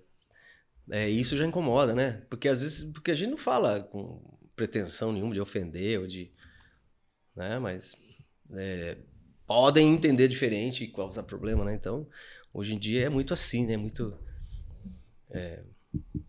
É, 0.91 1.09
isso 1.09 1.37
já 1.37 1.45
incomoda, 1.45 1.93
né? 1.93 2.21
Porque 2.29 2.49
às 2.49 2.61
vezes, 2.61 2.91
porque 2.91 3.11
a 3.11 3.13
gente 3.15 3.29
não 3.31 3.37
fala 3.37 3.81
com 3.81 4.21
pretensão 4.55 5.11
nenhuma 5.11 5.33
de 5.33 5.39
ofender 5.41 5.99
ou 5.99 6.05
de, 6.05 6.29
né? 7.35 7.57
Mas 7.59 7.95
é, 8.53 8.97
podem 9.47 9.93
entender 9.93 10.27
diferente 10.27 10.83
e 10.83 10.91
causar 10.91 11.23
problema, 11.23 11.63
né? 11.65 11.73
Então, 11.73 12.07
hoje 12.53 12.75
em 12.75 12.77
dia 12.79 13.05
é 13.05 13.09
muito 13.09 13.33
assim, 13.33 13.65
né? 13.65 13.77
Muito, 13.77 14.13
é, 15.29 15.63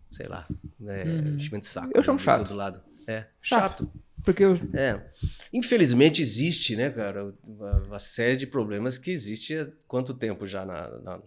sei 0.09 0.27
lá, 0.27 0.47
né? 0.79 1.03
Enchimento 1.35 1.65
de 1.65 1.71
saco. 1.71 1.91
Eu 1.93 2.01
chamo 2.01 2.17
de 2.17 2.23
chato. 2.23 2.45
todo 2.47 2.55
lado. 2.55 2.81
É, 3.05 3.25
Chato. 3.41 3.83
chato. 3.85 3.91
Porque 4.23 4.45
eu, 4.45 4.53
É. 4.73 5.05
Infelizmente 5.51 6.21
existe, 6.21 6.77
né, 6.77 6.89
cara, 6.89 7.33
uma, 7.43 7.71
uma 7.83 7.99
série 7.99 8.37
de 8.37 8.47
problemas 8.47 8.97
que 8.97 9.11
existe 9.11 9.53
há 9.57 9.67
quanto 9.85 10.13
tempo 10.13 10.47
já 10.47 10.65
na, 10.65 10.89
na- 11.01 11.21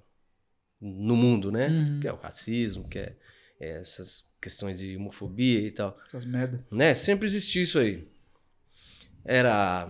no 0.81 1.15
mundo, 1.15 1.53
né? 1.53 1.69
Uhum. 1.69 2.01
Que 2.01 2.09
é 2.09 2.13
o 2.13 2.17
racismo, 2.17 2.89
que 2.89 2.99
é, 2.99 3.15
é 3.61 3.81
essas 3.81 4.27
questões 4.41 4.79
de 4.79 4.97
homofobia 4.97 5.61
e 5.61 5.71
tal, 5.71 5.99
essas 6.07 6.25
merda. 6.25 6.65
né? 6.71 6.95
Sempre 6.95 7.27
existiu 7.27 7.63
isso 7.65 7.79
aí. 7.79 8.09
Era 9.25 9.89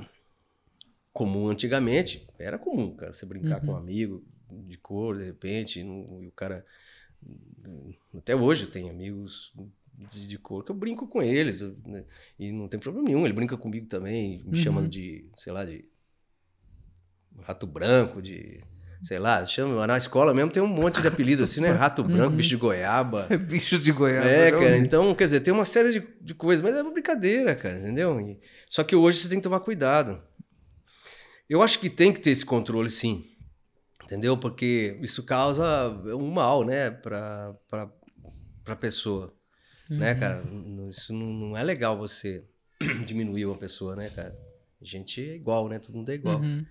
comum 1.12 1.48
antigamente, 1.48 2.26
era 2.38 2.58
comum, 2.58 2.94
cara, 2.94 3.12
você 3.12 3.24
brincar 3.24 3.60
Uhum. 3.60 3.66
com 3.66 3.72
um 3.72 3.76
amigo 3.76 4.24
de 4.50 4.76
cor, 4.76 5.16
de 5.18 5.24
repente, 5.24 5.82
não- 5.82 6.22
e 6.22 6.26
o 6.26 6.32
cara 6.32 6.64
até 8.16 8.34
hoje 8.34 8.64
eu 8.64 8.70
tenho 8.70 8.88
amigos 8.90 9.52
de, 9.94 10.26
de 10.26 10.38
cor 10.38 10.64
que 10.64 10.70
eu 10.70 10.74
brinco 10.76 11.06
com 11.06 11.22
eles 11.22 11.60
né, 11.84 12.04
e 12.38 12.52
não 12.52 12.68
tem 12.68 12.78
problema 12.78 13.06
nenhum. 13.08 13.24
Ele 13.24 13.32
brinca 13.32 13.56
comigo 13.56 13.86
também, 13.86 14.42
me 14.44 14.56
Uhum. 14.56 14.56
chamando 14.56 14.88
de, 14.88 15.26
sei 15.34 15.52
lá, 15.52 15.64
de 15.64 15.84
rato 17.42 17.66
branco, 17.66 18.20
de 18.22 18.62
sei 19.02 19.18
lá, 19.18 19.44
chama 19.44 19.86
na 19.86 19.96
escola 19.98 20.32
mesmo 20.34 20.50
tem 20.50 20.62
um 20.62 20.66
monte 20.66 21.00
de 21.00 21.06
apelido 21.08 21.44
assim, 21.44 21.60
né? 21.60 21.70
Rato 21.70 22.02
branco, 22.02 22.30
Uhum. 22.30 22.36
bicho 22.36 22.48
de 22.50 22.56
goiaba. 22.56 23.28
Bicho 23.48 23.78
de 23.78 23.92
Goiás. 23.92 24.26
É, 24.26 24.50
cara, 24.50 24.76
então, 24.78 25.14
quer 25.14 25.24
dizer, 25.24 25.40
tem 25.40 25.52
uma 25.54 25.64
série 25.64 25.92
de, 25.92 26.06
de 26.20 26.34
coisas, 26.34 26.62
mas 26.62 26.74
é 26.76 26.82
uma 26.82 26.92
brincadeira, 26.92 27.54
cara, 27.54 27.78
entendeu? 27.78 28.20
E- 28.20 28.38
só 28.68 28.82
que 28.84 28.96
hoje 28.96 29.18
você 29.20 29.28
tem 29.28 29.38
que 29.38 29.44
tomar 29.44 29.60
cuidado. 29.60 30.20
Eu 31.48 31.62
acho 31.62 31.78
que 31.78 31.88
tem 31.88 32.12
que 32.12 32.20
ter 32.20 32.30
esse 32.30 32.44
controle, 32.44 32.90
sim. 32.90 33.24
Entendeu? 34.04 34.36
Porque 34.36 34.98
isso 35.00 35.24
causa 35.24 35.88
um 36.16 36.30
mal, 36.30 36.64
né, 36.64 36.90
pra, 36.90 37.54
pra, 37.68 37.90
pra 38.64 38.76
pessoa, 38.76 39.34
né, 39.90 40.12
Uhum. 40.12 40.20
cara? 40.20 40.42
N- 40.44 40.88
Isso 40.90 41.12
não, 41.12 41.26
não 41.26 41.56
é 41.56 41.62
legal 41.62 41.96
você 41.98 42.44
diminuir 43.04 43.46
uma 43.46 43.56
pessoa, 43.56 43.96
né, 43.96 44.10
cara? 44.10 44.36
A 44.80 44.84
gente 44.84 45.20
é 45.20 45.34
igual, 45.34 45.68
né? 45.68 45.78
Todo 45.78 45.96
mundo 45.96 46.10
é 46.10 46.14
igual. 46.14 46.40
Uhum. 46.40 46.64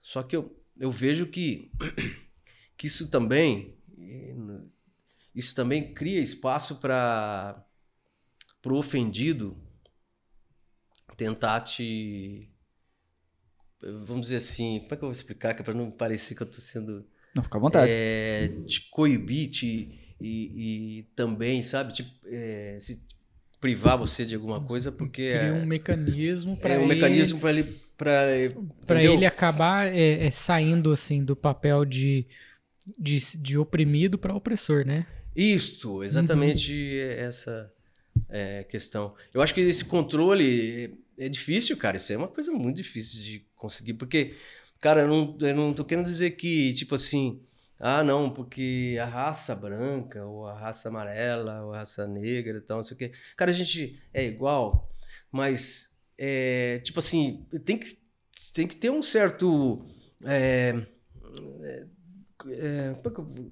Só 0.00 0.22
que 0.22 0.36
eu, 0.36 0.54
eu 0.78 0.90
vejo 0.90 1.26
que, 1.26 1.70
que 2.76 2.86
isso 2.86 3.10
também 3.10 3.76
isso 5.34 5.54
também 5.54 5.94
cria 5.94 6.20
espaço 6.20 6.76
para 6.76 7.64
o 8.64 8.74
ofendido 8.74 9.56
tentar 11.16 11.60
te 11.60 12.50
vamos 13.80 14.22
dizer 14.22 14.36
assim, 14.36 14.80
como 14.80 14.94
é 14.94 14.96
que 14.96 15.04
eu 15.04 15.08
vou 15.08 15.12
explicar 15.12 15.54
que 15.54 15.62
para 15.62 15.74
não 15.74 15.90
parecer 15.90 16.34
que 16.34 16.42
eu 16.42 16.46
estou 16.46 16.60
sendo 16.60 17.06
Não, 17.34 17.42
fica 17.42 17.58
à 17.58 17.60
vontade. 17.60 17.90
é, 17.90 18.48
te 18.66 18.88
coibir 18.90 19.50
te, 19.50 20.16
e, 20.20 20.98
e 20.98 21.02
também, 21.14 21.62
sabe, 21.62 21.92
te, 21.92 22.20
é, 22.26 22.78
se 22.80 23.06
privar 23.60 23.96
você 23.96 24.24
de 24.24 24.34
alguma 24.34 24.60
coisa 24.60 24.90
porque 24.90 25.28
Cria 25.28 25.40
é, 25.40 25.52
um 25.52 25.66
mecanismo 25.66 26.56
para 26.56 26.74
é 26.74 26.78
um 26.78 26.82
ele, 26.82 26.94
mecanismo 26.94 27.40
para 27.40 27.50
ele 27.50 27.80
para 27.98 28.26
pra 28.86 29.02
ele 29.02 29.26
acabar 29.26 29.92
é, 29.92 30.26
é, 30.26 30.30
saindo 30.30 30.92
assim 30.92 31.22
do 31.22 31.36
papel 31.36 31.84
de, 31.84 32.26
de, 32.98 33.18
de 33.36 33.58
oprimido 33.58 34.16
para 34.16 34.34
opressor, 34.34 34.86
né? 34.86 35.06
Isto, 35.36 36.02
exatamente 36.02 36.98
essa 36.98 37.70
é, 38.30 38.64
questão. 38.64 39.14
Eu 39.34 39.42
acho 39.42 39.52
que 39.52 39.60
esse 39.60 39.84
controle 39.84 40.84
é 40.84 41.08
é 41.18 41.28
difícil, 41.28 41.76
cara. 41.76 41.96
Isso 41.96 42.12
é 42.12 42.16
uma 42.16 42.28
coisa 42.28 42.52
muito 42.52 42.76
difícil 42.76 43.20
de 43.20 43.46
conseguir, 43.56 43.94
porque, 43.94 44.36
cara, 44.80 45.02
eu 45.02 45.08
não, 45.08 45.36
eu 45.40 45.54
não 45.54 45.74
tô 45.74 45.84
querendo 45.84 46.06
dizer 46.06 46.32
que, 46.32 46.72
tipo 46.74 46.94
assim, 46.94 47.42
ah, 47.78 48.04
não, 48.04 48.30
porque 48.30 48.96
a 49.00 49.04
raça 49.04 49.54
branca, 49.54 50.24
ou 50.24 50.46
a 50.46 50.58
raça 50.58 50.88
amarela, 50.88 51.64
ou 51.64 51.74
a 51.74 51.78
raça 51.78 52.06
negra 52.06 52.58
e 52.58 52.60
tal, 52.60 52.78
não 52.78 52.84
sei 52.84 52.94
o 52.94 52.98
quê. 52.98 53.12
Cara, 53.36 53.50
a 53.50 53.54
gente 53.54 54.00
é 54.14 54.24
igual, 54.24 54.88
mas, 55.30 55.87
é, 56.18 56.78
tipo 56.78 56.98
assim, 56.98 57.46
tem 57.64 57.78
que, 57.78 57.86
tem 58.52 58.66
que 58.66 58.76
ter 58.76 58.90
um 58.90 59.02
certo. 59.02 59.86
é, 60.24 60.74
é, 61.62 61.86
é, 62.48 62.94
é 62.94 62.96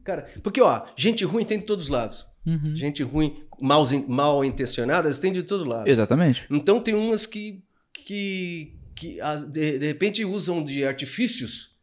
cara, 0.04 0.30
porque, 0.42 0.60
ó, 0.60 0.86
gente 0.96 1.24
ruim 1.24 1.44
tem 1.44 1.58
de 1.58 1.64
todos 1.64 1.84
os 1.84 1.90
lados. 1.90 2.26
Uhum. 2.44 2.76
Gente 2.76 3.02
ruim, 3.02 3.44
mal, 3.60 3.84
mal 4.06 4.44
intencionadas, 4.44 5.18
tem 5.18 5.32
de 5.32 5.42
todo 5.42 5.64
lado. 5.64 5.88
Exatamente. 5.88 6.46
Então 6.50 6.80
tem 6.80 6.94
umas 6.94 7.26
que, 7.26 7.64
que, 7.92 8.78
que 8.94 9.18
de, 9.50 9.78
de 9.78 9.86
repente 9.86 10.24
usam 10.24 10.64
de 10.64 10.84
artifícios 10.84 11.74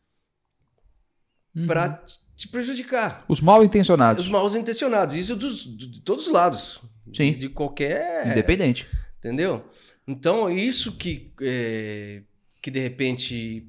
Uhum. 1.56 1.68
para 1.68 2.04
te 2.36 2.48
prejudicar. 2.48 3.24
Os 3.30 3.40
mal 3.40 3.64
intencionados. 3.64 4.26
Os 4.26 4.32
mal 4.32 4.48
intencionados. 4.56 5.14
Isso 5.14 5.36
dos, 5.36 5.64
de, 5.64 5.88
de 5.88 6.02
todos 6.02 6.28
os 6.28 6.34
lados. 6.34 6.82
Sim. 7.14 7.34
De 7.34 7.50
qualquer. 7.50 8.32
Independente. 8.32 8.88
Entendeu? 9.20 9.64
Então, 10.08 10.50
isso 10.50 10.98
que, 10.98 11.32
é, 11.42 12.22
que 12.62 12.70
de 12.70 12.80
repente 12.80 13.68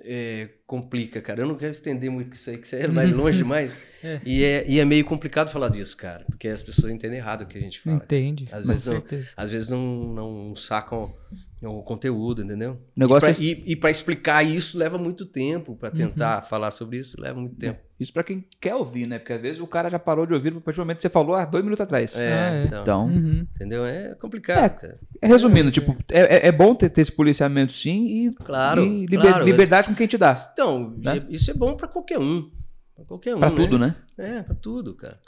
é, 0.00 0.48
complica, 0.66 1.20
cara. 1.20 1.42
Eu 1.42 1.46
não 1.46 1.56
quero 1.56 1.72
estender 1.72 2.10
muito 2.10 2.28
com 2.28 2.34
isso 2.34 2.50
aí, 2.50 2.58
que 2.58 2.86
vai 2.88 3.06
longe 3.12 3.38
demais. 3.38 3.72
É. 4.02 4.20
E, 4.24 4.44
é, 4.44 4.64
e 4.68 4.78
é 4.80 4.84
meio 4.84 5.04
complicado 5.04 5.50
falar 5.50 5.68
disso, 5.68 5.96
cara, 5.96 6.24
porque 6.26 6.48
as 6.48 6.62
pessoas 6.62 6.92
entendem 6.92 7.18
errado 7.18 7.42
o 7.42 7.46
que 7.46 7.58
a 7.58 7.60
gente 7.60 7.80
fala. 7.80 7.96
Entende. 7.96 8.48
Às 8.52 8.62
com 8.62 8.68
vezes 8.68 8.86
não- 8.86 8.92
certeza. 8.94 9.32
Às 9.36 9.50
vezes 9.50 9.68
não, 9.68 10.14
não 10.14 10.56
sacam 10.56 11.14
o 11.62 11.82
conteúdo, 11.82 12.42
entendeu? 12.42 12.72
O 12.96 13.00
negócio 13.00 13.28
e, 13.42 13.52
é 13.52 13.54
pra, 13.56 13.64
e 13.66 13.76
pra 13.76 13.90
explicar 13.90 14.42
isso 14.44 14.78
leva 14.78 14.96
muito 14.98 15.26
tempo. 15.26 15.74
Pra 15.76 15.90
tentar 15.90 16.42
Uhum. 16.42 16.48
falar 16.48 16.70
sobre 16.70 16.98
isso 16.98 17.20
leva 17.20 17.40
muito 17.40 17.56
tempo. 17.56 17.80
Isso 17.98 18.12
pra 18.12 18.22
quem 18.22 18.44
quer 18.60 18.76
ouvir, 18.76 19.06
né? 19.08 19.18
Porque 19.18 19.32
às 19.32 19.40
vezes 19.42 19.60
o 19.60 19.66
cara 19.66 19.90
já 19.90 19.98
parou 19.98 20.24
de 20.24 20.32
ouvir 20.32 20.56
a 20.56 20.60
partir 20.60 20.76
do 20.76 20.82
momento 20.82 20.96
que 20.98 21.02
você 21.02 21.08
falou 21.08 21.34
há 21.34 21.44
dois 21.44 21.64
minutos 21.64 21.82
atrás. 21.82 22.16
É, 22.16 22.32
Ah, 22.32 22.54
é. 22.54 22.64
Então, 22.64 22.80
Então, 22.82 23.06
Uhum. 23.06 23.46
entendeu? 23.56 23.84
É 23.84 24.14
complicado, 24.14 24.78
cara. 24.78 25.00
é, 25.20 25.26
resumindo, 25.26 25.70
tipo, 25.72 25.96
é, 26.12 26.36
é- 26.36 26.46
é 26.46 26.52
bom 26.52 26.74
ter, 26.76 26.90
ter 26.90 27.00
esse 27.00 27.10
policiamento 27.12 27.72
sim 27.72 28.06
e, 28.06 28.30
Claro, 28.34 28.84
e 28.84 29.06
liber- 29.06 29.20
claro. 29.30 29.44
liberdade 29.44 29.88
com 29.88 29.94
quem 29.96 30.06
te 30.06 30.16
dá. 30.16 30.32
Então, 30.52 30.94
Né? 30.98 31.26
isso 31.28 31.50
é 31.50 31.54
bom 31.54 31.74
pra 31.74 31.88
qualquer 31.88 32.20
um. 32.20 32.48
Pra 32.94 33.04
qualquer 33.04 33.34
um, 33.34 33.38
Pra 33.40 33.50
né? 33.50 33.56
tudo, 33.56 33.78
né? 33.78 33.96
É, 34.16 34.42
pra 34.42 34.54
tudo, 34.54 34.94
cara. 34.94 35.18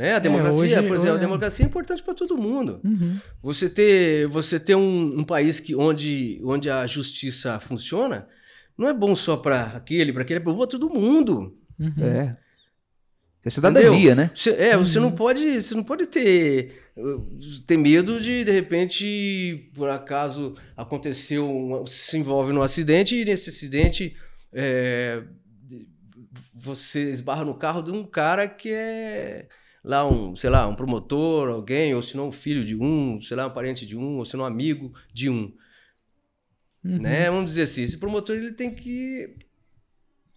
Né? 0.00 0.14
A 0.14 0.18
democracia, 0.18 0.62
hoje- 0.62 0.74
por 0.88 0.94
exemplo, 0.96 1.10
a 1.10 1.12
hoje- 1.12 1.20
democracia 1.20 1.62
é 1.64 1.68
importante 1.68 2.02
pra 2.02 2.14
todo 2.14 2.38
mundo. 2.38 2.80
Uhum. 2.82 3.18
Você 3.42 3.68
ter, 3.68 4.26
você 4.28 4.58
ter 4.58 4.74
um, 4.74 5.18
um 5.20 5.24
país 5.24 5.60
que, 5.60 5.74
onde, 5.76 6.40
onde 6.42 6.70
a 6.70 6.86
justiça 6.86 7.60
funciona, 7.60 8.26
não 8.78 8.88
é 8.88 8.94
bom 8.94 9.14
só 9.14 9.36
pra 9.36 9.64
aquele, 9.76 10.10
pra 10.10 10.22
aquele, 10.22 10.38
é 10.40 10.42
bom 10.42 10.56
pra 10.56 10.66
todo 10.66 10.88
mundo. 10.88 11.54
Uhum. 11.78 11.92
É. 12.02 12.34
É 13.44 13.50
cidadania, 13.50 14.14
né? 14.14 14.30
Você, 14.34 14.50
é, 14.52 14.74
você 14.76 14.98
Uhum. 14.98 15.04
não 15.04 15.12
pode, 15.12 15.60
você 15.62 15.74
não 15.74 15.84
pode 15.84 16.06
ter, 16.06 16.82
uh, 16.96 17.26
ter 17.66 17.76
medo 17.76 18.18
de, 18.20 18.42
de 18.44 18.52
repente, 18.52 19.70
por 19.74 19.88
acaso 19.90 20.54
aconteceu, 20.76 21.46
um, 21.46 21.86
se 21.86 22.16
envolve 22.16 22.52
num 22.54 22.62
acidente 22.62 23.16
e 23.16 23.24
nesse 23.24 23.50
acidente 23.50 24.16
é, 24.52 25.22
você 26.54 27.10
esbarra 27.10 27.44
no 27.44 27.54
carro 27.54 27.82
de 27.82 27.90
um 27.90 28.04
cara 28.04 28.46
que 28.48 28.70
é 28.70 29.46
lá 29.84 30.06
um, 30.06 30.34
sei 30.36 30.50
lá, 30.50 30.66
um 30.68 30.74
promotor, 30.74 31.48
alguém, 31.48 31.94
ou 31.94 32.02
se 32.02 32.16
não 32.16 32.28
um 32.28 32.32
filho 32.32 32.64
de 32.64 32.76
um, 32.76 33.20
sei 33.22 33.36
lá, 33.36 33.46
um 33.46 33.50
parente 33.54 33.86
de 33.86 33.96
um, 33.96 34.18
ou 34.18 34.24
se 34.24 34.36
não 34.36 34.44
um 34.44 34.46
amigo 34.46 34.92
de 35.12 35.28
um, 35.30 35.52
Uhum. 36.82 36.98
né? 36.98 37.30
Vamos 37.30 37.50
dizer 37.50 37.62
assim, 37.62 37.82
esse 37.82 37.98
promotor 37.98 38.34
ele 38.36 38.52
tem 38.52 38.74
que 38.74 39.34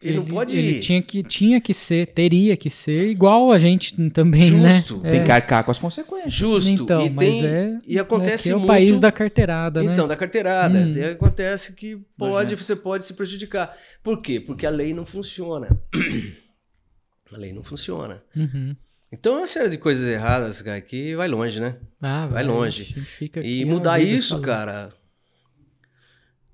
ele, 0.01 0.17
não 0.17 0.25
pode 0.25 0.57
Ele 0.57 0.79
tinha 0.81 1.01
que, 1.01 1.23
tinha 1.23 1.61
que 1.61 1.73
ser, 1.73 2.07
teria 2.07 2.57
que 2.57 2.69
ser 2.69 3.07
igual 3.07 3.49
a 3.53 3.57
gente 3.57 3.95
também, 4.09 4.47
Justo. 4.49 4.97
né? 4.97 5.11
Tem 5.11 5.21
É. 5.21 5.23
que 5.23 5.31
arcar 5.31 5.63
com 5.63 5.71
as 5.71 5.79
consequências. 5.79 6.33
justo 6.33 6.69
Então, 6.69 7.05
e 7.05 7.09
mas 7.09 7.25
tem 7.25 7.45
é- 7.45 7.79
e 7.87 7.97
acontece 7.97 8.49
Aqui 8.49 8.51
é 8.51 8.55
o 8.55 8.59
muito 8.59 8.67
país 8.67 8.99
da 8.99 9.09
carteirada, 9.13 9.81
né? 9.81 9.93
Então, 9.93 10.05
da 10.05 10.17
carteirada. 10.17 10.77
Hum. 10.77 11.11
Acontece 11.13 11.73
que 11.73 11.95
pode, 12.17 12.43
Nojento. 12.47 12.63
você 12.63 12.75
pode 12.75 13.05
se 13.05 13.13
prejudicar. 13.13 13.73
Por 14.03 14.21
quê? 14.21 14.41
Porque 14.41 14.65
a 14.65 14.69
lei 14.69 14.93
não 14.93 15.05
funciona. 15.05 15.69
A 17.31 17.37
lei 17.37 17.53
não 17.53 17.63
funciona. 17.63 18.21
Uhum. 18.35 18.75
Então 19.13 19.35
é 19.35 19.37
uma 19.41 19.47
série 19.47 19.69
de 19.69 19.77
coisas 19.77 20.07
erradas, 20.07 20.59
cara, 20.61 20.81
que 20.81 21.15
vai 21.15 21.27
longe, 21.27 21.59
né? 21.59 21.79
Ah, 22.01 22.25
Vai 22.25 22.43
longe. 22.43 22.83
gente 22.83 23.01
fica 23.01 23.41
E 23.45 23.63
mudar 23.63 23.99
isso, 23.99 24.29
falando. 24.29 24.45
cara, 24.45 24.93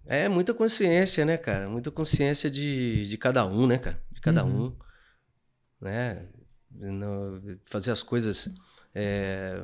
é 0.06 0.28
muita 0.28 0.54
consciência, 0.54 1.24
né, 1.24 1.38
cara? 1.38 1.70
Muita 1.70 1.90
consciência 1.90 2.52
de, 2.52 3.08
de 3.08 3.18
cada 3.18 3.46
um, 3.46 3.66
né, 3.66 3.78
cara? 3.78 4.04
De 4.12 4.20
cada 4.20 4.44
Uhum. 4.44 4.66
um. 4.68 4.76
Né? 5.80 6.28
No- 6.72 7.42
fazer 7.66 7.92
as 7.92 8.04
coisas. 8.04 8.50
é, 8.94 9.56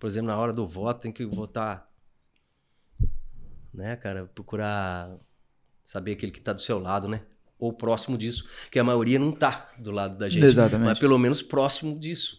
por 0.00 0.08
exemplo, 0.08 0.26
na 0.26 0.36
hora 0.36 0.52
do 0.52 0.66
voto, 0.66 1.02
tem 1.02 1.12
que 1.12 1.24
votar. 1.24 1.88
Né, 3.72 3.94
cara? 3.96 4.26
Procurar 4.26 5.16
saber 5.84 6.12
aquele 6.12 6.32
que 6.32 6.40
tá 6.40 6.52
do 6.52 6.60
seu 6.60 6.78
lado, 6.80 7.06
né? 7.06 7.20
Ou 7.58 7.72
próximo 7.72 8.18
disso. 8.18 8.44
Que 8.70 8.78
a 8.78 8.84
maioria 8.84 9.18
não 9.18 9.32
tá 9.32 9.70
do 9.78 9.90
lado 9.90 10.18
da 10.18 10.28
gente. 10.28 10.44
Exatamente. 10.44 10.86
Mas 10.88 10.98
pelo 10.98 11.18
menos 11.18 11.40
próximo 11.42 11.98
disso. 11.98 12.36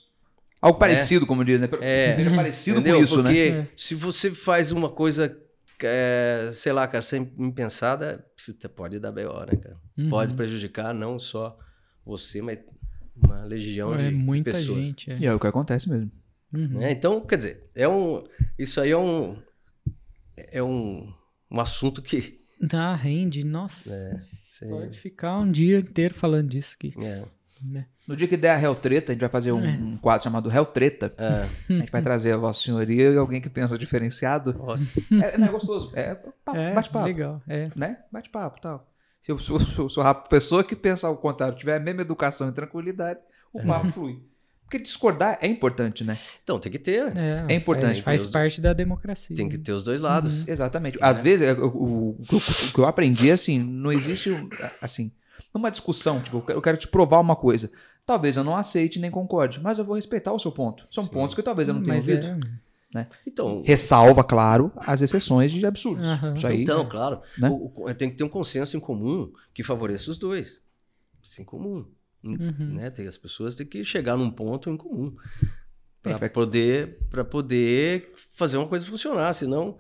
Algo 0.61 0.79
parecido, 0.79 1.25
como 1.25 1.43
diz, 1.45 1.61
né? 1.61 1.69
É. 1.81 2.15
Seja 2.15 2.35
parecido 2.35 2.79
Entendeu? 2.79 2.97
com 2.97 3.03
isso, 3.03 3.15
Porque 3.21 3.51
né? 3.51 3.59
É. 3.59 3.67
se 3.75 3.95
você 3.95 4.31
faz 4.31 4.71
uma 4.71 4.89
coisa, 4.89 5.37
é, 5.83 6.49
sei 6.51 6.71
lá, 6.73 6.87
cara, 6.87 7.01
sem 7.01 7.25
pensada, 7.51 8.25
você 8.35 8.67
pode 8.67 8.99
dar 8.99 9.11
B.O., 9.11 9.39
né, 9.45 9.55
cara? 9.55 9.77
Uhum. 9.97 10.09
Pode 10.09 10.33
prejudicar 10.33 10.93
não 10.93 11.19
só 11.19 11.57
você, 12.05 12.41
mas 12.41 12.59
uma 13.15 13.43
legião 13.43 13.93
É 13.95 14.09
de 14.09 14.15
muita 14.15 14.51
pessoas. 14.51 14.85
gente. 14.85 15.11
É. 15.11 15.17
E 15.19 15.25
é 15.25 15.33
o 15.33 15.39
que 15.39 15.47
acontece 15.47 15.89
mesmo. 15.89 16.11
Uhum. 16.53 16.79
né? 16.79 16.91
Então, 16.91 17.21
quer 17.21 17.37
dizer, 17.37 17.69
é 17.75 17.87
um, 17.87 18.23
isso 18.57 18.79
aí 18.81 18.91
é 18.91 18.97
um, 18.97 19.37
é 20.35 20.63
um, 20.63 21.11
um 21.51 21.59
assunto 21.59 22.01
que... 22.01 22.39
Ah, 22.73 22.95
rende, 22.95 23.43
nossa. 23.45 23.91
Você- 24.59 24.67
Pode 24.67 24.99
ficar 24.99 25.37
um 25.39 25.51
dia 25.51 25.79
inteiro 25.79 26.13
falando 26.13 26.47
disso 26.49 26.75
aqui. 26.77 26.93
é, 26.97 27.23
né? 27.61 27.85
No 28.07 28.15
dia 28.15 28.27
que 28.27 28.37
der 28.37 28.51
a 28.51 28.61
Hell 28.61 28.75
Treta, 28.75 29.11
a 29.11 29.13
gente 29.15 29.19
vai 29.21 29.29
fazer 29.29 29.51
um, 29.51 29.63
É. 29.65 29.69
um 29.77 29.97
quadro 29.97 30.23
chamado 30.23 30.49
Hell 30.51 30.65
Treta. 30.65 31.13
é, 31.17 31.45
A 31.73 31.79
gente 31.79 31.91
vai 31.91 32.01
trazer 32.01 32.31
a 32.31 32.37
Vossa 32.37 32.61
Senhoria 32.63 33.11
e 33.11 33.17
alguém 33.17 33.41
que 33.41 33.49
pensa 33.49 33.77
diferenciado. 33.77 34.53
nossa, 34.53 34.99
É, 35.23 35.37
não 35.37 35.47
é 35.47 35.51
gostoso. 35.51 35.91
É 35.93 36.15
papo, 36.15 36.57
É, 36.57 36.73
bate-papo. 36.73 37.05
legal. 37.05 37.41
É. 37.47 37.69
Né? 37.75 37.97
Bate-papo 38.11 38.57
e 38.59 38.61
tal. 38.61 38.89
Se 39.21 39.31
eu 39.31 39.37
sou, 39.37 39.59
sou, 39.59 39.89
sou 39.89 40.03
a 40.03 40.13
pessoa 40.15 40.63
que 40.63 40.75
pensa 40.75 41.07
ao 41.07 41.17
contrário, 41.17 41.57
tiver 41.57 41.75
a 41.75 41.79
mesma 41.81 42.01
educação 42.01 42.47
e 42.47 42.51
tranquilidade, 42.53 43.19
o 43.51 43.61
papo 43.65 43.89
flui. 43.91 44.21
Porque 44.67 44.79
discordar 44.79 45.37
é 45.41 45.47
importante, 45.47 46.03
né? 46.03 46.17
então 46.43 46.59
tem 46.59 46.69
que 46.69 46.77
ter, 46.77 47.15
É, 47.17 47.45
É 47.47 47.55
importante, 47.55 48.01
Faz, 48.01 48.21
faz 48.21 48.25
parte 48.31 48.59
da 48.59 48.73
democracia. 48.73 49.33
tem 49.35 49.47
que 49.47 49.57
ter 49.57 49.71
os 49.71 49.83
dois 49.85 50.01
lados. 50.01 50.45
Exatamente. 50.45 50.97
Às 51.01 51.19
vezes, 51.19 51.57
o, 51.57 51.67
o- 51.67 52.09
o 52.19 52.23
que 52.23 52.35
eu- 52.35 52.39
o 52.39 52.73
que 52.73 52.79
eu 52.79 52.85
aprendi 52.85 53.29
é 53.29 53.33
assim, 53.33 53.57
não 53.59 53.93
existe, 53.93 54.29
assim, 54.81 55.11
numa 55.53 55.71
discussão, 55.71 56.19
tipo, 56.19 56.43
eu 56.49 56.61
quero- 56.61 56.77
te 56.77 56.87
provar 56.87 57.19
uma 57.21 57.35
coisa. 57.35 57.71
Talvez 58.05 58.35
eu 58.35 58.43
não 58.43 58.55
aceite 58.57 58.99
nem 58.99 59.09
concorde, 59.09 59.59
mas 59.61 59.79
eu 59.79 59.85
vou 59.85 59.95
respeitar 59.95 60.33
o 60.33 60.39
seu 60.39 60.51
ponto. 60.51 60.85
São 60.91 61.03
Sim. 61.05 61.11
pontos 61.11 61.33
que 61.35 61.41
talvez 61.41 61.67
eu 61.69 61.73
não 61.73 61.81
tenha 61.81 61.95
Mas 61.95 62.07
ouvido. 62.09 62.27
é- 62.27 63.07
Então, 63.25 63.61
Ressalva, 63.65 64.23
claro, 64.23 64.71
as 64.77 65.01
exceções 65.01 65.51
de 65.51 65.65
absurdos. 65.65 66.07
Aham. 66.07 66.33
Isso 66.33 66.47
aí. 66.47 66.63
Então, 66.63 66.87
claro. 66.89 67.21
né? 67.37 67.49
O- 67.49 67.71
o- 67.85 67.93
tem 67.93 68.09
que 68.09 68.15
ter 68.17 68.23
um 68.23 68.29
consenso 68.29 68.75
em 68.75 68.79
comum 68.79 69.31
que 69.53 69.61
favoreça 69.63 70.09
os 70.11 70.17
dois. 70.17 70.61
Isso 71.23 71.41
em 71.41 71.45
comum. 71.45 71.85
Uhum. 72.23 72.73
né? 72.75 72.89
Tem, 72.89 73.07
as 73.07 73.17
pessoas 73.17 73.55
têm 73.55 73.65
que 73.65 73.83
chegar 73.85 74.17
num 74.17 74.29
ponto 74.29 74.69
em 74.69 74.77
comum 74.77 75.15
para 76.01 76.13
Perfeito. 76.13 76.33
poder, 76.33 76.97
pra 77.09 77.23
poder 77.23 78.11
fazer 78.31 78.57
uma 78.57 78.67
coisa 78.67 78.85
funcionar. 78.85 79.33
Senão, 79.33 79.77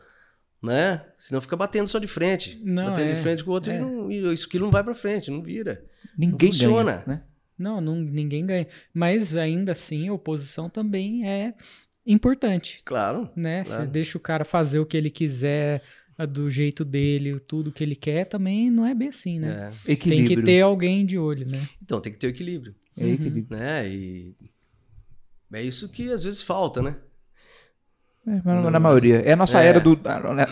né? 0.61 1.05
Senão 1.17 1.41
fica 1.41 1.55
batendo 1.55 1.87
só 1.87 1.99
de 1.99 2.07
frente. 2.07 2.59
Não, 2.63 2.85
batendo 2.85 3.09
é. 3.09 3.13
de 3.13 3.21
frente 3.21 3.43
com 3.43 3.51
o 3.51 3.53
outro 3.53 3.71
É. 3.71 3.77
e, 3.77 3.79
não, 3.81 4.11
e 4.11 4.33
isso 4.33 4.47
aquilo 4.47 4.65
não 4.65 4.71
vai 4.71 4.83
para 4.83 4.95
frente, 4.95 5.31
não 5.31 5.41
vira. 5.41 5.83
Ninguém 6.17 6.51
funciona. 6.51 6.91
ganha, 6.91 7.03
né? 7.07 7.23
Não, 7.57 7.81
não, 7.81 7.95
ninguém 7.95 8.45
ganha. 8.45 8.67
Mas 8.93 9.35
ainda 9.35 9.71
assim, 9.71 10.07
a 10.07 10.13
oposição 10.13 10.69
também 10.69 11.27
é 11.27 11.55
importante, 12.05 12.81
Claro. 12.85 13.29
né? 13.35 13.63
Claro. 13.63 13.83
Você 13.83 13.87
deixa 13.89 14.17
o 14.17 14.21
cara 14.21 14.45
fazer 14.45 14.79
o 14.79 14.85
que 14.85 14.95
ele 14.95 15.09
quiser, 15.09 15.81
do 16.25 16.49
jeito 16.49 16.83
dele, 16.83 17.39
tudo 17.39 17.71
que 17.71 17.83
ele 17.83 17.95
quer, 17.95 18.25
também 18.25 18.71
não 18.71 18.85
é 18.85 18.95
bem 18.95 19.09
assim, 19.09 19.39
né? 19.39 19.71
é. 19.85 19.95
Tem 19.95 20.25
que 20.25 20.41
ter 20.41 20.61
alguém 20.61 21.05
de 21.05 21.17
olho, 21.17 21.47
né? 21.47 21.67
Então, 21.81 22.01
tem 22.01 22.11
que 22.11 22.17
ter 22.17 22.27
o 22.27 22.29
equilíbrio. 22.31 22.73
É 22.97 23.05
equilíbrio. 23.05 23.45
Né? 23.57 23.87
E 23.89 24.35
é 25.53 25.61
isso 25.61 25.87
que 25.89 26.11
às 26.11 26.23
vezes 26.23 26.41
falta, 26.41 26.81
né? 26.81 26.95
É, 28.25 28.41
mas 28.43 28.71
na 28.71 28.79
maioria. 28.79 29.21
É 29.21 29.31
a 29.31 29.35
nossa 29.37 29.63
É. 29.63 29.67
era 29.67 29.79
do. 29.79 29.97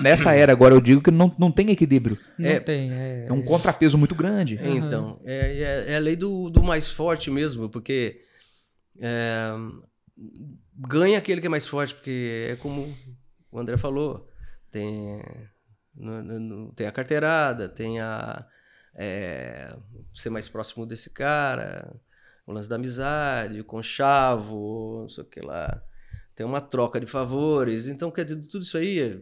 Nessa 0.02 0.34
era 0.34 0.52
agora 0.54 0.74
eu 0.74 0.80
digo 0.80 1.02
que 1.02 1.12
não, 1.12 1.36
não 1.38 1.52
tem 1.52 1.70
equilíbrio. 1.72 2.18
Não 2.40 2.48
É- 2.50 2.60
tem. 2.60 2.90
É, 2.94 3.26
É 3.28 3.34
um 3.34 3.42
contrapeso 3.42 3.98
muito 3.98 4.16
grande. 4.16 4.56
Aham. 4.58 4.76
Então, 4.78 5.20
é, 5.26 5.84
é, 5.88 5.92
é 5.94 5.96
a 5.98 6.00
lei 6.00 6.16
do, 6.16 6.50
do 6.50 6.64
mais 6.64 6.88
forte 6.88 7.30
mesmo, 7.30 7.68
porque 7.68 8.22
é, 8.98 9.52
ganha 10.88 11.18
aquele 11.18 11.42
que 11.42 11.48
é 11.48 11.50
mais 11.50 11.68
forte, 11.68 11.94
porque 11.96 12.48
é 12.52 12.56
como 12.56 12.96
o 13.52 13.60
André 13.60 13.76
falou, 13.78 14.30
tem, 14.72 15.22
no- 15.96 16.22
no- 16.40 16.72
tem 16.74 16.88
a 16.88 16.92
carteirada, 16.92 17.68
tem 17.70 18.00
a 18.00 18.46
é, 18.98 19.76
ser 20.14 20.30
mais 20.30 20.48
próximo 20.48 20.86
desse 20.86 21.10
cara, 21.10 21.94
o 22.48 22.54
lance 22.54 22.70
da 22.70 22.76
amizade, 22.78 23.60
o 23.60 23.66
conchavo, 23.66 25.02
não 25.02 25.10
sei 25.10 25.24
o 25.24 25.28
que 25.28 25.42
lá. 25.42 25.84
Tem 26.34 26.46
uma 26.46 26.62
troca 26.62 27.00
de 27.00 27.06
favores, 27.06 27.88
então 27.88 28.10
quer 28.12 28.24
dizer, 28.26 28.42
tudo 28.48 28.62
isso 28.64 28.78
aí 28.78 29.00
é- 29.02 29.20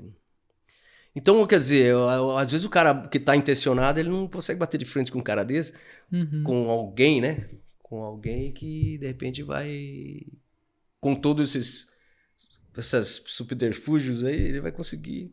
então, 1.15 1.45
quer 1.45 1.57
dizer, 1.57 1.85
eu- 1.85 2.09
eu- 2.09 2.37
às 2.37 2.49
vezes 2.49 2.65
o 2.65 2.69
cara 2.69 3.07
que 3.07 3.19
tá 3.19 3.35
intencionado, 3.35 3.99
ele 3.99 4.09
não 4.09 4.27
consegue 4.27 4.59
bater 4.59 4.77
de 4.79 4.85
frente 4.85 5.11
com 5.11 5.19
um 5.19 5.23
cara 5.23 5.43
desse, 5.45 5.73
Uhum. 6.11 6.43
com 6.43 6.69
alguém, 6.71 7.21
né? 7.21 7.47
Com 7.83 8.01
alguém 8.03 8.51
que 8.51 8.97
de 8.97 9.05
repente 9.07 9.43
vai. 9.43 10.21
Com 10.99 11.13
todos 11.15 11.55
esses 11.55 11.91
esses 12.75 13.21
subterfúgios 13.27 14.23
aí, 14.23 14.35
ele 14.39 14.59
vai 14.61 14.71
conseguir 14.71 15.31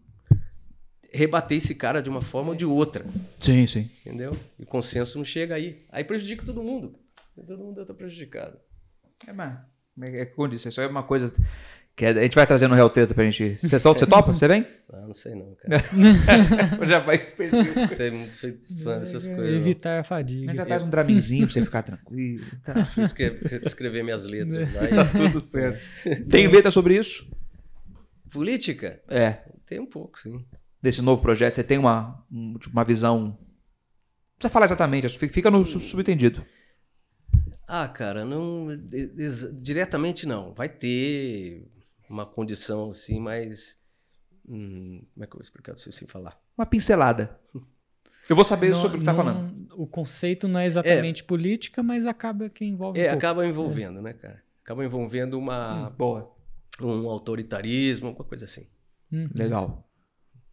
rebater 1.13 1.59
esse 1.59 1.75
cara 1.75 2.03
de 2.03 2.09
uma 2.09 2.23
forma 2.23 2.51
ou 2.51 2.55
de 2.55 2.65
outra, 2.65 3.05
Sim, 3.39 3.67
sim. 3.67 3.91
entendeu? 4.05 4.37
E 4.59 4.63
o 4.63 4.67
consenso 4.67 5.19
não 5.19 5.25
chega 5.25 5.55
aí. 5.55 5.85
Aí 5.91 6.05
prejudica 6.05 6.45
todo 6.45 6.63
mundo. 6.63 6.95
Todo 7.35 7.59
mundo 7.59 7.85
tá 7.85 7.95
prejudicado. 7.95 8.59
É, 9.27 9.33
mas, 9.33 9.59
é, 10.03 10.21
é 10.23 10.27
como 10.27 10.47
eu 10.47 10.51
disse, 10.51 10.81
é 10.81 10.87
uma 10.87 11.03
coisa 11.03 11.33
Que 11.97 12.05
é- 12.07 12.11
a 12.11 12.23
gente 12.23 12.35
vai 12.35 12.47
trazer 12.47 12.69
no 12.69 12.75
Real 12.75 12.89
Treta 12.89 13.13
pra 13.15 13.25
gente. 13.25 13.57
Você 13.57 13.79
topa? 13.81 13.99
Você 13.99 14.07
topa? 14.07 14.35
Você 14.35 14.49
vem? 14.49 14.65
Ah, 14.93 15.07
não 15.07 15.15
sei 15.15 15.37
não, 15.37 15.55
cara. 15.55 15.85
Já 16.89 16.99
vai 16.99 17.17
perder. 17.19 17.65
Você 17.65 18.11
não 18.11 18.27
sou 18.27 18.51
fã 18.83 18.99
dessas 18.99 19.29
coisas. 19.29 19.53
não. 19.53 19.61
Evitar 19.61 19.99
a 19.99 20.01
A 20.01 20.05
fadiga. 20.05 20.53
já 20.53 20.67
traz 20.67 20.83
um 20.83 20.91
draminzinho 20.91 21.45
pra 21.47 21.53
você 21.53 21.65
ficar 21.65 21.83
tranquilo. 21.85 22.45
Tá, 22.65 22.75
escrever, 23.01 23.61
escrever 23.65 24.03
minas 24.03 24.25
letras. 24.25 24.69
Mas... 24.73 24.91
tá 24.91 25.05
tudo 25.05 25.41
certo. 25.41 25.81
Tem 26.29 26.49
letra 26.49 26.71
sobre 26.73 26.97
isso? 26.99 27.31
Política? 28.33 29.01
É. 29.09 29.39
Tem 29.67 29.79
um 29.79 29.87
pouco, 29.87 30.19
sim. 30.19 30.45
Desse 30.83 31.03
novo 31.03 31.21
projeto, 31.21 31.55
você 31.55 31.65
tem 31.65 31.79
uma, 31.79 32.25
um- 32.33 32.57
tipo, 32.59 32.73
uma 32.73 32.85
visão. 32.85 33.21
Não 33.21 33.37
precisa 34.39 34.51
falar 34.53 34.65
exatamente, 34.67 35.09
fica 35.29 35.51
no 35.51 35.67
su- 35.67 35.81
subentendido. 35.81 36.45
Ah, 37.69 37.87
cara, 37.87 38.25
não 38.25 38.69
diretamente 39.61 40.27
não. 40.27 40.53
Vai 40.55 40.69
ter 40.69 41.71
uma 42.09 42.25
condição 42.27 42.91
assim, 42.91 43.21
mas 43.21 43.79
hum, 44.49 45.05
como 45.15 45.25
é 45.25 45.27
que 45.27 45.33
eu 45.35 45.39
vou 45.39 45.43
explicar 45.43 45.75
pra 45.75 45.83
você 45.83 45.93
sem 45.93 46.09
falar? 46.09 46.37
Uma 46.57 46.67
pincelada. 46.67 47.39
Eu 48.29 48.37
vou 48.37 48.45
saber 48.45 48.69
Não- 48.71 48.77
sobre 48.77 48.97
o 48.99 49.01
que 49.01 49.05
tá 49.07 49.13
não- 49.13 49.17
falando. 49.25 49.69
O 49.77 49.89
conceito 49.89 50.47
não 50.47 50.61
é 50.61 50.65
exatamente 50.65 51.25
política, 51.25 51.83
mas 51.83 52.07
acaba 52.07 52.49
que 52.49 52.65
envolve 52.65 53.01
um 53.01 53.03
É, 53.03 53.07
pouco. 53.07 53.19
acaba 53.19 53.45
envolvendo, 53.47 54.01
né, 54.01 54.13
cara? 54.13 54.41
Acaba 54.63 54.85
envolvendo 54.85 55.37
uma 55.37 55.91
Boa. 55.91 56.33
um 56.81 57.11
autoritarismo, 57.11 58.07
alguma 58.07 58.25
coisa 58.25 58.45
assim, 58.45 58.69
Uhum. 59.11 59.29
Legal. 59.35 59.90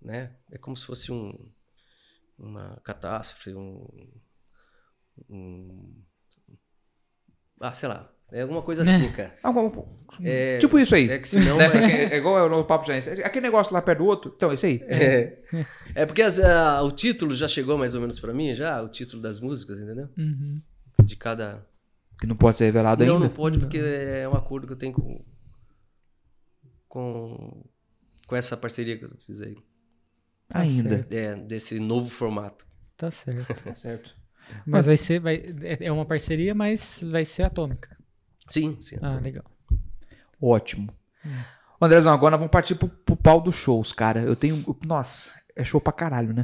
Né? 0.02 0.32
É 0.52 0.58
como 0.58 0.76
se 0.78 0.86
fosse 0.86 1.12
um 1.12 1.34
uma 2.40 2.80
catástrofe, 2.84 3.54
um, 3.56 3.88
um 5.30 5.96
ah, 7.60 7.74
sei 7.74 7.90
lá, 7.90 8.08
é 8.32 8.42
alguma 8.44 8.62
coisa 8.62 8.84
assim, 8.84 9.12
cara. 9.12 9.36
É, 10.24 10.60
tipo 10.60 10.78
isso 10.78 10.94
aí. 10.94 11.10
é 11.10 11.18
que 11.18 11.28
senão 11.28 11.58
Né? 11.58 11.66
é- 11.66 12.04
É, 12.10 12.14
é 12.14 12.18
igual 12.18 12.38
é 12.38 12.44
o 12.44 12.64
papo 12.66 12.86
já. 12.86 12.96
Aquele 13.26 13.42
negócio 13.48 13.74
lá 13.74 13.82
perto 13.82 14.00
do 14.00 14.06
outro. 14.06 14.34
Então, 14.36 14.54
isso 14.54 14.66
aí. 14.68 14.80
É, 14.88 15.40
é 15.96 16.06
porque 16.06 16.22
as- 16.22 16.40
a- 16.40 16.84
o 16.84 16.92
título 16.92 17.34
já 17.34 17.48
chegou 17.48 17.76
mais 17.78 17.96
ou 17.96 18.02
menos 18.02 18.20
pra 18.20 18.34
mim, 18.34 18.54
já, 18.54 18.80
o 18.84 18.90
título 18.90 19.22
das 19.22 19.40
músicas, 19.40 19.80
entendeu? 19.80 20.08
Uhum. 20.18 20.62
De 21.04 21.16
cada. 21.16 21.66
Que 22.20 22.28
não 22.28 22.36
pode 22.36 22.58
ser 22.58 22.66
revelado 22.66 23.04
não, 23.06 23.16
ainda. 23.16 23.28
não 23.28 23.34
pode, 23.34 23.58
porque 23.60 23.78
é 23.80 24.28
um 24.30 24.34
acordo 24.36 24.68
que 24.68 24.74
eu 24.74 24.78
tenho 24.78 24.94
com. 24.94 25.24
com, 26.88 27.64
com 28.28 28.36
essa 28.36 28.56
parceria 28.58 28.98
que 28.98 29.06
eu 29.06 29.12
fiz 29.26 29.42
aí. 29.42 29.58
Tá 30.50 30.60
Ainda. 30.60 31.06
É, 31.12 31.36
desse 31.36 31.80
novo 31.80 32.10
formato. 32.10 32.66
Tá 32.96 33.12
certo. 33.12 33.54
Tá 33.64 33.76
certo. 33.76 34.16
Mas 34.66 34.86
vai 34.86 34.96
ser. 34.98 35.20
Vai, 35.20 35.44
é 35.62 35.86
é 35.88 35.92
uma 35.92 36.06
parceria, 36.06 36.56
mas 36.56 37.04
vai 37.12 37.26
ser 37.26 37.44
atômica. 37.44 37.96
Sim, 38.50 38.78
sim. 38.82 38.96
Ah, 39.02 39.16
legal. 39.20 39.44
Ótimo. 40.42 40.94
Ô, 41.80 41.86
Andrezão, 41.86 42.14
agora 42.14 42.32
nós 42.32 42.40
vamos 42.40 42.52
partir 42.52 42.76
pro, 42.76 42.88
pro 42.88 43.16
pau 43.16 43.42
dos 43.42 43.56
shows, 43.56 43.92
cara. 43.92 44.22
Eu 44.22 44.36
tenho. 44.36 44.64
Nossa, 44.86 45.32
é 45.56 45.64
show 45.66 45.82
pra 45.82 45.92
caralho, 45.92 46.34
né? 46.34 46.44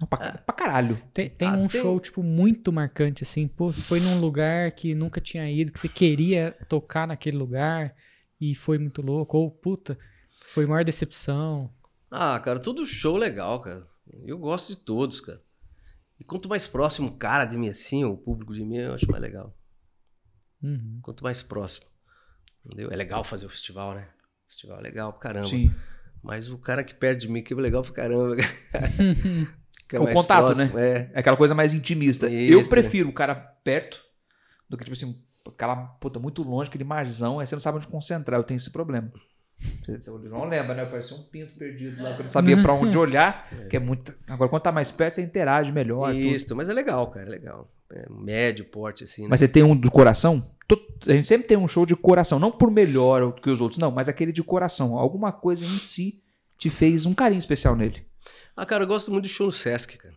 Não, 0.00 0.08
pra, 0.08 0.38
pra 0.38 0.54
caralho. 0.54 1.00
Tem, 1.12 1.28
tem 1.28 1.46
Ah, 1.46 1.52
um 1.52 1.68
tem- 1.68 1.80
show, 1.82 2.00
tipo, 2.00 2.22
muito 2.22 2.72
marcante, 2.72 3.22
assim. 3.22 3.46
Pô, 3.46 3.70
você 3.70 3.82
foi 3.82 4.00
num 4.00 4.18
lugar 4.18 4.72
que 4.72 4.94
nunca 4.94 5.20
tinha 5.20 5.48
ido, 5.50 5.70
que 5.72 5.78
você 5.78 5.88
queria 5.90 6.56
tocar 6.70 7.06
naquele 7.06 7.36
lugar 7.36 7.94
e 8.40 8.54
foi 8.54 8.78
muito 8.78 9.02
louco. 9.02 9.36
Ou, 9.36 9.50
puta, 9.50 9.98
foi 10.54 10.64
maior 10.64 10.84
decepção. 10.84 11.70
Ah, 12.10 12.38
cara, 12.40 12.58
todo 12.58 12.86
show 12.86 13.16
legal, 13.16 13.60
cara. 13.60 13.86
Eu 14.24 14.38
gosto 14.38 14.74
de 14.74 14.76
todos, 14.76 15.20
cara. 15.20 15.40
E 16.18 16.24
quanto 16.24 16.48
mais 16.48 16.66
próximo 16.66 17.08
o 17.08 17.16
cara 17.16 17.44
de 17.44 17.56
mim 17.56 17.68
assim, 17.68 18.04
o 18.04 18.16
público 18.16 18.52
de 18.54 18.64
mim, 18.64 18.78
eu 18.78 18.94
acho 18.94 19.10
mais 19.10 19.22
legal. 19.22 19.56
Uhum. 20.62 20.98
Quanto 21.02 21.22
mais 21.22 21.42
próximo. 21.42 21.86
Entendeu? 22.64 22.90
É 22.90 22.96
legal 22.96 23.24
fazer 23.24 23.46
o 23.46 23.50
festival, 23.50 23.94
né? 23.94 24.08
O 24.44 24.48
festival 24.48 24.78
é 24.78 24.82
legal 24.82 25.12
pra 25.12 25.22
caramba. 25.22 25.48
Sim. 25.48 25.74
Mas 26.22 26.50
o 26.50 26.58
cara 26.58 26.84
que 26.84 26.94
perto 26.94 27.20
de 27.20 27.28
mim 27.28 27.42
que 27.42 27.54
é 27.54 27.56
legal 27.56 27.82
pra 27.82 27.92
caramba. 27.92 28.36
Que 29.88 29.96
é 29.96 30.00
O 30.00 30.06
contato, 30.12 30.54
próximo, 30.54 30.78
É. 30.78 31.10
É 31.12 31.18
aquela 31.18 31.36
coisa 31.36 31.52
mais 31.52 31.74
intimista. 31.74 32.30
eu 32.30 32.60
Isso. 32.60 32.70
prefiro 32.70 33.08
o 33.08 33.12
cara 33.12 33.34
perto 33.34 34.00
do 34.68 34.76
que, 34.76 34.84
tipo 34.84 34.96
assim, 34.96 35.20
aquela 35.44 35.74
puta 35.74 36.20
muito 36.20 36.44
longe, 36.44 36.68
aquele 36.68 36.84
marzão, 36.84 37.40
aí 37.40 37.46
você 37.46 37.56
não 37.56 37.60
sabe 37.60 37.78
onde 37.78 37.88
concentrar. 37.88 38.38
Eu 38.38 38.44
tenho 38.44 38.58
esse 38.58 38.70
problema. 38.70 39.12
Você 39.82 40.10
não 40.28 40.48
lembra, 40.48 40.74
né? 40.74 40.84
Parecia 40.86 41.16
um 41.16 41.22
pinto 41.22 41.52
perdido 41.54 42.02
lá, 42.02 42.14
que 42.14 42.20
eu 42.20 42.24
não 42.24 42.30
sabia 42.30 42.56
pra 42.56 42.72
onde 42.72 42.96
olhar, 42.96 43.48
que 43.68 43.76
é 43.76 43.80
muito. 43.80 44.14
Agora, 44.28 44.48
quando 44.48 44.62
tá 44.62 44.72
mais 44.72 44.90
perto, 44.90 45.14
você 45.14 45.22
interage 45.22 45.70
melhor. 45.70 46.12
tudo. 46.12 46.18
Isso, 46.18 46.56
mas 46.56 46.68
é 46.68 46.72
legal, 46.72 47.10
cara, 47.10 47.26
é 47.26 47.30
legal. 47.30 47.70
É 47.92 48.06
médio 48.08 48.64
porte, 48.64 49.04
assim, 49.04 49.22
né? 49.22 49.28
Mas 49.30 49.40
você 49.40 49.48
tem 49.48 49.62
um 49.62 49.76
do 49.76 49.90
coração? 49.90 50.50
A 51.06 51.12
gente 51.12 51.26
sempre 51.26 51.48
tem 51.48 51.56
um 51.56 51.66
show 51.66 51.84
de 51.84 51.96
coração, 51.96 52.38
não 52.38 52.52
por 52.52 52.70
melhor 52.70 53.32
que 53.32 53.50
os 53.50 53.60
outros, 53.60 53.78
não, 53.78 53.90
mas 53.90 54.08
aquele 54.08 54.32
de 54.32 54.42
coração. 54.42 54.96
Alguma 54.96 55.32
coisa 55.32 55.64
em 55.64 55.78
si 55.78 56.22
te 56.56 56.70
fez 56.70 57.06
um 57.06 57.14
carinho 57.14 57.38
especial 57.38 57.74
nele. 57.74 58.06
Ah, 58.56 58.64
cara, 58.64 58.84
eu 58.84 58.88
gosto 58.88 59.10
muito 59.10 59.24
de 59.24 59.30
show 59.30 59.46
no 59.46 59.52
Sesc, 59.52 59.96
cara. 59.96 60.14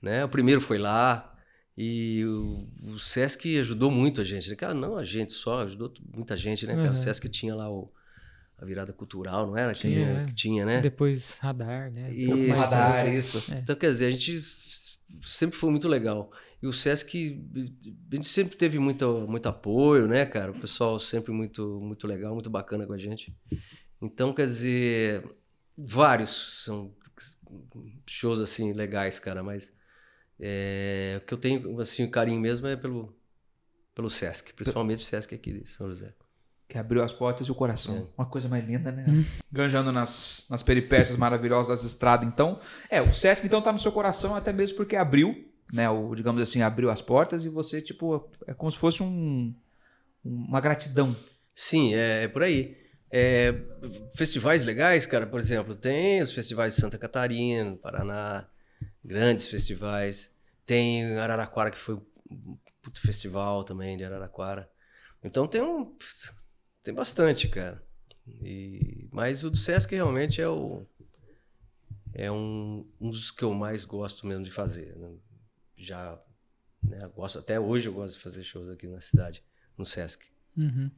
Né? 0.00 0.24
O 0.24 0.28
primeiro 0.28 0.60
foi 0.60 0.78
lá 0.78 1.34
e 1.76 2.24
o, 2.24 2.68
o 2.92 2.98
Sesc 2.98 3.58
ajudou 3.58 3.90
muito 3.90 4.20
a 4.20 4.24
gente. 4.24 4.48
né? 4.48 4.54
Cara, 4.54 4.74
não 4.74 4.96
a 4.96 5.04
gente 5.04 5.32
só, 5.32 5.62
ajudou 5.62 5.92
muita 6.14 6.36
gente, 6.36 6.66
né? 6.66 6.74
Uhum. 6.74 6.92
O 6.92 6.96
Sesc 6.96 7.28
tinha 7.28 7.54
lá 7.54 7.70
o, 7.70 7.90
a 8.58 8.64
virada 8.64 8.92
cultural, 8.92 9.46
não 9.46 9.56
era? 9.56 9.72
Tinha, 9.72 9.94
que, 9.94 10.02
é. 10.02 10.24
que 10.26 10.34
tinha, 10.34 10.64
né? 10.64 10.80
Depois 10.80 11.38
radar, 11.38 11.90
né? 11.90 12.12
Isso. 12.12 12.52
Radar, 12.54 13.14
isso. 13.14 13.52
É. 13.52 13.58
Então, 13.58 13.76
quer 13.76 13.90
dizer, 13.90 14.06
a 14.06 14.10
gente 14.10 14.42
sempre 15.22 15.56
foi 15.56 15.70
muito 15.70 15.88
legal. 15.88 16.32
E 16.62 16.66
o 16.66 16.72
Sesc, 16.72 17.44
a 18.10 18.14
gente 18.14 18.26
sempre 18.26 18.56
teve 18.56 18.78
muito, 18.78 19.26
muito 19.28 19.46
apoio, 19.46 20.08
né, 20.08 20.24
cara? 20.24 20.52
O 20.52 20.60
pessoal 20.60 20.98
sempre 20.98 21.32
muito, 21.32 21.80
muito 21.80 22.06
legal, 22.06 22.32
muito 22.32 22.48
bacana 22.48 22.86
com 22.86 22.94
a 22.94 22.98
gente. 22.98 23.36
Então, 24.00 24.32
quer 24.32 24.46
dizer, 24.46 25.24
vários 25.76 26.64
são 26.64 26.94
shows, 28.06 28.40
assim, 28.40 28.72
legais, 28.72 29.18
cara, 29.18 29.42
mas 29.42 29.72
é, 30.40 31.20
o 31.22 31.26
que 31.26 31.34
eu 31.34 31.38
tenho, 31.38 31.80
assim, 31.80 32.08
carinho 32.10 32.40
mesmo 32.40 32.66
é 32.66 32.76
pelo, 32.76 33.14
pelo 33.94 34.08
Sesc, 34.08 34.54
principalmente 34.54 35.00
o 35.00 35.04
Sesc 35.04 35.34
aqui 35.34 35.52
de 35.52 35.68
São 35.68 35.88
José. 35.88 36.14
Que 36.68 36.78
abriu 36.78 37.02
as 37.02 37.12
portas 37.12 37.46
e 37.46 37.50
o 37.50 37.54
coração. 37.54 37.96
É. 37.96 38.20
Uma 38.20 38.26
coisa 38.26 38.48
mais 38.48 38.66
linda, 38.66 38.90
né? 38.90 39.04
Ganjando 39.52 39.92
nas, 39.92 40.46
nas 40.50 40.62
peripécias 40.62 41.16
maravilhosas 41.16 41.68
das 41.68 41.84
estradas, 41.84 42.26
então. 42.26 42.58
É, 42.90 43.00
o 43.00 43.12
Sesc 43.12 43.46
então 43.46 43.62
tá 43.62 43.72
no 43.72 43.78
seu 43.78 43.92
coração 43.92 44.34
até 44.34 44.52
mesmo 44.52 44.76
porque 44.76 44.96
abriu, 44.96 45.48
né? 45.72 45.88
O, 45.88 46.14
digamos 46.14 46.42
assim, 46.42 46.62
abriu 46.62 46.90
as 46.90 47.00
portas 47.00 47.44
e 47.44 47.48
você, 47.48 47.80
tipo, 47.80 48.28
é 48.46 48.54
como 48.54 48.70
se 48.70 48.78
fosse 48.78 49.02
um, 49.02 49.54
uma 50.24 50.60
gratidão. 50.60 51.14
Sim, 51.54 51.94
é, 51.94 52.24
é 52.24 52.28
por 52.28 52.42
aí. 52.42 52.76
É, 53.10 53.54
festivais 54.14 54.64
legais, 54.64 55.06
cara, 55.06 55.26
por 55.26 55.38
exemplo, 55.38 55.74
tem 55.74 56.20
os 56.20 56.34
festivais 56.34 56.74
de 56.74 56.80
Santa 56.80 56.98
Catarina, 56.98 57.76
Paraná, 57.76 58.46
grandes 59.04 59.48
festivais. 59.48 60.32
Tem 60.66 61.16
Araraquara, 61.16 61.70
que 61.70 61.78
foi 61.78 61.94
um 62.28 62.58
puto 62.82 63.00
festival 63.00 63.62
também 63.62 63.96
de 63.96 64.04
Araraquara. 64.04 64.68
Então 65.22 65.46
tem 65.46 65.62
um. 65.62 65.96
Tem 66.86 66.94
bastante, 66.94 67.48
cara. 67.48 67.82
E, 68.40 69.08
mas 69.10 69.42
o 69.42 69.50
do 69.50 69.56
Sesc 69.56 69.92
realmente 69.92 70.40
é 70.40 70.48
o. 70.48 70.86
É 72.14 72.30
um, 72.30 72.86
um 73.00 73.10
dos 73.10 73.32
que 73.32 73.42
eu 73.42 73.52
mais 73.52 73.84
gosto 73.84 74.24
mesmo 74.24 74.44
de 74.44 74.52
fazer. 74.52 74.94
né? 74.96 75.10
Já. 75.76 76.16
Né, 76.84 77.10
gosto, 77.16 77.40
até 77.40 77.58
hoje 77.58 77.88
eu 77.88 77.92
gosto 77.92 78.14
de 78.14 78.22
fazer 78.22 78.44
shows 78.44 78.68
aqui 78.68 78.86
na 78.86 79.00
cidade, 79.00 79.42
no 79.76 79.84
Sesc. 79.84 80.26
Uhum. 80.56 80.88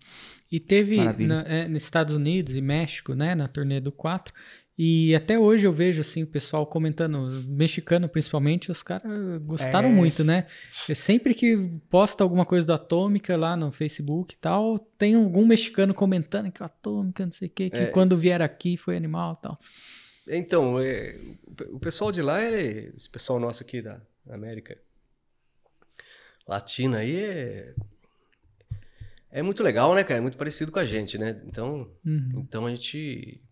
E 0.53 0.61
teve 0.61 0.99
na- 1.27 1.43
é, 1.45 1.67
nos 1.67 1.85
Estados 1.85 2.15
Unidos 2.15 2.55
e 2.55 2.61
México, 2.61 3.15
né, 3.15 3.35
na 3.35 3.49
turnê 3.49 3.81
do 3.81 3.91
4. 3.91 4.35
E 4.81 5.13
até 5.13 5.37
hoje 5.37 5.67
eu 5.67 5.73
vejo 5.73 6.01
assim 6.01 6.23
o 6.23 6.27
pessoal 6.27 6.65
comentando, 6.65 7.19
mexicano 7.49 8.09
principalmente, 8.09 8.71
os 8.71 8.81
caras 8.81 9.11
gostaram 9.43 9.89
É. 9.89 9.93
muito, 9.93 10.23
né? 10.23 10.47
E 10.89 10.95
sempre 10.95 11.35
que 11.35 11.57
posta 11.91 12.23
alguma 12.23 12.47
coisa 12.47 12.65
do 12.65 12.73
Atômica 12.73 13.37
lá 13.37 13.57
no 13.57 13.73
Facebook 13.73 14.35
e 14.35 14.39
tal, 14.39 14.79
tem 14.79 15.17
algum 15.17 15.45
mexicano 15.45 15.93
comentando 15.93 16.53
que 16.53 16.63
o 16.63 16.65
Atômica, 16.65 17.25
não 17.25 17.33
sei 17.33 17.49
o 17.49 17.51
quê, 17.51 17.69
que 17.71 17.77
É. 17.79 17.87
quando 17.87 18.17
vier 18.17 18.41
aqui 18.41 18.77
foi 18.77 18.97
animal 18.97 19.37
e 19.41 19.43
tal. 19.43 19.61
Então, 20.29 20.79
é, 20.79 21.19
o 21.45 21.55
pe- 21.55 21.69
o 21.73 21.81
pessoal 21.81 22.13
de 22.13 22.23
lá, 22.23 22.41
ele, 22.45 22.93
esse 22.97 23.09
pessoal 23.11 23.41
nosso 23.41 23.63
aqui 23.65 23.83
da 23.83 24.01
América, 24.31 24.79
Latina 26.47 26.99
aí 26.99 27.17
é. 27.17 27.75
É 29.31 29.43
muito 29.43 29.63
legal, 29.63 29.95
né, 29.95 30.03
cara? 30.05 30.19
É 30.19 30.21
muito 30.23 30.39
parecido 30.39 30.73
com 30.73 30.79
a 30.79 30.87
gente, 30.87 31.19
né? 31.19 31.37
Então, 31.47 31.91
Uhum. 32.07 32.31
então 32.47 32.65
a 32.65 32.71
gente 32.75 33.43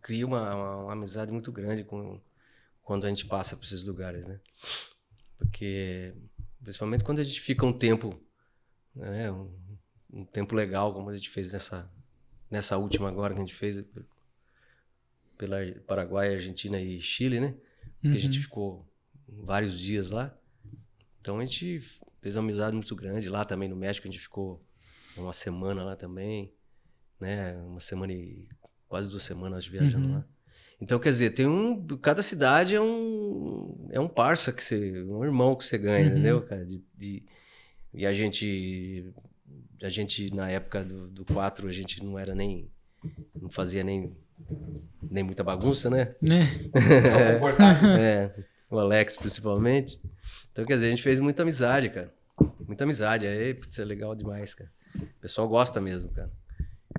cria 0.00 0.26
uma, 0.26 0.54
uma- 0.54 0.76
uma 0.84 0.92
amizade 0.92 1.30
muito 1.32 1.50
grande 1.52 1.84
com, 1.84 2.20
quando 2.82 3.04
a 3.06 3.08
gente 3.08 3.26
passa 3.26 3.56
por 3.56 3.64
esses 3.64 3.82
lugares, 3.84 4.26
né? 4.26 4.40
Porque, 5.38 6.14
principalmente 6.62 7.04
quando 7.04 7.18
a 7.20 7.24
gente 7.24 7.40
fica 7.40 7.64
um 7.66 7.72
tempo, 7.72 8.20
né? 8.94 9.30
Um, 9.30 9.50
um 10.12 10.24
tempo 10.24 10.54
legal, 10.54 10.92
como 10.94 11.10
a 11.10 11.14
gente 11.16 11.28
fez 11.30 11.52
nessa, 11.52 11.90
nessa 12.50 12.76
última 12.78 13.08
agora 13.08 13.34
que 13.34 13.40
a 13.40 13.44
gente 13.44 13.54
fez 13.54 13.82
pela 15.36 15.56
Paraguai, 15.86 16.34
Argentina 16.34 16.80
e 16.80 17.00
Chile, 17.00 17.40
né? 17.40 17.54
Porque 18.00 18.16
a 18.16 18.20
gente 18.20 18.36
Uhum. 18.38 18.42
ficou 18.42 18.88
vários 19.28 19.78
dias 19.78 20.10
lá. 20.10 20.36
Então 21.20 21.38
a 21.38 21.44
gente 21.44 21.80
fez 22.20 22.36
uma 22.36 22.42
amizade 22.42 22.76
muito 22.76 22.94
grande 22.94 23.28
lá 23.28 23.44
também 23.44 23.68
no 23.68 23.76
México, 23.76 24.06
a 24.06 24.10
gente 24.10 24.20
ficou 24.20 24.62
uma 25.16 25.32
semana 25.32 25.82
lá 25.84 25.96
também. 25.96 26.52
né? 27.20 27.56
Uma 27.62 27.80
semana 27.80 28.12
e 28.12 28.46
quase 28.88 29.08
duas 29.10 29.22
semanas 29.22 29.66
viajando 29.66 30.06
Uhum. 30.06 30.14
lá. 30.14 30.24
Então, 30.80 30.98
quer 30.98 31.10
dizer, 31.10 31.30
tem 31.30 31.46
um. 31.46 31.86
Cada 31.98 32.22
cidade 32.22 32.74
é 32.74 32.80
um. 32.80 33.88
É 33.90 34.00
um 34.00 34.08
parça 34.08 34.52
que 34.52 34.62
você. 34.62 35.02
Um 35.04 35.24
irmão 35.24 35.54
que 35.56 35.64
você 35.64 35.78
ganha, 35.78 36.04
Uhum. 36.06 36.12
entendeu, 36.12 36.42
cara? 36.42 36.64
De, 36.64 36.82
de- 36.96 37.22
e 37.92 38.04
a 38.04 38.12
gente. 38.12 39.12
A 39.82 39.88
gente, 39.88 40.34
na 40.34 40.50
época 40.50 40.84
do, 40.84 41.08
do 41.08 41.24
4, 41.24 41.68
a 41.68 41.72
gente 41.72 42.02
não 42.02 42.18
era 42.18 42.34
nem. 42.34 42.70
Não 43.40 43.48
fazia 43.50 43.84
nem. 43.84 44.12
Nem 45.00 45.22
muita 45.22 45.44
bagunça, 45.44 45.88
né? 45.88 46.14
Né? 46.20 46.50
É, 47.98 48.30
o 48.68 48.78
Alex 48.78 49.16
principalmente. 49.16 50.00
Então, 50.52 50.64
quer 50.64 50.74
dizer, 50.74 50.86
a 50.86 50.90
gente 50.90 51.02
fez 51.02 51.20
muita 51.20 51.42
amizade, 51.42 51.88
cara. 51.90 52.12
Muita 52.66 52.84
amizade. 52.84 53.26
Aí, 53.26 53.54
putz, 53.54 53.78
é 53.78 53.84
legal 53.84 54.14
demais, 54.14 54.54
cara. 54.54 54.70
O 54.98 55.20
pessoal 55.20 55.48
gosta 55.48 55.80
mesmo, 55.80 56.10
cara. 56.10 56.30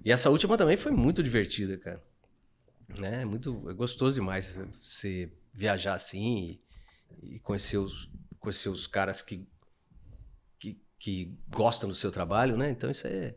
E 0.03 0.11
essa 0.11 0.29
última 0.29 0.57
também 0.57 0.77
foi 0.77 0.91
muito 0.91 1.23
divertida, 1.23 1.77
cara. 1.77 2.01
Né? 2.99 3.21
É 3.23 3.25
muito 3.25 3.69
é 3.69 3.73
gostoso 3.73 4.15
demais 4.15 4.59
você 4.81 5.31
viajar 5.53 5.93
assim 5.95 6.59
e, 7.21 7.35
e 7.35 7.39
conhecer, 7.39 7.77
os, 7.77 8.09
conhecer 8.39 8.69
os 8.69 8.85
caras 8.85 9.21
que, 9.21 9.47
que, 10.59 10.79
que 10.99 11.33
gostam 11.49 11.89
do 11.89 11.95
seu 11.95 12.11
trabalho, 12.11 12.55
né? 12.55 12.69
Então 12.69 12.89
isso 12.91 13.07
é 13.07 13.33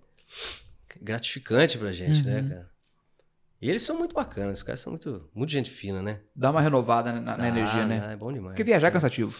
gratificante 1.00 1.78
pra 1.78 1.92
gente, 1.92 2.22
né, 2.24 2.40
Uhum. 2.40 2.48
cara? 2.48 2.70
E 3.60 3.68
eles 3.68 3.82
são 3.82 3.98
muito 3.98 4.14
bacanas, 4.14 4.58
os 4.58 4.62
caras 4.62 4.78
são 4.80 4.92
muito, 4.92 5.28
muito 5.34 5.50
gente 5.50 5.68
fina, 5.70 6.00
né? 6.00 6.20
Dá 6.34 6.50
uma 6.50 6.60
renovada 6.60 7.12
na, 7.12 7.36
na 7.36 7.44
Ah, 7.44 7.48
energia, 7.48 7.84
né? 7.86 8.12
É 8.12 8.16
bom 8.16 8.32
demais. 8.32 8.52
Porque 8.52 8.62
viajar 8.62 8.86
é 8.88 8.90
cansativo. 8.92 9.34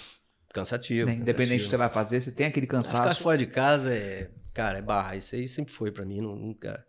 Cansativo. 0.53 1.07
né? 1.09 1.15
Independente 1.16 1.61
do 1.61 1.65
que 1.65 1.70
você 1.70 1.77
vai 1.77 1.89
fazer, 1.89 2.20
você 2.20 2.32
tem 2.32 2.47
aquele 2.47 2.66
Ficar 2.66 2.78
cansaço. 2.78 3.23
fora 3.23 3.39
de 3.39 3.47
casa 3.47 3.95
é. 3.95 4.28
Cara, 4.53 4.78
é 4.78 4.82
barra. 4.82 5.15
Isso 5.15 5.36
aí 5.36 5.47
sempre 5.47 5.73
foi 5.73 5.93
pra 5.93 6.05
mim. 6.05 6.20
nu- 6.20 6.35
Nunca. 6.35 6.85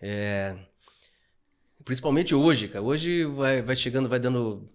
É. 0.00 0.56
Principalmente 1.84 2.34
hoje, 2.34 2.68
cara. 2.68 2.84
Hoje 2.84 3.24
vai, 3.24 3.62
vai 3.62 3.76
chegando, 3.76 4.08
vai 4.08 4.18
dando 4.18 4.68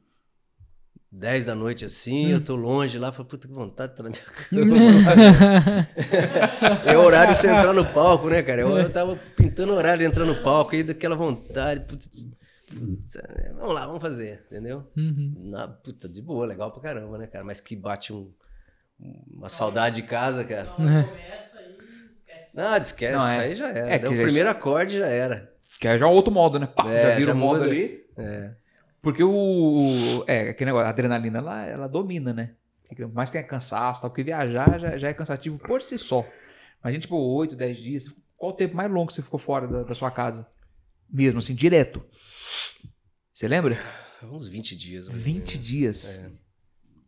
10 1.16 1.46
da 1.46 1.56
noite 1.56 1.86
assim, 1.86 2.32
eu 2.32 2.42
tô 2.44 2.56
longe 2.56 2.98
lá, 2.98 3.12
falo, 3.12 3.28
puta 3.30 3.48
que 3.48 3.54
vontade 3.54 3.94
de 3.94 4.02
estar 4.02 4.04
na 4.04 4.10
minha 4.10 4.22
cama. 4.50 5.88
é 6.92 6.98
horário 6.98 7.34
de 7.34 7.40
você 7.40 7.48
entrar 7.48 7.74
no 7.74 7.86
palco, 7.86 8.30
né, 8.30 8.44
cara? 8.44 8.62
Eu, 8.62 8.78
eu 8.78 8.90
tava 8.92 9.16
pintando 9.38 9.74
o 9.74 9.76
horário 9.78 10.00
de 10.00 10.06
entrar 10.06 10.26
no 10.26 10.44
palco, 10.44 10.76
aí 10.76 10.84
daquela 10.84 11.16
vontade. 11.16 11.86
putz, 11.86 12.10
putz, 12.68 13.16
é, 13.16 13.54
vamos 13.54 13.74
lá, 13.74 13.86
vamos 13.86 14.02
fazer, 14.02 14.44
entendeu? 14.46 14.86
Uhum. 14.98 15.34
Na, 15.38 15.68
puta, 15.70 16.10
de 16.10 16.22
boa, 16.22 16.46
legal 16.46 16.72
pra 16.72 16.82
caramba, 16.82 17.18
né, 17.18 17.28
cara? 17.28 17.46
Mas 17.46 17.62
que 17.62 17.76
bate 17.78 18.12
um, 18.12 18.30
uma 19.32 19.48
saudade 19.48 19.96
de 19.98 20.04
casa, 20.04 20.44
cara. 20.44 20.66
Começa 20.66 20.98
aí, 20.98 21.06
esquece. 21.06 21.45
Não, 22.56 22.77
esquece, 22.77 23.14
Não, 23.15 23.27
é. 23.27 23.34
isso 23.36 23.41
aí 23.41 23.56
já 23.56 23.68
era. 23.69 23.90
É 23.95 23.99
Deu 23.99 24.10
que 24.10 24.15
o 24.15 24.18
já- 24.19 24.23
primeiro 24.23 24.49
acorde 24.49 24.98
já 24.98 25.07
era. 25.07 25.53
Que 25.80 25.88
é 25.88 25.98
já 25.99 26.07
outro 26.07 26.32
modo, 26.34 26.57
né? 26.60 26.68
Pá, 26.68 26.90
É, 26.90 27.10
já 27.11 27.15
vira 27.18 27.32
já 27.32 27.34
o 27.34 27.38
modo 27.38 27.60
muda. 27.60 27.72
ali. 27.72 28.06
É. 28.18 28.56
Porque 29.02 29.23
o. 29.23 30.23
É, 30.27 30.49
aquele 30.49 30.69
negócio, 30.69 30.88
a 30.88 30.90
adrenalina, 30.90 31.40
ela, 31.40 31.65
ela 31.65 31.88
domina, 31.88 32.34
né? 32.34 32.56
Mas 33.14 33.30
tem 33.32 33.44
cansaço, 33.45 34.02
tal, 34.02 34.10
porque 34.10 34.23
viajar 34.23 34.80
já, 34.80 34.98
já 34.98 35.10
é 35.10 35.14
cansativo 35.14 35.57
por 35.60 35.82
si 35.82 35.98
só. 35.98 36.22
Mas 36.82 36.91
a 36.91 36.91
gente, 36.91 37.02
tipo, 37.03 37.15
8, 37.18 37.56
10 37.56 37.77
dias. 37.77 38.06
Qual 38.38 38.52
o 38.52 38.56
tempo 38.56 38.76
mais 38.76 38.90
longo 38.91 39.07
que 39.07 39.14
você 39.14 39.22
ficou 39.22 39.40
fora 39.40 39.68
da, 39.68 39.84
da 39.84 39.95
sua 39.95 40.10
casa? 40.11 40.48
Mesmo, 41.10 41.40
assim, 41.40 41.53
direto. 41.56 42.03
Você 43.34 43.48
lembra? 43.48 43.77
Uns 44.23 44.48
20 44.48 44.76
dias. 44.76 45.07
mais 45.07 45.18
ou 45.19 45.23
20 45.26 45.52
menos. 45.56 45.68
dias. 45.68 46.18
É. 46.19 46.32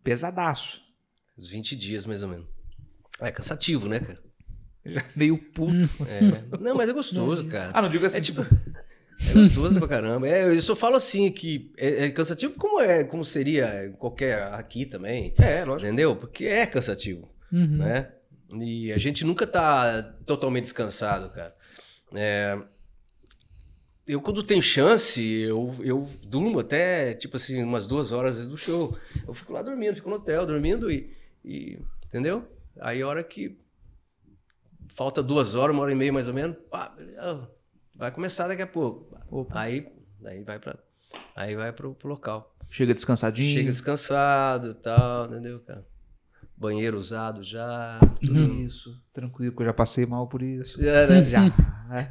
Pesadaço. 0.03 0.81
Uns 1.37 1.49
20 1.49 1.75
dias, 1.75 2.05
mais 2.05 2.21
ou 2.23 2.29
menos. 2.29 2.47
É 3.21 3.31
cansativo, 3.31 3.87
né, 3.87 3.99
cara? 3.99 4.19
Já 4.87 5.03
meio 5.15 5.37
puto. 5.37 5.73
É. 6.07 6.21
Não, 6.59 6.75
mas 6.75 6.89
é 6.89 6.93
gostoso, 6.93 7.45
cara. 7.45 7.71
Ah, 7.73 7.81
não 7.81 7.89
digo 7.89 8.05
assim, 8.05 8.17
É 8.17 8.21
tipo. 8.21 8.41
É 8.41 9.33
gostoso 9.33 9.79
pra 9.79 9.87
caramba. 9.87 10.27
É, 10.27 10.45
eu 10.45 10.61
só 10.61 10.75
falo 10.75 10.95
assim 10.95 11.31
que 11.31 11.71
é, 11.77 12.05
é 12.05 12.09
cansativo 12.11 12.53
como 12.53 12.79
é, 12.79 13.03
como 13.03 13.25
seria 13.25 13.93
qualquer 13.97 14.43
aqui 14.53 14.85
também. 14.85 15.33
É, 15.37 15.65
lógico. 15.65 15.87
Entendeu? 15.87 16.15
Porque 16.15 16.45
é 16.45 16.65
cansativo. 16.65 17.27
Uhum. 17.51 17.77
né? 17.77 18.11
E 18.61 18.91
a 18.93 18.97
gente 18.97 19.25
nunca 19.25 19.45
tá 19.47 20.03
totalmente 20.25 20.63
descansado, 20.65 21.29
cara. 21.29 21.53
É, 22.13 22.57
eu, 24.07 24.21
quando 24.21 24.41
tem 24.41 24.61
chance, 24.61 25.21
eu, 25.21 25.75
eu 25.81 26.09
durmo 26.25 26.59
até, 26.59 27.13
tipo 27.13 27.35
assim, 27.35 27.61
umas 27.61 27.85
duas 27.87 28.11
horas 28.13 28.47
do 28.47 28.55
show. 28.55 28.97
Eu 29.27 29.33
fico 29.33 29.51
lá 29.51 29.61
dormindo, 29.61 29.95
fico 29.95 30.09
no 30.09 30.15
hotel 30.15 30.45
dormindo 30.45 30.89
e. 30.91 31.11
e- 31.43 31.77
entendeu? 32.05 32.47
Aí 32.79 33.01
a 33.01 33.07
hora 33.07 33.23
que. 33.23 33.57
Falta 34.97 35.21
duas 35.21 35.53
horas, 35.53 35.75
uma 35.75 35.83
hora 35.83 35.91
e 35.91 35.95
meia 35.95 36.11
mais 36.11 36.27
ou 36.27 36.33
menos, 36.33 36.57
ah, 36.73 37.47
vai 37.93 38.11
começar 38.11 38.47
daqui 38.47 38.63
a 38.63 38.67
pouco. 38.67 39.15
Opa. 39.29 39.59
Aí, 39.59 39.87
aí 40.25 40.43
vai 40.43 40.57
para 40.57 40.75
Aí 41.35 41.55
vai 41.55 41.71
pro, 41.71 41.93
pro 41.93 42.09
local. 42.09 42.55
Chega 42.71 42.95
descansadinho. 42.95 43.53
Chega 43.53 43.69
descansado 43.69 44.71
e 44.71 44.73
tal, 44.73 45.27
entendeu, 45.27 45.59
cara? 45.59 45.85
Banheiro 46.57 46.97
usado 46.97 47.43
já. 47.43 47.99
Tudo. 48.19 48.53
Isso, 48.55 48.99
tranquilo, 49.13 49.55
que 49.55 49.61
eu 49.61 49.67
já 49.67 49.73
passei 49.73 50.07
mal 50.07 50.27
por 50.27 50.41
isso. 50.41 50.81
Já, 50.81 51.05
né? 51.05 51.23
Já. 51.23 51.41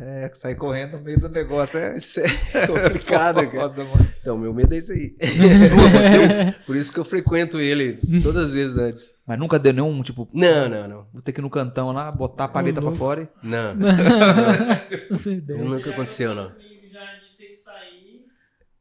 É, 0.00 0.30
sair 0.34 0.54
correndo 0.54 0.96
no 0.98 1.02
meio 1.04 1.18
do 1.20 1.28
negócio 1.28 1.78
é 1.78 1.96
Isso 1.96 2.20
é 2.20 2.66
complicado, 2.66 3.46
cara. 3.50 3.72
Então, 4.20 4.38
meu 4.38 4.52
medo 4.54 4.74
é 4.74 4.78
isso 4.78 4.92
aí. 4.92 5.16
Por 6.66 6.76
isso 6.76 6.92
que 6.92 6.98
eu 6.98 7.04
frequento 7.04 7.60
ele 7.60 7.98
todas 8.22 8.44
as 8.44 8.52
vezes 8.52 8.78
antes. 8.78 9.14
Mas 9.26 9.38
nunca 9.38 9.58
deu 9.58 9.72
nenhum, 9.72 10.02
tipo, 10.02 10.28
Não, 10.32 10.68
não, 10.68 10.88
não. 10.88 11.06
vou 11.12 11.20
ter 11.22 11.32
que 11.32 11.40
ir 11.40 11.42
no 11.42 11.50
cantão 11.50 11.92
lá, 11.92 12.10
botar 12.12 12.44
a 12.44 12.48
paleta 12.48 12.80
pra 12.80 12.90
fora 12.92 13.22
e... 13.22 13.28
Não, 13.46 13.74
Essa 15.10 15.30
ideia. 15.32 15.62
nunca 15.64 15.90
aconteceu, 15.90 16.34
não. 16.34 16.50
Comigo 16.50 16.86
já 16.92 17.04
de 17.18 17.36
ter 17.36 17.46
que 17.46 17.54
sair, 17.56 18.24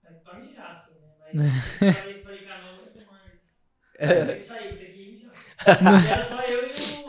é 0.04 0.12
pra 0.24 0.40
mijar, 0.40 0.72
assim, 0.78 0.94
né? 1.02 1.52
Mas 1.82 1.98
falei, 1.98 2.22
falei, 2.24 2.40
cara, 2.40 2.62
não, 2.62 2.70
eu 2.86 2.92
tô 2.94 3.00
mais. 3.12 4.28
Tem 4.28 4.36
que 4.36 4.42
sair, 4.44 4.78
tem 4.78 4.94
que 4.94 5.00
mijar. 5.12 6.04
E 6.06 6.12
era 6.12 6.22
só 6.22 6.42
eu 6.44 6.68
e 6.68 6.72
o 6.72 7.05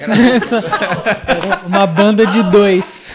Era 0.00 1.60
uma 1.66 1.86
banda 1.86 2.26
de 2.26 2.42
dois. 2.44 3.14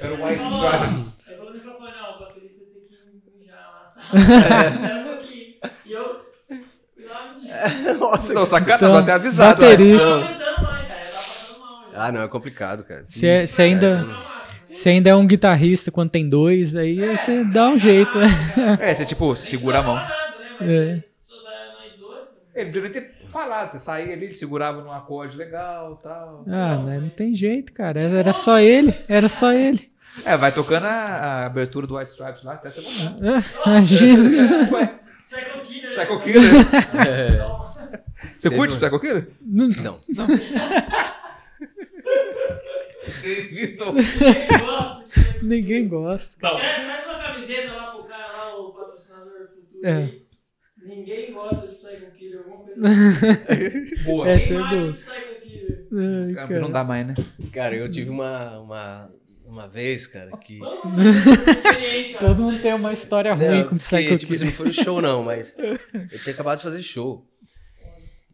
Era 0.00 0.14
o 0.14 0.24
White 0.26 0.42
Stripes. 0.44 1.06
Aí 1.28 1.36
falou 1.36 1.50
no 1.50 1.54
microfone, 1.56 1.92
não, 1.92 2.16
o 2.16 2.18
baterista 2.20 2.64
tem 2.64 3.20
que 3.20 3.38
mijar 3.38 3.62
lá. 3.72 3.92
Espera 4.18 4.94
um 4.96 5.04
pouquinho. 5.04 5.54
E 5.86 5.92
eu 5.92 6.20
fui 6.94 7.04
lá 7.06 7.34
mijar. 7.38 7.94
Nossa, 7.98 8.32
Não, 8.34 8.46
sacanagem, 8.46 8.76
Então, 8.88 8.96
até 8.96 9.12
avisado. 9.12 9.60
baterista. 9.62 10.06
Não 10.08 10.20
tô 10.20 10.24
aguentando 10.26 10.62
mais, 10.62 10.88
cara. 10.88 11.04
Eu 11.04 11.10
tava 11.10 11.24
passando 11.24 11.60
mal. 11.60 11.92
já. 11.92 12.02
Ah, 12.04 12.12
não, 12.12 12.22
é 12.22 12.28
complicado, 12.28 12.84
cara. 12.84 13.04
Se, 13.06 13.26
é- 13.26 13.46
se 13.46 13.60
ainda, 13.62 13.96
Tá 13.96 14.02
né? 14.04 14.16
se 14.72 14.88
ainda 14.88 15.10
é 15.10 15.14
um 15.14 15.26
guitarrista 15.26 15.90
quando 15.90 16.10
tem 16.10 16.28
dois, 16.28 16.74
aí 16.76 17.16
você 17.16 17.44
dá 17.44 17.68
um 17.68 17.76
jeito, 17.78 18.18
né? 18.18 18.26
É, 18.80 18.94
você 18.94 19.04
tipo, 19.04 19.34
segura 19.36 19.80
a 19.80 19.82
mão. 19.82 19.94
Nada, 19.96 20.08
né? 20.08 20.56
Mas 20.60 20.70
É. 20.70 21.02
só 21.28 21.36
dá 21.42 21.50
nós 21.74 21.92
dois. 22.00 22.26
Ele 22.54 22.80
nem 22.80 22.90
ter 22.92 23.19
falado, 23.30 23.70
você 23.70 23.78
saía 23.78 24.12
ali, 24.12 24.24
ele 24.26 24.34
segurava 24.34 24.82
num 24.82 24.92
acorde 24.92 25.36
legal 25.36 25.98
e 25.98 26.02
tal. 26.02 26.44
Ah, 26.48 26.78
mas 26.84 27.00
não 27.02 27.08
tem 27.10 27.34
jeito, 27.34 27.72
cara. 27.72 28.00
Era 28.00 28.32
só 28.32 28.58
ele, 28.58 28.94
era 29.08 29.28
só 29.28 29.52
ele. 29.52 29.90
É, 30.24 30.36
vai 30.36 30.50
tocando 30.52 30.86
a, 30.86 30.90
a 30.90 31.46
abertura 31.46 31.86
do 31.86 31.96
White 31.96 32.10
Stripes 32.10 32.42
lá, 32.42 32.54
até 32.54 32.70
você 32.70 32.80
voltar. 32.80 33.16
Imagina. 33.66 34.68
Ué, 34.74 34.94
Psycho 35.26 35.60
Killer. 35.64 35.90
Psycho 35.90 36.20
Killer. 36.20 36.44
É, 37.08 37.38
Você 38.38 38.40
Teve 38.48 38.56
curte 38.56 38.74
um- 38.74 38.78
Psycho 38.78 39.00
Killer? 39.00 39.28
não. 39.40 39.98
Vitor. 43.22 43.94
Ninguém 43.94 44.58
gosta 44.58 45.04
de 45.04 45.10
Psycho 45.10 45.44
Ninguém 45.44 45.88
gosta. 45.88 46.46
Escreve, 46.46 46.86
faz 46.86 47.06
uma 47.06 47.18
camiseta 47.22 47.72
lá 47.72 47.90
pro 47.92 48.04
cara 48.04 48.32
lá, 48.32 48.56
o 48.58 48.72
patrocinador 48.72 49.48
futuro. 49.48 49.86
É. 49.86 50.12
Ninguém 50.84 51.32
gosta 51.32 51.66
de 51.66 51.74
alguma 52.40 52.64
coisa 52.64 52.88
assim. 52.88 53.94
Boa. 54.04 54.28
É. 54.28 54.34
Essa 54.34 54.54
é 54.54 54.56
boa. 54.58 54.96
Ai, 55.92 56.34
Cara, 56.34 56.48
cara. 56.48 56.60
Não 56.60 56.70
dá 56.70 56.84
mais, 56.84 57.06
né? 57.06 57.14
Cara, 57.52 57.76
eu 57.76 57.88
tive 57.90 58.10
uma, 58.10 58.58
uma, 58.60 59.12
uma 59.44 59.68
vez, 59.68 60.06
cara, 60.06 60.30
que. 60.38 60.60
Todo 62.18 62.42
mundo 62.42 62.52
tem 62.54 62.62
tem 62.70 62.74
uma 62.74 62.92
história 62.92 63.34
ruim 63.34 63.62
Não, 63.62 63.68
com 63.68 63.76
Psycho 63.76 64.16
tipo 64.18 64.32
assim, 64.32 64.44
Killer. 64.44 64.46
não 64.46 64.52
foi 64.52 64.66
no 64.68 64.72
show, 64.72 65.02
não, 65.02 65.22
mas 65.24 65.56
eu 65.58 66.18
tinha 66.20 66.32
acabado 66.34 66.58
de 66.58 66.64
fazer 66.64 66.82
show. 66.82 67.26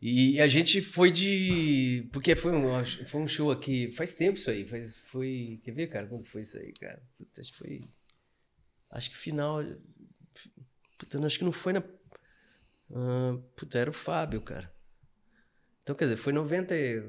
E 0.00 0.38
a 0.40 0.46
gente 0.46 0.82
foi 0.82 1.10
de. 1.10 2.06
Porque 2.12 2.36
foi 2.36 2.52
um, 2.52 2.84
foi 3.06 3.20
um 3.20 3.26
show 3.26 3.50
aqui. 3.50 3.90
Faz 3.92 4.14
tempo 4.14 4.38
isso 4.38 4.50
aí. 4.50 4.64
Faz, 4.64 4.94
foi. 5.10 5.58
Quer 5.64 5.72
ver, 5.72 5.86
cara? 5.86 6.06
Quando 6.06 6.26
foi 6.26 6.42
isso 6.42 6.58
aí, 6.58 6.72
cara? 6.78 7.02
Puta, 7.16 7.40
acho 7.40 7.52
que 7.52 7.58
foi. 7.58 7.80
Acho 8.90 9.10
que 9.10 9.16
final. 9.16 9.64
Puta, 10.98 11.26
acho 11.26 11.38
que 11.38 11.44
não 11.44 11.52
foi 11.52 11.72
na. 11.72 11.82
Puta, 13.56 13.78
era 13.78 13.90
o 13.90 13.92
Fábio, 13.92 14.40
cara. 14.40 14.72
Então, 15.82 15.94
quer 15.94 16.04
dizer, 16.06 16.16
foi 16.16 16.32
90 16.32 16.74
e 16.76 17.02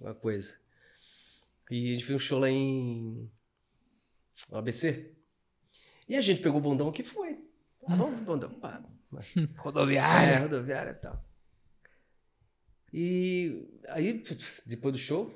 uma 0.00 0.14
coisa. 0.14 0.56
E 1.70 1.90
a 1.90 1.94
gente 1.94 2.04
fez 2.04 2.16
um 2.16 2.18
show 2.18 2.38
lá 2.38 2.50
em. 2.50 3.30
ABC. 4.52 5.14
E 6.08 6.16
a 6.16 6.20
gente 6.20 6.42
pegou 6.42 6.58
o 6.58 6.62
bundão 6.62 6.92
que 6.92 7.02
foi. 7.02 7.38
Ah, 7.86 7.96
vamos 7.96 8.16
pro 8.16 8.24
bundão. 8.24 8.50
Pá, 8.60 8.82
é, 9.36 9.58
Rodoviária. 9.58 10.40
rodoviária 10.40 10.90
e 10.90 10.94
tal. 10.94 11.24
E 12.92 13.68
aí, 13.88 14.22
depois 14.66 14.92
do 14.92 14.98
show, 14.98 15.34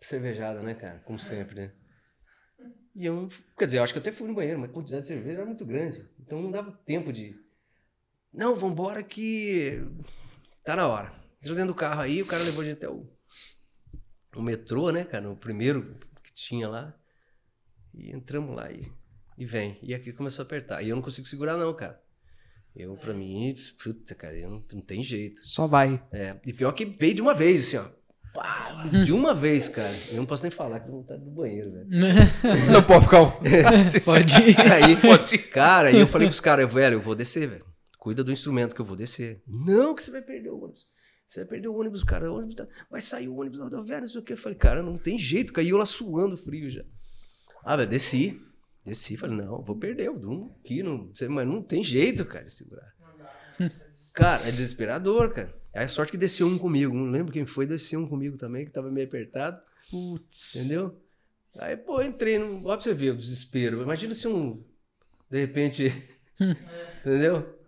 cervejada, 0.00 0.60
né, 0.62 0.74
cara? 0.74 0.98
Como 1.00 1.18
sempre, 1.18 1.54
né? 1.54 1.72
E 2.94 3.06
eu, 3.06 3.28
quer 3.56 3.64
dizer, 3.64 3.78
eu 3.78 3.82
acho 3.82 3.92
que 3.94 3.98
eu 3.98 4.02
até 4.02 4.12
fui 4.12 4.28
no 4.28 4.34
banheiro, 4.34 4.60
mas 4.60 4.68
a 4.68 4.72
quantidade 4.72 5.02
de 5.02 5.08
cerveja 5.08 5.38
era 5.38 5.46
muito 5.46 5.64
grande. 5.64 6.06
Então 6.20 6.42
não 6.42 6.50
dava 6.50 6.72
tempo 6.84 7.12
de. 7.12 7.40
Não, 8.32 8.56
vambora 8.56 9.02
que. 9.02 9.82
Tá 10.64 10.76
na 10.76 10.86
hora. 10.88 11.12
Entrou 11.40 11.56
dentro 11.56 11.72
do 11.72 11.76
carro 11.78 12.00
aí, 12.00 12.22
o 12.22 12.26
cara 12.26 12.42
levou 12.44 12.62
a 12.62 12.64
gente 12.64 12.76
até 12.76 12.88
o, 12.88 13.06
o 14.36 14.42
metrô, 14.42 14.90
né, 14.90 15.04
cara? 15.04 15.30
O 15.30 15.36
primeiro 15.36 15.96
que 16.22 16.32
tinha 16.32 16.68
lá. 16.68 16.94
E 17.94 18.10
entramos 18.10 18.56
lá 18.56 18.70
e, 18.70 18.90
e 19.36 19.44
vem. 19.44 19.76
E 19.82 19.92
aqui 19.94 20.12
começou 20.12 20.42
a 20.42 20.46
apertar. 20.46 20.82
E 20.82 20.88
eu 20.88 20.96
não 20.96 21.02
consigo 21.02 21.26
segurar, 21.26 21.56
não, 21.56 21.74
cara. 21.74 22.00
Eu, 22.74 22.96
pra 22.96 23.12
mim, 23.12 23.54
puta, 23.82 24.14
cara, 24.14 24.34
eu 24.34 24.48
não, 24.48 24.64
não 24.72 24.80
tem 24.80 25.02
jeito. 25.02 25.46
Só 25.46 25.66
vai. 25.66 26.02
É, 26.10 26.36
e 26.46 26.52
pior 26.54 26.72
que 26.72 26.86
veio 26.86 27.14
de 27.14 27.20
uma 27.20 27.34
vez, 27.34 27.66
assim, 27.66 27.76
ó. 27.76 28.02
Pá, 28.32 28.84
de 29.04 29.12
uma 29.12 29.34
vez, 29.34 29.68
cara. 29.68 29.94
Eu 30.08 30.16
não 30.16 30.24
posso 30.24 30.42
nem 30.42 30.50
falar 30.50 30.80
que 30.80 30.90
não 30.90 31.02
tá 31.02 31.16
do 31.16 31.30
banheiro, 31.30 31.70
velho. 31.70 31.86
Não 32.72 32.82
pode 32.82 33.04
ficar. 33.04 33.22
um- 33.24 33.32
Pode 34.06 34.34
ir. 34.42 34.58
Aí, 34.72 34.96
pode 34.98 35.36
cara, 35.36 35.88
aí 35.88 36.00
eu 36.00 36.06
falei 36.06 36.28
pros 36.28 36.40
caras, 36.40 36.72
velho, 36.72 36.94
eu 36.94 37.00
vou 37.02 37.14
descer, 37.14 37.46
velho. 37.46 37.66
Cuida 38.02 38.24
do 38.24 38.32
instrumento 38.32 38.74
que 38.74 38.80
eu 38.80 38.84
vou 38.84 38.96
descer. 38.96 39.40
Não, 39.46 39.94
que 39.94 40.02
você 40.02 40.10
vai 40.10 40.22
perder 40.22 40.50
o 40.50 40.58
ônibus. 40.58 40.88
Você 41.28 41.38
vai 41.38 41.50
perder 41.50 41.68
o 41.68 41.76
ônibus, 41.76 42.02
cara. 42.02 42.32
O 42.32 42.34
ônibus 42.36 42.56
tá- 42.56 42.66
Vai 42.90 43.00
sair 43.00 43.28
o 43.28 43.36
ônibus 43.36 43.60
da 43.60 43.64
rodoviária, 43.66 44.00
não 44.00 44.08
sei 44.08 44.20
o 44.20 44.24
que. 44.24 44.32
Eu 44.32 44.36
falei, 44.36 44.58
cara, 44.58 44.82
não 44.82 44.98
tem 44.98 45.16
jeito. 45.16 45.52
Caiu 45.52 45.76
lá 45.76 45.86
suando 45.86 46.36
frio 46.36 46.68
já. 46.68 46.84
Ah, 47.62 47.76
velho, 47.76 47.88
desci. 47.88 48.42
Desci, 48.84 49.16
falei, 49.16 49.36
não, 49.36 49.62
vou 49.62 49.78
perder, 49.78 50.08
eu 50.08 50.18
durmo 50.18 50.58
aqui, 50.58 50.82
não, 50.82 51.14
sei, 51.14 51.28
mas 51.28 51.46
não 51.46 51.62
tem 51.62 51.84
jeito, 51.84 52.24
cara, 52.24 52.44
de 52.44 52.52
segurar. 52.52 52.92
Cara, 54.16 54.48
é 54.48 54.50
desesperador, 54.50 55.32
cara. 55.32 55.54
É 55.72 55.84
a 55.84 55.88
sorte 55.88 56.10
que 56.10 56.18
desceu 56.18 56.48
um 56.48 56.58
comigo. 56.58 56.92
Não 56.92 57.08
lembro 57.08 57.32
quem 57.32 57.46
foi, 57.46 57.66
desceu 57.66 58.00
um 58.00 58.08
comigo 58.08 58.36
também, 58.36 58.64
que 58.64 58.72
tava 58.72 58.90
meio 58.90 59.06
apertado. 59.06 59.62
Putz. 59.88 60.56
Entendeu? 60.56 61.00
Aí, 61.56 61.76
pô, 61.76 62.02
entrei 62.02 62.36
no. 62.36 62.66
Olha 62.66 62.76
pra 62.76 62.80
você 62.80 62.92
ver 62.94 63.12
o 63.12 63.16
desespero. 63.16 63.80
Imagina 63.80 64.12
se 64.12 64.26
um. 64.26 64.60
De 65.30 65.38
repente. 65.38 65.92
entendeu? 67.06 67.61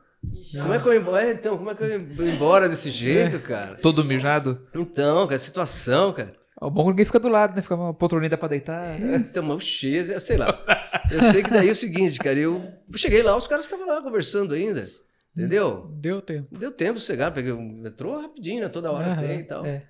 Como 0.52 0.72
é 0.72 0.78
que 0.78 0.88
eu 0.88 0.92
vou 0.92 0.94
embora? 0.94 1.24
É, 1.28 1.32
Então, 1.32 1.56
como 1.58 1.70
é 1.70 1.74
que 1.74 1.82
eu 1.82 2.06
vou 2.14 2.26
embora 2.26 2.68
desse 2.68 2.90
jeito, 2.92 3.40
cara? 3.40 3.76
Todo 3.76 4.04
mijado. 4.04 4.60
Então, 4.74 5.26
cara, 5.26 5.38
situação, 5.38 6.12
cara. 6.12 6.34
O 6.60 6.70
bom 6.70 6.82
é 6.82 6.84
que 6.84 6.90
ninguém 6.90 7.04
fica 7.04 7.18
do 7.20 7.28
lado, 7.28 7.54
né? 7.54 7.62
Fica 7.62 7.74
uma 7.74 7.92
poltroninha 7.92 8.36
pra 8.38 8.48
deitar. 8.48 8.98
Então, 9.00 9.42
mas 9.42 9.56
o 9.56 9.60
X, 9.60 10.22
sei 10.22 10.36
lá. 10.36 10.64
Eu 11.10 11.22
sei 11.30 11.42
que 11.42 11.50
daí 11.50 11.68
é 11.68 11.72
o 11.72 11.76
seguinte, 11.76 12.18
cara. 12.18 12.38
Eu 12.38 12.62
cheguei 12.96 13.22
lá, 13.22 13.36
os 13.36 13.46
caras 13.46 13.66
estavam 13.66 13.86
lá 13.86 14.00
conversando 14.00 14.54
ainda. 14.54 14.88
Entendeu? 15.36 15.90
Deu 15.96 16.22
tempo. 16.22 16.56
Deu 16.56 16.70
tempo 16.70 16.98
de 17.00 17.04
chegar, 17.04 17.32
peguei 17.32 17.50
o 17.52 17.60
metrô 17.60 18.20
rapidinho, 18.20 18.62
né? 18.62 18.68
Toda 18.68 18.92
hora 18.92 19.08
Aham, 19.08 19.20
tem 19.20 19.40
e 19.40 19.44
tal. 19.44 19.66
é. 19.66 19.82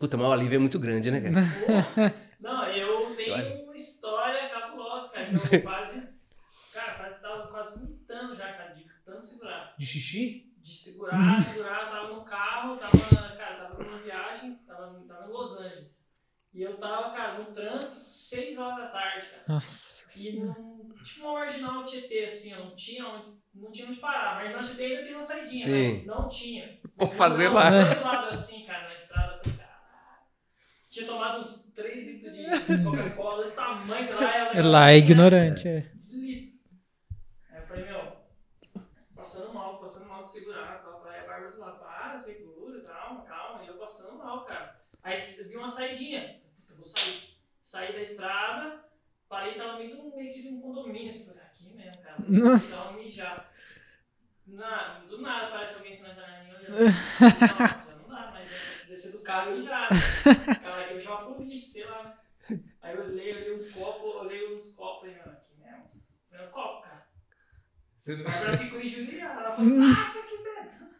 Puta, 0.00 0.16
mas 0.16 0.26
o 0.26 0.32
alívio 0.32 0.56
é 0.56 0.58
muito 0.58 0.78
grande, 0.78 1.10
né, 1.10 1.20
cara? 1.20 1.34
Não, 2.40 2.64
eu 2.64 3.14
tenho 3.16 3.64
uma 3.64 3.76
história 3.76 4.48
cabulosa, 4.48 5.10
cara. 5.10 5.26
que 5.26 5.56
Eu 5.56 5.62
quase. 5.62 6.08
Cara, 6.74 6.92
quase 6.94 7.20
tava 7.22 7.46
quase 7.48 7.78
vomitando 7.78 8.34
já, 8.34 8.52
cara, 8.52 8.72
de 8.72 8.84
tanto 9.04 9.24
segurar. 9.26 9.69
De 9.80 9.86
xixi? 9.86 10.52
De 10.62 10.74
segurar, 10.74 11.42
segurar, 11.42 11.84
eu 11.84 11.90
tava 11.90 12.14
no 12.14 12.22
carro, 12.22 12.76
tava, 12.76 12.98
cara, 13.34 13.56
tava 13.70 13.82
numa 13.82 13.96
viagem, 13.96 14.56
tava, 14.66 15.02
tava 15.08 15.24
em 15.26 15.32
Los 15.32 15.58
Angeles. 15.58 16.06
E 16.52 16.60
eu 16.60 16.76
tava, 16.76 17.16
cara, 17.16 17.38
no 17.38 17.46
trânsito, 17.46 17.98
6 17.98 18.58
horas 18.58 18.76
da 18.76 18.88
tarde, 18.90 19.26
cara. 19.28 19.44
Nossa. 19.48 20.20
E 20.20 20.32
num, 20.38 20.92
tipo 21.02 21.24
uma 21.24 21.32
marginal 21.32 21.82
Tietê, 21.84 22.24
assim, 22.24 22.52
ó, 22.54 22.58
não 22.64 22.76
tinha 22.76 23.06
onde, 23.08 23.38
não 23.54 23.70
tinha 23.70 23.86
onde 23.88 23.96
parar. 23.98 24.34
Marginal 24.34 24.62
Tietê 24.62 24.84
ainda 24.84 25.02
tem 25.04 25.12
uma 25.14 25.22
saidinha, 25.22 25.64
Sim. 25.64 25.96
mas 25.96 26.06
não 26.06 26.28
tinha. 26.28 26.78
Vou 26.96 27.08
Eu 27.08 27.14
fazer 27.14 27.48
lá. 27.48 27.70
do 27.70 27.88
outro 27.88 28.04
lado, 28.04 28.34
assim, 28.34 28.66
cara, 28.66 28.86
na 28.88 28.94
estrada, 28.96 29.32
eu 29.36 29.38
falei, 29.44 29.56
caralho. 29.58 30.26
Tinha 30.90 31.06
tomado 31.06 31.38
uns 31.38 31.72
3 31.74 32.06
litros 32.06 32.32
de 32.36 32.84
Coca-Cola 32.84 33.42
desse 33.42 33.56
tamanho 33.56 34.14
lá. 34.14 34.20
e 34.20 34.58
ela- 34.58 34.68
Lá 34.70 34.90
é 34.90 34.96
ignorante, 34.98 35.66
é. 35.68 35.90
litro. 36.10 36.58
Aí 37.50 37.60
eu 37.62 37.66
falei, 37.66 37.84
meu, 37.86 38.20
passando 39.14 39.54
mal, 39.54 39.69
segurar, 40.30 40.82
tal, 40.82 41.00
tal. 41.00 41.08
Aí 41.10 41.20
a 41.20 41.26
Bárbara 41.26 41.52
do 41.52 41.60
lado, 41.60 41.78
para, 41.80 42.18
segura, 42.18 42.82
calma, 42.82 43.22
calma. 43.24 43.64
E 43.64 43.68
eu 43.68 43.76
passando 43.78 44.18
mal, 44.18 44.44
cara. 44.44 44.80
Aí 45.02 45.14
eu 45.14 45.48
vi 45.48 45.56
uma 45.56 45.68
saidinha. 45.68 46.40
Puta, 46.56 46.74
vou 46.74 46.84
sair. 46.84 47.38
Saí 47.62 47.92
da 47.92 48.00
estrada, 48.00 48.84
parei, 49.28 49.54
tava 49.56 49.78
meio, 49.78 49.94
de 49.96 50.00
um- 50.02 50.16
meio 50.16 50.32
que 50.32 50.42
de 50.42 50.48
um 50.48 50.60
condomínio. 50.60 51.08
Assim, 51.08 51.24
falei, 51.26 51.42
aqui 51.42 51.72
mesmo, 51.74 52.02
cara. 52.02 52.16
Um 52.90 52.94
mijar. 52.94 53.50
Na, 54.46 54.98
do 55.08 55.20
nada 55.20 55.46
aparece 55.46 55.74
alguém 55.76 55.92
assim 55.94 56.02
na 56.02 56.12
janelinha 56.14 56.56
olhando 56.58 56.74
assim. 56.74 57.00
Nossa, 57.58 57.94
não 57.94 58.10
dá, 58.10 58.30
mas 58.32 58.50
é 58.84 58.88
descer 58.88 59.12
do 59.12 59.20
carro 59.22 59.54
e 59.54 59.58
mijar. 59.60 59.88
Cara, 60.64 60.80
aqui 60.82 60.94
eu 60.94 61.00
já 61.00 61.14
uma 61.14 61.34
polícia, 61.34 61.68
sei 61.72 61.84
lá. 61.84 62.02
né? 62.04 62.60
Aí 62.82 62.94
eu 62.96 63.04
olhei, 63.04 63.30
olhei 63.32 63.52
um 63.54 63.70
copo, 63.70 64.06
olhei 64.24 64.56
uns 64.56 64.72
copos, 64.74 65.00
falei, 65.00 65.16
não, 65.24 65.32
aqui 65.32 65.54
mesmo. 65.56 65.90
Foi 66.28 66.46
um 66.46 66.50
copo, 66.50 66.79
cara. 68.04 68.18
A 68.22 68.22
Bárbara 68.22 68.56
ficou 68.58 68.80
injuriada. 68.80 69.40
Ela 69.40 69.52
falou, 69.52 69.76
nossa, 69.78 70.26
que 70.26 70.38
merda. 70.38 70.90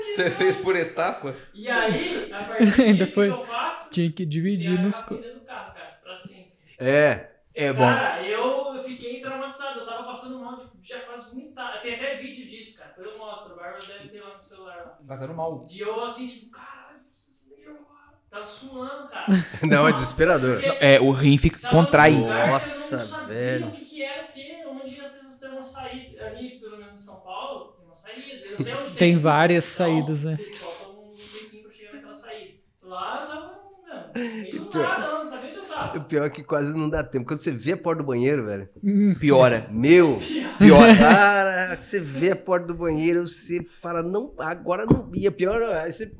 Você 0.00 0.30
fez 0.30 0.56
por 0.56 0.76
etapa? 0.76 1.34
E 1.52 1.70
aí, 1.70 2.32
a 2.38 2.44
partir 2.44 2.58
Ainda 2.82 3.04
disso, 3.04 3.14
foi- 3.14 3.34
que 3.34 3.40
eu 3.40 3.44
faço? 3.44 3.90
Tinha 3.90 4.12
que 4.12 4.24
dividir 4.26 4.78
nos. 4.78 5.02
co- 5.02 5.16
do 5.16 5.40
carro, 5.40 5.74
cara, 5.74 5.98
pra 6.02 6.14
sempre. 6.14 6.52
É. 6.78 7.34
É 7.54 7.72
Cara, 7.74 8.22
eu 8.22 8.84
fiquei 8.86 9.20
traumatizado, 9.20 9.80
eu 9.80 9.86
tava 9.86 10.04
passando 10.04 10.38
mal, 10.38 10.60
tipo, 10.60 10.76
já 10.82 11.00
quase 11.00 11.30
vomitar. 11.34 11.82
Tem 11.82 11.94
até 11.96 12.16
vídeo 12.16 12.46
disso, 12.46 12.78
cara, 12.78 12.90
depois 12.90 13.06
eu 13.06 13.18
mostro, 13.18 13.52
a 13.52 13.56
Bárbara 13.56 13.86
deve 13.86 14.10
ter 14.10 14.20
lá 14.20 14.36
no 14.36 14.42
celular. 14.44 14.76
Lá. 14.84 15.04
Fazendo 15.08 15.34
mal. 15.34 15.64
De 15.66 15.80
eu 15.80 16.00
assim, 16.02 16.28
tipo, 16.28 16.50
caralho, 16.52 17.00
preciso 17.08 17.48
mijar 17.50 17.74
agora. 17.74 18.18
Tava 18.30 18.44
suando, 18.44 19.08
cara. 19.08 19.26
Não, 19.66 19.88
é 19.88 19.92
desesperador. 19.92 20.62
Porque 20.62 20.84
É, 20.84 21.00
o 21.00 21.10
rim 21.10 21.36
fica 21.36 21.58
contrai. 21.66 22.12
que 22.12 22.18
Nossa, 22.20 22.96
eu 22.96 22.98
não 22.98 23.06
sabia 23.06 23.24
velho. 23.34 23.68
o 23.68 23.72
que, 23.72 23.86
que 23.86 24.02
era 24.02 24.22
o 24.28 24.32
quê, 24.32 24.64
onde 24.66 24.94
ia 24.94 25.08
ter 25.48 25.54
uma 25.56 25.64
saída. 25.64 26.24
Ali, 26.26 26.50
pelo 26.60 26.78
menos 26.78 27.00
em 27.00 27.04
São 27.04 27.16
Paulo, 27.20 27.72
tem 27.72 27.84
uma 27.86 27.94
saída. 27.94 28.28
Eu 28.44 28.50
não 28.50 28.64
sei 28.64 28.74
onde 28.74 28.84
tem. 28.86 28.96
Tem 28.96 29.16
várias 29.16 29.64
Então, 29.74 29.86
saídas, 29.86 30.24
né? 30.24 30.38
Eles 30.40 30.54
faltam 30.56 30.90
um 31.04 31.12
tempinho 31.14 31.62
pra 31.62 31.72
chegar 31.72 31.92
naquela 31.94 32.14
saída. 32.14 32.52
Lá 32.82 33.20
eu 33.22 33.26
tava, 33.28 33.46
mano, 33.46 34.12
meio 34.14 34.64
do 34.64 34.78
nada, 34.78 34.98
não 35.18 35.24
sabia 35.24 35.48
onde 35.48 35.56
eu 35.56 35.62
O 35.62 35.66
tava. 35.68 36.00
pior 36.00 36.24
é 36.24 36.30
que 36.30 36.42
quase 36.44 36.76
não 36.76 36.88
dá 36.88 37.02
tempo. 37.04 37.26
Quando 37.26 37.38
você 37.40 37.50
vê 37.50 37.72
a 37.72 37.76
porta 37.76 38.02
do 38.02 38.06
banheiro, 38.06 38.44
velho. 38.46 38.68
Hum, 38.82 39.14
Piora. 39.18 39.66
Meu, 39.70 40.18
pior. 40.58 40.96
Cara, 40.96 41.76
você 41.76 42.00
vê 42.00 42.30
a 42.32 42.36
porta 42.36 42.66
do 42.66 42.74
banheiro, 42.74 43.26
você 43.26 43.62
fala, 43.62 44.02
não, 44.02 44.32
agora 44.38 44.86
não 44.86 45.10
ia. 45.14 45.30
Pior, 45.30 45.62
aí 45.62 45.92
você. 45.92 46.12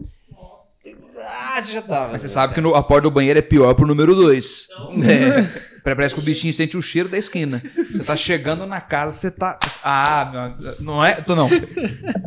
Ah, 1.21 1.61
você 1.61 1.73
já 1.73 1.83
tava. 1.83 2.13
Mas 2.13 2.21
você 2.21 2.29
sabe 2.29 2.55
que 2.55 2.61
no- 2.61 2.75
a 2.75 2.83
porta 2.83 3.03
do 3.03 3.11
banheiro 3.11 3.39
é 3.39 3.43
pior 3.43 3.75
pro 3.75 3.87
número 3.87 4.15
2. 4.15 4.69
Então, 4.71 4.91
É. 5.11 5.95
Parece 5.95 6.15
que 6.15 6.21
o 6.21 6.25
bichinho 6.25 6.53
sente 6.53 6.77
o 6.77 6.83
cheiro 6.83 7.09
da 7.09 7.17
esquina. 7.17 7.63
Você 7.91 8.05
tá 8.05 8.15
chegando 8.15 8.67
na 8.67 8.79
casa, 8.81 9.17
você 9.17 9.31
tá. 9.31 9.59
Ah, 9.83 10.55
meu, 10.61 10.77
não 10.81 11.03
é? 11.05 11.15
Tô 11.23 11.35
não. 11.35 11.49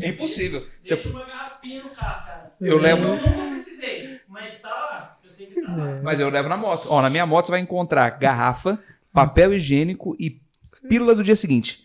É 0.01 0.09
impossível. 0.09 0.65
Você- 0.81 0.95
deixa 0.95 1.09
uma 1.09 1.23
garrafinha 1.25 1.83
no 1.83 1.89
carro, 1.91 2.25
cara. 2.25 2.51
Eu 2.59 2.77
levo. 2.79 3.03
Eu 3.03 3.15
nunca 3.17 3.29
precisei, 3.51 4.19
mas 4.27 4.59
tá 4.61 4.69
lá. 4.69 5.17
Eu 5.23 5.29
sei 5.29 5.45
que 5.47 5.61
tá 5.61 5.75
lá. 5.75 5.99
Mas 6.01 6.19
eu 6.19 6.29
levo 6.29 6.49
na 6.49 6.57
moto. 6.57 6.87
Ó, 6.89 7.01
na 7.03 7.09
minha 7.09 7.25
moto 7.25 7.45
você 7.45 7.51
vai 7.51 7.59
encontrar 7.59 8.09
garrafa, 8.11 8.79
papel 9.13 9.53
higiênico 9.53 10.15
e 10.19 10.41
pílula 10.89 11.13
do 11.13 11.23
dia 11.23 11.35
seguinte. 11.35 11.83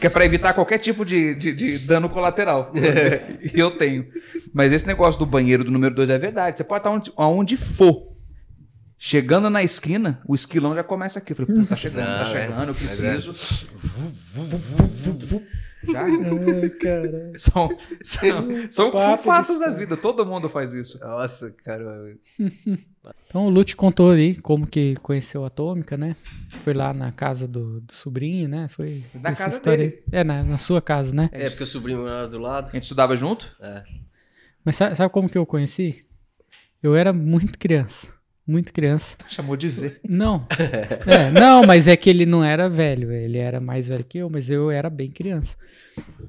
Que 0.00 0.06
é 0.06 0.10
pra 0.10 0.24
evitar 0.24 0.52
qualquer 0.52 0.78
tipo 0.78 1.04
de, 1.04 1.34
de, 1.34 1.52
de 1.52 1.78
dano 1.78 2.08
colateral. 2.08 2.72
E 3.54 3.58
eu 3.58 3.76
tenho. 3.76 4.06
Mas 4.52 4.72
esse 4.72 4.86
negócio 4.86 5.18
do 5.18 5.26
banheiro 5.26 5.64
do 5.64 5.70
número 5.70 5.94
2 5.94 6.10
é 6.10 6.18
verdade. 6.18 6.56
Você 6.56 6.64
pode 6.64 6.80
estar 6.80 6.90
onde, 6.90 7.12
aonde 7.16 7.56
for. 7.56 8.08
Chegando 9.00 9.48
na 9.48 9.62
esquina, 9.62 10.20
o 10.26 10.34
esquilão 10.34 10.74
já 10.74 10.82
começa 10.82 11.20
aqui. 11.20 11.32
Eu 11.32 11.36
falei, 11.36 11.64
tá 11.66 11.76
chegando, 11.76 12.08
Não, 12.08 12.16
tá 12.16 12.22
é. 12.22 12.26
chegando, 12.26 12.64
eu 12.64 12.70
É 12.70 12.74
preciso. 12.74 13.32
Já. 13.32 13.68
Ai, 16.02 16.68
cara. 16.70 17.32
São, 17.36 17.68
são, 18.02 18.90
são 18.90 19.18
fatos 19.18 19.60
da 19.60 19.70
vida. 19.70 19.96
Todo 19.96 20.26
mundo 20.26 20.48
faz 20.48 20.74
isso. 20.74 20.98
Nossa, 20.98 21.54
cara. 21.64 22.16
Então 23.26 23.46
o 23.46 23.50
Lute 23.50 23.76
contou 23.76 24.10
aí 24.10 24.34
como 24.36 24.66
que 24.66 24.94
conheceu 25.02 25.44
a 25.44 25.48
Atômica, 25.48 25.96
né? 25.96 26.16
Foi 26.62 26.72
lá 26.72 26.92
na 26.94 27.12
casa 27.12 27.46
do, 27.46 27.80
do 27.80 27.92
sobrinho, 27.92 28.48
né? 28.48 28.68
Foi 28.68 29.02
Na 29.14 29.30
essa 29.30 29.44
casa 29.44 29.56
história 29.56 29.88
dele. 29.88 30.02
aí. 30.12 30.20
É, 30.20 30.24
na, 30.24 30.42
na 30.42 30.56
sua 30.56 30.80
casa, 30.80 31.14
né? 31.14 31.28
É, 31.32 31.48
porque 31.50 31.64
o 31.64 31.66
sobrinho 31.66 32.06
era 32.06 32.26
do 32.26 32.38
lado. 32.38 32.68
A 32.68 32.72
gente 32.72 32.84
estudava 32.84 33.14
junto? 33.16 33.54
É. 33.60 33.82
Mas 34.64 34.76
sabe, 34.76 34.96
sabe 34.96 35.12
como 35.12 35.28
que 35.28 35.36
eu 35.38 35.44
conheci? 35.46 36.04
Eu 36.82 36.94
era 36.96 37.12
muito 37.12 37.58
criança. 37.58 38.16
Muito 38.46 38.72
criança. 38.72 39.18
Chamou 39.28 39.56
de 39.56 39.68
ver. 39.68 40.00
Não. 40.08 40.46
É, 41.06 41.30
não, 41.30 41.62
mas 41.62 41.86
é 41.88 41.96
que 41.96 42.08
ele 42.08 42.24
não 42.24 42.42
era 42.42 42.68
velho. 42.68 43.12
Ele 43.12 43.36
era 43.38 43.60
mais 43.60 43.88
velho 43.88 44.04
que 44.04 44.18
eu, 44.18 44.30
mas 44.30 44.50
eu 44.50 44.70
era 44.70 44.88
bem 44.88 45.10
criança. 45.10 45.56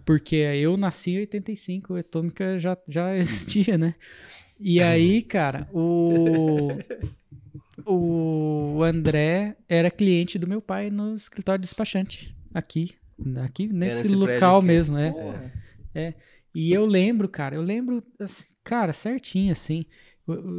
Porque 0.05 0.35
eu 0.35 0.75
nasci 0.75 1.11
em 1.11 1.19
85, 1.19 1.95
a 1.95 1.99
Atômica 1.99 2.59
já, 2.59 2.77
já 2.87 3.15
existia, 3.15 3.77
né? 3.77 3.95
E 4.59 4.81
aí, 4.83 5.21
cara, 5.21 5.67
o. 5.73 6.77
O 7.85 8.83
André 8.83 9.55
era 9.67 9.89
cliente 9.89 10.37
do 10.37 10.47
meu 10.47 10.61
pai 10.61 10.89
no 10.89 11.15
escritório 11.15 11.59
de 11.59 11.65
despachante. 11.65 12.35
Aqui. 12.53 12.95
Aqui, 13.43 13.67
nesse, 13.67 13.97
nesse 14.03 14.15
local 14.15 14.61
mesmo, 14.61 14.97
é. 14.97 15.11
Porra. 15.11 15.53
E 16.53 16.73
eu 16.73 16.85
lembro, 16.85 17.27
cara, 17.29 17.55
eu 17.55 17.61
lembro, 17.61 18.03
assim, 18.19 18.45
cara, 18.63 18.93
certinho, 18.93 19.51
assim. 19.51 19.85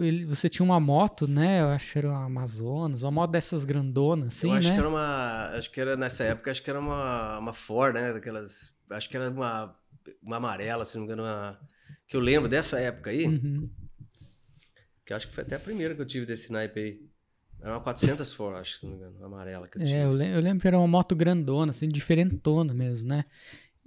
ele- 0.00 0.24
Você 0.26 0.48
tinha 0.48 0.64
uma 0.64 0.80
moto, 0.80 1.26
né? 1.26 1.60
Eu 1.62 1.68
acho 1.68 1.92
que 1.92 1.98
era 1.98 2.08
uma 2.08 2.24
Amazonas, 2.24 3.02
uma 3.02 3.10
moto 3.10 3.30
dessas 3.30 3.64
grandonas, 3.64 4.28
assim, 4.28 4.48
eu 4.48 4.54
acho 4.54 4.68
né? 4.68 4.74
que 4.74 4.80
era 4.80 4.88
uma. 4.88 5.50
Acho 5.56 5.70
que 5.70 5.80
era 5.80 5.96
nessa 5.96 6.24
época, 6.24 6.50
acho 6.50 6.62
que 6.62 6.70
era 6.70 6.80
uma, 6.80 7.38
uma 7.38 7.52
Ford, 7.52 7.94
né? 7.94 8.12
Daquelas. 8.12 8.74
Acho 8.90 9.08
que 9.08 9.16
era 9.16 9.30
uma, 9.30 9.76
uma 10.22 10.36
amarela, 10.36 10.84
se 10.84 10.96
não 10.96 11.02
me 11.02 11.12
engano. 11.12 11.22
Uma, 11.22 11.58
que 12.06 12.16
eu 12.16 12.20
lembro 12.20 12.48
dessa 12.48 12.80
época 12.80 13.10
aí, 13.10 13.26
Uhum. 13.26 13.68
Que 15.10 15.14
acho 15.14 15.28
que 15.28 15.34
foi 15.34 15.42
até 15.44 15.56
a 15.56 15.60
primeira 15.60 15.94
que 15.94 16.00
eu 16.00 16.06
tive 16.06 16.24
desse 16.26 16.52
naipe 16.52 16.78
aí. 16.80 17.10
Era 17.60 17.72
uma 17.72 17.82
400 17.82 18.32
Ford, 18.32 18.56
acho 18.56 18.74
que 18.74 18.80
se 18.80 18.86
não 18.86 18.92
me 18.92 18.98
engano, 18.98 19.24
amarela 19.24 19.68
que 19.68 19.76
eu 19.78 19.82
É, 19.82 19.82
tive. 19.82 20.04
eu, 20.04 20.12
lem- 20.12 20.30
eu 20.32 20.40
lembro 20.40 20.60
que 20.60 20.68
era 20.68 20.78
uma 20.78 20.88
moto 20.88 21.14
grandona, 21.16 21.70
assim, 21.70 21.88
diferentona 21.88 22.74
mesmo, 22.74 23.08
né? 23.08 23.24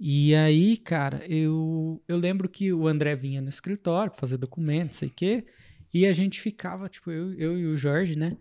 E 0.00 0.34
aí, 0.34 0.76
cara, 0.78 1.24
eu, 1.28 2.02
eu 2.08 2.16
lembro 2.18 2.48
que 2.48 2.72
o 2.72 2.88
André 2.88 3.16
vinha 3.16 3.42
no 3.42 3.48
escritório 3.48 4.10
pra 4.12 4.20
fazer 4.20 4.38
documentos, 4.38 4.98
sei 4.98 5.08
o 5.08 5.12
quê, 5.12 5.46
e 5.94 6.06
a 6.06 6.12
gente 6.12 6.40
ficava, 6.40 6.88
tipo, 6.88 7.10
eu, 7.10 7.34
eu 7.34 7.58
e 7.58 7.66
o 7.66 7.76
Jorge, 7.76 8.16
né? 8.16 8.36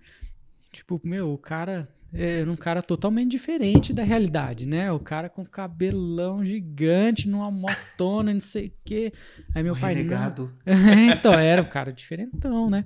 Tipo, 0.72 1.02
meu, 1.04 1.32
o 1.34 1.38
cara 1.38 1.90
era 2.14 2.50
um 2.50 2.56
cara 2.56 2.82
totalmente 2.82 3.32
diferente 3.32 3.92
da 3.92 4.04
realidade, 4.04 4.68
né? 4.68 4.92
O 4.92 5.00
cara 5.00 5.30
com 5.30 5.44
cabelão 5.44 6.46
gigante, 6.46 7.28
numa 7.28 7.50
motona, 7.50 8.32
não 8.32 8.40
sei 8.40 8.68
o 8.68 8.74
quê. 8.86 9.12
Aí 9.56 9.64
meu 9.64 9.76
pai, 9.76 9.96
não, 9.96 10.04
Renegado. 10.04 10.54
então, 11.12 11.34
era 11.34 11.62
um 11.62 11.66
cara 11.66 11.92
diferentão, 11.92 12.70
né? 12.70 12.86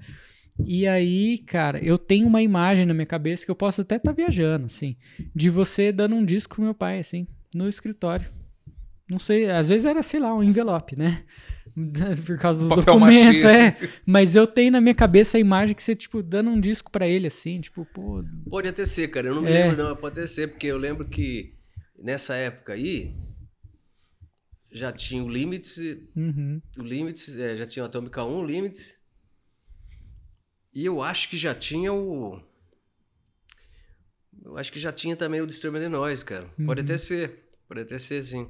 E 0.66 0.88
aí, 0.88 1.38
cara, 1.40 1.84
eu 1.84 1.98
tenho 1.98 2.26
uma 2.26 2.42
imagem 2.42 2.86
na 2.86 2.94
minha 2.94 3.06
cabeça 3.06 3.46
que 3.46 3.52
eu 3.52 3.56
posso 3.56 3.82
até 3.82 3.98
estar 3.98 4.12
viajando, 4.12 4.66
assim, 4.66 4.96
de 5.36 5.50
você 5.50 5.92
dando 5.92 6.16
um 6.16 6.26
disco 6.26 6.56
pro 6.56 6.64
meu 6.64 6.74
pai, 6.74 7.00
assim, 7.00 7.28
no 7.54 7.68
escritório. 7.68 8.32
Não 9.10 9.20
sei, 9.20 9.50
às 9.52 9.70
vezes 9.70 9.86
era, 9.86 10.02
sei 10.02 10.20
lá, 10.20 10.34
um 10.34 10.42
envelope, 10.42 10.98
né? 10.98 11.24
Por 12.26 12.40
causa 12.40 12.62
dos 12.62 12.70
Papel 12.70 12.86
documentos, 12.86 13.46
é. 13.46 13.78
Mas 14.06 14.36
eu 14.36 14.48
tenho 14.48 14.72
na 14.72 14.82
minha 14.82 14.96
cabeça 14.96 15.38
a 15.38 15.40
imagem 15.40 15.76
que 15.76 15.84
você, 15.84 15.94
tipo, 15.96 16.24
dando 16.24 16.50
um 16.50 16.60
disco 16.60 16.92
pra 16.92 17.08
ele, 17.08 17.28
assim, 17.28 17.62
tipo, 17.62 17.86
pô. 17.86 18.24
Pode 18.50 18.68
até 18.68 18.86
ser, 18.86 19.08
cara. 19.10 19.28
Eu 19.28 19.36
não 19.36 19.44
me 19.44 19.50
É. 19.50 19.54
lembro, 19.68 19.78
não, 19.78 19.92
mas 19.92 20.00
pode 20.00 20.20
até 20.20 20.28
ser, 20.28 20.48
porque 20.48 20.66
eu 20.68 20.78
lembro 20.78 21.06
que 21.08 21.54
nessa 21.98 22.36
época 22.36 22.74
aí 22.74 23.16
já 24.72 24.92
tinha 24.92 25.24
o 25.24 25.30
Limits, 25.30 25.78
Uhum, 26.16 26.62
o 26.80 26.82
Limits, 26.82 27.38
é, 27.38 27.56
já 27.58 27.66
tinha 27.66 27.84
o 27.84 27.86
Atômica 27.86 28.24
1, 28.26 28.38
o 28.40 28.46
Limits. 28.46 28.96
E 30.74 30.86
eu 30.86 31.02
acho 31.02 31.30
que 31.30 31.38
já 31.38 31.54
tinha 31.56 31.94
o. 31.94 32.40
Eu 34.44 34.58
acho 34.58 34.72
que 34.72 34.80
já 34.80 34.92
tinha 34.92 35.16
também 35.16 35.42
o 35.42 35.48
Disturbed 35.48 35.82
the 35.84 35.90
Noise, 35.90 36.24
cara. 36.24 36.46
Pode 36.66 36.82
Uhum. 36.82 36.86
até 36.86 36.98
ser. 36.98 37.50
Pode 37.68 37.82
até 37.82 38.00
ser, 38.00 38.24
sim. 38.24 38.48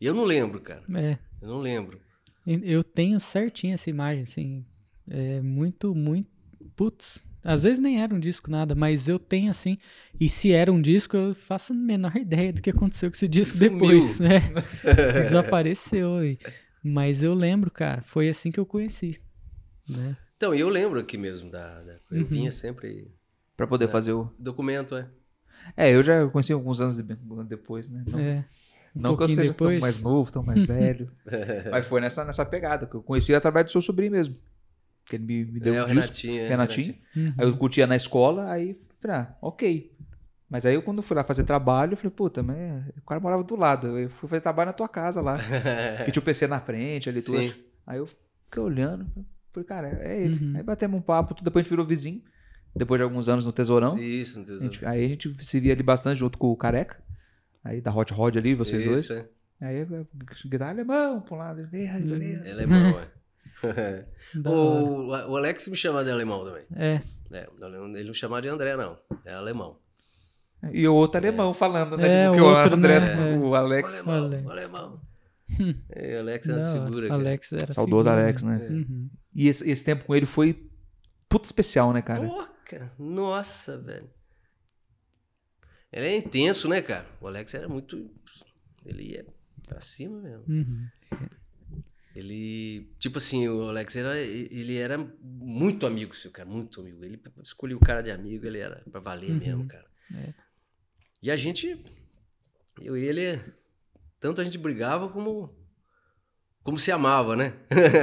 E 0.00 0.06
eu 0.06 0.14
não 0.14 0.24
lembro, 0.24 0.60
cara. 0.60 0.82
é. 0.96 1.18
Eu 1.40 1.48
não 1.48 1.58
lembro. 1.58 2.00
Eu 2.46 2.82
tenho 2.82 3.18
certinho 3.20 3.74
essa 3.74 3.88
imagem, 3.90 4.22
assim. 4.22 4.64
É 5.08 5.40
muito, 5.40 5.94
muito. 5.94 6.28
Putz. 6.76 7.24
Às 7.44 7.64
vezes 7.64 7.78
nem 7.80 8.00
era 8.00 8.14
um 8.14 8.20
disco 8.20 8.50
nada, 8.50 8.74
mas 8.74 9.08
eu 9.08 9.18
tenho 9.18 9.50
assim. 9.50 9.76
E 10.20 10.28
se 10.28 10.52
era 10.52 10.72
um 10.72 10.80
disco, 10.80 11.16
eu 11.16 11.34
faço 11.34 11.72
a 11.72 11.76
menor 11.76 12.14
ideia 12.16 12.52
do 12.52 12.62
que 12.62 12.70
aconteceu 12.70 13.10
com 13.10 13.14
esse 13.16 13.26
disco 13.28 13.58
Sumiu. 13.58 13.72
depois. 13.78 14.20
né? 14.20 14.40
Desapareceu. 15.22 16.24
e- 16.24 16.38
Mas 16.82 17.22
eu 17.22 17.34
lembro, 17.34 17.70
cara. 17.70 18.02
Foi 18.02 18.28
assim 18.28 18.50
que 18.50 18.60
eu 18.60 18.66
conheci. 18.66 19.20
Né? 19.88 20.16
Então, 20.36 20.54
e 20.54 20.60
eu 20.60 20.68
lembro 20.68 20.98
aqui 21.00 21.16
mesmo 21.18 21.50
da. 21.50 21.80
da- 21.82 21.98
eu 22.10 22.22
Uhum. 22.22 22.24
vinha 22.28 22.52
sempre. 22.52 23.10
Pra 23.56 23.66
poder 23.66 23.88
fazer 23.88 24.12
o. 24.12 24.32
Documento, 24.38 24.94
é. 24.96 25.08
É, 25.76 25.90
eu 25.94 26.02
já 26.02 26.26
conheci 26.28 26.52
alguns 26.52 26.80
anos 26.80 26.96
de- 26.96 27.02
depois, 27.48 27.88
né? 27.88 28.02
Não, 28.06 28.18
É. 28.18 28.44
Um 28.94 29.00
não 29.00 29.16
que 29.16 29.22
eu 29.22 29.28
seja 29.28 29.42
depois. 29.50 29.72
tão 29.74 29.80
mais 29.80 30.00
novo, 30.02 30.30
tão 30.32 30.42
mais 30.42 30.64
velho. 30.64 31.06
Mas 31.70 31.86
foi 31.86 32.00
nessa, 32.00 32.24
nessa 32.24 32.44
pegada, 32.44 32.86
que 32.86 32.94
eu 32.94 33.02
conheci 33.02 33.34
através 33.34 33.66
do 33.66 33.72
seu 33.72 33.80
sobrinho 33.82 34.12
mesmo. 34.12 34.34
Que 35.06 35.16
ele 35.16 35.24
me, 35.24 35.44
me 35.44 35.60
deu 35.60 35.74
é, 35.74 35.80
um 35.80 35.84
o 35.84 35.86
disco. 35.86 36.00
Renatinho. 36.00 36.40
é, 36.40 36.48
Renatinho. 36.48 36.94
Uhum. 37.16 37.34
Aí 37.38 37.46
eu 37.48 37.56
curtia 37.56 37.86
na 37.86 37.96
escola, 37.96 38.50
aí 38.50 38.78
falei, 39.00 39.16
ah, 39.16 39.34
ok. 39.40 39.92
Mas 40.48 40.66
aí 40.66 40.74
eu, 40.74 40.82
quando 40.82 41.02
fui 41.02 41.16
lá 41.16 41.24
fazer 41.24 41.44
trabalho, 41.44 41.94
eu 41.94 41.96
falei, 41.96 42.10
puta, 42.14 42.42
mas 42.42 42.86
o 42.98 43.00
cara 43.06 43.18
morava 43.20 43.42
do 43.42 43.56
lado. 43.56 43.98
Eu 43.98 44.10
fui 44.10 44.28
fazer 44.28 44.42
trabalho 44.42 44.66
na 44.66 44.72
tua 44.74 44.88
casa 44.88 45.20
lá. 45.22 45.38
que 46.04 46.12
tinha 46.12 46.20
o 46.20 46.24
PC 46.24 46.46
na 46.46 46.60
frente 46.60 47.08
ali, 47.08 47.22
tudo. 47.22 47.38
Sim. 47.38 47.54
Aí 47.86 47.98
eu 47.98 48.06
fiquei 48.06 48.62
olhando, 48.62 49.06
falei, 49.50 49.66
cara, 49.66 49.88
é 50.02 50.22
ele. 50.22 50.44
Uhum. 50.44 50.56
Aí 50.58 50.62
batemos 50.62 50.98
um 50.98 51.02
papo, 51.02 51.34
tudo, 51.34 51.44
depois 51.44 51.62
a 51.62 51.64
gente 51.64 51.70
virou 51.70 51.86
vizinho. 51.86 52.22
Depois 52.74 52.98
de 52.98 53.02
alguns 53.02 53.28
anos 53.28 53.44
no 53.44 53.52
Tesourão. 53.52 53.98
Isso, 53.98 54.36
não 54.38 54.44
A 54.44 54.46
tesouro. 54.46 54.64
gente- 54.72 54.86
aí 54.86 55.04
a 55.04 55.08
gente 55.08 55.44
se 55.44 55.60
via 55.60 55.74
ali 55.74 55.82
bastante 55.82 56.18
junto 56.18 56.38
com 56.38 56.48
o 56.50 56.56
Careca. 56.56 57.01
Aí 57.64 57.80
da 57.80 57.94
Hot 57.94 58.12
Rod 58.12 58.36
ali, 58.36 58.54
vocês 58.54 58.84
dois. 58.84 59.02
Isso, 59.02 59.12
é. 59.12 59.28
Aí 59.60 59.78
eu 59.88 60.06
guitarra 60.46 60.72
alemão 60.72 61.20
pra 61.20 61.34
um 61.34 61.38
lado. 61.38 61.60
ele, 61.60 61.68
"Ei, 61.72 62.00
beleza." 62.00 62.46
É 62.46 62.52
alemão, 62.52 63.00
é. 63.64 64.04
O, 64.44 65.08
o 65.08 65.36
Alex 65.36 65.68
me 65.68 65.76
chamava 65.76 66.04
de 66.04 66.10
alemão 66.10 66.44
também. 66.44 66.64
É. 66.74 67.00
É, 67.30 67.48
ele 67.94 68.04
não 68.04 68.14
chamava 68.14 68.42
de 68.42 68.48
André, 68.48 68.76
não. 68.76 68.98
É 69.24 69.34
alemão. 69.34 69.78
E 70.72 70.86
o 70.86 70.94
outro 70.94 71.18
alemão 71.18 71.54
falando, 71.54 71.96
né? 71.96 72.08
É, 72.08 72.24
tipo, 72.24 72.34
que 72.36 72.40
o 72.40 72.44
o 72.44 72.56
outro, 72.56 72.74
André, 72.74 73.00
né? 73.00 73.38
o 73.38 73.54
Alex. 73.54 73.94
O 73.94 74.10
alemão, 74.10 74.24
Alex. 74.26 74.46
o 74.46 74.50
alemão. 74.50 75.00
É, 75.90 76.16
o 76.16 76.20
Alex 76.20 76.48
é 76.48 76.56
uma 76.56 76.72
figura. 76.72 77.08
cara. 77.08 77.20
Alex 77.20 77.52
era 77.52 77.72
Saudoso 77.74 78.04
figura, 78.08 78.22
Alex, 78.22 78.42
né? 78.42 78.56
Uhum. 78.70 79.10
E 79.34 79.48
esse, 79.48 79.70
esse 79.70 79.84
tempo 79.84 80.04
com 80.04 80.14
ele 80.14 80.24
foi 80.24 80.66
puto 81.28 81.44
especial, 81.44 81.92
né, 81.92 82.00
cara? 82.00 82.26
Cara. 82.64 82.90
Nossa, 82.98 83.76
velho. 83.76 84.08
Ele 85.92 86.06
é 86.06 86.16
intenso, 86.16 86.68
né, 86.68 86.80
cara? 86.80 87.06
O 87.20 87.26
Alex 87.26 87.52
era 87.54 87.68
muito. 87.68 88.10
Ele 88.84 89.12
ia 89.12 89.26
pra 89.68 89.80
cima 89.80 90.20
mesmo. 90.20 90.44
Uhum. 90.48 90.88
Ele, 92.14 92.90
tipo 92.98 93.18
assim, 93.18 93.48
o 93.48 93.68
Alex 93.68 93.96
era, 93.96 94.18
ele 94.18 94.76
era 94.76 94.98
muito 95.22 95.86
amigo 95.86 96.14
seu, 96.14 96.30
cara, 96.30 96.48
muito 96.48 96.80
amigo. 96.80 97.02
Ele 97.04 97.18
escolhia 97.42 97.76
o 97.76 97.80
cara 97.80 98.02
de 98.02 98.10
amigo, 98.10 98.44
ele 98.44 98.58
era 98.58 98.82
pra 98.90 99.00
valer 99.00 99.30
Uhum. 99.30 99.38
mesmo, 99.38 99.66
cara. 99.66 99.86
É. 100.14 100.34
E 101.22 101.30
a 101.30 101.36
gente, 101.36 101.82
eu 102.82 102.96
e 102.98 103.04
ele, 103.04 103.40
tanto 104.20 104.40
a 104.42 104.44
gente 104.44 104.58
brigava 104.58 105.08
como, 105.08 105.54
como 106.62 106.78
se 106.78 106.92
amava, 106.92 107.34
né? 107.34 107.54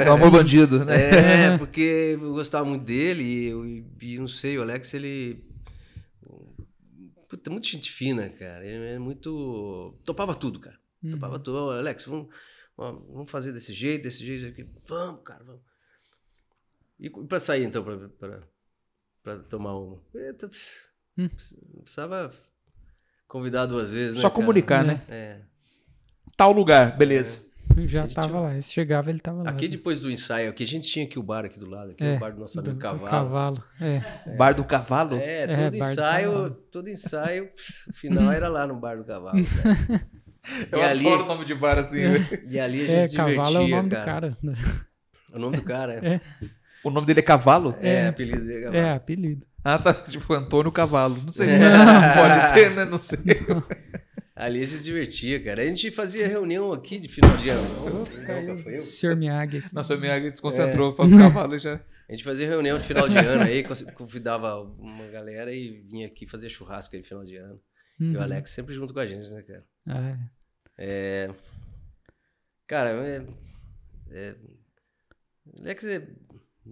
O 0.08 0.12
amor 0.14 0.32
bandido, 0.32 0.84
né? 0.86 1.52
É, 1.54 1.58
porque 1.60 2.18
eu 2.20 2.34
gostava 2.34 2.66
muito 2.66 2.86
dele 2.86 3.24
e, 3.24 3.46
eu, 3.48 3.68
e 3.68 4.18
não 4.18 4.28
sei, 4.28 4.58
o 4.58 4.62
Alex, 4.64 4.92
ele. 4.96 5.44
Puta, 7.50 7.54
muito 7.54 7.68
gente 7.68 7.92
fina, 7.92 8.30
cara. 8.30 8.66
Ele 8.66 8.94
é 8.96 9.00
muito. 9.00 9.98
Topava 10.06 10.34
tudo, 10.36 10.60
cara. 10.60 10.78
Uhum. 11.04 11.12
Topava 11.12 11.40
tudo. 11.40 11.72
Alex, 11.72 12.04
vamos, 12.06 12.28
vamos 12.78 13.30
fazer 13.32 13.52
desse 13.52 13.74
jeito, 13.74 14.04
desse 14.04 14.26
jeito 14.26 14.46
aqui. 14.48 14.70
Vamos, 14.88 15.22
cara, 15.24 15.44
vamos. 15.44 15.62
E 17.00 17.10
pra 17.10 17.40
sair, 17.40 17.64
então, 17.64 17.84
pra 19.24 19.40
tomar 19.50 19.78
uma? 19.78 20.02
Eita, 20.14 20.48
Hum. 21.18 21.30
ps- 21.30 21.58
Não 21.74 21.82
precisava 21.84 22.32
convidar 23.28 23.66
duas 23.66 23.92
vezes, 23.92 24.16
né? 24.16 24.22
Só 24.22 24.30
comunicar, 24.30 24.84
É. 24.84 24.88
né? 24.88 25.06
É. 25.10 25.42
Tal 26.36 26.52
lugar, 26.52 26.98
beleza. 26.98 27.49
Já 27.86 28.04
Ele 28.04 28.14
tava 28.14 28.28
tinha- 28.28 28.40
lá. 28.42 28.62
Se 28.62 28.72
chegava, 28.74 29.10
ele 29.10 29.20
tava 29.20 29.44
lá. 29.44 29.50
Aqui 29.50 29.68
depois 29.68 30.00
do 30.02 30.12
ensaio, 30.12 30.50
aqui 30.50 30.64
a 30.64 30.68
gente 30.68 30.88
tinha 30.90 31.06
aqui 31.06 31.18
o 31.18 31.24
bar 31.24 31.46
aqui 31.46 31.58
do 31.60 31.70
lado, 31.70 31.92
aqui 31.92 32.04
É, 32.04 32.16
o 32.16 32.20
bar 32.20 32.32
do 32.34 32.40
nosso 32.42 32.56
Do- 32.62 32.72
amigo 32.72 32.78
do 32.78 32.82
Cavalo. 32.82 33.08
cavalo. 33.10 33.64
É. 33.80 34.36
Bar 34.36 34.54
do 34.54 34.64
Cavalo. 34.64 35.16
É, 35.18 35.44
É, 35.44 35.56
todo 35.56 35.78
ensaio, 35.78 36.50
todo 36.72 36.90
ensaio, 36.90 37.50
o 37.90 37.94
final 37.94 38.32
era 38.32 38.50
lá 38.50 38.68
no 38.68 38.76
bar 38.76 38.98
do 38.98 39.04
cavalo. 39.06 39.38
cara. 39.44 40.08
Eu 40.72 40.80
e, 40.80 40.82
ali, 40.82 41.06
adoro 41.08 41.24
o 41.24 41.28
nome 41.28 41.46
de 41.46 41.54
bar 41.54 41.78
assim. 41.78 42.02
né? 42.02 42.28
e 42.50 42.60
ali 42.60 42.82
a 42.82 42.86
gente 42.88 42.96
É, 42.96 43.08
se 43.08 43.12
divertia, 43.12 43.36
cavalo 43.38 43.58
é 43.58 43.60
o 43.60 43.68
nome 43.68 43.90
cara. 43.90 44.30
do 44.32 44.36
cara. 44.38 44.58
O 45.34 45.40
nome 45.40 45.58
do 45.58 45.64
cara 45.64 45.94
é. 45.94 46.14
É. 46.16 46.22
O 46.84 46.90
nome 46.90 47.06
dele 47.06 47.20
é 47.20 47.24
Cavalo? 47.24 47.76
É, 47.82 47.90
É. 47.94 48.08
apelido 48.08 48.40
dele 48.42 48.54
é 48.60 48.64
Cavalo. 48.64 48.78
É, 48.84 48.92
apelido. 48.94 49.46
Ah, 49.64 49.78
tá. 49.78 49.94
Tipo, 49.94 50.34
Antônio 50.34 50.72
Cavalo. 50.72 51.18
Não 51.22 51.28
sei. 51.32 51.50
É. 51.50 51.60
Pode 52.16 52.54
ter, 52.54 52.72
né? 52.72 52.86
Não 52.86 52.98
sei. 52.98 53.20
Ali 54.40 54.62
a 54.62 54.64
gente 54.64 54.78
se 54.78 54.84
divertia, 54.86 55.44
cara. 55.44 55.62
A 55.62 55.66
gente 55.66 55.92
fazia 55.92 56.26
reunião 56.26 56.72
aqui 56.72 56.98
de 56.98 57.10
final 57.10 57.36
de 57.36 57.50
ano. 57.50 58.06
Não, 58.48 58.58
foi 58.58 58.78
eu. 58.78 58.82
Senhor 58.84 59.14
Miyagi 59.14 59.58
aqui. 59.58 59.76
Nossa, 59.76 59.98
minha 59.98 60.18
desconcentrou. 60.22 60.96
Falou 60.96 61.20
Cavalo 61.20 61.60
já. 61.60 61.82
A 62.08 62.14
gente 62.14 62.24
fazia 62.24 62.48
reunião 62.48 62.80
de 62.80 62.86
final 62.86 63.10
de 63.10 63.18
ano 63.18 63.44
aí, 63.44 63.66
convidava 63.94 64.62
uma 64.62 65.06
galera 65.08 65.52
e 65.54 65.82
vinha 65.82 66.08
aqui 66.08 66.26
fazer 66.26 66.48
churrasco 66.48 66.96
aí 66.96 67.02
no 67.02 67.06
final 67.06 67.26
de 67.26 67.36
ano. 67.36 67.60
E 68.00 68.06
o 68.06 68.16
Uhum. 68.16 68.22
Alex 68.22 68.52
sempre 68.52 68.74
junto 68.74 68.94
com 68.94 69.02
a 69.02 69.06
gente, 69.06 69.30
né, 69.30 69.42
cara? 69.42 69.66
Ah, 69.86 70.18
é. 70.78 71.30
Cara, 72.66 72.90
é. 72.92 73.26
é 74.12 74.36
Alex 75.60 75.84
é 75.84 76.08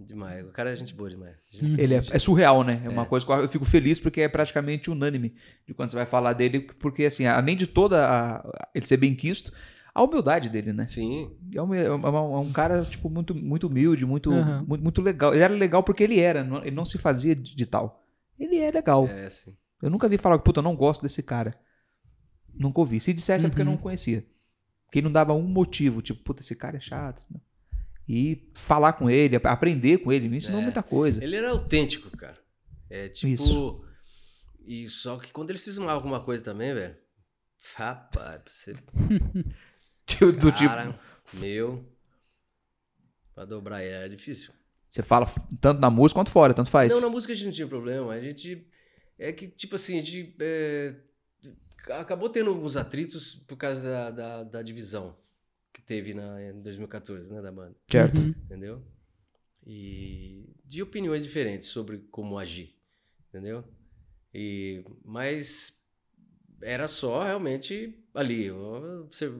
demais. 0.04 0.46
O 0.46 0.50
cara 0.50 0.70
é 0.72 0.76
gente 0.76 0.94
boa 0.94 1.08
demais. 1.10 1.36
Gente 1.50 1.80
Ele 1.80 1.94
é, 1.94 2.02
é 2.10 2.18
surreal, 2.18 2.62
né? 2.64 2.80
É 2.84 2.88
uma 2.88 3.04
coisa 3.06 3.24
que 3.26 3.32
eu 3.32 3.36
eu 3.42 3.48
fico 3.48 3.64
feliz 3.64 3.98
porque 4.00 4.20
é 4.20 4.28
praticamente 4.28 4.90
unânime 4.90 5.34
de 5.66 5.74
quando 5.74 5.90
você 5.90 5.96
vai 5.96 6.06
falar 6.06 6.32
dele, 6.32 6.60
porque 6.60 7.04
assim, 7.04 7.26
além 7.26 7.56
de 7.56 7.66
toda 7.66 8.06
a, 8.08 8.68
ele 8.74 8.84
ser 8.86 8.96
bem 8.96 9.14
quisto, 9.14 9.52
a 9.94 10.02
humildade 10.02 10.48
dele, 10.48 10.72
né? 10.72 10.86
Sim. 10.86 11.36
É 11.54 11.60
um, 11.62 11.74
é 11.74 11.90
uma- 11.90 12.18
é 12.18 12.38
um 12.40 12.52
cara, 12.52 12.84
tipo, 12.84 13.10
muito, 13.10 13.34
muito 13.34 13.66
humilde, 13.66 14.06
muito, 14.06 14.32
Aham. 14.32 14.64
muito, 14.66 14.82
muito 14.82 15.02
legal. 15.02 15.34
Ele 15.34 15.42
era 15.42 15.54
legal 15.54 15.82
porque 15.82 16.04
ele 16.04 16.20
era, 16.20 16.44
não- 16.44 16.62
ele 16.64 16.74
não 16.76 16.84
se 16.84 16.98
fazia 16.98 17.34
de, 17.34 17.54
de 17.54 17.66
tal. 17.66 18.06
Ele 18.38 18.56
é 18.58 18.70
legal. 18.70 19.06
É, 19.08 19.28
sim. 19.28 19.56
Eu 19.82 19.90
nunca 19.90 20.08
vi 20.08 20.16
falar, 20.18 20.38
puta, 20.38 20.60
eu 20.60 20.64
não 20.64 20.76
gosto 20.76 21.02
desse 21.02 21.22
cara. 21.22 21.58
Nunca 22.54 22.80
ouvi. 22.80 23.00
Se 23.00 23.12
dissesse 23.12 23.46
é 23.46 23.48
porque 23.48 23.62
eu 23.62 23.66
Uhum. 23.66 23.72
não 23.72 23.78
conhecia. 23.78 24.24
Que 24.90 24.98
ele 25.00 25.04
não 25.04 25.12
dava 25.12 25.32
um 25.34 25.42
motivo, 25.42 26.00
tipo, 26.00 26.22
puta, 26.22 26.40
esse 26.42 26.54
cara 26.56 26.76
é 26.76 26.80
chato. 26.80 27.26
né? 27.30 27.40
E 28.08 28.50
falar 28.54 28.94
com 28.94 29.10
ele, 29.10 29.36
ap- 29.36 29.46
aprender 29.46 29.98
com 29.98 30.10
ele, 30.10 30.28
me 30.28 30.38
ensinou 30.38 30.60
É. 30.60 30.62
muita 30.64 30.82
coisa. 30.82 31.22
Ele 31.22 31.36
era 31.36 31.50
autêntico, 31.50 32.10
cara. 32.16 32.38
É 32.88 33.08
tipo. 33.08 33.30
Isso. 33.32 33.84
E 34.66 34.88
só 34.88 35.18
que 35.18 35.30
quando 35.32 35.50
ele 35.50 35.58
cismava 35.58 35.92
alguma 35.92 36.20
coisa 36.22 36.42
também, 36.42 36.72
velho. 36.74 36.96
Rapaz, 37.74 38.40
você. 38.46 38.74
Tipo, 40.06 40.32
do 40.32 40.50
tipo, 40.50 40.70
Cara, 40.70 40.98
meu. 41.34 41.84
Pra 43.34 43.44
dobrar 43.44 43.82
é 43.82 44.08
difícil. 44.08 44.52
você 44.88 45.02
fala 45.02 45.26
tanto 45.60 45.78
na 45.80 45.90
música 45.90 46.18
quanto 46.18 46.30
fora, 46.30 46.54
tanto 46.54 46.70
faz. 46.70 46.92
Não, 46.92 47.00
na 47.02 47.08
música 47.10 47.32
a 47.32 47.36
gente 47.36 47.44
não 47.46 47.52
tinha 47.52 47.68
problema. 47.68 48.12
A 48.12 48.20
gente. 48.20 48.66
É 49.18 49.32
que, 49.32 49.46
tipo 49.48 49.74
assim, 49.76 49.98
a 49.98 50.00
gente. 50.00 50.34
é, 50.40 50.94
acabou 51.98 52.30
tendo 52.30 52.48
alguns 52.50 52.76
atritos 52.76 53.34
por 53.46 53.56
causa 53.56 53.82
da, 53.90 54.10
da, 54.10 54.44
da 54.44 54.62
divisão 54.62 55.14
teve 55.88 56.12
na, 56.12 56.40
em 56.44 56.60
2014, 56.60 57.26
né, 57.26 57.40
da 57.40 57.50
banda. 57.50 57.74
Certo. 57.90 58.20
Uhum. 58.20 58.34
entendeu? 58.44 58.84
E 59.66 60.54
de 60.64 60.82
opiniões 60.82 61.24
diferentes 61.24 61.68
sobre 61.68 61.98
como 62.10 62.38
agir, 62.38 62.76
entendeu? 63.28 63.64
E 64.32 64.84
mas 65.04 65.82
era 66.62 66.86
só 66.86 67.24
realmente 67.24 67.98
ali, 68.14 68.50
você, 69.10 69.32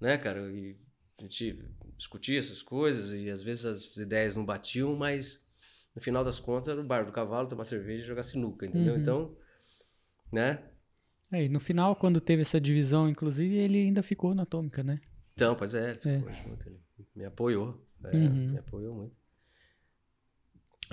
né, 0.00 0.18
cara? 0.18 0.40
E 0.52 0.76
a 1.18 1.22
gente 1.22 1.58
discutia 1.96 2.38
essas 2.38 2.60
coisas 2.60 3.12
e 3.12 3.30
às 3.30 3.42
vezes 3.42 3.64
as 3.64 3.96
ideias 3.96 4.34
não 4.34 4.44
batiam, 4.44 4.96
mas 4.96 5.46
no 5.94 6.02
final 6.02 6.24
das 6.24 6.40
contas 6.40 6.68
era 6.68 6.80
o 6.80 6.84
bar 6.84 7.06
do 7.06 7.12
cavalo, 7.12 7.48
tomar 7.48 7.64
cerveja 7.64 8.02
e 8.02 8.06
jogar 8.06 8.24
sinuca, 8.24 8.66
entendeu? 8.66 8.94
Uhum. 8.94 9.00
Então, 9.00 9.36
né? 10.32 10.64
É, 11.30 11.44
e 11.44 11.48
no 11.48 11.60
final, 11.60 11.94
quando 11.94 12.20
teve 12.20 12.42
essa 12.42 12.60
divisão, 12.60 13.08
inclusive, 13.08 13.56
ele 13.56 13.78
ainda 13.78 14.02
ficou 14.02 14.34
na 14.34 14.42
Atômica, 14.42 14.82
né? 14.82 14.98
Então, 15.34 15.54
pois 15.54 15.74
é, 15.74 15.98
ele 16.04 16.14
É. 16.14 16.18
ficou 16.18 16.32
junto, 16.32 16.68
ele 16.68 16.80
me 17.16 17.24
apoiou, 17.24 17.84
é, 18.04 18.16
Uhum. 18.16 18.50
me 18.52 18.58
apoiou 18.58 18.94
muito. 18.94 19.14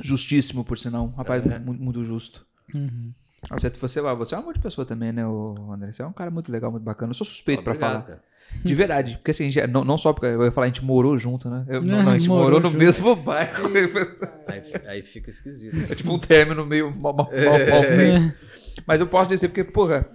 Justíssimo, 0.02 0.64
por 0.64 0.78
sinal. 0.78 1.06
Um 1.06 1.10
rapaz 1.16 1.46
É. 1.46 1.60
muito, 1.60 1.82
muito 1.84 2.04
justo. 2.04 2.46
Uhum. 2.74 3.14
Ah, 3.50 3.58
Você, 3.58 3.70
você, 3.70 4.02
você 4.02 4.36
é 4.36 4.38
um 4.38 4.42
amor 4.42 4.54
de 4.54 4.60
pessoa 4.60 4.86
também, 4.86 5.12
né, 5.12 5.24
André? 5.24 5.92
Você 5.92 6.02
é 6.02 6.06
um 6.06 6.14
cara 6.14 6.30
muito 6.32 6.52
legal, 6.52 6.72
muito 6.72 6.84
bacana. 6.84 7.10
Eu 7.12 7.16
sou 7.16 7.26
suspeito 7.26 7.64
pra 7.64 7.74
Obrigado, 7.74 7.92
falar. 7.94 8.04
cara. 8.06 8.24
De 8.64 8.76
verdade. 8.76 9.16
Porque 9.18 9.32
assim, 9.32 9.50
já- 9.50 9.66
não, 9.66 9.84
não 9.84 9.98
só 9.98 10.14
porque 10.14 10.28
eu 10.28 10.44
ia 10.44 10.52
falar, 10.52 10.66
a 10.68 10.70
gente 10.70 10.84
morou 10.84 11.18
junto, 11.18 11.50
né? 11.50 11.66
Eu- 11.68 11.82
não, 11.82 12.04
não, 12.04 12.12
a 12.12 12.18
gente 12.18 12.28
morou 12.28 12.44
morou, 12.46 12.60
no 12.60 12.70
junto. 12.70 12.78
mesmo 12.80 13.16
bairro. 13.16 13.68
Aí, 14.48 14.64
aí 14.88 15.04
fica 15.04 15.30
esquisito. 15.30 15.92
É 15.92 15.96
tipo 15.96 16.12
um 16.14 16.20
término 16.20 16.66
meio 16.66 16.92
mal, 17.00 17.14
mal, 17.16 17.30
mal- 17.32 17.32
mal 17.32 17.84
feito. 17.84 18.38
Mas 18.86 19.00
eu 19.02 19.08
posso 19.08 19.30
dizer, 19.30 19.48
porque, 19.50 19.64
porra, 19.64 20.08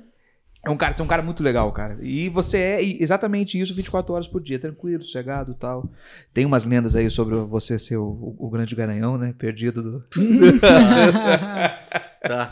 é 0.66 0.70
um 0.70 0.76
cara, 0.76 0.94
você 0.94 1.00
é 1.00 1.04
um 1.04 1.08
cara 1.08 1.22
muito 1.22 1.42
legal, 1.42 1.70
cara. 1.72 1.96
E 2.02 2.28
você 2.28 2.58
é 2.58 2.82
exatamente 2.82 3.58
isso 3.58 3.74
24 3.74 4.12
horas 4.12 4.28
por 4.28 4.42
dia, 4.42 4.58
tranquilo, 4.58 5.02
sossegado 5.04 5.52
e 5.52 5.54
tal. 5.54 5.88
Tem 6.34 6.44
umas 6.44 6.66
lendas 6.66 6.94
aí 6.96 7.08
sobre 7.08 7.36
você 7.36 7.78
ser 7.78 7.96
o, 7.96 8.34
o- 8.38 8.50
grande 8.50 8.74
garanhão, 8.74 9.16
né? 9.16 9.32
Perdido 9.38 9.82
do. 9.82 10.04
Tá. 12.26 12.50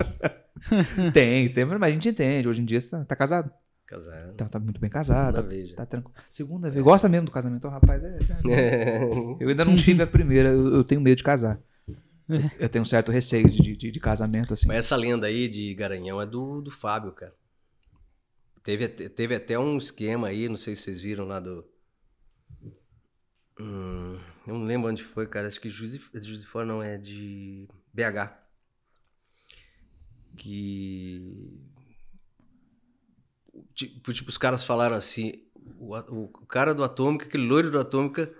tem, 1.13 1.49
tem, 1.53 1.65
mas 1.65 1.83
a 1.83 1.91
gente 1.91 2.09
entende. 2.09 2.49
Hoje 2.49 2.63
em 2.63 2.65
dia 2.65 2.81
você 2.81 2.89
tá, 2.89 3.05
tá 3.05 3.17
casado. 3.17 3.51
Casado. 3.87 4.35
Tá, 4.35 4.49
tá 4.49 4.61
muito 4.61 4.81
bem 4.81 4.89
casado. 4.89 5.35
Segunda 5.37 5.43
Tá, 5.43 5.49
vez 5.49 5.69
já. 5.69 5.77
tá 5.77 5.87
tranquilo. 5.87 6.15
Segunda 6.29 6.71
vez. 6.71 6.85
Gosta 6.85 7.09
mesmo 7.09 7.27
do 7.27 7.33
casamento, 7.33 7.69
rapaz. 7.69 8.03
É, 8.05 9.01
eu 9.41 9.49
ainda 9.49 9.65
não 9.65 9.75
tive 9.75 10.03
a 10.03 10.07
primeira, 10.07 10.51
eu, 10.51 10.75
eu 10.77 10.85
tenho 10.85 11.01
medo 11.01 11.17
de 11.17 11.25
casar. 11.25 11.59
Eu 12.59 12.69
tenho 12.71 12.83
um 12.83 12.87
certo 12.87 13.13
receio 13.13 13.49
de, 13.51 13.77
de, 13.77 13.91
de 13.91 14.01
casamento, 14.01 14.55
assim. 14.55 14.67
Mas 14.67 14.79
essa 14.79 14.97
lenda 14.97 15.27
aí 15.27 15.47
de 15.49 15.75
Garanhão 15.75 16.21
é 16.23 16.27
do, 16.27 16.63
do 16.63 16.71
Fábio, 16.71 17.13
cara. 17.13 17.33
Teve, 18.65 18.85
até- 18.87 19.09
teve 19.09 19.35
até 19.37 19.59
um 19.59 19.77
esquema 19.79 20.29
aí, 20.29 20.49
não 20.49 20.57
sei 20.57 20.75
se 20.75 20.83
vocês 20.83 21.01
viram 21.01 21.27
lá 21.27 21.39
do. 21.39 21.65
Hum, 23.61 24.19
eu 24.47 24.55
não 24.55 24.65
lembro 24.65 24.91
onde 24.91 25.05
foi, 25.05 25.29
cara. 25.29 25.47
Acho 25.47 25.61
que 25.61 25.69
Juiz 25.71 25.93
de, 25.93 26.47
Fora 26.47 26.65
não, 26.67 26.83
é 26.83 26.97
de 26.99 27.69
BH. 27.93 28.33
Que. 30.37 31.61
Tipo, 33.75 34.13
tipo, 34.13 34.29
os 34.31 34.39
caras 34.39 34.65
falaram 34.65 34.97
assim: 34.97 35.35
o, 35.79 35.95
o 35.97 36.29
cara 36.47 36.75
do 36.75 36.83
Atômica, 36.83 37.27
aquele 37.27 37.47
loiro 37.47 37.71
do 37.71 37.79
Atômica, 37.79 38.33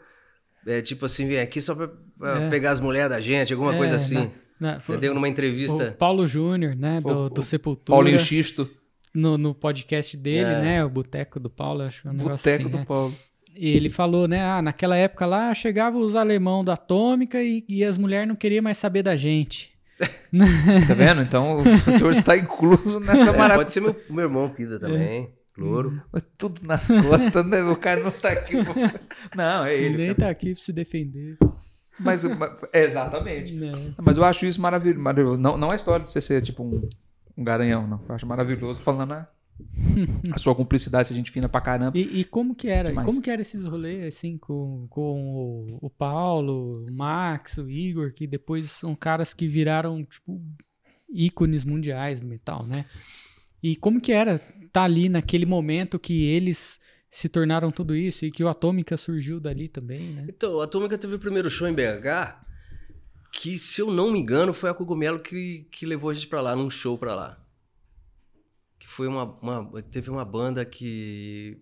é 0.67 0.81
tipo 0.83 1.07
assim, 1.07 1.27
vem 1.29 1.39
aqui 1.41 1.61
só 1.61 1.75
pra, 1.75 1.89
pra 2.19 2.41
É. 2.43 2.51
pegar 2.51 2.71
as 2.73 2.81
mulheres 2.81 3.11
da 3.11 3.21
gente, 3.21 3.53
alguma 3.53 3.75
É, 3.75 3.79
coisa 3.79 3.97
assim. 3.97 4.33
na- 4.59 4.73
na- 4.75 4.81
foi- 4.81 4.97
Entendeu? 4.97 5.15
Numa 5.15 5.27
o 5.27 5.31
entrevista. 5.31 5.93
Paulo 5.93 6.27
Júnior, 6.27 6.75
né, 6.75 7.01
do, 7.01 7.27
O- 7.27 7.31
do 7.31 7.41
o 7.41 7.43
Sepultura, 7.43 7.95
Paulinho 7.97 8.19
Xisto, 8.19 8.69
no, 9.15 9.39
no 9.39 9.55
podcast 9.55 10.17
dele, 10.17 10.49
É. 10.51 10.61
né, 10.61 10.85
o 10.85 10.89
Boteco 10.89 11.39
do 11.39 11.49
Paulo, 11.49 11.83
acho 11.83 12.03
que 12.03 12.09
é 12.09 12.11
um 12.11 12.15
negócio 12.15 12.37
boteco 12.39 12.63
assim, 12.63 12.71
do 12.71 12.79
né? 12.79 12.85
Paulo. 12.87 13.15
E 13.57 13.69
ele 13.71 13.89
falou, 13.89 14.27
né, 14.27 14.43
ah, 14.43 14.61
naquela 14.61 14.97
época 14.97 15.25
lá 15.27 15.55
chegavam 15.55 16.01
os 16.01 16.17
alemão 16.17 16.65
da 16.65 16.73
Atômica 16.75 17.41
e, 17.43 17.65
e 17.69 17.85
as 17.85 17.97
mulheres 17.97 18.27
não 18.27 18.35
queriam 18.35 18.63
mais 18.63 18.79
saber 18.79 19.03
da 19.03 19.15
gente. 19.17 19.73
Tá 20.89 20.95
vendo? 20.95 21.23
Então 21.23 21.59
o 21.61 21.93
senhor 21.93 22.11
está 22.13 22.37
incluso 22.37 22.99
nessa 22.99 23.21
É, 23.31 23.37
maravilha. 23.37 23.55
pode 23.55 23.71
ser 23.71 23.81
meu, 23.81 23.95
meu 24.11 24.25
irmão 24.25 24.49
Pida 24.51 24.81
também, 24.81 25.31
louro. 25.57 26.03
Tudo 26.37 26.61
nas 26.67 26.89
costas, 26.89 27.47
né? 27.47 27.63
O 27.63 27.77
cara 27.77 28.01
não 28.03 28.11
tá 28.11 28.31
aqui. 28.31 28.57
pô. 28.65 28.73
Não, 29.37 29.65
é 29.65 29.77
ele. 29.77 29.97
Nem 29.97 30.13
tá 30.15 30.29
aqui 30.29 30.53
pra 30.53 30.61
se 30.63 30.73
defender. 30.73 31.37
Mas, 32.01 32.25
mas- 32.25 32.51
é, 32.73 32.83
exatamente. 32.85 33.53
Né? 33.53 33.71
Mas 34.03 34.17
eu 34.17 34.25
acho 34.25 34.45
isso 34.47 34.61
maravilhoso. 34.61 35.01
maravilhoso. 35.01 35.41
Não, 35.41 35.57
não 35.57 35.69
é 35.71 35.77
história 35.77 36.05
de 36.05 36.11
você 36.11 36.21
ser 36.21 36.43
tipo 36.43 36.65
um, 36.65 36.89
um 37.37 37.45
garanhão, 37.45 37.87
não. 37.87 38.01
Eu 38.09 38.15
acho 38.15 38.27
maravilhoso 38.27 38.81
falando 38.81 39.13
a, 39.13 39.29
a 40.33 40.39
sua 40.39 40.55
cumplicidade, 40.55 41.13
a 41.13 41.17
gente 41.17 41.31
fina 41.31 41.49
pra 41.49 41.61
caramba. 41.61 41.97
E, 41.99 42.21
e 42.21 42.25
como 42.25 42.55
que 42.55 42.69
era? 42.69 42.89
E 42.89 42.93
Demais. 42.93 43.07
como 43.07 43.23
que 43.23 43.31
era 43.31 43.43
esses 43.43 43.65
rolês, 43.65 44.15
assim, 44.15 44.39
com, 44.39 44.87
com 44.89 45.79
o, 45.81 45.87
o 45.87 45.91
Paulo, 45.91 46.85
o 46.85 46.93
Max, 46.93 47.59
o 47.59 47.69
Igor, 47.69 48.13
que 48.13 48.27
depois 48.27 48.71
são 48.71 48.95
caras 48.95 49.35
que 49.35 49.47
viraram, 49.47 50.05
tipo, 50.05 50.41
ícones 51.09 51.65
mundiais 51.65 52.21
do 52.21 52.27
metal, 52.27 52.65
né? 52.67 52.85
E 53.63 53.77
como 53.77 54.01
que 54.01 54.13
era 54.13 54.41
estar 54.63 54.85
ali 54.85 55.09
naquele 55.09 55.47
momento 55.47 55.99
que 55.99 56.25
eles 56.25 56.81
se 57.09 57.29
tornaram 57.29 57.71
tudo 57.71 57.95
isso 57.95 58.27
e 58.27 58.31
que 58.31 58.43
o 58.43 58.49
Atômica 58.49 58.97
surgiu 58.97 59.39
dali 59.39 59.69
também, 59.69 60.11
né? 60.11 60.27
Então, 60.29 60.61
a 60.61 60.65
Atômica 60.65 60.99
teve 60.99 61.15
o 61.15 61.19
primeiro 61.19 61.49
show 61.49 61.69
em 61.69 61.73
BH, 61.73 62.44
que, 63.35 63.59
se 63.59 63.81
eu 63.81 63.91
não 63.91 64.11
me 64.13 64.19
engano, 64.19 64.55
foi 64.55 64.71
a 64.71 64.75
Cogumelo 64.75 65.19
que, 65.21 65.67
que 65.71 65.85
levou 65.85 66.11
a 66.11 66.15
gente 66.15 66.27
pra 66.29 66.41
lá, 66.41 66.55
num 66.55 66.71
show 66.71 66.97
pra 66.97 67.15
lá. 67.15 67.45
Que 68.79 68.87
foi 68.87 69.07
uma, 69.07 69.25
uma- 69.41 69.83
Teve 69.83 70.11
uma 70.11 70.25
banda 70.25 70.65
que. 70.65 71.61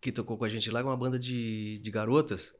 que 0.00 0.10
tocou 0.12 0.36
com 0.36 0.44
a 0.44 0.48
gente 0.48 0.70
lá, 0.70 0.82
uma 0.82 0.96
banda 0.96 1.18
de, 1.18 1.78
de 1.78 1.90
garotas. 1.90 2.54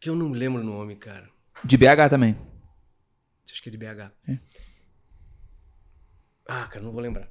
Que 0.00 0.08
eu 0.10 0.16
não 0.16 0.32
lembro 0.32 0.60
o 0.62 0.64
nome, 0.64 0.96
cara. 0.96 1.30
De 1.64 1.76
BH 1.76 2.08
também. 2.10 2.36
Acho 3.50 3.62
que 3.62 3.68
é 3.68 3.72
de 3.72 3.78
BH. 3.78 4.10
É. 4.28 4.38
Ah, 6.46 6.66
cara, 6.66 6.84
não 6.84 6.92
vou 6.92 7.00
lembrar. 7.00 7.30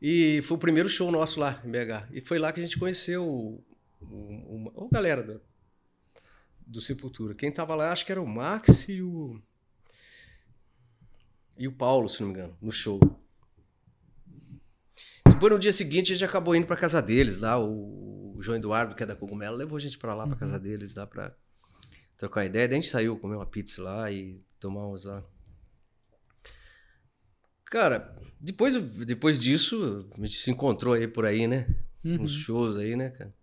E 0.00 0.40
foi 0.42 0.56
o 0.56 0.60
primeiro 0.60 0.88
show 0.88 1.10
nosso 1.10 1.38
lá 1.40 1.60
em 1.64 1.70
BH. 1.70 2.08
E 2.12 2.20
foi 2.20 2.38
lá 2.38 2.52
que 2.52 2.60
a 2.60 2.64
gente 2.64 2.78
conheceu 2.78 3.26
o, 3.28 3.62
o, 4.00 4.72
o- 4.74 4.86
a 4.86 4.94
galera 4.94 5.22
do, 5.22 5.40
do 6.68 6.80
Sepultura. 6.80 7.34
Quem 7.34 7.50
tava 7.50 7.74
lá, 7.74 7.90
acho 7.92 8.04
que 8.04 8.12
era 8.12 8.20
o 8.22 8.26
Max 8.26 8.88
e 8.88 9.02
o. 9.02 9.40
E 11.56 11.66
o 11.66 11.72
Paulo, 11.72 12.08
se 12.08 12.20
não 12.20 12.28
me 12.28 12.34
engano, 12.34 12.56
no 12.60 12.70
show. 12.70 13.00
Depois 15.26 15.52
no 15.52 15.58
dia 15.58 15.72
seguinte 15.72 16.12
a 16.12 16.14
gente 16.14 16.24
acabou 16.24 16.54
indo 16.54 16.66
pra 16.66 16.76
casa 16.76 17.00
deles 17.02 17.38
lá. 17.38 17.58
O, 17.58 18.36
o 18.36 18.42
João 18.42 18.56
Eduardo, 18.56 18.94
que 18.94 19.02
é 19.02 19.06
da 19.06 19.16
Cogumelo, 19.16 19.56
levou 19.56 19.76
a 19.76 19.80
gente 19.80 19.98
pra 19.98 20.14
lá, 20.14 20.24
pra 20.24 20.34
Uhum. 20.34 20.38
casa 20.38 20.58
deles, 20.60 20.94
lá 20.94 21.06
pra 21.06 21.34
trocar 22.16 22.44
ideia. 22.44 22.68
Daí 22.68 22.78
a 22.78 22.80
gente 22.80 22.90
saiu, 22.90 23.18
comer 23.18 23.36
uma 23.36 23.46
pizza 23.46 23.82
lá 23.82 24.10
e 24.10 24.38
tomar 24.60 24.86
uns 24.88 25.04
lá. 25.04 25.24
Cara, 27.64 28.16
depois, 28.40 28.74
depois 29.04 29.38
disso, 29.40 30.08
a 30.16 30.20
gente 30.24 30.38
se 30.38 30.50
encontrou 30.50 30.94
aí 30.94 31.06
por 31.08 31.26
aí, 31.26 31.46
né? 31.46 31.66
Uhum. 32.04 32.22
Uns 32.22 32.32
shows 32.32 32.76
aí, 32.76 32.96
né, 32.96 33.10
cara? 33.10 33.34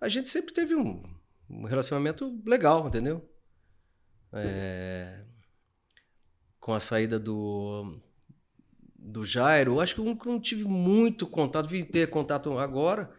A 0.00 0.08
gente 0.08 0.28
sempre 0.28 0.52
teve 0.54 0.74
um, 0.74 1.02
um 1.48 1.64
relacionamento 1.64 2.40
legal, 2.44 2.86
entendeu? 2.86 3.28
É, 4.32 5.20
Com 6.60 6.74
a 6.74 6.80
saída 6.80 7.18
do, 7.18 7.98
do 8.98 9.24
Jairo, 9.24 9.80
acho 9.80 9.94
que 9.94 10.00
eu 10.00 10.16
não 10.26 10.40
tive 10.40 10.64
muito 10.64 11.26
contato, 11.26 11.68
vim 11.68 11.84
ter 11.84 12.10
contato 12.10 12.58
agora. 12.58 13.10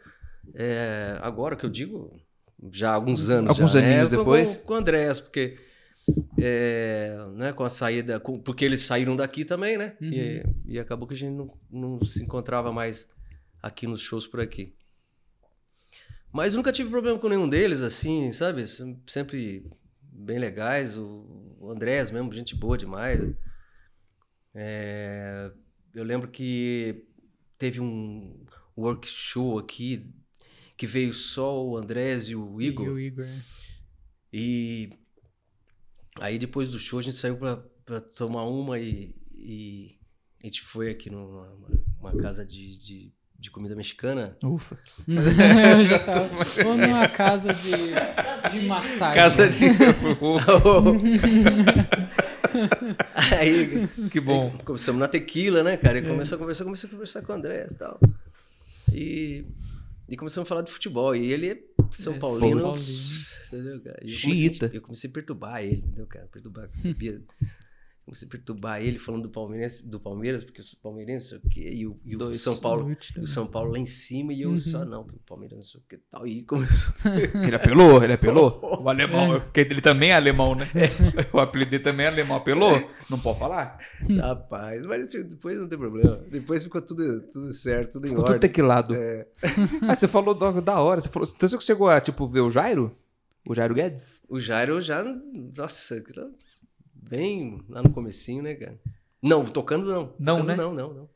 É, 0.53 1.17
agora 1.21 1.55
que 1.55 1.65
eu 1.65 1.69
digo, 1.69 2.11
já 2.71 2.91
há 2.91 2.93
alguns 2.95 3.29
anos. 3.29 3.49
Alguns 3.51 3.71
já, 3.71 3.79
aninhos 3.79 4.11
é, 4.13 4.17
depois? 4.17 4.57
Com, 4.57 4.63
com 4.67 4.73
o 4.73 4.77
Andrés, 4.77 5.19
porque 5.19 5.57
é, 6.39 7.17
né, 7.35 7.53
com 7.53 7.63
a 7.63 7.69
saída, 7.69 8.19
com- 8.19 8.39
porque 8.39 8.63
eles 8.65 8.81
saíram 8.81 9.15
daqui 9.15 9.43
também, 9.45 9.77
né? 9.77 9.95
E, 10.01 10.43
e 10.65 10.79
acabou 10.79 11.07
que 11.07 11.13
a 11.13 11.17
gente 11.17 11.33
não, 11.33 11.53
não 11.69 12.03
se 12.05 12.23
encontrava 12.23 12.71
mais 12.71 13.09
aqui 13.61 13.87
nos 13.87 14.01
shows 14.01 14.27
por 14.27 14.39
aqui. 14.39 14.73
Mas 16.31 16.53
nunca 16.53 16.71
tive 16.71 16.89
problema 16.89 17.17
com 17.19 17.29
nenhum 17.29 17.47
deles, 17.49 17.81
assim, 17.81 18.31
sabe? 18.31 18.67
Sem- 18.67 19.01
Sempre 19.07 19.65
bem 20.01 20.37
legais. 20.39 20.97
O 20.97 21.69
Andrés 21.71 22.11
mesmo, 22.11 22.31
gente 22.33 22.55
boa 22.55 22.77
demais. 22.77 23.19
É, 24.53 25.51
eu 25.93 26.03
lembro 26.03 26.29
que 26.29 27.05
teve 27.57 27.79
um, 27.81 28.45
work 28.77 29.07
show 29.07 29.57
aqui, 29.57 30.09
que 30.75 30.85
veio 30.87 31.13
só 31.13 31.63
o 31.65 31.77
Andrés 31.77 32.29
e 32.29 32.35
o 32.35 32.61
Igor. 32.61 32.85
E 32.85 32.89
o 32.89 32.99
Igor. 32.99 33.25
é. 33.25 33.41
E 34.31 34.89
aí 36.19 36.37
depois 36.37 36.69
do 36.69 36.77
show 36.77 36.99
a 36.99 37.01
gente 37.01 37.15
saiu 37.15 37.37
pra, 37.37 37.57
pra 37.85 38.01
tomar 38.01 38.43
uma 38.45 38.77
e, 38.79 39.15
e 39.33 39.97
a 40.43 40.45
gente 40.47 40.61
foi 40.61 40.89
aqui 40.91 41.09
numa 41.09 41.47
uma 41.99 42.15
casa 42.17 42.45
de, 42.45 42.77
de, 42.77 43.13
de 43.39 43.51
comida 43.51 43.75
mexicana. 43.75 44.35
Ufa. 44.43 44.77
Eu 45.07 45.85
já 45.85 45.99
tava. 45.99 46.29
Ou 46.65 46.77
numa 46.77 47.07
casa 47.07 47.53
de, 47.53 47.71
de 48.51 48.65
massagem. 48.65 49.15
Casa 49.21 49.47
de. 49.49 49.65
aí 53.37 53.87
que 54.11 54.19
bom. 54.19 54.51
começamos 54.65 54.99
na 54.99 55.07
tequila, 55.07 55.63
né, 55.63 55.77
cara? 55.77 55.99
E 55.99 56.05
É. 56.05 56.07
começou 56.07 56.35
a 56.35 56.39
conversar, 56.39 56.63
comecei 56.63 56.87
a 56.87 56.91
conversar 56.91 57.21
com 57.21 57.33
o 57.33 57.35
Andrés 57.35 57.73
e 57.73 57.75
tal. 57.75 57.99
E, 58.91 59.45
e 60.09 60.17
começamos 60.17 60.47
a 60.47 60.49
falar 60.49 60.61
de 60.61 60.71
futebol. 60.71 61.15
E 61.15 61.31
ele 61.31 61.49
é 61.51 61.57
São 61.91 62.13
É, 62.15 62.19
Paulino. 62.19 62.73
São 62.73 62.73
Paulino. 62.73 63.27
Entendeu, 63.47 63.81
cara? 63.81 63.99
E 64.03 64.13
eu 64.13 64.19
comecei, 64.21 64.59
eu 64.73 64.81
comecei 64.81 65.09
a 65.09 65.13
perturbar 65.13 65.61
ele, 65.63 65.77
entendeu, 65.77 66.05
cara? 66.07 66.27
Perturbar, 66.31 66.69
sabia? 66.73 67.21
Comecei 68.07 68.25
a 68.25 68.31
perturbar 68.31 68.81
ele 68.81 68.97
falando 68.97 69.23
do 69.23 69.29
Palmeiras, 69.29 69.81
do 69.81 69.99
Palmeiras 69.99 70.41
porque 70.45 70.61
eu 70.61 70.63
sou 70.63 70.79
palmeirense, 70.81 71.27
sei 71.27 71.37
o 71.39 71.41
quê, 71.49 71.69
e 71.75 71.85
o, 71.85 71.99
e 72.05 72.15
o 72.15 72.19
Dois. 72.19 72.39
São 72.39 72.55
Paulo. 72.55 72.89
O. 73.19 73.27
São 73.27 73.45
Paulo 73.45 73.71
lá 73.73 73.77
em 73.79 73.85
cima 73.85 74.31
e 74.31 74.41
eu 74.43 74.51
Uhum. 74.51 74.57
só 74.57 74.85
não, 74.85 75.03
porque 75.03 75.17
o 75.19 75.27
Palmeiras 75.27 75.57
não 75.57 75.63
sei 75.63 75.81
o 75.81 75.83
que 75.89 75.97
tal. 76.09 76.25
E 76.25 76.41
começou. 76.43 76.93
Ele 77.45 77.55
apelou? 77.55 78.01
Ele 78.01 78.13
apelou? 78.13 78.61
O 78.81 78.89
alemão, 78.89 79.39
porque 79.41 79.59
ele 79.59 79.81
também 79.81 80.11
é 80.11 80.15
alemão, 80.15 80.55
né? 80.55 80.65
O 81.33 81.39
apelido 81.39 81.71
dele 81.71 81.83
também 81.83 82.05
é 82.05 82.09
alemão. 82.09 82.37
Apelou? 82.37 82.71
Não 83.09 83.19
pode 83.19 83.39
falar? 83.39 83.77
Rapaz, 84.21 84.85
mas 84.85 85.07
depois 85.07 85.59
não 85.59 85.67
tem 85.67 85.77
problema. 85.77 86.15
Depois 86.31 86.63
ficou 86.63 86.81
tudo, 86.81 87.21
tudo 87.23 87.51
certo, 87.51 87.93
tudo 87.93 88.05
em 88.05 88.09
Ficou 88.09 88.23
tudo 88.23 88.33
ordem. 88.33 88.49
tequilado. 88.49 88.95
É. 88.95 89.27
Ah, 89.87 89.95
você 89.95 90.07
falou 90.07 90.33
da, 90.33 90.51
da 90.61 90.79
hora. 90.79 91.01
Você 91.01 91.09
falou, 91.09 91.27
então 91.35 91.49
você 91.49 91.59
chegou 91.61 91.89
a, 91.89 91.99
tipo, 91.99 92.25
ver 92.29 92.39
o 92.41 92.49
Jairo? 92.49 92.95
O 93.45 93.53
Jairo 93.53 93.73
Guedes? 93.73 94.21
O 94.29 94.39
Jairo 94.39 94.79
já. 94.79 95.03
Nossa, 95.57 96.01
bem 97.07 97.63
lá 97.69 97.81
no 97.81 97.91
comecinho, 97.91 98.43
né, 98.43 98.55
cara? 98.55 98.79
Não, 99.21 99.43
tocando 99.45 99.85
não. 99.85 100.13
Não, 100.19 100.37
Tocando 100.37 100.47
né? 100.47 100.55
Não, 100.55 100.73
não, 100.73 100.93
não. 100.93 101.09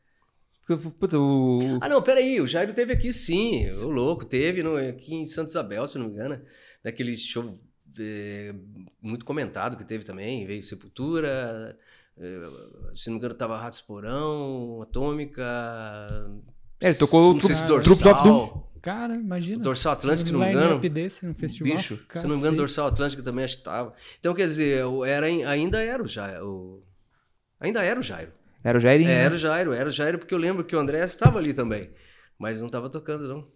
Porque, 0.66 0.90
putz, 0.90 1.14
o... 1.14 1.78
Ah, 1.80 1.88
não, 1.88 2.00
peraí, 2.00 2.40
o 2.40 2.46
Jairo 2.46 2.72
teve 2.72 2.92
aqui 2.92 3.12
sim, 3.12 3.68
o 3.68 3.90
louco, 3.90 4.24
teve 4.24 4.62
no, 4.62 4.76
aqui 4.76 5.14
em 5.14 5.24
Santa 5.24 5.50
Isabel, 5.50 5.86
se 5.86 5.98
não 5.98 6.06
me 6.06 6.12
engano, 6.12 6.40
naquele 6.84 7.16
show 7.16 7.52
é, 7.98 8.54
muito 9.00 9.24
comentado 9.24 9.76
que 9.76 9.84
teve 9.84 10.04
também, 10.04 10.46
veio 10.46 10.62
Sepultura, 10.62 11.76
é, 12.16 12.24
se 12.94 13.08
não 13.08 13.14
me 13.14 13.18
engano 13.18 13.34
tava 13.34 13.58
Ratos 13.58 13.80
Porão, 13.80 14.80
Atômica, 14.82 15.42
É, 16.80 16.88
ele 16.88 16.94
tocou 16.94 17.38
se 17.40 17.48
Cara, 17.48 17.82
Troops 17.82 18.06
of 18.06 18.22
Doom. 18.22 18.71
Cara, 18.82 19.14
imagina. 19.14 19.62
Dorsal 19.62 19.92
Atlântico, 19.92 20.26
se 20.26 20.32
não 20.32 20.40
me 20.40 20.48
engano, 20.50 20.78
desse 20.80 21.24
no 21.24 21.32
festival. 21.34 21.76
Bicho, 21.76 21.96
se 22.10 22.22
não 22.24 22.30
me 22.30 22.36
engano 22.36 22.40
Cacete. 22.42 22.56
Dorsal 22.56 22.86
Atlântico 22.88 23.22
também 23.22 23.44
acho 23.44 23.58
que 23.58 23.62
tava. 23.62 23.94
Então, 24.18 24.34
quer 24.34 24.46
dizer, 24.46 24.84
o- 24.84 25.04
era, 25.04 25.26
ainda 25.26 25.80
era 25.80 26.02
o 26.02 26.08
Jairo, 26.08 26.44
o- 26.46 26.82
ainda 27.60 27.82
era 27.84 28.00
o 28.00 28.02
Jairo. 28.02 28.32
Era 28.64 28.76
o 28.76 28.80
Jairinho. 28.80 29.08
É, 29.10 29.14
né? 29.14 29.22
era 29.24 29.34
o 29.34 29.38
Jairo, 29.38 29.72
era 29.72 29.88
o 29.88 29.92
Jairo 29.92 30.18
porque 30.18 30.34
eu 30.34 30.38
lembro 30.38 30.64
que 30.64 30.74
o 30.74 30.78
André 30.80 30.98
estava 31.04 31.38
ali 31.38 31.54
também, 31.54 31.90
mas 32.38 32.60
não 32.60 32.68
tava 32.68 32.90
tocando 32.90 33.28
não. 33.28 33.48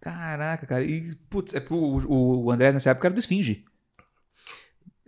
Caraca, 0.00 0.66
cara. 0.66 0.84
E, 0.84 1.14
putz, 1.28 1.54
é 1.54 1.62
o, 1.70 2.44
o 2.44 2.50
Andrés 2.50 2.74
nessa 2.74 2.90
época 2.90 3.08
era 3.08 3.14
do 3.14 3.18
Esfinge. 3.20 3.64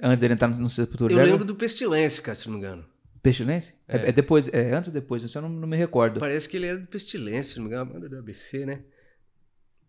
Antes 0.02 0.20
dele 0.20 0.34
entrar 0.34 0.48
no, 0.48 0.58
no 0.58 0.68
Sepultura. 0.70 1.12
Eu 1.12 1.18
era 1.20 1.30
lembro 1.30 1.44
do 1.44 1.54
Pestilência, 1.54 2.22
cara, 2.22 2.34
se 2.34 2.46
não 2.46 2.54
me 2.54 2.58
engano. 2.58 2.84
Pestilência? 3.22 3.74
É. 3.88 3.96
É. 3.98 4.08
é 4.08 4.12
depois, 4.12 4.48
é 4.48 4.74
antes 4.74 4.88
ou 4.88 4.94
depois? 4.94 5.22
Isso 5.22 5.38
eu 5.38 5.42
não, 5.42 5.48
não 5.48 5.68
me 5.68 5.76
recordo. 5.76 6.20
Parece 6.20 6.48
que 6.48 6.56
ele 6.56 6.66
era 6.66 6.78
do 6.78 6.86
Pestilência, 6.86 7.54
se 7.54 7.56
não 7.58 7.64
me 7.66 7.70
engano, 7.72 7.90
a 7.90 7.94
banda 7.94 8.08
do 8.08 8.18
ABC, 8.18 8.66
né? 8.66 8.80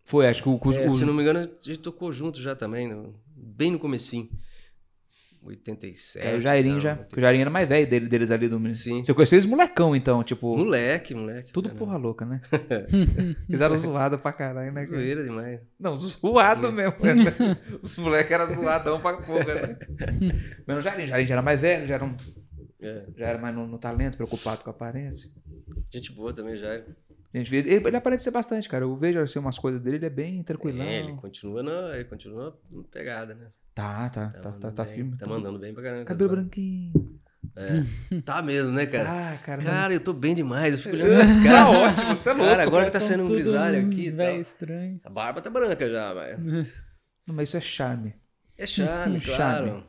Foi, 0.04 0.28
acho 0.28 0.42
que 0.42 0.48
o... 0.48 0.60
os- 0.62 0.76
É, 0.76 0.88
se 0.88 1.04
não 1.04 1.14
me 1.14 1.22
engano, 1.22 1.40
a 1.40 1.42
gente 1.44 1.78
tocou 1.78 2.12
junto 2.12 2.40
já 2.40 2.54
também, 2.54 2.88
no- 2.88 3.14
bem 3.36 3.70
no 3.70 3.78
comecinho. 3.78 4.28
87. 5.42 6.26
é, 6.26 6.36
o 6.38 6.40
Jairinho 6.40 6.80
já. 6.80 6.98
O 7.14 7.20
Jairinho 7.20 7.42
era 7.42 7.50
mais 7.50 7.68
velho 7.68 7.86
dele, 7.86 8.08
deles 8.08 8.30
ali 8.30 8.48
do... 8.48 8.74
Sim. 8.74 9.04
Você 9.04 9.12
conheceu 9.12 9.36
eles 9.36 9.44
molecão, 9.44 9.94
então, 9.94 10.24
tipo... 10.24 10.56
Moleque, 10.56 11.14
moleque. 11.14 11.52
Tudo 11.52 11.68
caramba. 11.68 11.84
porra 11.84 11.98
louca, 11.98 12.24
né? 12.24 12.40
Fizeram 13.46 13.76
zoada 13.76 14.16
pra 14.16 14.32
caralho, 14.32 14.72
né? 14.72 14.86
cara? 14.86 14.96
Zoeira 14.96 15.22
demais. 15.22 15.60
Não, 15.78 15.94
zoado 15.98 16.72
mesmo. 16.72 16.94
né? 17.04 17.14
Os 17.82 17.96
moleques 17.98 18.32
eram 18.32 18.54
zoadão 18.54 19.00
pra 19.02 19.18
porra, 19.18 19.54
né? 19.54 19.78
Mas 20.66 20.78
o 20.78 20.80
Jairinho, 20.80 21.04
o 21.04 21.08
Jairinho 21.08 21.28
já 21.28 21.34
era 21.34 21.42
mais 21.42 21.60
velho, 21.60 21.86
já 21.86 21.94
era, 21.96 22.04
um- 22.06 22.16
É, 22.80 23.04
já 23.14 23.26
era 23.26 23.38
mais 23.38 23.54
no, 23.54 23.66
no 23.66 23.78
talento, 23.78 24.16
preocupado 24.16 24.64
com 24.64 24.70
a 24.70 24.72
aparência. 24.72 25.28
gente 25.92 26.10
boa 26.12 26.32
também, 26.32 26.56
Jairo. 26.56 26.84
Ele, 27.34 27.56
ele 27.88 27.96
aparece 27.96 28.24
ser 28.24 28.30
bastante, 28.30 28.68
cara. 28.68 28.84
Eu 28.84 28.96
vejo 28.96 29.18
assim, 29.18 29.40
umas 29.40 29.58
coisas 29.58 29.80
dele, 29.80 29.96
ele 29.96 30.06
é 30.06 30.10
bem 30.10 30.40
tranquilão. 30.44 30.84
É, 30.84 31.00
ele 31.00 31.14
continua 31.14 31.62
na, 31.64 31.96
ele 31.96 32.04
continua 32.04 32.56
na 32.70 32.82
pegada, 32.84 33.34
né? 33.34 33.48
Tá, 33.74 34.08
tá, 34.08 34.28
tá, 34.40 34.52
tá, 34.52 34.70
tá 34.70 34.84
bem, 34.84 34.94
firme. 34.94 35.16
Tá 35.16 35.26
mandando 35.26 35.58
bem 35.58 35.74
pra 35.74 35.82
caramba. 35.82 36.04
Cabelo 36.04 36.30
branquinho. 36.30 37.20
É. 37.56 38.20
Tá 38.22 38.40
mesmo, 38.40 38.72
né, 38.72 38.86
cara? 38.86 39.34
Ah, 39.34 39.38
cara. 39.38 39.62
Cara, 39.62 39.92
eu 39.94 40.00
tô 40.00 40.12
bem 40.12 40.34
demais. 40.34 40.74
Eu 40.74 40.78
fico 40.80 40.94
olhando 40.94 41.10
esses 41.20 41.36
tá 41.36 41.42
caras. 41.42 41.76
ótimo, 41.76 42.14
você 42.14 42.30
é 42.30 42.32
louco. 42.32 42.50
Cara, 42.50 42.62
agora 42.62 42.84
que 42.86 42.90
tá 42.92 42.98
Tão 43.00 43.08
sendo 43.08 43.24
um 43.24 43.28
grisalho 43.28 43.78
aqui. 43.86 44.10
véio 44.10 44.30
tal. 44.32 44.40
estranho. 44.40 45.00
A 45.04 45.10
barba 45.10 45.40
tá 45.42 45.50
branca 45.50 45.90
já. 45.90 46.14
Não, 47.26 47.34
mas 47.34 47.48
isso 47.48 47.56
é 47.56 47.60
charme. 47.60 48.14
É 48.56 48.66
charme, 48.66 49.18
Charme. 49.20 49.70
claro. 49.70 49.86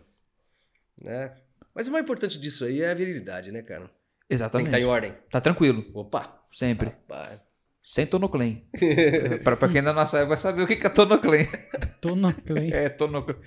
Né? 1.00 1.32
Mas 1.76 1.88
o 1.88 1.92
mais 1.92 2.04
importante 2.04 2.40
disso 2.40 2.66
aí 2.66 2.82
é 2.82 2.90
a 2.90 2.94
virilidade, 2.96 3.52
né, 3.52 3.62
cara? 3.62 3.82
Tem 3.82 3.90
que 4.30 4.34
Exatamente. 4.34 4.68
estar 4.68 4.80
em 4.80 4.86
ordem. 4.86 5.14
Tá 5.30 5.40
tranquilo, 5.40 5.86
Opa! 5.94 6.42
Sempre. 6.58 6.88
Rapaz. 6.90 7.40
Sem 7.84 8.08
tonoclen. 8.08 8.68
pra, 9.44 9.56
pra 9.56 9.68
quem 9.68 9.78
ainda 9.78 9.94
não 9.94 10.08
sabe, 10.08 10.26
vai 10.28 10.38
saber 10.38 10.64
o 10.64 10.68
que 10.68 10.76
que 10.76 10.88
é 10.88 10.90
tonoclen. 10.90 11.48
Tô 12.02 12.16
no 12.16 12.34
Clay. 12.34 12.72
É, 12.74 12.90
tonoclen. 12.90 13.38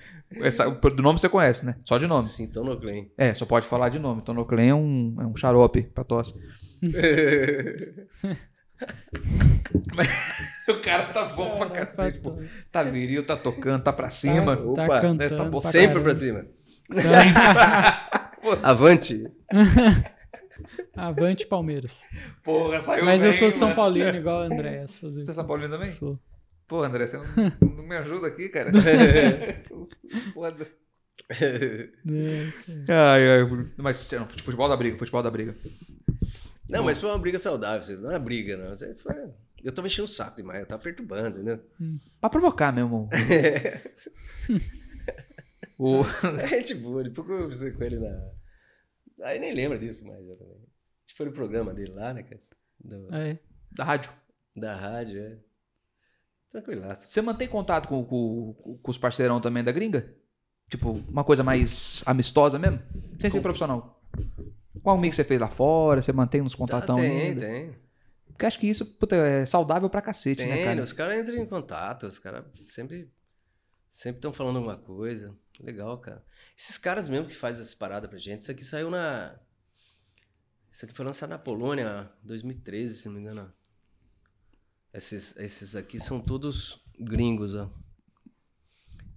Essa, 0.41 0.69
do 0.69 1.03
nome 1.03 1.19
você 1.19 1.27
conhece, 1.27 1.65
né? 1.65 1.75
Só 1.83 1.97
de 1.97 2.07
nome. 2.07 2.25
Sim, 2.27 2.47
tô 2.47 2.63
no 2.63 2.79
Glen. 2.79 3.11
É, 3.17 3.33
só 3.33 3.45
pode 3.45 3.67
falar 3.67 3.89
de 3.89 3.99
nome. 3.99 4.21
Tonoclen 4.21 4.69
é 4.69 4.73
um, 4.75 5.15
é 5.19 5.25
um 5.25 5.35
xarope 5.35 5.83
pra 5.83 6.05
tosse. 6.05 6.33
o 10.69 10.79
cara 10.81 11.05
tá 11.11 11.25
bom 11.25 11.57
pra 11.57 11.69
cacete. 11.69 12.19
pô. 12.19 12.31
tá- 12.31 12.43
Tá 12.71 12.83
viril, 12.83 13.25
tá 13.25 13.35
tocando, 13.35 13.83
tá 13.83 13.91
pra 13.91 14.09
cima. 14.09 14.55
Tá, 14.55 14.63
Opa, 14.63 14.75
tá 14.75 14.81
né, 14.83 14.87
tá 14.87 15.01
cantando. 15.01 15.51
bom. 15.51 15.59
pra 15.61 15.69
Sempre 15.71 16.01
pra 16.01 16.13
caramba. 16.13 16.15
cima. 16.15 16.45
Tá. 16.93 18.31
Avante. 18.63 19.25
Avante 21.07 21.45
Palmeiras. 21.47 22.07
Porra, 22.43 22.79
saiu 22.79 23.05
Mas 23.05 23.23
eu 23.23 23.29
bem, 23.31 23.39
sou 23.39 23.51
São 23.51 23.67
mano. 23.69 23.75
Paulino 23.75 24.15
igual 24.15 24.39
o 24.41 24.43
André. 24.43 24.87
Sou- 24.87 25.11
Você 25.11 25.31
é 25.31 25.33
São 25.33 25.45
Paulino 25.47 25.69
também? 25.73 25.89
Sou. 25.89 26.19
Pô, 26.67 26.83
André, 26.83 27.07
você 27.07 27.17
não, 27.17 27.25
não 27.77 27.83
me 27.83 27.95
ajuda 27.97 28.27
aqui, 28.27 28.47
cara. 28.49 28.71
Foda. 30.33 30.67
É, 31.31 31.89
Ai, 32.87 33.29
ai, 33.41 33.67
mas 33.77 34.09
não, 34.11 34.25
futebol 34.27 34.67
da 34.69 34.75
briga, 34.77 34.97
futebol 34.97 35.21
da 35.21 35.29
briga. 35.29 35.55
Não, 36.69 36.83
mas 36.83 36.99
foi 36.99 37.09
uma 37.09 37.17
briga 37.19 37.37
saudável. 37.39 37.79
isso 37.81 38.01
Não 38.01 38.11
é 38.11 38.19
briga, 38.19 38.55
não. 38.57 38.75
Foi... 38.97 39.15
Eu 39.63 39.71
tô 39.71 39.81
mexendo 39.81 40.05
o 40.05 40.07
saco 40.07 40.37
demais. 40.37 40.61
Eu 40.61 40.65
tava 40.65 40.81
perturbando, 40.81 41.29
entendeu? 41.37 41.59
Pra 42.21 42.29
provocar 42.29 42.71
mesmo. 42.71 43.09
o... 45.77 46.01
É 46.41 46.61
que 47.13 47.19
eu 47.19 47.25
conversei 47.25 47.71
com 47.71 47.83
ele 47.83 47.99
na... 47.99 48.29
Aí 49.23 49.37
nem 49.39 49.53
lembra 49.53 49.77
disso 49.77 50.05
mais 50.05 50.25
já 50.25 50.33
também. 50.33 50.57
Foi 51.15 51.25
no 51.25 51.31
programa 51.31 51.73
dele 51.73 51.91
lá, 51.91 52.13
né, 52.13 52.23
cara? 52.23 52.41
Do- 52.79 53.13
é. 53.15 53.37
Da 53.71 53.83
rádio. 53.83 54.11
Da 54.55 54.75
rádio, 54.75 55.19
é. 55.21 55.37
Tranquilaço. 56.49 57.09
Você 57.09 57.21
mantém 57.21 57.47
contato 57.47 57.87
com, 57.87 58.03
com, 58.03 58.79
com 58.81 58.91
os 58.91 58.97
parceirão 58.97 59.39
também 59.39 59.63
da 59.63 59.71
gringa? 59.71 60.13
Tipo, 60.69 60.91
uma 60.91 61.23
coisa 61.23 61.43
mais 61.43 62.01
amistosa 62.05 62.57
mesmo? 62.57 62.79
Sem 63.19 63.29
ser 63.29 63.37
Com- 63.37 63.43
profissional. 63.43 64.01
Qual 64.81 64.95
amigo 64.97 65.11
que 65.11 65.15
você 65.15 65.23
fez 65.23 65.39
lá 65.39 65.47
fora? 65.49 66.01
Você 66.01 66.11
mantém 66.11 66.41
uns 66.41 66.53
Tá, 66.53 66.57
contatão 66.57 66.95
tem, 66.97 67.21
ainda? 67.21 67.41
tem. 67.41 67.75
Porque 68.27 68.45
acho 68.45 68.59
que 68.59 68.67
isso 68.67 68.85
puta, 68.85 69.15
é 69.15 69.45
saudável 69.45 69.89
pra 69.89 70.01
cacete, 70.01 70.43
né, 70.45 70.55
Tem, 70.55 70.65
cara? 70.65 70.81
os 70.81 70.93
caras 70.93 71.19
entram 71.19 71.35
em 71.35 71.45
contato, 71.45 72.07
os 72.07 72.17
caras 72.17 72.45
sempre 72.67 73.11
sempre 73.89 74.19
estão 74.19 74.31
falando 74.31 74.57
alguma 74.57 74.77
coisa. 74.77 75.35
Legal, 75.59 75.97
cara. 75.97 76.23
Esses 76.57 76.77
caras 76.77 77.09
mesmo 77.09 77.27
que 77.27 77.35
fazem 77.35 77.61
essas 77.61 77.73
paradas 77.73 78.09
pra 78.09 78.17
gente, 78.17 78.41
isso 78.41 78.51
aqui 78.51 78.63
saiu 78.63 78.89
na. 78.89 79.37
Isso 80.71 80.85
aqui 80.85 80.93
foi 80.93 81.05
lançado 81.05 81.29
na 81.29 81.37
Polônia 81.39 82.09
em 82.23 82.27
2013, 82.27 82.95
se 82.97 83.07
não 83.07 83.15
me 83.15 83.21
engano. 83.21 83.51
Esses, 84.93 85.35
esses 85.37 85.75
aqui 85.75 85.99
são 85.99 86.19
todos 86.19 86.83
gringos, 86.99 87.55
ó. 87.55 87.69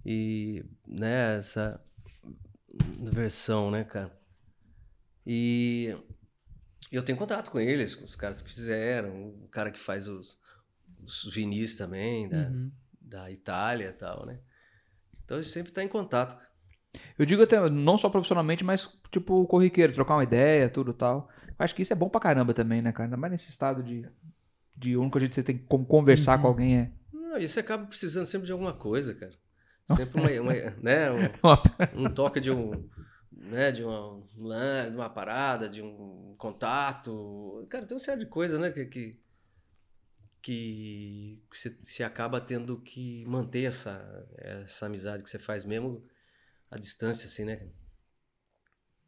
E, 0.05 0.63
né, 0.87 1.37
essa 1.37 1.79
versão, 3.11 3.71
né, 3.71 3.83
cara? 3.83 4.11
E 5.25 5.95
eu 6.91 7.03
tenho 7.03 7.17
contato 7.17 7.49
com 7.49 7.59
eles, 7.59 7.95
com 7.95 8.03
os 8.05 8.15
caras 8.15 8.41
que 8.41 8.49
fizeram, 8.49 9.29
o 9.29 9.47
cara 9.47 9.71
que 9.71 9.79
faz 9.79 10.07
os, 10.07 10.37
os 11.01 11.33
vinis 11.33 11.75
também, 11.77 12.27
da, 12.27 12.49
Uhum. 12.49 12.71
da 12.99 13.31
Itália 13.31 13.87
e 13.89 13.93
tal, 13.93 14.25
né? 14.25 14.39
Então 15.23 15.37
a 15.37 15.41
gente 15.41 15.51
sempre 15.53 15.71
tá 15.71 15.83
em 15.83 15.87
contato. 15.87 16.37
Eu 17.17 17.25
digo 17.25 17.41
até, 17.41 17.69
não 17.69 17.97
só 17.97 18.09
profissionalmente, 18.09 18.63
mas 18.63 18.99
tipo 19.11 19.47
corriqueiro, 19.47 19.93
trocar 19.93 20.15
uma 20.15 20.23
ideia, 20.23 20.69
tudo 20.69 20.91
e 20.91 20.93
tal. 20.93 21.29
Acho 21.63 21.73
que 21.75 21.81
isso 21.81 21.93
é 21.93 21.95
bom 21.95 22.09
pra 22.09 22.19
caramba 22.19 22.53
também, 22.53 22.81
né, 22.81 22.91
cara? 22.91 23.05
Ainda 23.05 23.15
mais 23.17 23.31
nesse 23.31 23.49
estado 23.49 23.81
de, 23.81 24.05
de 24.75 24.97
único 24.97 25.19
jeito 25.19 25.29
que 25.31 25.35
você 25.35 25.43
tem 25.43 25.57
como 25.57 25.85
conversar 25.85 26.37
com 26.41 26.47
alguém 26.47 26.77
é. 26.77 26.91
Não, 27.13 27.37
e 27.37 27.47
você 27.47 27.61
acaba 27.61 27.85
precisando 27.85 28.25
sempre 28.25 28.45
de 28.45 28.51
alguma 28.51 28.73
coisa, 28.73 29.13
cara. 29.15 29.31
Sempre 29.85 30.17
uma, 30.19 30.29
uma- 30.41 30.71
né, 30.81 31.11
um, 31.11 31.29
um 32.05 32.13
toque 32.13 32.39
de 32.39 32.49
um, 32.51 32.89
né, 33.31 33.69
de 33.71 33.83
uma, 33.83 34.23
de 34.89 34.95
uma 34.95 35.09
parada, 35.09 35.67
de 35.67 35.81
um 35.81 36.35
contato. 36.37 37.65
Cara, 37.69 37.85
tem 37.85 37.95
uma 37.95 37.99
série 38.03 38.19
de 38.19 38.25
coisas, 38.25 38.59
né, 38.59 38.71
que 38.71 38.85
que, 38.85 39.19
que 40.41 41.39
você 41.51 41.77
se 41.81 42.03
acaba 42.03 42.39
tendo 42.41 42.77
que 42.81 43.25
manter 43.25 43.63
essa 43.63 44.27
essa 44.37 44.85
amizade 44.87 45.23
que 45.23 45.29
você 45.29 45.39
faz 45.39 45.63
mesmo 45.63 46.03
à 46.69 46.77
distância, 46.77 47.25
assim, 47.27 47.45
né? 47.45 47.67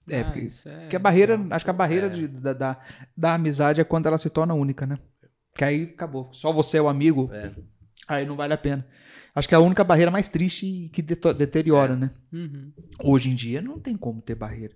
É, 0.07 0.21
Ah, 0.21 0.23
porque, 0.25 0.47
é 0.69 0.79
porque 0.81 0.95
a 0.95 0.99
barreira, 0.99 1.39
acho 1.51 1.65
que 1.65 1.71
a 1.71 1.73
barreira 1.73 2.07
É. 2.07 2.09
de- 2.09 2.27
da, 2.27 2.53
da, 2.53 2.79
da 3.17 3.33
amizade 3.33 3.81
é 3.81 3.83
quando 3.83 4.05
ela 4.05 4.17
se 4.17 4.29
torna 4.29 4.53
única, 4.53 4.85
né? 4.85 4.95
Que 5.55 5.63
aí 5.63 5.83
acabou. 5.83 6.29
Só 6.33 6.51
você 6.53 6.77
é 6.77 6.81
o 6.81 6.87
amigo, 6.87 7.29
É. 7.33 7.53
aí 8.07 8.25
não 8.25 8.35
vale 8.35 8.53
a 8.53 8.57
pena. 8.57 8.85
Acho 9.33 9.47
que 9.49 9.55
é 9.55 9.57
a 9.57 9.61
única 9.61 9.83
barreira 9.83 10.11
mais 10.11 10.29
triste 10.29 10.65
e 10.65 10.89
que 10.89 11.01
deteriora, 11.01 11.93
É. 11.93 11.97
né? 11.97 12.11
Uhum. 12.31 12.71
Hoje 13.03 13.29
em 13.29 13.35
dia 13.35 13.61
não 13.61 13.79
tem 13.79 13.97
como 13.97 14.21
ter 14.21 14.35
barreira. 14.35 14.73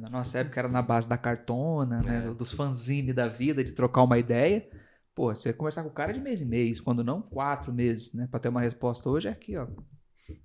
Na 0.00 0.08
nossa 0.08 0.38
época 0.38 0.58
era 0.60 0.68
na 0.68 0.80
base 0.80 1.06
da 1.08 1.18
cartona, 1.18 2.00
né? 2.04 2.26
É. 2.28 2.34
Dos 2.34 2.52
fanzine 2.52 3.12
da 3.12 3.26
vida, 3.28 3.62
de 3.62 3.72
trocar 3.72 4.02
uma 4.04 4.16
ideia. 4.18 4.66
Pô, 5.14 5.34
você 5.34 5.52
conversar 5.52 5.82
com 5.82 5.90
o 5.90 5.92
cara 5.92 6.12
de 6.14 6.20
mês 6.20 6.40
em 6.40 6.46
mês, 6.46 6.80
quando 6.80 7.04
não, 7.04 7.20
quatro 7.20 7.70
meses, 7.72 8.14
né? 8.14 8.26
Pra 8.30 8.40
ter 8.40 8.48
uma 8.48 8.62
resposta 8.62 9.10
hoje 9.10 9.28
é 9.28 9.30
aqui, 9.32 9.54
ó. 9.56 9.66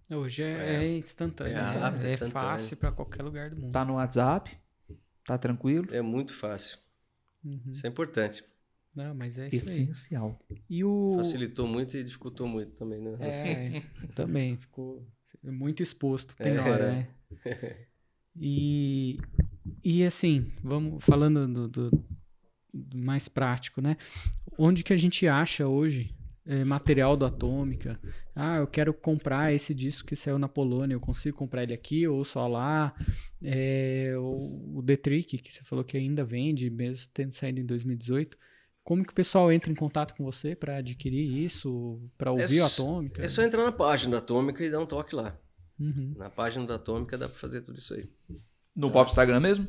Hoje 0.10 0.44
é, 0.44 0.48
É. 0.48 0.84
é 0.86 0.98
instantâneo. 0.98 1.52
É 1.52 1.56
né? 1.56 1.62
rápido, 1.80 2.06
É, 2.06 2.14
instantâneo. 2.14 2.32
fácil 2.48 2.78
pra 2.78 2.92
qualquer 2.92 3.24
lugar 3.24 3.50
do 3.50 3.58
mundo. 3.62 3.72
Tá 3.72 3.86
no 3.86 3.94
WhatsApp, 3.96 4.58
tá 5.24 5.38
tranquilo. 5.38 5.94
É 5.94 6.02
muito 6.02 6.34
fácil. 6.34 6.78
Uhum. 7.44 7.62
Isso 7.70 7.86
é 7.86 7.90
importante. 7.90 8.44
Não, 8.96 9.14
mas 9.14 9.38
é 9.38 9.48
isso 9.48 9.70
aí. 9.70 9.82
Essencial. 9.84 10.40
E 10.70 10.84
o. 10.84 11.14
Facilitou 11.18 11.68
muito 11.68 11.96
e 11.96 12.04
dificultou 12.04 12.48
muito 12.48 12.72
também, 12.78 13.00
né? 13.00 13.16
É, 13.20 13.82
também 14.16 14.58
ficou 14.58 15.08
muito 15.44 15.84
exposto, 15.84 16.36
tem 16.36 16.54
É. 16.56 16.60
hora, 16.62 16.92
né? 16.92 17.08
E, 18.36 19.20
e 19.84 20.04
assim, 20.04 20.52
vamos 20.64 21.04
falando 21.04 21.48
do, 21.48 21.68
do- 21.68 22.06
do 22.74 22.98
mais 22.98 23.28
prático, 23.28 23.82
né? 23.82 23.98
Onde 24.58 24.84
que 24.84 24.94
a 24.94 24.98
gente 24.98 25.28
acha 25.28 25.68
hoje 25.68 26.16
é, 26.48 26.64
material 26.64 27.16
do 27.18 27.26
Atômica? 27.26 28.00
Ah, 28.36 28.58
eu 28.58 28.68
quero 28.68 28.94
comprar 28.94 29.54
esse 29.54 29.74
disco 29.74 30.08
que 30.08 30.16
saiu 30.16 30.40
na 30.40 30.48
Polônia, 30.48 30.94
eu 30.96 31.00
consigo 31.00 31.38
comprar 31.38 31.64
ele 31.64 31.74
aqui 31.74 32.08
ou 32.08 32.24
só 32.24 32.48
lá? 32.48 32.94
É, 33.42 34.14
o, 34.18 34.78
o 34.80 34.84
The-Trick, 34.84 35.38
que 35.38 35.52
você 35.54 35.64
falou 35.64 35.84
que 35.84 35.98
ainda 35.98 36.24
vende, 36.24 36.70
mesmo 36.70 37.10
tendo 37.14 37.32
saído 37.32 37.60
em 37.60 37.66
2018. 37.66 38.38
Como 38.84 39.04
que 39.06 39.12
o 39.12 39.16
pessoal 39.16 39.52
entra 39.52 39.70
em 39.72 39.76
contato 39.76 40.16
com 40.16 40.24
você 40.24 40.56
para 40.56 40.78
adquirir 40.78 41.44
isso, 41.44 42.02
para 42.18 42.32
ouvir 42.32 42.62
o 42.62 42.66
s- 42.66 42.74
Atômica? 42.82 43.22
É 43.24 43.28
só 43.28 43.42
entrar 43.44 43.64
na 43.64 43.72
página 43.72 44.14
da 44.14 44.18
Atômica 44.20 44.64
e 44.64 44.70
dar 44.72 44.80
um 44.80 44.86
toque 44.86 45.14
lá. 45.14 45.38
Uhum. 45.80 46.14
Na 46.18 46.30
página 46.30 46.66
da 46.66 46.76
Atômica 46.76 47.18
dá 47.18 47.28
pra 47.28 47.38
fazer 47.38 47.62
tudo 47.62 47.78
isso 47.78 47.94
aí. 47.94 48.08
No 48.76 48.90
próprio 48.90 49.12
Instagram 49.12 49.42
mesmo? 49.42 49.68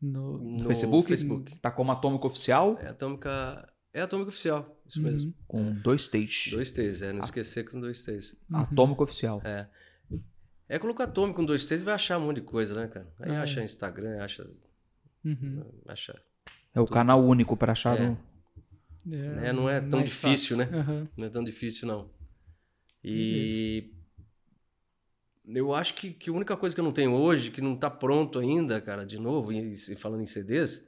No, 0.00 0.38
No 0.38 0.64
Facebook? 0.68 1.08
Facebook. 1.08 1.58
Tá 1.60 1.70
como 1.70 1.92
Atômico 1.92 2.26
Oficial, 2.26 2.78
É 2.80 2.88
Atômica. 2.88 3.69
É 3.92 4.02
Atômica 4.02 4.28
Oficial, 4.28 4.80
isso 4.86 5.02
mesmo. 5.02 5.30
Uhum. 5.30 5.34
com 5.48 5.72
dois 5.82 6.08
T's. 6.08 6.50
Dois 6.52 6.70
T's, 6.70 7.02
é. 7.02 7.12
Não 7.12 7.20
esquecer 7.20 7.64
que 7.64 7.72
com 7.72 7.80
dois 7.80 8.04
T's. 8.04 8.36
Uhum. 8.50 8.58
Atômico 8.58 9.02
Oficial. 9.02 9.40
É. 9.44 9.66
É 10.68 10.78
colocar 10.78 11.04
Atômica 11.04 11.36
com 11.36 11.44
dois 11.44 11.66
T's 11.66 11.82
vai 11.82 11.94
achar 11.94 12.18
um 12.18 12.26
monte 12.26 12.36
de 12.36 12.42
coisa, 12.42 12.74
né, 12.74 12.86
cara? 12.86 13.12
Aí 13.18 13.32
Ah, 13.32 13.42
acha 13.42 13.60
é. 13.60 13.64
Instagram, 13.64 14.22
acha. 14.22 14.48
Uhum. 15.24 15.64
acha 15.88 16.20
É 16.74 16.80
o 16.80 16.86
canal 16.86 17.22
único 17.24 17.56
para 17.56 17.72
achar 17.72 17.98
É. 17.98 18.06
no... 18.08 18.18
É, 19.44 19.52
não 19.52 19.68
é 19.68 19.80
tão 19.80 20.02
difícil, 20.02 20.56
fácil. 20.56 20.72
né? 20.72 20.78
Aham. 20.78 21.08
Não 21.16 21.26
é 21.26 21.30
tão 21.30 21.42
difícil, 21.42 21.88
não. 21.88 22.08
E. 23.02 23.90
Eu 25.46 25.74
acho 25.74 25.94
que, 25.94 26.12
que 26.12 26.30
a 26.30 26.32
única 26.32 26.56
coisa 26.56 26.74
que 26.74 26.80
eu 26.80 26.84
não 26.84 26.92
tenho 26.92 27.12
hoje, 27.12 27.50
que 27.50 27.60
não 27.60 27.74
tá 27.74 27.90
pronto 27.90 28.38
ainda, 28.38 28.80
cara, 28.80 29.04
de 29.04 29.18
novo, 29.18 29.52
e, 29.52 29.72
e 29.72 29.96
falando 29.96 30.20
em 30.22 30.26
CDs, 30.26 30.84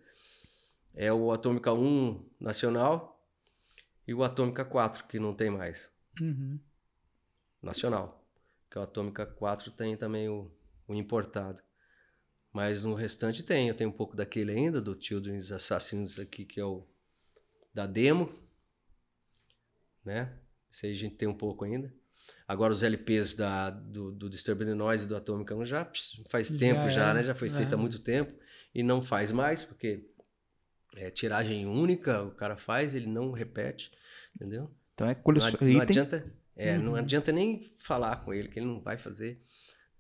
é 0.94 1.12
o 1.12 1.30
Atômica 1.32 1.72
1 1.72 2.28
nacional 2.40 3.24
e 4.06 4.12
o 4.14 4.22
Atômica 4.22 4.64
4, 4.64 5.04
que 5.06 5.18
não 5.18 5.34
tem 5.34 5.50
mais. 5.50 5.90
Uhum. 6.20 6.58
Nacional. 7.62 8.24
Que 8.70 8.78
o 8.78 8.82
Atômica 8.82 9.24
4 9.26 9.70
tem 9.70 9.96
também 9.96 10.28
o, 10.28 10.50
o 10.88 10.94
importado. 10.94 11.62
Mas 12.52 12.84
no 12.84 12.94
restante 12.94 13.42
tem. 13.42 13.68
Eu 13.68 13.74
tenho 13.74 13.90
um 13.90 13.94
pouco 13.94 14.14
daquele 14.16 14.52
ainda, 14.52 14.80
do 14.80 15.00
Children's 15.00 15.50
Assassins 15.52 16.18
aqui, 16.18 16.44
que 16.44 16.60
é 16.60 16.64
o 16.64 16.86
da 17.72 17.86
demo. 17.86 18.38
Né? 20.04 20.36
Esse 20.70 20.86
aí 20.86 20.92
a 20.92 20.96
gente 20.96 21.16
tem 21.16 21.28
um 21.28 21.36
pouco 21.36 21.64
ainda. 21.64 21.92
Agora 22.46 22.72
os 22.72 22.82
LPs 22.82 23.34
da, 23.34 23.70
do, 23.70 24.12
do 24.12 24.28
Disturbed 24.28 24.72
Noise 24.74 25.04
e 25.04 25.08
do 25.08 25.16
Atômica 25.16 25.54
1 25.54 25.64
já 25.66 25.90
faz 26.28 26.48
Já 26.48 26.58
tempo 26.58 26.88
já, 26.90 27.04
era. 27.04 27.14
né? 27.14 27.22
Já 27.22 27.34
foi 27.34 27.48
feito 27.48 27.72
há 27.74 27.78
É. 27.78 27.80
muito 27.80 27.98
tempo. 28.00 28.32
E 28.74 28.82
não 28.82 29.02
faz 29.02 29.30
mais, 29.32 29.64
porque 29.64 30.10
é 30.96 31.10
tiragem 31.10 31.66
única, 31.66 32.22
o 32.22 32.30
cara 32.32 32.56
faz, 32.56 32.94
ele 32.94 33.06
não 33.06 33.32
repete, 33.32 33.90
entendeu? 34.34 34.70
Então 34.94 35.08
é 35.08 35.14
Não, 35.14 35.22
coleção... 35.22 35.50
não 35.60 35.68
item... 35.68 35.80
adianta, 35.80 36.32
é, 36.56 36.76
não 36.78 36.92
Uhum. 36.92 36.96
adianta 36.98 37.32
nem 37.32 37.72
falar 37.78 38.16
com 38.24 38.32
ele, 38.34 38.48
que 38.48 38.58
ele 38.58 38.66
não 38.66 38.80
vai 38.80 38.98
fazer. 38.98 39.42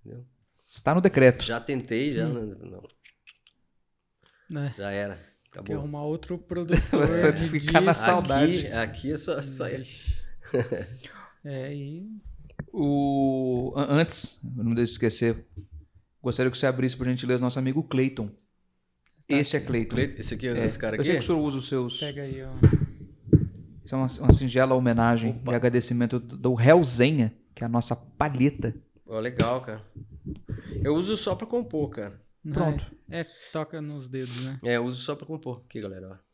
Entendeu? 0.00 0.24
Está 0.66 0.94
no 0.94 1.00
decreto. 1.00 1.42
Já 1.44 1.58
tentei, 1.60 2.12
já 2.12 2.26
Hum. 2.26 2.54
não, 2.56 2.82
não, 4.50 4.62
É, 4.66 4.74
já 4.76 4.90
era. 4.90 5.14
quer 5.16 5.60
Acabou. 5.60 5.76
arrumar 5.78 6.04
outro 6.04 6.36
produtor 6.38 7.32
de 7.32 7.48
Ficar 7.48 7.80
na 7.80 7.92
saudade. 7.92 8.66
Aqui, 8.66 8.72
aqui 8.76 9.12
é 9.12 9.16
só, 9.16 9.40
só 9.42 9.68
ele. 9.68 9.86
É, 11.44 11.74
e 11.74 12.08
O... 12.72 13.72
an- 13.76 14.00
Antes, 14.00 14.38
não 14.44 14.64
me 14.64 14.74
deixe 14.76 14.92
esquecer, 14.92 15.44
gostaria 16.22 16.50
que 16.52 16.56
você 16.56 16.66
abrisse, 16.66 16.96
por 16.96 17.04
gentileza, 17.06 17.40
nosso 17.42 17.58
amigo 17.58 17.82
Clayton. 17.82 18.30
Esse 19.28 19.56
é 19.56 19.60
Clayton. 19.60 19.94
Cleito, 19.94 20.20
Esse 20.20 20.34
aqui, 20.34 20.48
É, 20.48 20.64
esse 20.64 20.78
cara 20.78 20.96
Eu 20.96 21.00
aqui? 21.00 21.10
sei 21.10 21.18
que 21.18 21.24
o 21.24 21.26
senhor 21.26 21.40
usa 21.40 21.58
os 21.58 21.68
seus... 21.68 22.00
pega 22.00 22.22
aí, 22.22 22.42
ó. 22.42 22.52
Isso 23.84 23.94
é 23.94 23.98
uma, 23.98 24.06
uma 24.06 24.32
singela 24.32 24.74
homenagem 24.74 25.30
Opa. 25.32 25.52
e 25.52 25.54
agradecimento 25.54 26.18
do, 26.18 26.60
Hellzenha, 26.60 27.32
que 27.54 27.62
é 27.62 27.66
a 27.66 27.68
nossa 27.68 27.96
palheta. 27.96 28.74
Ó, 29.06 29.18
legal, 29.18 29.60
cara. 29.60 29.82
Eu 30.82 30.94
uso 30.94 31.16
só 31.16 31.34
pra 31.34 31.46
compor, 31.46 31.90
cara. 31.90 32.20
Pronto. 32.52 32.84
É, 33.10 33.20
é, 33.20 33.26
toca 33.52 33.80
nos 33.80 34.08
dedos, 34.08 34.44
né? 34.44 34.58
É, 34.64 34.76
eu 34.76 34.84
uso 34.84 35.00
só 35.02 35.14
pra 35.14 35.26
compor. 35.26 35.62
Aqui, 35.66 35.80
galera, 35.80 36.10
ó. 36.12 36.32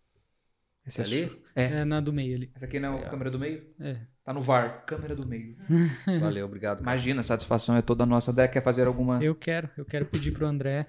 Esse 0.87 1.01
é 1.01 1.05
Ali? 1.05 1.43
É. 1.55 1.65
É 1.81 1.85
na 1.85 2.01
do 2.01 2.13
meio 2.13 2.35
ali. 2.35 2.51
Essa 2.55 2.65
aqui 2.65 2.81
não 2.81 2.89
é 2.89 2.93
a 2.93 2.95
Legal. 2.97 3.11
câmera 3.11 3.31
do 3.31 3.39
meio? 3.39 3.63
É. 3.79 3.99
Tá 4.25 4.33
no 4.33 4.41
VAR. 4.41 4.85
Câmera 4.87 5.15
do 5.15 5.27
meio. 5.27 5.57
Valeu, 6.21 6.47
obrigado, 6.47 6.79
cara. 6.79 6.91
Imagina, 6.91 7.21
a 7.21 7.25
satisfação 7.25 7.77
é 7.77 7.83
toda 7.83 8.07
nossa. 8.07 8.31
André 8.31 8.49
quer 8.49 8.63
fazer 8.63 8.87
alguma. 8.87 9.23
Eu 9.23 9.35
quero, 9.35 9.69
eu 9.77 9.85
quero 9.85 10.07
pedir 10.07 10.33
pro 10.33 10.47
André 10.47 10.87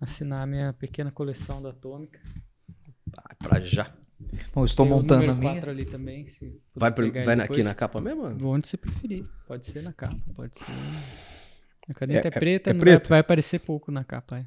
assinar 0.00 0.42
a 0.42 0.46
minha 0.46 0.72
pequena 0.72 1.10
coleção 1.10 1.62
da 1.62 1.70
Atômica. 1.70 2.20
Vai 3.06 3.34
pra 3.38 3.60
já. 3.60 3.92
Bom, 4.54 4.62
eu 4.62 4.64
estou 4.64 4.86
Tem 4.86 4.94
o 4.94 4.96
montando 4.96 5.30
a 5.30 5.34
minha. 5.34 5.52
4 5.52 5.70
ali 5.70 5.84
também, 5.84 6.26
Vai, 6.74 6.90
pro- 6.90 7.12
vai 7.12 7.38
aqui 7.40 7.62
na 7.62 7.74
capa 7.74 8.00
mesmo? 8.00 8.24
Onde 8.48 8.66
você 8.66 8.76
preferir. 8.76 9.26
Pode 9.46 9.66
ser 9.66 9.82
na 9.82 9.92
capa, 9.92 10.16
pode 10.34 10.58
ser. 10.58 10.72
A 11.88 11.94
caneta 11.94 12.28
é, 12.28 12.30
É- 12.30 12.36
é- 12.36 12.38
preta, 12.40 12.70
é 12.70 12.72
não 12.72 12.80
preto? 12.80 13.02
Vai, 13.02 13.08
vai 13.10 13.18
aparecer 13.20 13.60
pouco 13.60 13.92
na 13.92 14.02
capa. 14.04 14.38
É. 14.38 14.46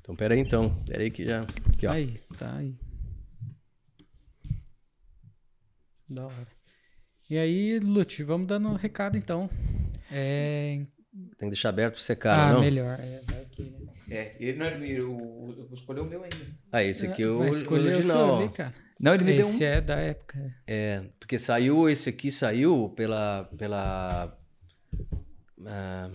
Então, 0.00 0.14
pera 0.14 0.34
aí, 0.34 0.40
então. 0.40 0.82
Pera 0.86 1.02
aí 1.02 1.10
que 1.10 1.24
já... 1.24 1.42
Aqui, 1.42 1.86
ó. 1.86 1.92
Aí, 1.92 2.18
tá 2.38 2.56
aí. 2.56 2.76
Da 6.08 6.26
hora. 6.26 6.46
E 7.28 7.38
aí, 7.38 7.78
Lute, 7.80 8.22
vamos 8.22 8.46
dando 8.46 8.68
um 8.68 8.74
recado 8.74 9.16
então. 9.16 9.48
É... 10.10 10.84
Tem 11.12 11.28
que 11.38 11.46
deixar 11.48 11.70
aberto 11.70 11.94
pra 11.94 12.02
secar, 12.02 12.50
ah, 12.50 12.52
não? 12.54 12.60
melhor. 12.60 12.98
É, 13.00 13.22
aqui, 13.54 13.70
né? 13.70 13.92
É, 14.10 14.36
ele, 14.38 14.58
não, 14.58 14.66
ele, 14.66 14.92
eu, 14.92 15.54
eu 15.56 15.64
vou 15.66 15.74
escolher 15.74 16.00
o 16.00 16.04
meu 16.04 16.22
ainda. 16.22 16.36
Ah, 16.72 16.82
esse 16.82 17.06
aqui 17.06 17.22
é 17.22 17.26
o 17.26 17.38
o 17.38 17.72
original. 17.72 18.38
ali. 18.38 18.50
Não, 19.00 19.14
ele 19.14 19.24
me 19.24 19.36
deu 19.36 19.46
um. 19.46 19.48
Esse 19.48 19.64
é 19.64 19.80
da 19.80 19.96
época. 19.96 20.38
é. 20.66 20.74
É, 20.74 21.04
porque 21.18 21.38
saiu, 21.38 21.88
esse 21.88 22.08
aqui 22.08 22.30
saiu 22.30 22.90
pela. 22.90 23.44
pela 23.56 24.36
ah, 25.66 26.10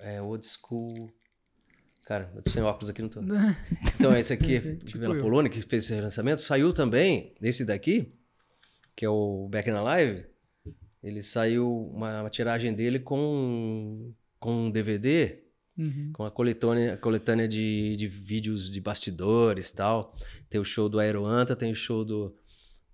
é, 0.00 0.22
old 0.22 0.44
school. 0.46 1.10
Cara, 2.04 2.30
eu 2.34 2.42
tô 2.42 2.50
sem 2.50 2.62
óculos 2.62 2.90
aqui, 2.90 3.02
não 3.02 3.08
tô. 3.08 3.20
Então, 3.94 4.14
esse 4.16 4.32
aqui, 4.32 4.76
Tipo 4.84 4.98
pela 5.00 5.14
eu. 5.14 5.22
Polônia, 5.22 5.50
que 5.50 5.60
fez 5.62 5.84
esse 5.84 6.00
lançamento, 6.00 6.40
saiu 6.40 6.72
também, 6.72 7.34
esse 7.40 7.64
daqui, 7.64 8.12
que 8.94 9.04
é 9.04 9.08
o 9.08 9.48
Back 9.48 9.70
in 9.70 9.72
Alive, 9.72 10.26
ele 11.02 11.22
saiu 11.22 11.90
uma, 11.94 12.22
uma 12.22 12.30
tiragem 12.30 12.74
dele 12.74 12.98
com, 12.98 14.12
com 14.44 14.66
um 14.66 14.70
DVD, 14.70 15.38
Uhum. 15.76 16.10
com 16.12 16.24
a 16.24 16.30
coletânea, 16.30 16.96
coletânea 16.98 17.48
de, 17.48 17.96
de 17.96 18.06
vídeos 18.06 18.70
de 18.70 18.78
bastidores 18.80 19.70
e 19.70 19.74
tal. 19.74 20.14
Tem 20.50 20.60
o 20.60 20.64
show 20.64 20.86
do 20.88 21.00
Aeroanta, 21.00 21.56
tem 21.56 21.72
o 21.72 21.74
show 21.74 22.04
do, 22.04 22.36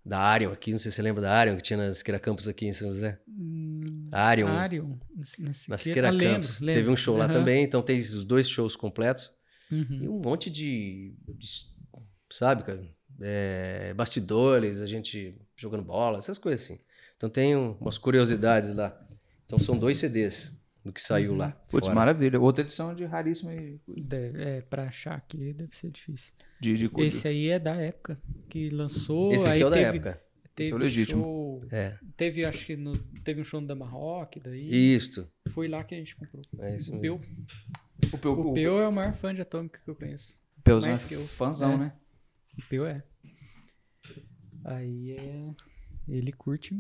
da 0.07 0.19
Arion 0.19 0.51
aqui, 0.53 0.71
não 0.71 0.79
sei 0.79 0.91
se 0.91 0.95
você 0.97 1.03
lembra 1.03 1.21
da 1.21 1.31
Arion, 1.33 1.57
que 1.57 1.63
tinha 1.65 1.77
na 1.77 1.93
Siqueira 1.93 2.19
Campos 2.21 2.47
aqui 2.49 2.65
em 2.67 2.73
São 2.73 2.89
José. 2.91 3.21
Hum, 3.29 4.09
Arion, 4.13 4.47
Arion. 4.47 4.97
na 5.69 5.77
Siqueira 5.77 6.09
ah, 6.09 6.19
Campos. 6.19 6.61
lembro. 6.61 6.75
Teve 6.81 6.89
um 6.89 6.97
show 6.97 7.17
lá 7.19 7.25
Aham. 7.27 7.35
também, 7.35 7.65
então 7.65 7.83
tem 7.83 7.99
os 7.99 8.25
dois 8.25 8.49
shows 8.49 8.77
completos. 8.77 9.31
E 9.71 9.75
Uhum. 9.75 10.17
um 10.17 10.21
monte 10.23 10.49
de, 10.51 11.13
de- 11.37 11.49
sabe, 12.31 12.63
cara, 12.63 12.83
é, 13.21 13.93
bastidores, 13.95 14.81
a 14.81 14.87
gente 14.87 15.37
jogando 15.57 15.83
bola, 15.83 16.17
essas 16.19 16.39
coisas 16.39 16.63
assim. 16.65 16.79
Então 17.17 17.29
tem 17.29 17.55
um- 17.57 17.73
umas 17.81 17.99
curiosidades 17.99 18.73
lá. 18.75 18.99
Então 19.45 19.59
são 19.59 19.77
dois 19.77 19.99
CDs 19.99 20.51
do 20.85 20.93
que 20.93 21.01
saiu 21.03 21.35
lá. 21.35 21.51
Putz, 21.69 21.87
fora. 21.87 21.95
maravilha. 21.95 22.41
Outra 22.41 22.63
edição 22.65 22.95
de 22.95 23.05
raríssima 23.05 23.55
e- 23.55 23.81
Deve- 23.87 24.43
é, 24.43 24.61
pra 24.63 24.85
achar 24.85 25.15
aqui 25.15 25.53
deve 25.53 25.75
ser 25.75 25.91
difícil. 25.91 26.35
de, 26.61 26.75
de. 26.77 26.91
Esse 26.99 27.29
aí 27.29 27.49
é 27.49 27.59
da 27.59 27.75
época 27.75 28.19
que 28.49 28.71
lançou. 28.71 29.33
Esse 29.33 29.45
aqui 29.45 29.53
aí 29.55 29.61
é 29.63 29.67
o 29.67 29.71
da 29.71 29.77
teve, 29.77 29.89
época. 29.99 30.23
Teve 30.55 30.67
Esse 30.69 30.73
é 30.73 30.77
o 30.77 30.79
legítimo. 30.79 31.23
show. 31.23 31.65
É. 31.71 31.97
Teve, 32.17 32.45
acho 32.45 32.67
que 32.67 32.77
no, 32.77 32.97
teve 33.25 33.41
um 33.41 33.45
show 33.45 33.61
no 33.61 33.67
Dama 33.67 33.87
Rock, 33.87 34.41
daí 34.41 34.95
Isto. 34.95 35.29
foi 35.51 35.69
lá 35.69 35.85
que 35.85 35.95
a 35.95 35.99
gente 35.99 36.17
comprou. 36.17 36.43
É 36.59 36.77
isso 36.77 36.95
O. 36.95 37.01
Peu, 37.01 37.21
O 38.13 38.19
Peu, 38.19 38.33
o 38.33 38.53
Peu 38.55 38.81
é 38.81 38.89
o 38.89 38.93
maior 38.93 39.13
fã 39.13 39.33
de 39.35 39.41
Atômica 39.43 39.81
que 39.85 39.89
eu 39.91 39.95
conheço. 39.95 40.43
Peuzão 40.65 40.89
mais 40.89 41.03
é 41.03 41.07
que 41.07 41.15
eu. 41.15 41.25
fãzão, 41.27 41.73
É. 41.75 41.77
né? 41.79 41.93
O 42.59 42.69
Peu 42.69 42.87
é. 42.87 43.03
Aí 44.65 45.13
é. 45.13 45.51
Ele 46.09 46.33
curte 46.33 46.77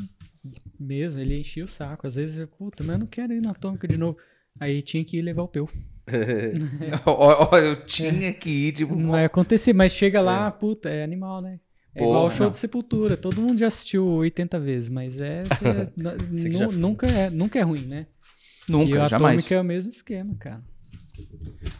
mesmo, 0.78 1.20
ele 1.20 1.38
enchia 1.38 1.64
o 1.64 1.68
saco. 1.68 2.06
Às 2.06 2.14
vezes, 2.16 2.36
eu, 2.38 2.48
puta, 2.48 2.82
mas 2.82 2.94
eu 2.94 2.98
não 3.00 3.06
quero 3.06 3.32
ir 3.32 3.40
na 3.42 3.50
Atômica 3.50 3.86
de 3.86 3.96
novo. 3.96 4.16
Aí 4.58 4.82
tinha 4.82 5.04
que 5.04 5.18
ir 5.18 5.22
levar 5.22 5.42
o 5.42 5.48
Peu. 5.48 5.68
Ó, 7.06 7.56
eu 7.58 7.84
tinha 7.86 8.32
que 8.32 8.50
ir, 8.50 8.72
tipo, 8.72 8.94
Não 8.94 9.12
vai 9.12 9.24
acontecer, 9.24 9.72
mas 9.72 9.92
chega 9.92 10.20
lá, 10.20 10.50
puta, 10.50 10.88
é 10.88 11.04
animal, 11.04 11.40
né? 11.40 11.60
É 11.94 11.98
Porra, 12.00 12.10
igual 12.10 12.26
o 12.26 12.30
show 12.30 12.44
não. 12.46 12.50
de 12.50 12.56
Sepultura. 12.56 13.16
Todo 13.16 13.40
mundo 13.40 13.58
já 13.58 13.66
assistiu 13.66 14.06
80 14.06 14.58
vezes, 14.60 14.88
mas 14.88 15.20
é, 15.20 15.44
você- 15.44 15.92
nu- 15.96 16.52
já 16.52 16.68
nunca, 16.68 17.06
é 17.06 17.30
nunca 17.30 17.58
é 17.58 17.62
ruim, 17.62 17.86
né? 17.86 18.06
e 18.68 18.72
nunca, 18.72 19.04
o 19.04 19.08
jamais. 19.08 19.12
Atômica 19.12 19.54
é 19.54 19.60
o 19.60 19.64
mesmo 19.64 19.90
esquema, 19.90 20.34
cara. 20.36 20.62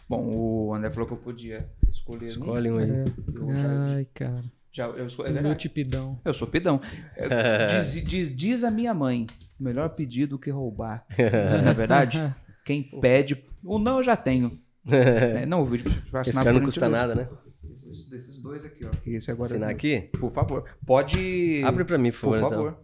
Bom, 0.07 0.27
o 0.67 0.73
André 0.73 0.91
falou 0.91 1.07
que 1.07 1.13
eu 1.13 1.17
podia 1.17 1.69
escolher. 1.89 2.25
um. 2.25 2.29
Escolhe 2.29 2.71
um 2.71 2.77
aí. 2.77 2.87
Já, 2.87 3.95
Ai, 3.95 4.07
cara. 4.13 4.43
Já 4.71 4.85
eu 4.87 5.05
escolhi. 5.07 5.37
É 5.37 5.41
Meu 5.41 5.55
tipidão. 5.55 6.19
Eu 6.23 6.33
sou 6.33 6.47
pidão. 6.47 6.81
É, 7.15 7.67
Diz, 7.79 7.93
diz- 8.05 8.35
diz 8.35 8.63
a 8.63 8.71
minha 8.71 8.93
mãe: 8.93 9.27
melhor 9.59 9.89
pedir 9.89 10.25
do 10.27 10.39
que 10.39 10.49
roubar. 10.49 11.05
Não 11.63 11.69
é 11.69 11.73
verdade? 11.73 12.33
Quem 12.65 12.83
pede. 13.01 13.43
O 13.63 13.77
não 13.79 13.97
eu 13.97 14.03
já 14.03 14.15
tenho. 14.15 14.59
É, 14.91 15.45
não, 15.45 15.61
o 15.61 15.65
vídeo 15.67 15.91
pra 16.09 16.21
Esse 16.21 16.31
assinar 16.31 16.43
cara 16.45 16.57
não 16.57 16.65
custa 16.65 16.89
nada, 16.89 17.13
né? 17.13 17.29
Esses, 17.71 18.09
desses 18.09 18.41
dois 18.41 18.65
aqui, 18.65 18.83
ó. 18.83 18.89
Esse 19.05 19.29
agora 19.29 19.49
Assinar 19.51 19.69
é- 19.69 19.73
aqui? 19.73 20.09
Por 20.19 20.31
favor. 20.31 20.67
Pode. 20.85 21.61
Abre 21.63 21.85
pra 21.85 21.99
mim, 21.99 22.11
por 22.11 22.19
Por 22.21 22.39
favor. 22.39 22.49
favor. 22.49 22.83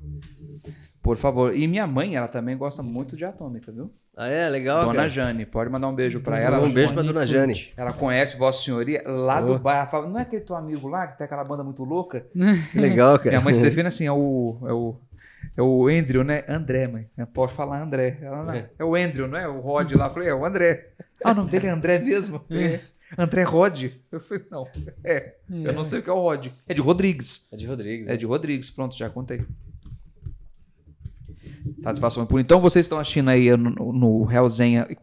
Por 1.02 1.16
favor. 1.18 1.56
E 1.56 1.68
minha 1.68 1.88
mãe, 1.88 2.16
ela 2.16 2.28
também 2.28 2.58
gosta 2.58 2.84
muito 2.84 3.16
de 3.16 3.24
Atômica, 3.26 3.72
viu? 3.72 3.92
Ah, 4.16 4.28
é? 4.28 4.50
Legal, 4.50 4.82
Dona 4.82 4.96
cara. 4.96 5.08
Jane, 5.10 5.46
pode 5.46 5.70
mandar 5.70 5.88
um 5.88 5.94
beijo 5.96 6.20
pra 6.22 6.40
ela. 6.40 6.60
Um 6.60 6.72
beijo 6.72 6.94
pra 6.94 7.04
Dona 7.04 7.26
Jane. 7.26 7.54
Ela 7.78 7.94
conhece 7.94 8.36
Vossa 8.38 8.64
Senhoria 8.64 9.04
lá 9.06 9.40
do 9.40 9.54
Oh. 9.54 9.60
bairro. 9.60 9.82
Ela 9.82 9.88
fala, 9.90 10.08
não 10.08 10.18
é 10.20 10.24
aquele 10.24 10.42
teu 10.42 10.56
amigo 10.56 10.88
lá 10.88 11.06
que 11.08 11.18
tem 11.18 11.26
aquela 11.26 11.44
banda 11.44 11.64
muito 11.64 11.84
louca? 11.84 12.26
Que 12.72 12.80
legal, 12.80 13.18
cara. 13.20 13.30
Minha 13.32 13.42
mãe 13.42 13.54
se 13.54 13.62
define 13.62 13.88
assim, 13.88 14.06
é 14.08 14.12
o, 14.12 14.58
é 14.66 14.74
o, 14.74 14.96
é 15.56 15.62
o 15.62 15.88
Andrew, 15.88 16.24
né? 16.24 16.44
André, 16.50 16.88
mãe. 16.88 17.08
Pode 17.34 17.54
falar 17.54 17.82
André. 17.82 18.18
Ela, 18.22 18.44
não, 18.44 18.54
É. 18.54 18.70
é 18.80 18.84
o 18.84 18.96
Andrew, 18.96 19.28
não 19.28 19.38
é? 19.38 19.48
O 19.48 19.60
Rod 19.60 19.92
lá. 19.94 20.08
Eu 20.08 20.14
falei, 20.14 20.30
é 20.30 20.34
o 20.34 20.44
André. 20.46 20.90
Ah, 21.24 21.32
o 21.32 21.36
nome 21.36 21.52
dele 21.52 21.68
é 21.68 21.70
André 21.70 22.00
mesmo? 22.00 22.42
É. 22.50 22.80
André 23.18 23.44
Rod. 23.44 23.86
Eu 24.12 24.20
falei, 24.20 24.44
não. 24.52 24.68
É, 25.04 25.36
eu 25.50 25.72
não 25.74 25.84
sei 25.84 26.00
o 26.00 26.04
que 26.04 26.10
é 26.10 26.14
o 26.14 26.20
Rod. 26.20 26.48
É 26.68 26.74
de 26.74 26.82
Rodrigues. 26.82 27.48
É 27.54 27.56
de 27.56 27.66
Rodrigues. 27.68 28.08
É 28.10 28.18
de 28.18 28.26
Rodrigues. 28.26 28.70
Pronto, 28.72 28.98
já 28.98 29.10
contei. 29.10 29.46
Satisfação 31.84 32.26
por 32.26 32.40
então 32.40 32.60
vocês 32.60 32.86
estão 32.86 33.00
assistindo 33.00 33.30
aí 33.30 33.56
no, 33.56 33.94
no. 33.94 34.28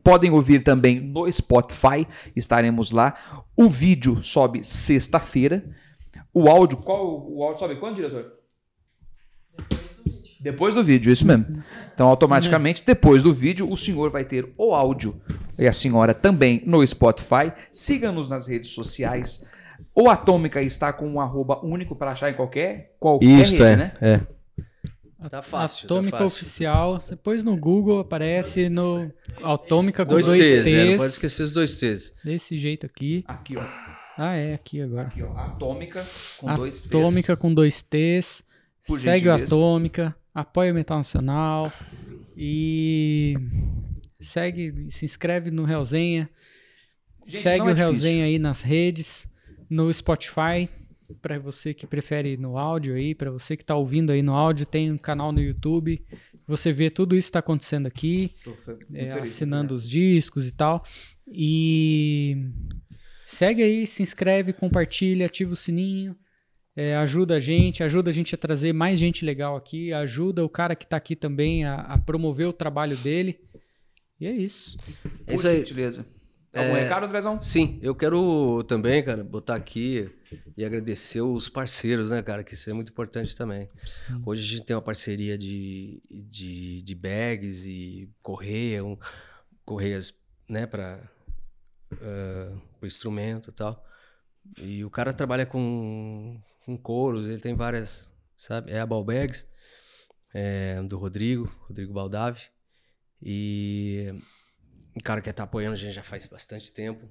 Podem 0.02 0.30
ouvir 0.30 0.62
também 0.62 1.00
no 1.00 1.30
Spotify. 1.30 2.06
Estaremos 2.34 2.90
lá. 2.90 3.14
O 3.56 3.68
vídeo 3.68 4.22
sobe 4.22 4.64
sexta-feira. 4.64 5.64
O 6.32 6.48
áudio, 6.48 6.78
qual 6.78 7.30
o 7.30 7.42
áudio 7.42 7.60
sobe 7.60 7.76
quando, 7.76 7.96
diretor? 7.96 8.32
Depois 10.44 10.74
do 10.74 10.84
vídeo, 10.84 11.10
isso 11.10 11.26
mesmo. 11.26 11.46
Então, 11.94 12.06
automaticamente, 12.06 12.84
depois 12.84 13.22
do 13.22 13.32
vídeo, 13.32 13.70
o 13.70 13.76
senhor 13.78 14.10
vai 14.10 14.24
ter 14.24 14.52
o 14.58 14.74
áudio 14.74 15.18
e 15.58 15.66
a 15.66 15.72
senhora 15.72 16.12
também 16.12 16.62
no 16.66 16.86
Spotify. 16.86 17.50
Siga-nos 17.72 18.28
nas 18.28 18.46
redes 18.46 18.70
sociais. 18.72 19.46
O 19.94 20.10
Atômica 20.10 20.60
está 20.60 20.92
com 20.92 21.08
um 21.08 21.18
arroba 21.18 21.64
único 21.64 21.96
para 21.96 22.10
achar 22.10 22.30
em 22.30 22.34
qualquer, 22.34 22.94
qualquer 23.00 23.26
Isso, 23.26 23.62
rede, 23.62 23.64
é. 23.64 23.76
né? 23.76 23.92
é. 24.02 24.20
Tá 25.30 25.42
fácil, 25.42 25.88
tá 25.88 25.94
Atômica 25.94 26.18
fácil. 26.18 26.26
Oficial. 26.36 26.98
Depois 27.08 27.42
no 27.44 27.56
Google 27.56 28.00
aparece 28.00 28.68
no 28.68 29.10
Atômica 29.42 30.04
com 30.04 30.12
Dois, 30.12 30.26
dois, 30.26 30.40
T's, 30.40 30.64
T's. 30.64 30.72
né? 30.74 30.90
Não 30.90 30.96
pode 30.98 31.12
esquecer 31.12 31.42
os 31.42 31.52
dois 31.52 31.76
T's. 31.78 32.12
Desse 32.24 32.56
jeito 32.56 32.86
aqui. 32.86 33.24
Aqui, 33.26 33.56
ó. 33.56 33.64
Ah, 34.16 34.34
é, 34.34 34.54
aqui 34.54 34.80
agora. 34.80 35.08
Aqui, 35.08 35.22
ó. 35.22 35.36
Atômica 35.36 36.04
com 36.38 36.54
dois 36.54 36.82
T's. 36.82 36.86
Atômica 36.86 37.36
com 37.36 37.54
dois 37.54 37.82
T's. 37.82 38.44
Por 38.86 39.00
Segue 39.00 39.28
o. 39.28 39.32
Atômica. 39.32 40.14
Apoia 40.34 40.72
o 40.72 40.74
Metal 40.74 40.98
Nacional. 40.98 41.72
E 42.36 43.36
segue, 44.20 44.86
se 44.90 45.04
inscreve 45.04 45.50
no 45.50 45.64
Realzenha. 45.64 46.28
Gente, 47.26 47.42
segue 47.42 47.60
o 47.60 47.70
é 47.70 47.74
difícil. 47.74 47.76
Realzenha 47.76 48.24
aí 48.26 48.38
nas 48.38 48.60
redes. 48.62 49.28
No 49.70 49.92
Spotify. 49.92 50.68
Pra 51.20 51.38
você 51.38 51.74
que 51.74 51.86
prefere 51.86 52.36
no 52.36 52.56
áudio 52.56 52.94
aí, 52.94 53.14
pra 53.14 53.30
você 53.30 53.56
que 53.56 53.64
tá 53.64 53.76
ouvindo 53.76 54.10
aí 54.10 54.22
no 54.22 54.34
áudio, 54.34 54.64
tem 54.64 54.90
um 54.90 54.98
canal 54.98 55.32
no 55.32 55.40
YouTube. 55.40 56.02
Você 56.46 56.72
vê 56.72 56.88
tudo 56.90 57.16
isso 57.16 57.28
que 57.28 57.32
tá 57.32 57.38
acontecendo 57.40 57.86
aqui 57.86 58.32
é, 58.92 59.10
feliz, 59.10 59.22
assinando 59.22 59.74
os 59.74 59.88
discos 59.88 60.48
e 60.48 60.52
tal. 60.52 60.82
E 61.26 62.50
segue 63.26 63.62
aí, 63.62 63.86
se 63.86 64.02
inscreve, 64.02 64.52
compartilha, 64.52 65.26
ativa 65.26 65.52
o 65.52 65.56
sininho. 65.56 66.16
é, 66.76 66.96
ajuda 66.96 67.36
a 67.36 67.40
gente, 67.40 67.82
ajuda 67.82 68.10
a 68.10 68.12
gente 68.12 68.34
a 68.34 68.38
trazer 68.38 68.72
mais 68.72 68.98
gente 68.98 69.24
legal 69.24 69.56
aqui, 69.56 69.92
ajuda 69.92 70.44
o 70.44 70.48
cara 70.48 70.74
que 70.74 70.86
tá 70.86 70.96
aqui 70.96 71.14
também 71.14 71.64
a, 71.64 71.76
a 71.76 71.98
promover 71.98 72.48
o 72.48 72.52
trabalho 72.52 72.96
dele. 72.96 73.40
E 74.20 74.26
é 74.26 74.32
isso. 74.32 74.76
É 75.26 75.34
isso 75.34 75.46
aí. 75.46 75.58
gentileza. 75.58 76.06
Algum 76.54 76.76
É, 76.76 76.82
recado, 76.84 77.06
Andrezão? 77.06 77.40
Sim, 77.40 77.78
eu 77.82 77.94
quero 77.94 78.62
também, 78.64 79.02
cara, 79.02 79.24
botar 79.24 79.56
aqui 79.56 80.08
e 80.56 80.64
agradecer 80.64 81.20
os 81.20 81.48
parceiros, 81.48 82.10
né, 82.10 82.22
cara, 82.22 82.44
que 82.44 82.54
isso 82.54 82.70
é 82.70 82.72
muito 82.72 82.90
importante 82.92 83.34
também. 83.34 83.68
Hoje 84.24 84.42
a 84.42 84.46
gente 84.56 84.64
tem 84.66 84.76
uma 84.76 84.82
parceria 84.82 85.36
de, 85.36 86.00
de, 86.10 86.82
de 86.82 86.94
bags 86.94 87.64
e 87.66 88.08
correia, 88.22 88.84
um, 88.84 88.96
correias, 89.64 90.14
né, 90.48 90.64
para 90.66 91.02
o 92.80 92.86
instrumento 92.86 93.50
e 93.50 93.52
tal. 93.52 93.84
E 94.58 94.84
o 94.84 94.90
cara 94.90 95.12
trabalha 95.12 95.46
com, 95.46 96.40
com 96.64 96.76
couros, 96.76 97.28
ele 97.28 97.40
tem 97.40 97.54
várias, 97.54 98.12
sabe? 98.36 98.70
É 98.70 98.78
a 98.78 98.86
Balbags, 98.86 99.46
é, 100.32 100.80
do 100.82 100.98
Rodrigo, 100.98 101.50
Rodrigo 101.68 101.92
Baldavi. 101.92 102.42
E 103.22 104.12
um 104.96 105.00
cara 105.00 105.20
que 105.20 105.32
tá 105.32 105.42
apoiando 105.42 105.74
a 105.74 105.78
gente 105.78 105.92
já 105.92 106.02
faz 106.02 106.26
bastante 106.26 106.72
tempo. 106.72 107.08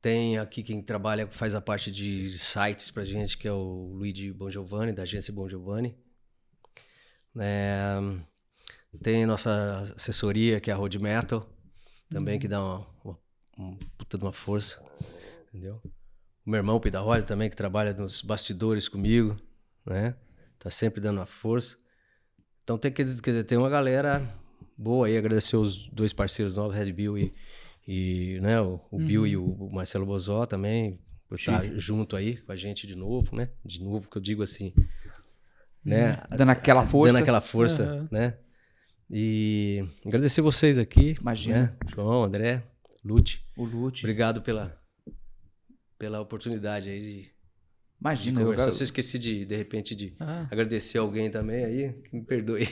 Tem 0.00 0.36
aqui 0.38 0.62
quem 0.62 0.82
trabalha, 0.82 1.26
faz 1.28 1.54
a 1.54 1.60
parte 1.60 1.90
de 1.90 2.38
sites 2.38 2.90
pra 2.90 3.04
gente, 3.04 3.38
que 3.38 3.48
é 3.48 3.52
o 3.52 3.92
Luigi 3.94 4.30
Bon 4.32 4.50
Giovanni, 4.50 4.92
da 4.92 5.02
agência 5.02 5.32
Bon 5.32 5.48
Giovanni. 5.48 5.96
É, 7.38 7.96
tem 9.02 9.24
nossa 9.24 9.94
assessoria, 9.96 10.60
que 10.60 10.70
é 10.70 10.74
a 10.74 10.76
Road 10.76 10.98
Metal, 10.98 11.48
também, 12.10 12.38
que 12.38 12.46
dá 12.46 12.62
uma, 12.62 12.86
uma, 13.02 13.18
uma 13.56 13.78
puta 13.96 14.18
de 14.18 14.24
uma 14.24 14.32
força, 14.32 14.84
entendeu? 15.48 15.80
O 16.44 16.50
meu 16.50 16.58
irmão 16.58 16.78
Pidaroli 16.78 17.22
também, 17.22 17.48
que 17.48 17.56
trabalha 17.56 17.94
nos 17.94 18.20
bastidores 18.20 18.88
comigo, 18.88 19.40
né? 19.86 20.14
Tá 20.58 20.70
sempre 20.70 21.00
dando 21.00 21.18
uma 21.18 21.26
força. 21.26 21.78
Então 22.62 22.76
tem 22.76 22.92
que 22.92 23.02
dizer, 23.02 23.44
tem 23.44 23.56
uma 23.56 23.70
galera 23.70 24.22
boa 24.76 25.06
aí, 25.06 25.16
agradecer 25.16 25.56
os 25.56 25.88
dois 25.88 26.12
parceiros 26.12 26.56
novos, 26.56 26.76
Red 26.76 26.92
Bill 26.92 27.18
e, 27.18 27.32
e 27.86 28.38
né, 28.40 28.60
o, 28.60 28.80
o 28.90 28.98
Bill 28.98 29.26
e 29.26 29.36
o, 29.36 29.70
Marcelo 29.70 30.06
Bozó 30.06 30.46
também, 30.46 30.98
por 31.28 31.36
estar 31.36 31.64
junto 31.78 32.16
aí 32.16 32.36
com 32.36 32.52
a 32.52 32.56
gente 32.56 32.86
de 32.86 32.96
novo, 32.96 33.34
né? 33.36 33.48
De 33.64 33.82
novo, 33.82 34.08
que 34.08 34.16
eu 34.16 34.22
digo 34.22 34.42
assim, 34.42 34.72
né? 35.84 36.22
Dando 36.30 36.50
aquela 36.50 36.86
força. 36.86 37.12
Dando 37.12 37.22
aquela 37.22 37.40
força, 37.40 37.82
Aham. 37.84 38.08
né? 38.10 38.34
E 39.10 39.86
agradecer 40.04 40.40
vocês 40.40 40.78
aqui. 40.78 41.16
Imagina. 41.20 41.62
Né? 41.62 41.76
João, 41.94 42.24
André, 42.24 42.62
Lute. 43.04 43.44
O 43.56 43.64
Lute. 43.64 44.04
Obrigado 44.04 44.40
pela, 44.40 44.80
pela 45.98 46.20
oportunidade 46.20 46.88
aí 46.88 47.00
de, 47.00 47.33
de 48.00 48.06
Imagina, 48.06 48.40
eu, 48.40 48.44
conversar. 48.46 48.72
Se 48.72 48.82
eu 48.82 48.84
esqueci 48.84 49.18
de, 49.18 49.44
de 49.44 49.56
repente, 49.56 49.94
de 49.94 50.14
Ah, 50.20 50.46
agradecer 50.50 50.98
alguém 50.98 51.30
também 51.30 51.64
aí, 51.64 51.92
que 52.10 52.16
me 52.16 52.22
perdoe. 52.22 52.68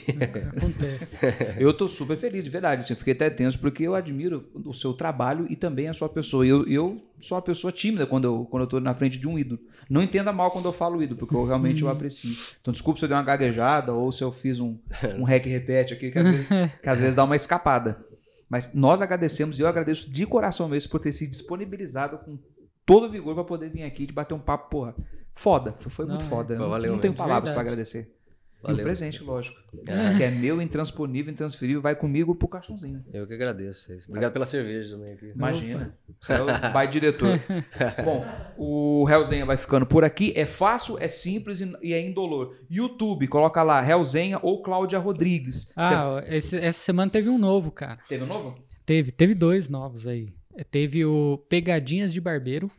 acontece. 0.57 1.19
eu 1.59 1.73
tô 1.73 1.89
super 1.89 2.16
feliz, 2.19 2.44
de 2.44 2.51
verdade. 2.51 2.82
assim, 2.82 2.93
eu 2.93 2.97
fiquei 2.99 3.15
até 3.15 3.31
tenso 3.31 3.59
porque 3.59 3.85
eu 3.85 3.94
admiro 3.94 4.49
o 4.55 4.74
seu 4.74 4.93
trabalho 4.93 5.47
e 5.49 5.57
também 5.57 5.89
a 5.89 5.94
sua 5.94 6.09
pessoa. 6.09 6.47
Eu, 6.47 6.66
eu 6.69 7.03
sou 7.20 7.36
uma 7.36 7.43
pessoa 7.43 7.73
tímida 7.73 8.07
quando 8.07 8.24
eu, 8.24 8.44
quando 8.51 8.65
eu 8.65 8.66
tô 8.66 8.81
na 8.81 8.94
frente 8.94 9.19
de 9.19 9.27
um 9.27 9.39
ídolo. 9.39 9.61
Não 9.89 10.03
entenda 10.03 10.32
mal 10.32 10.51
quando 10.51 10.66
eu 10.66 10.73
falo 10.73 11.03
ídolo, 11.03 11.19
porque 11.19 11.35
eu 11.35 11.47
realmente 11.47 11.82
eu 11.82 11.89
aprecio. 11.89 12.36
Então, 12.61 12.73
desculpa 12.73 12.99
se 12.99 13.05
eu 13.05 13.09
dei 13.09 13.16
uma 13.16 13.24
gaguejada 13.24 13.93
ou 13.94 14.12
se 14.12 14.23
eu 14.23 14.32
fiz 14.32 14.61
um, 14.61 14.78
um 15.19 15.23
rec 15.24 15.44
repete 15.49 15.94
aqui, 15.94 16.11
que 16.11 16.19
às, 16.19 16.27
vezes, 16.27 16.49
que 16.82 16.89
às 16.89 16.99
vezes 16.99 17.15
dá 17.15 17.24
uma 17.24 17.36
escapada. 17.36 18.05
Mas 18.49 18.74
nós 18.74 19.01
agradecemos 19.01 19.59
e 19.59 19.62
eu 19.62 19.66
agradeço 19.66 20.11
de 20.11 20.27
coração 20.27 20.69
mesmo 20.69 20.90
por 20.90 21.01
ter 21.01 21.11
se 21.11 21.27
disponibilizado 21.27 22.19
com 22.19 22.39
todo 22.87 23.09
vigor 23.09 23.35
pra 23.35 23.45
poder 23.45 23.71
vir 23.71 23.83
aqui 23.83 24.05
e 24.05 24.13
bater 24.13 24.35
um 24.35 24.39
papo, 24.41 24.71
porra. 24.71 24.95
Foda, 25.35 25.75
foi, 25.79 25.91
foi 25.91 26.05
Não, 26.05 26.13
muito 26.15 26.27
é. 26.27 26.29
foda. 26.29 26.57
Não, 26.57 26.69
Valeu 26.69 26.93
não 26.93 26.99
tenho 26.99 27.15
palavras 27.15 27.51
pra 27.53 27.63
Verdade. 27.63 27.69
agradecer. 27.69 28.15
E 28.63 28.65
o 28.65 28.69
Valeu. 28.69 28.85
presente, 28.85 29.23
lógico. 29.25 29.57
Que 30.17 30.23
é 30.23 30.31
meu, 30.31 30.61
intransponível, 30.63 31.33
intransferível, 31.33 31.81
vai 31.83 31.97
comigo 31.97 32.33
pro 32.35 32.47
caixãozinho. 32.47 33.03
Eu 33.13 33.27
que 33.27 33.33
agradeço 33.35 33.81
vocês. 33.85 34.07
Obrigado 34.09 34.33
pela 34.33 34.47
cerveja 34.47 34.97
também 34.97 35.15
aqui. 35.15 35.33
Imagina. 35.35 35.97
É 36.29 36.43
o 36.69 36.73
pai 36.73 36.87
diretor. 36.87 37.41
Bom, 38.05 38.25
o 38.57 39.09
Hellzenha 39.11 39.45
vai 39.45 39.57
ficando 39.57 39.85
por 39.85 40.05
aqui. 40.05 40.33
É 40.37 40.47
fácil, 40.47 40.97
é 41.01 41.09
simples 41.09 41.61
e 41.83 41.93
é 41.93 42.01
indolor. 42.07 42.55
YouTube, 42.71 43.27
coloca 43.27 43.63
lá 43.65 43.85
Hellzenha 43.85 44.39
ou 44.43 44.63
Cláudia 44.63 44.99
Rodrigues. 45.01 45.73
Ah, 45.77 46.23
esse- 46.29 46.57
essa 46.59 46.79
semana 46.79 47.11
teve 47.11 47.29
um 47.31 47.39
novo, 47.39 47.73
cara. 47.73 47.99
Teve 48.09 48.23
um 48.23 48.29
novo? 48.29 48.57
Teve, 48.87 49.11
teve 49.11 49.35
dois 49.35 49.69
novos 49.69 50.07
aí. 50.07 50.29
Teve 50.70 51.05
o 51.05 51.39
Pegadinhas 51.49 52.12
de 52.12 52.20
Barbeiro. 52.20 52.70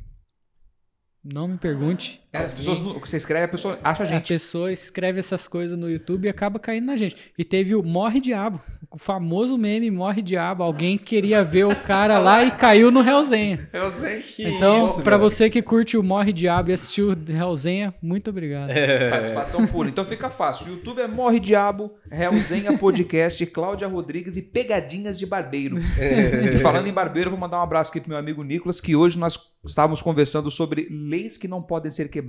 Não 1.24 1.48
me 1.48 1.58
pergunte. 1.58 2.23
É, 2.34 2.40
as 2.40 2.54
pessoas, 2.54 2.80
não- 2.80 3.00
você 3.00 3.16
escreve, 3.18 3.46
a 3.46 3.48
pessoa 3.48 3.80
acha 3.84 4.02
a 4.02 4.06
A 4.08 4.10
gente. 4.10 4.28
pessoa 4.30 4.72
escreve 4.74 5.20
essas 5.20 5.48
coisas 5.48 5.78
no 5.78 5.88
YouTube 5.88 6.26
e 6.26 6.30
acaba 6.30 6.58
caindo 6.58 6.86
na 6.88 6.96
gente. 6.96 7.16
E 7.38 7.46
teve 7.46 7.76
o 7.76 7.84
Morre 7.84 8.20
Diabo. 8.20 8.60
O 8.90 8.98
famoso 8.98 9.56
meme 9.56 9.92
Morre 9.92 10.22
Diabo. 10.24 10.64
Alguém 10.64 10.98
queria 10.98 11.44
ver 11.44 11.66
o 11.66 11.76
cara 11.76 12.18
lá 12.18 12.44
e 12.44 12.50
caiu 12.50 12.90
no 12.92 13.08
Hellzenha. 13.08 13.70
Hellzenha. 13.74 14.50
Então, 14.50 15.00
pra 15.04 15.16
você 15.16 15.48
que 15.48 15.62
curte 15.62 15.96
o 15.96 16.02
Morre 16.02 16.34
Diabo 16.34 16.72
e 16.72 16.74
assistiu 16.74 17.10
o 17.12 17.32
Hellzenha, 17.32 17.94
muito 18.02 18.32
obrigado. 18.32 18.72
Satisfação 19.10 19.68
pura. 19.68 19.90
Então 19.90 20.04
fica 20.04 20.30
fácil. 20.30 20.66
O 20.66 20.70
YouTube 20.72 21.02
é 21.02 21.08
Morre 21.08 21.40
Diabo, 21.40 21.92
Hellzenha 22.12 22.76
Podcast, 22.80 23.46
Cláudia 23.48 23.88
Rodrigues 23.88 24.36
e 24.38 24.42
Pegadinhas 24.42 25.20
de 25.20 25.28
Barbeiro. 25.28 25.76
e 25.78 26.58
falando 26.58 26.88
em 26.88 26.94
barbeiro, 26.94 27.30
vou 27.30 27.40
mandar 27.40 27.60
um 27.60 27.64
abraço 27.64 27.92
aqui 27.92 28.00
pro 28.00 28.10
meu 28.10 28.18
amigo 28.18 28.44
Nicolas, 28.44 28.82
que 28.82 28.96
hoje 28.96 29.20
nós 29.20 29.38
estávamos 29.66 30.02
conversando 30.02 30.50
sobre 30.50 30.88
leis 30.90 31.38
que 31.38 31.48
não 31.48 31.62
podem 31.62 31.92
ser 31.92 32.10
quebradas 32.10 32.23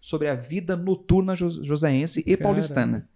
sobre 0.00 0.28
a 0.28 0.34
vida 0.34 0.76
noturna 0.76 1.34
jo- 1.34 1.62
joseense 1.64 2.20
e 2.20 2.24
Caramba. 2.24 2.42
paulistana. 2.44 3.08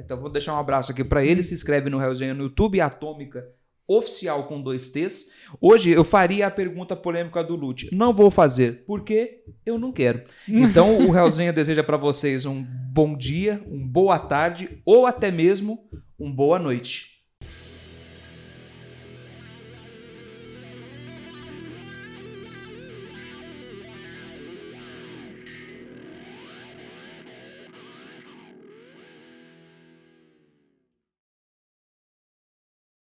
Então 0.00 0.20
vou 0.20 0.30
deixar 0.30 0.54
um 0.54 0.58
abraço 0.58 0.92
aqui 0.92 1.02
para 1.04 1.24
ele. 1.24 1.42
Se 1.42 1.54
inscreve 1.54 1.90
no 1.90 2.00
Hellzenha 2.00 2.34
no 2.34 2.44
YouTube, 2.44 2.80
Atômica 2.80 3.46
Oficial 3.88 4.48
com 4.48 4.60
dois 4.60 4.90
T's. 4.90 5.30
Hoje 5.60 5.90
eu 5.92 6.02
faria 6.02 6.48
a 6.48 6.50
pergunta 6.50 6.96
polêmica 6.96 7.42
do 7.44 7.54
Lute. 7.54 7.94
Não 7.94 8.12
vou 8.12 8.30
fazer, 8.32 8.82
porque 8.84 9.44
eu 9.64 9.78
não 9.78 9.92
quero. 9.92 10.22
Então 10.48 10.98
o 11.08 11.16
Hellzenha 11.16 11.52
deseja 11.52 11.84
para 11.84 11.96
vocês 11.96 12.44
um 12.44 12.64
bom 12.64 13.16
dia, 13.16 13.62
um 13.68 13.86
boa 13.86 14.18
tarde 14.18 14.80
ou 14.84 15.06
até 15.06 15.30
mesmo 15.30 15.88
um 16.18 16.32
boa 16.32 16.58
noite. 16.58 17.15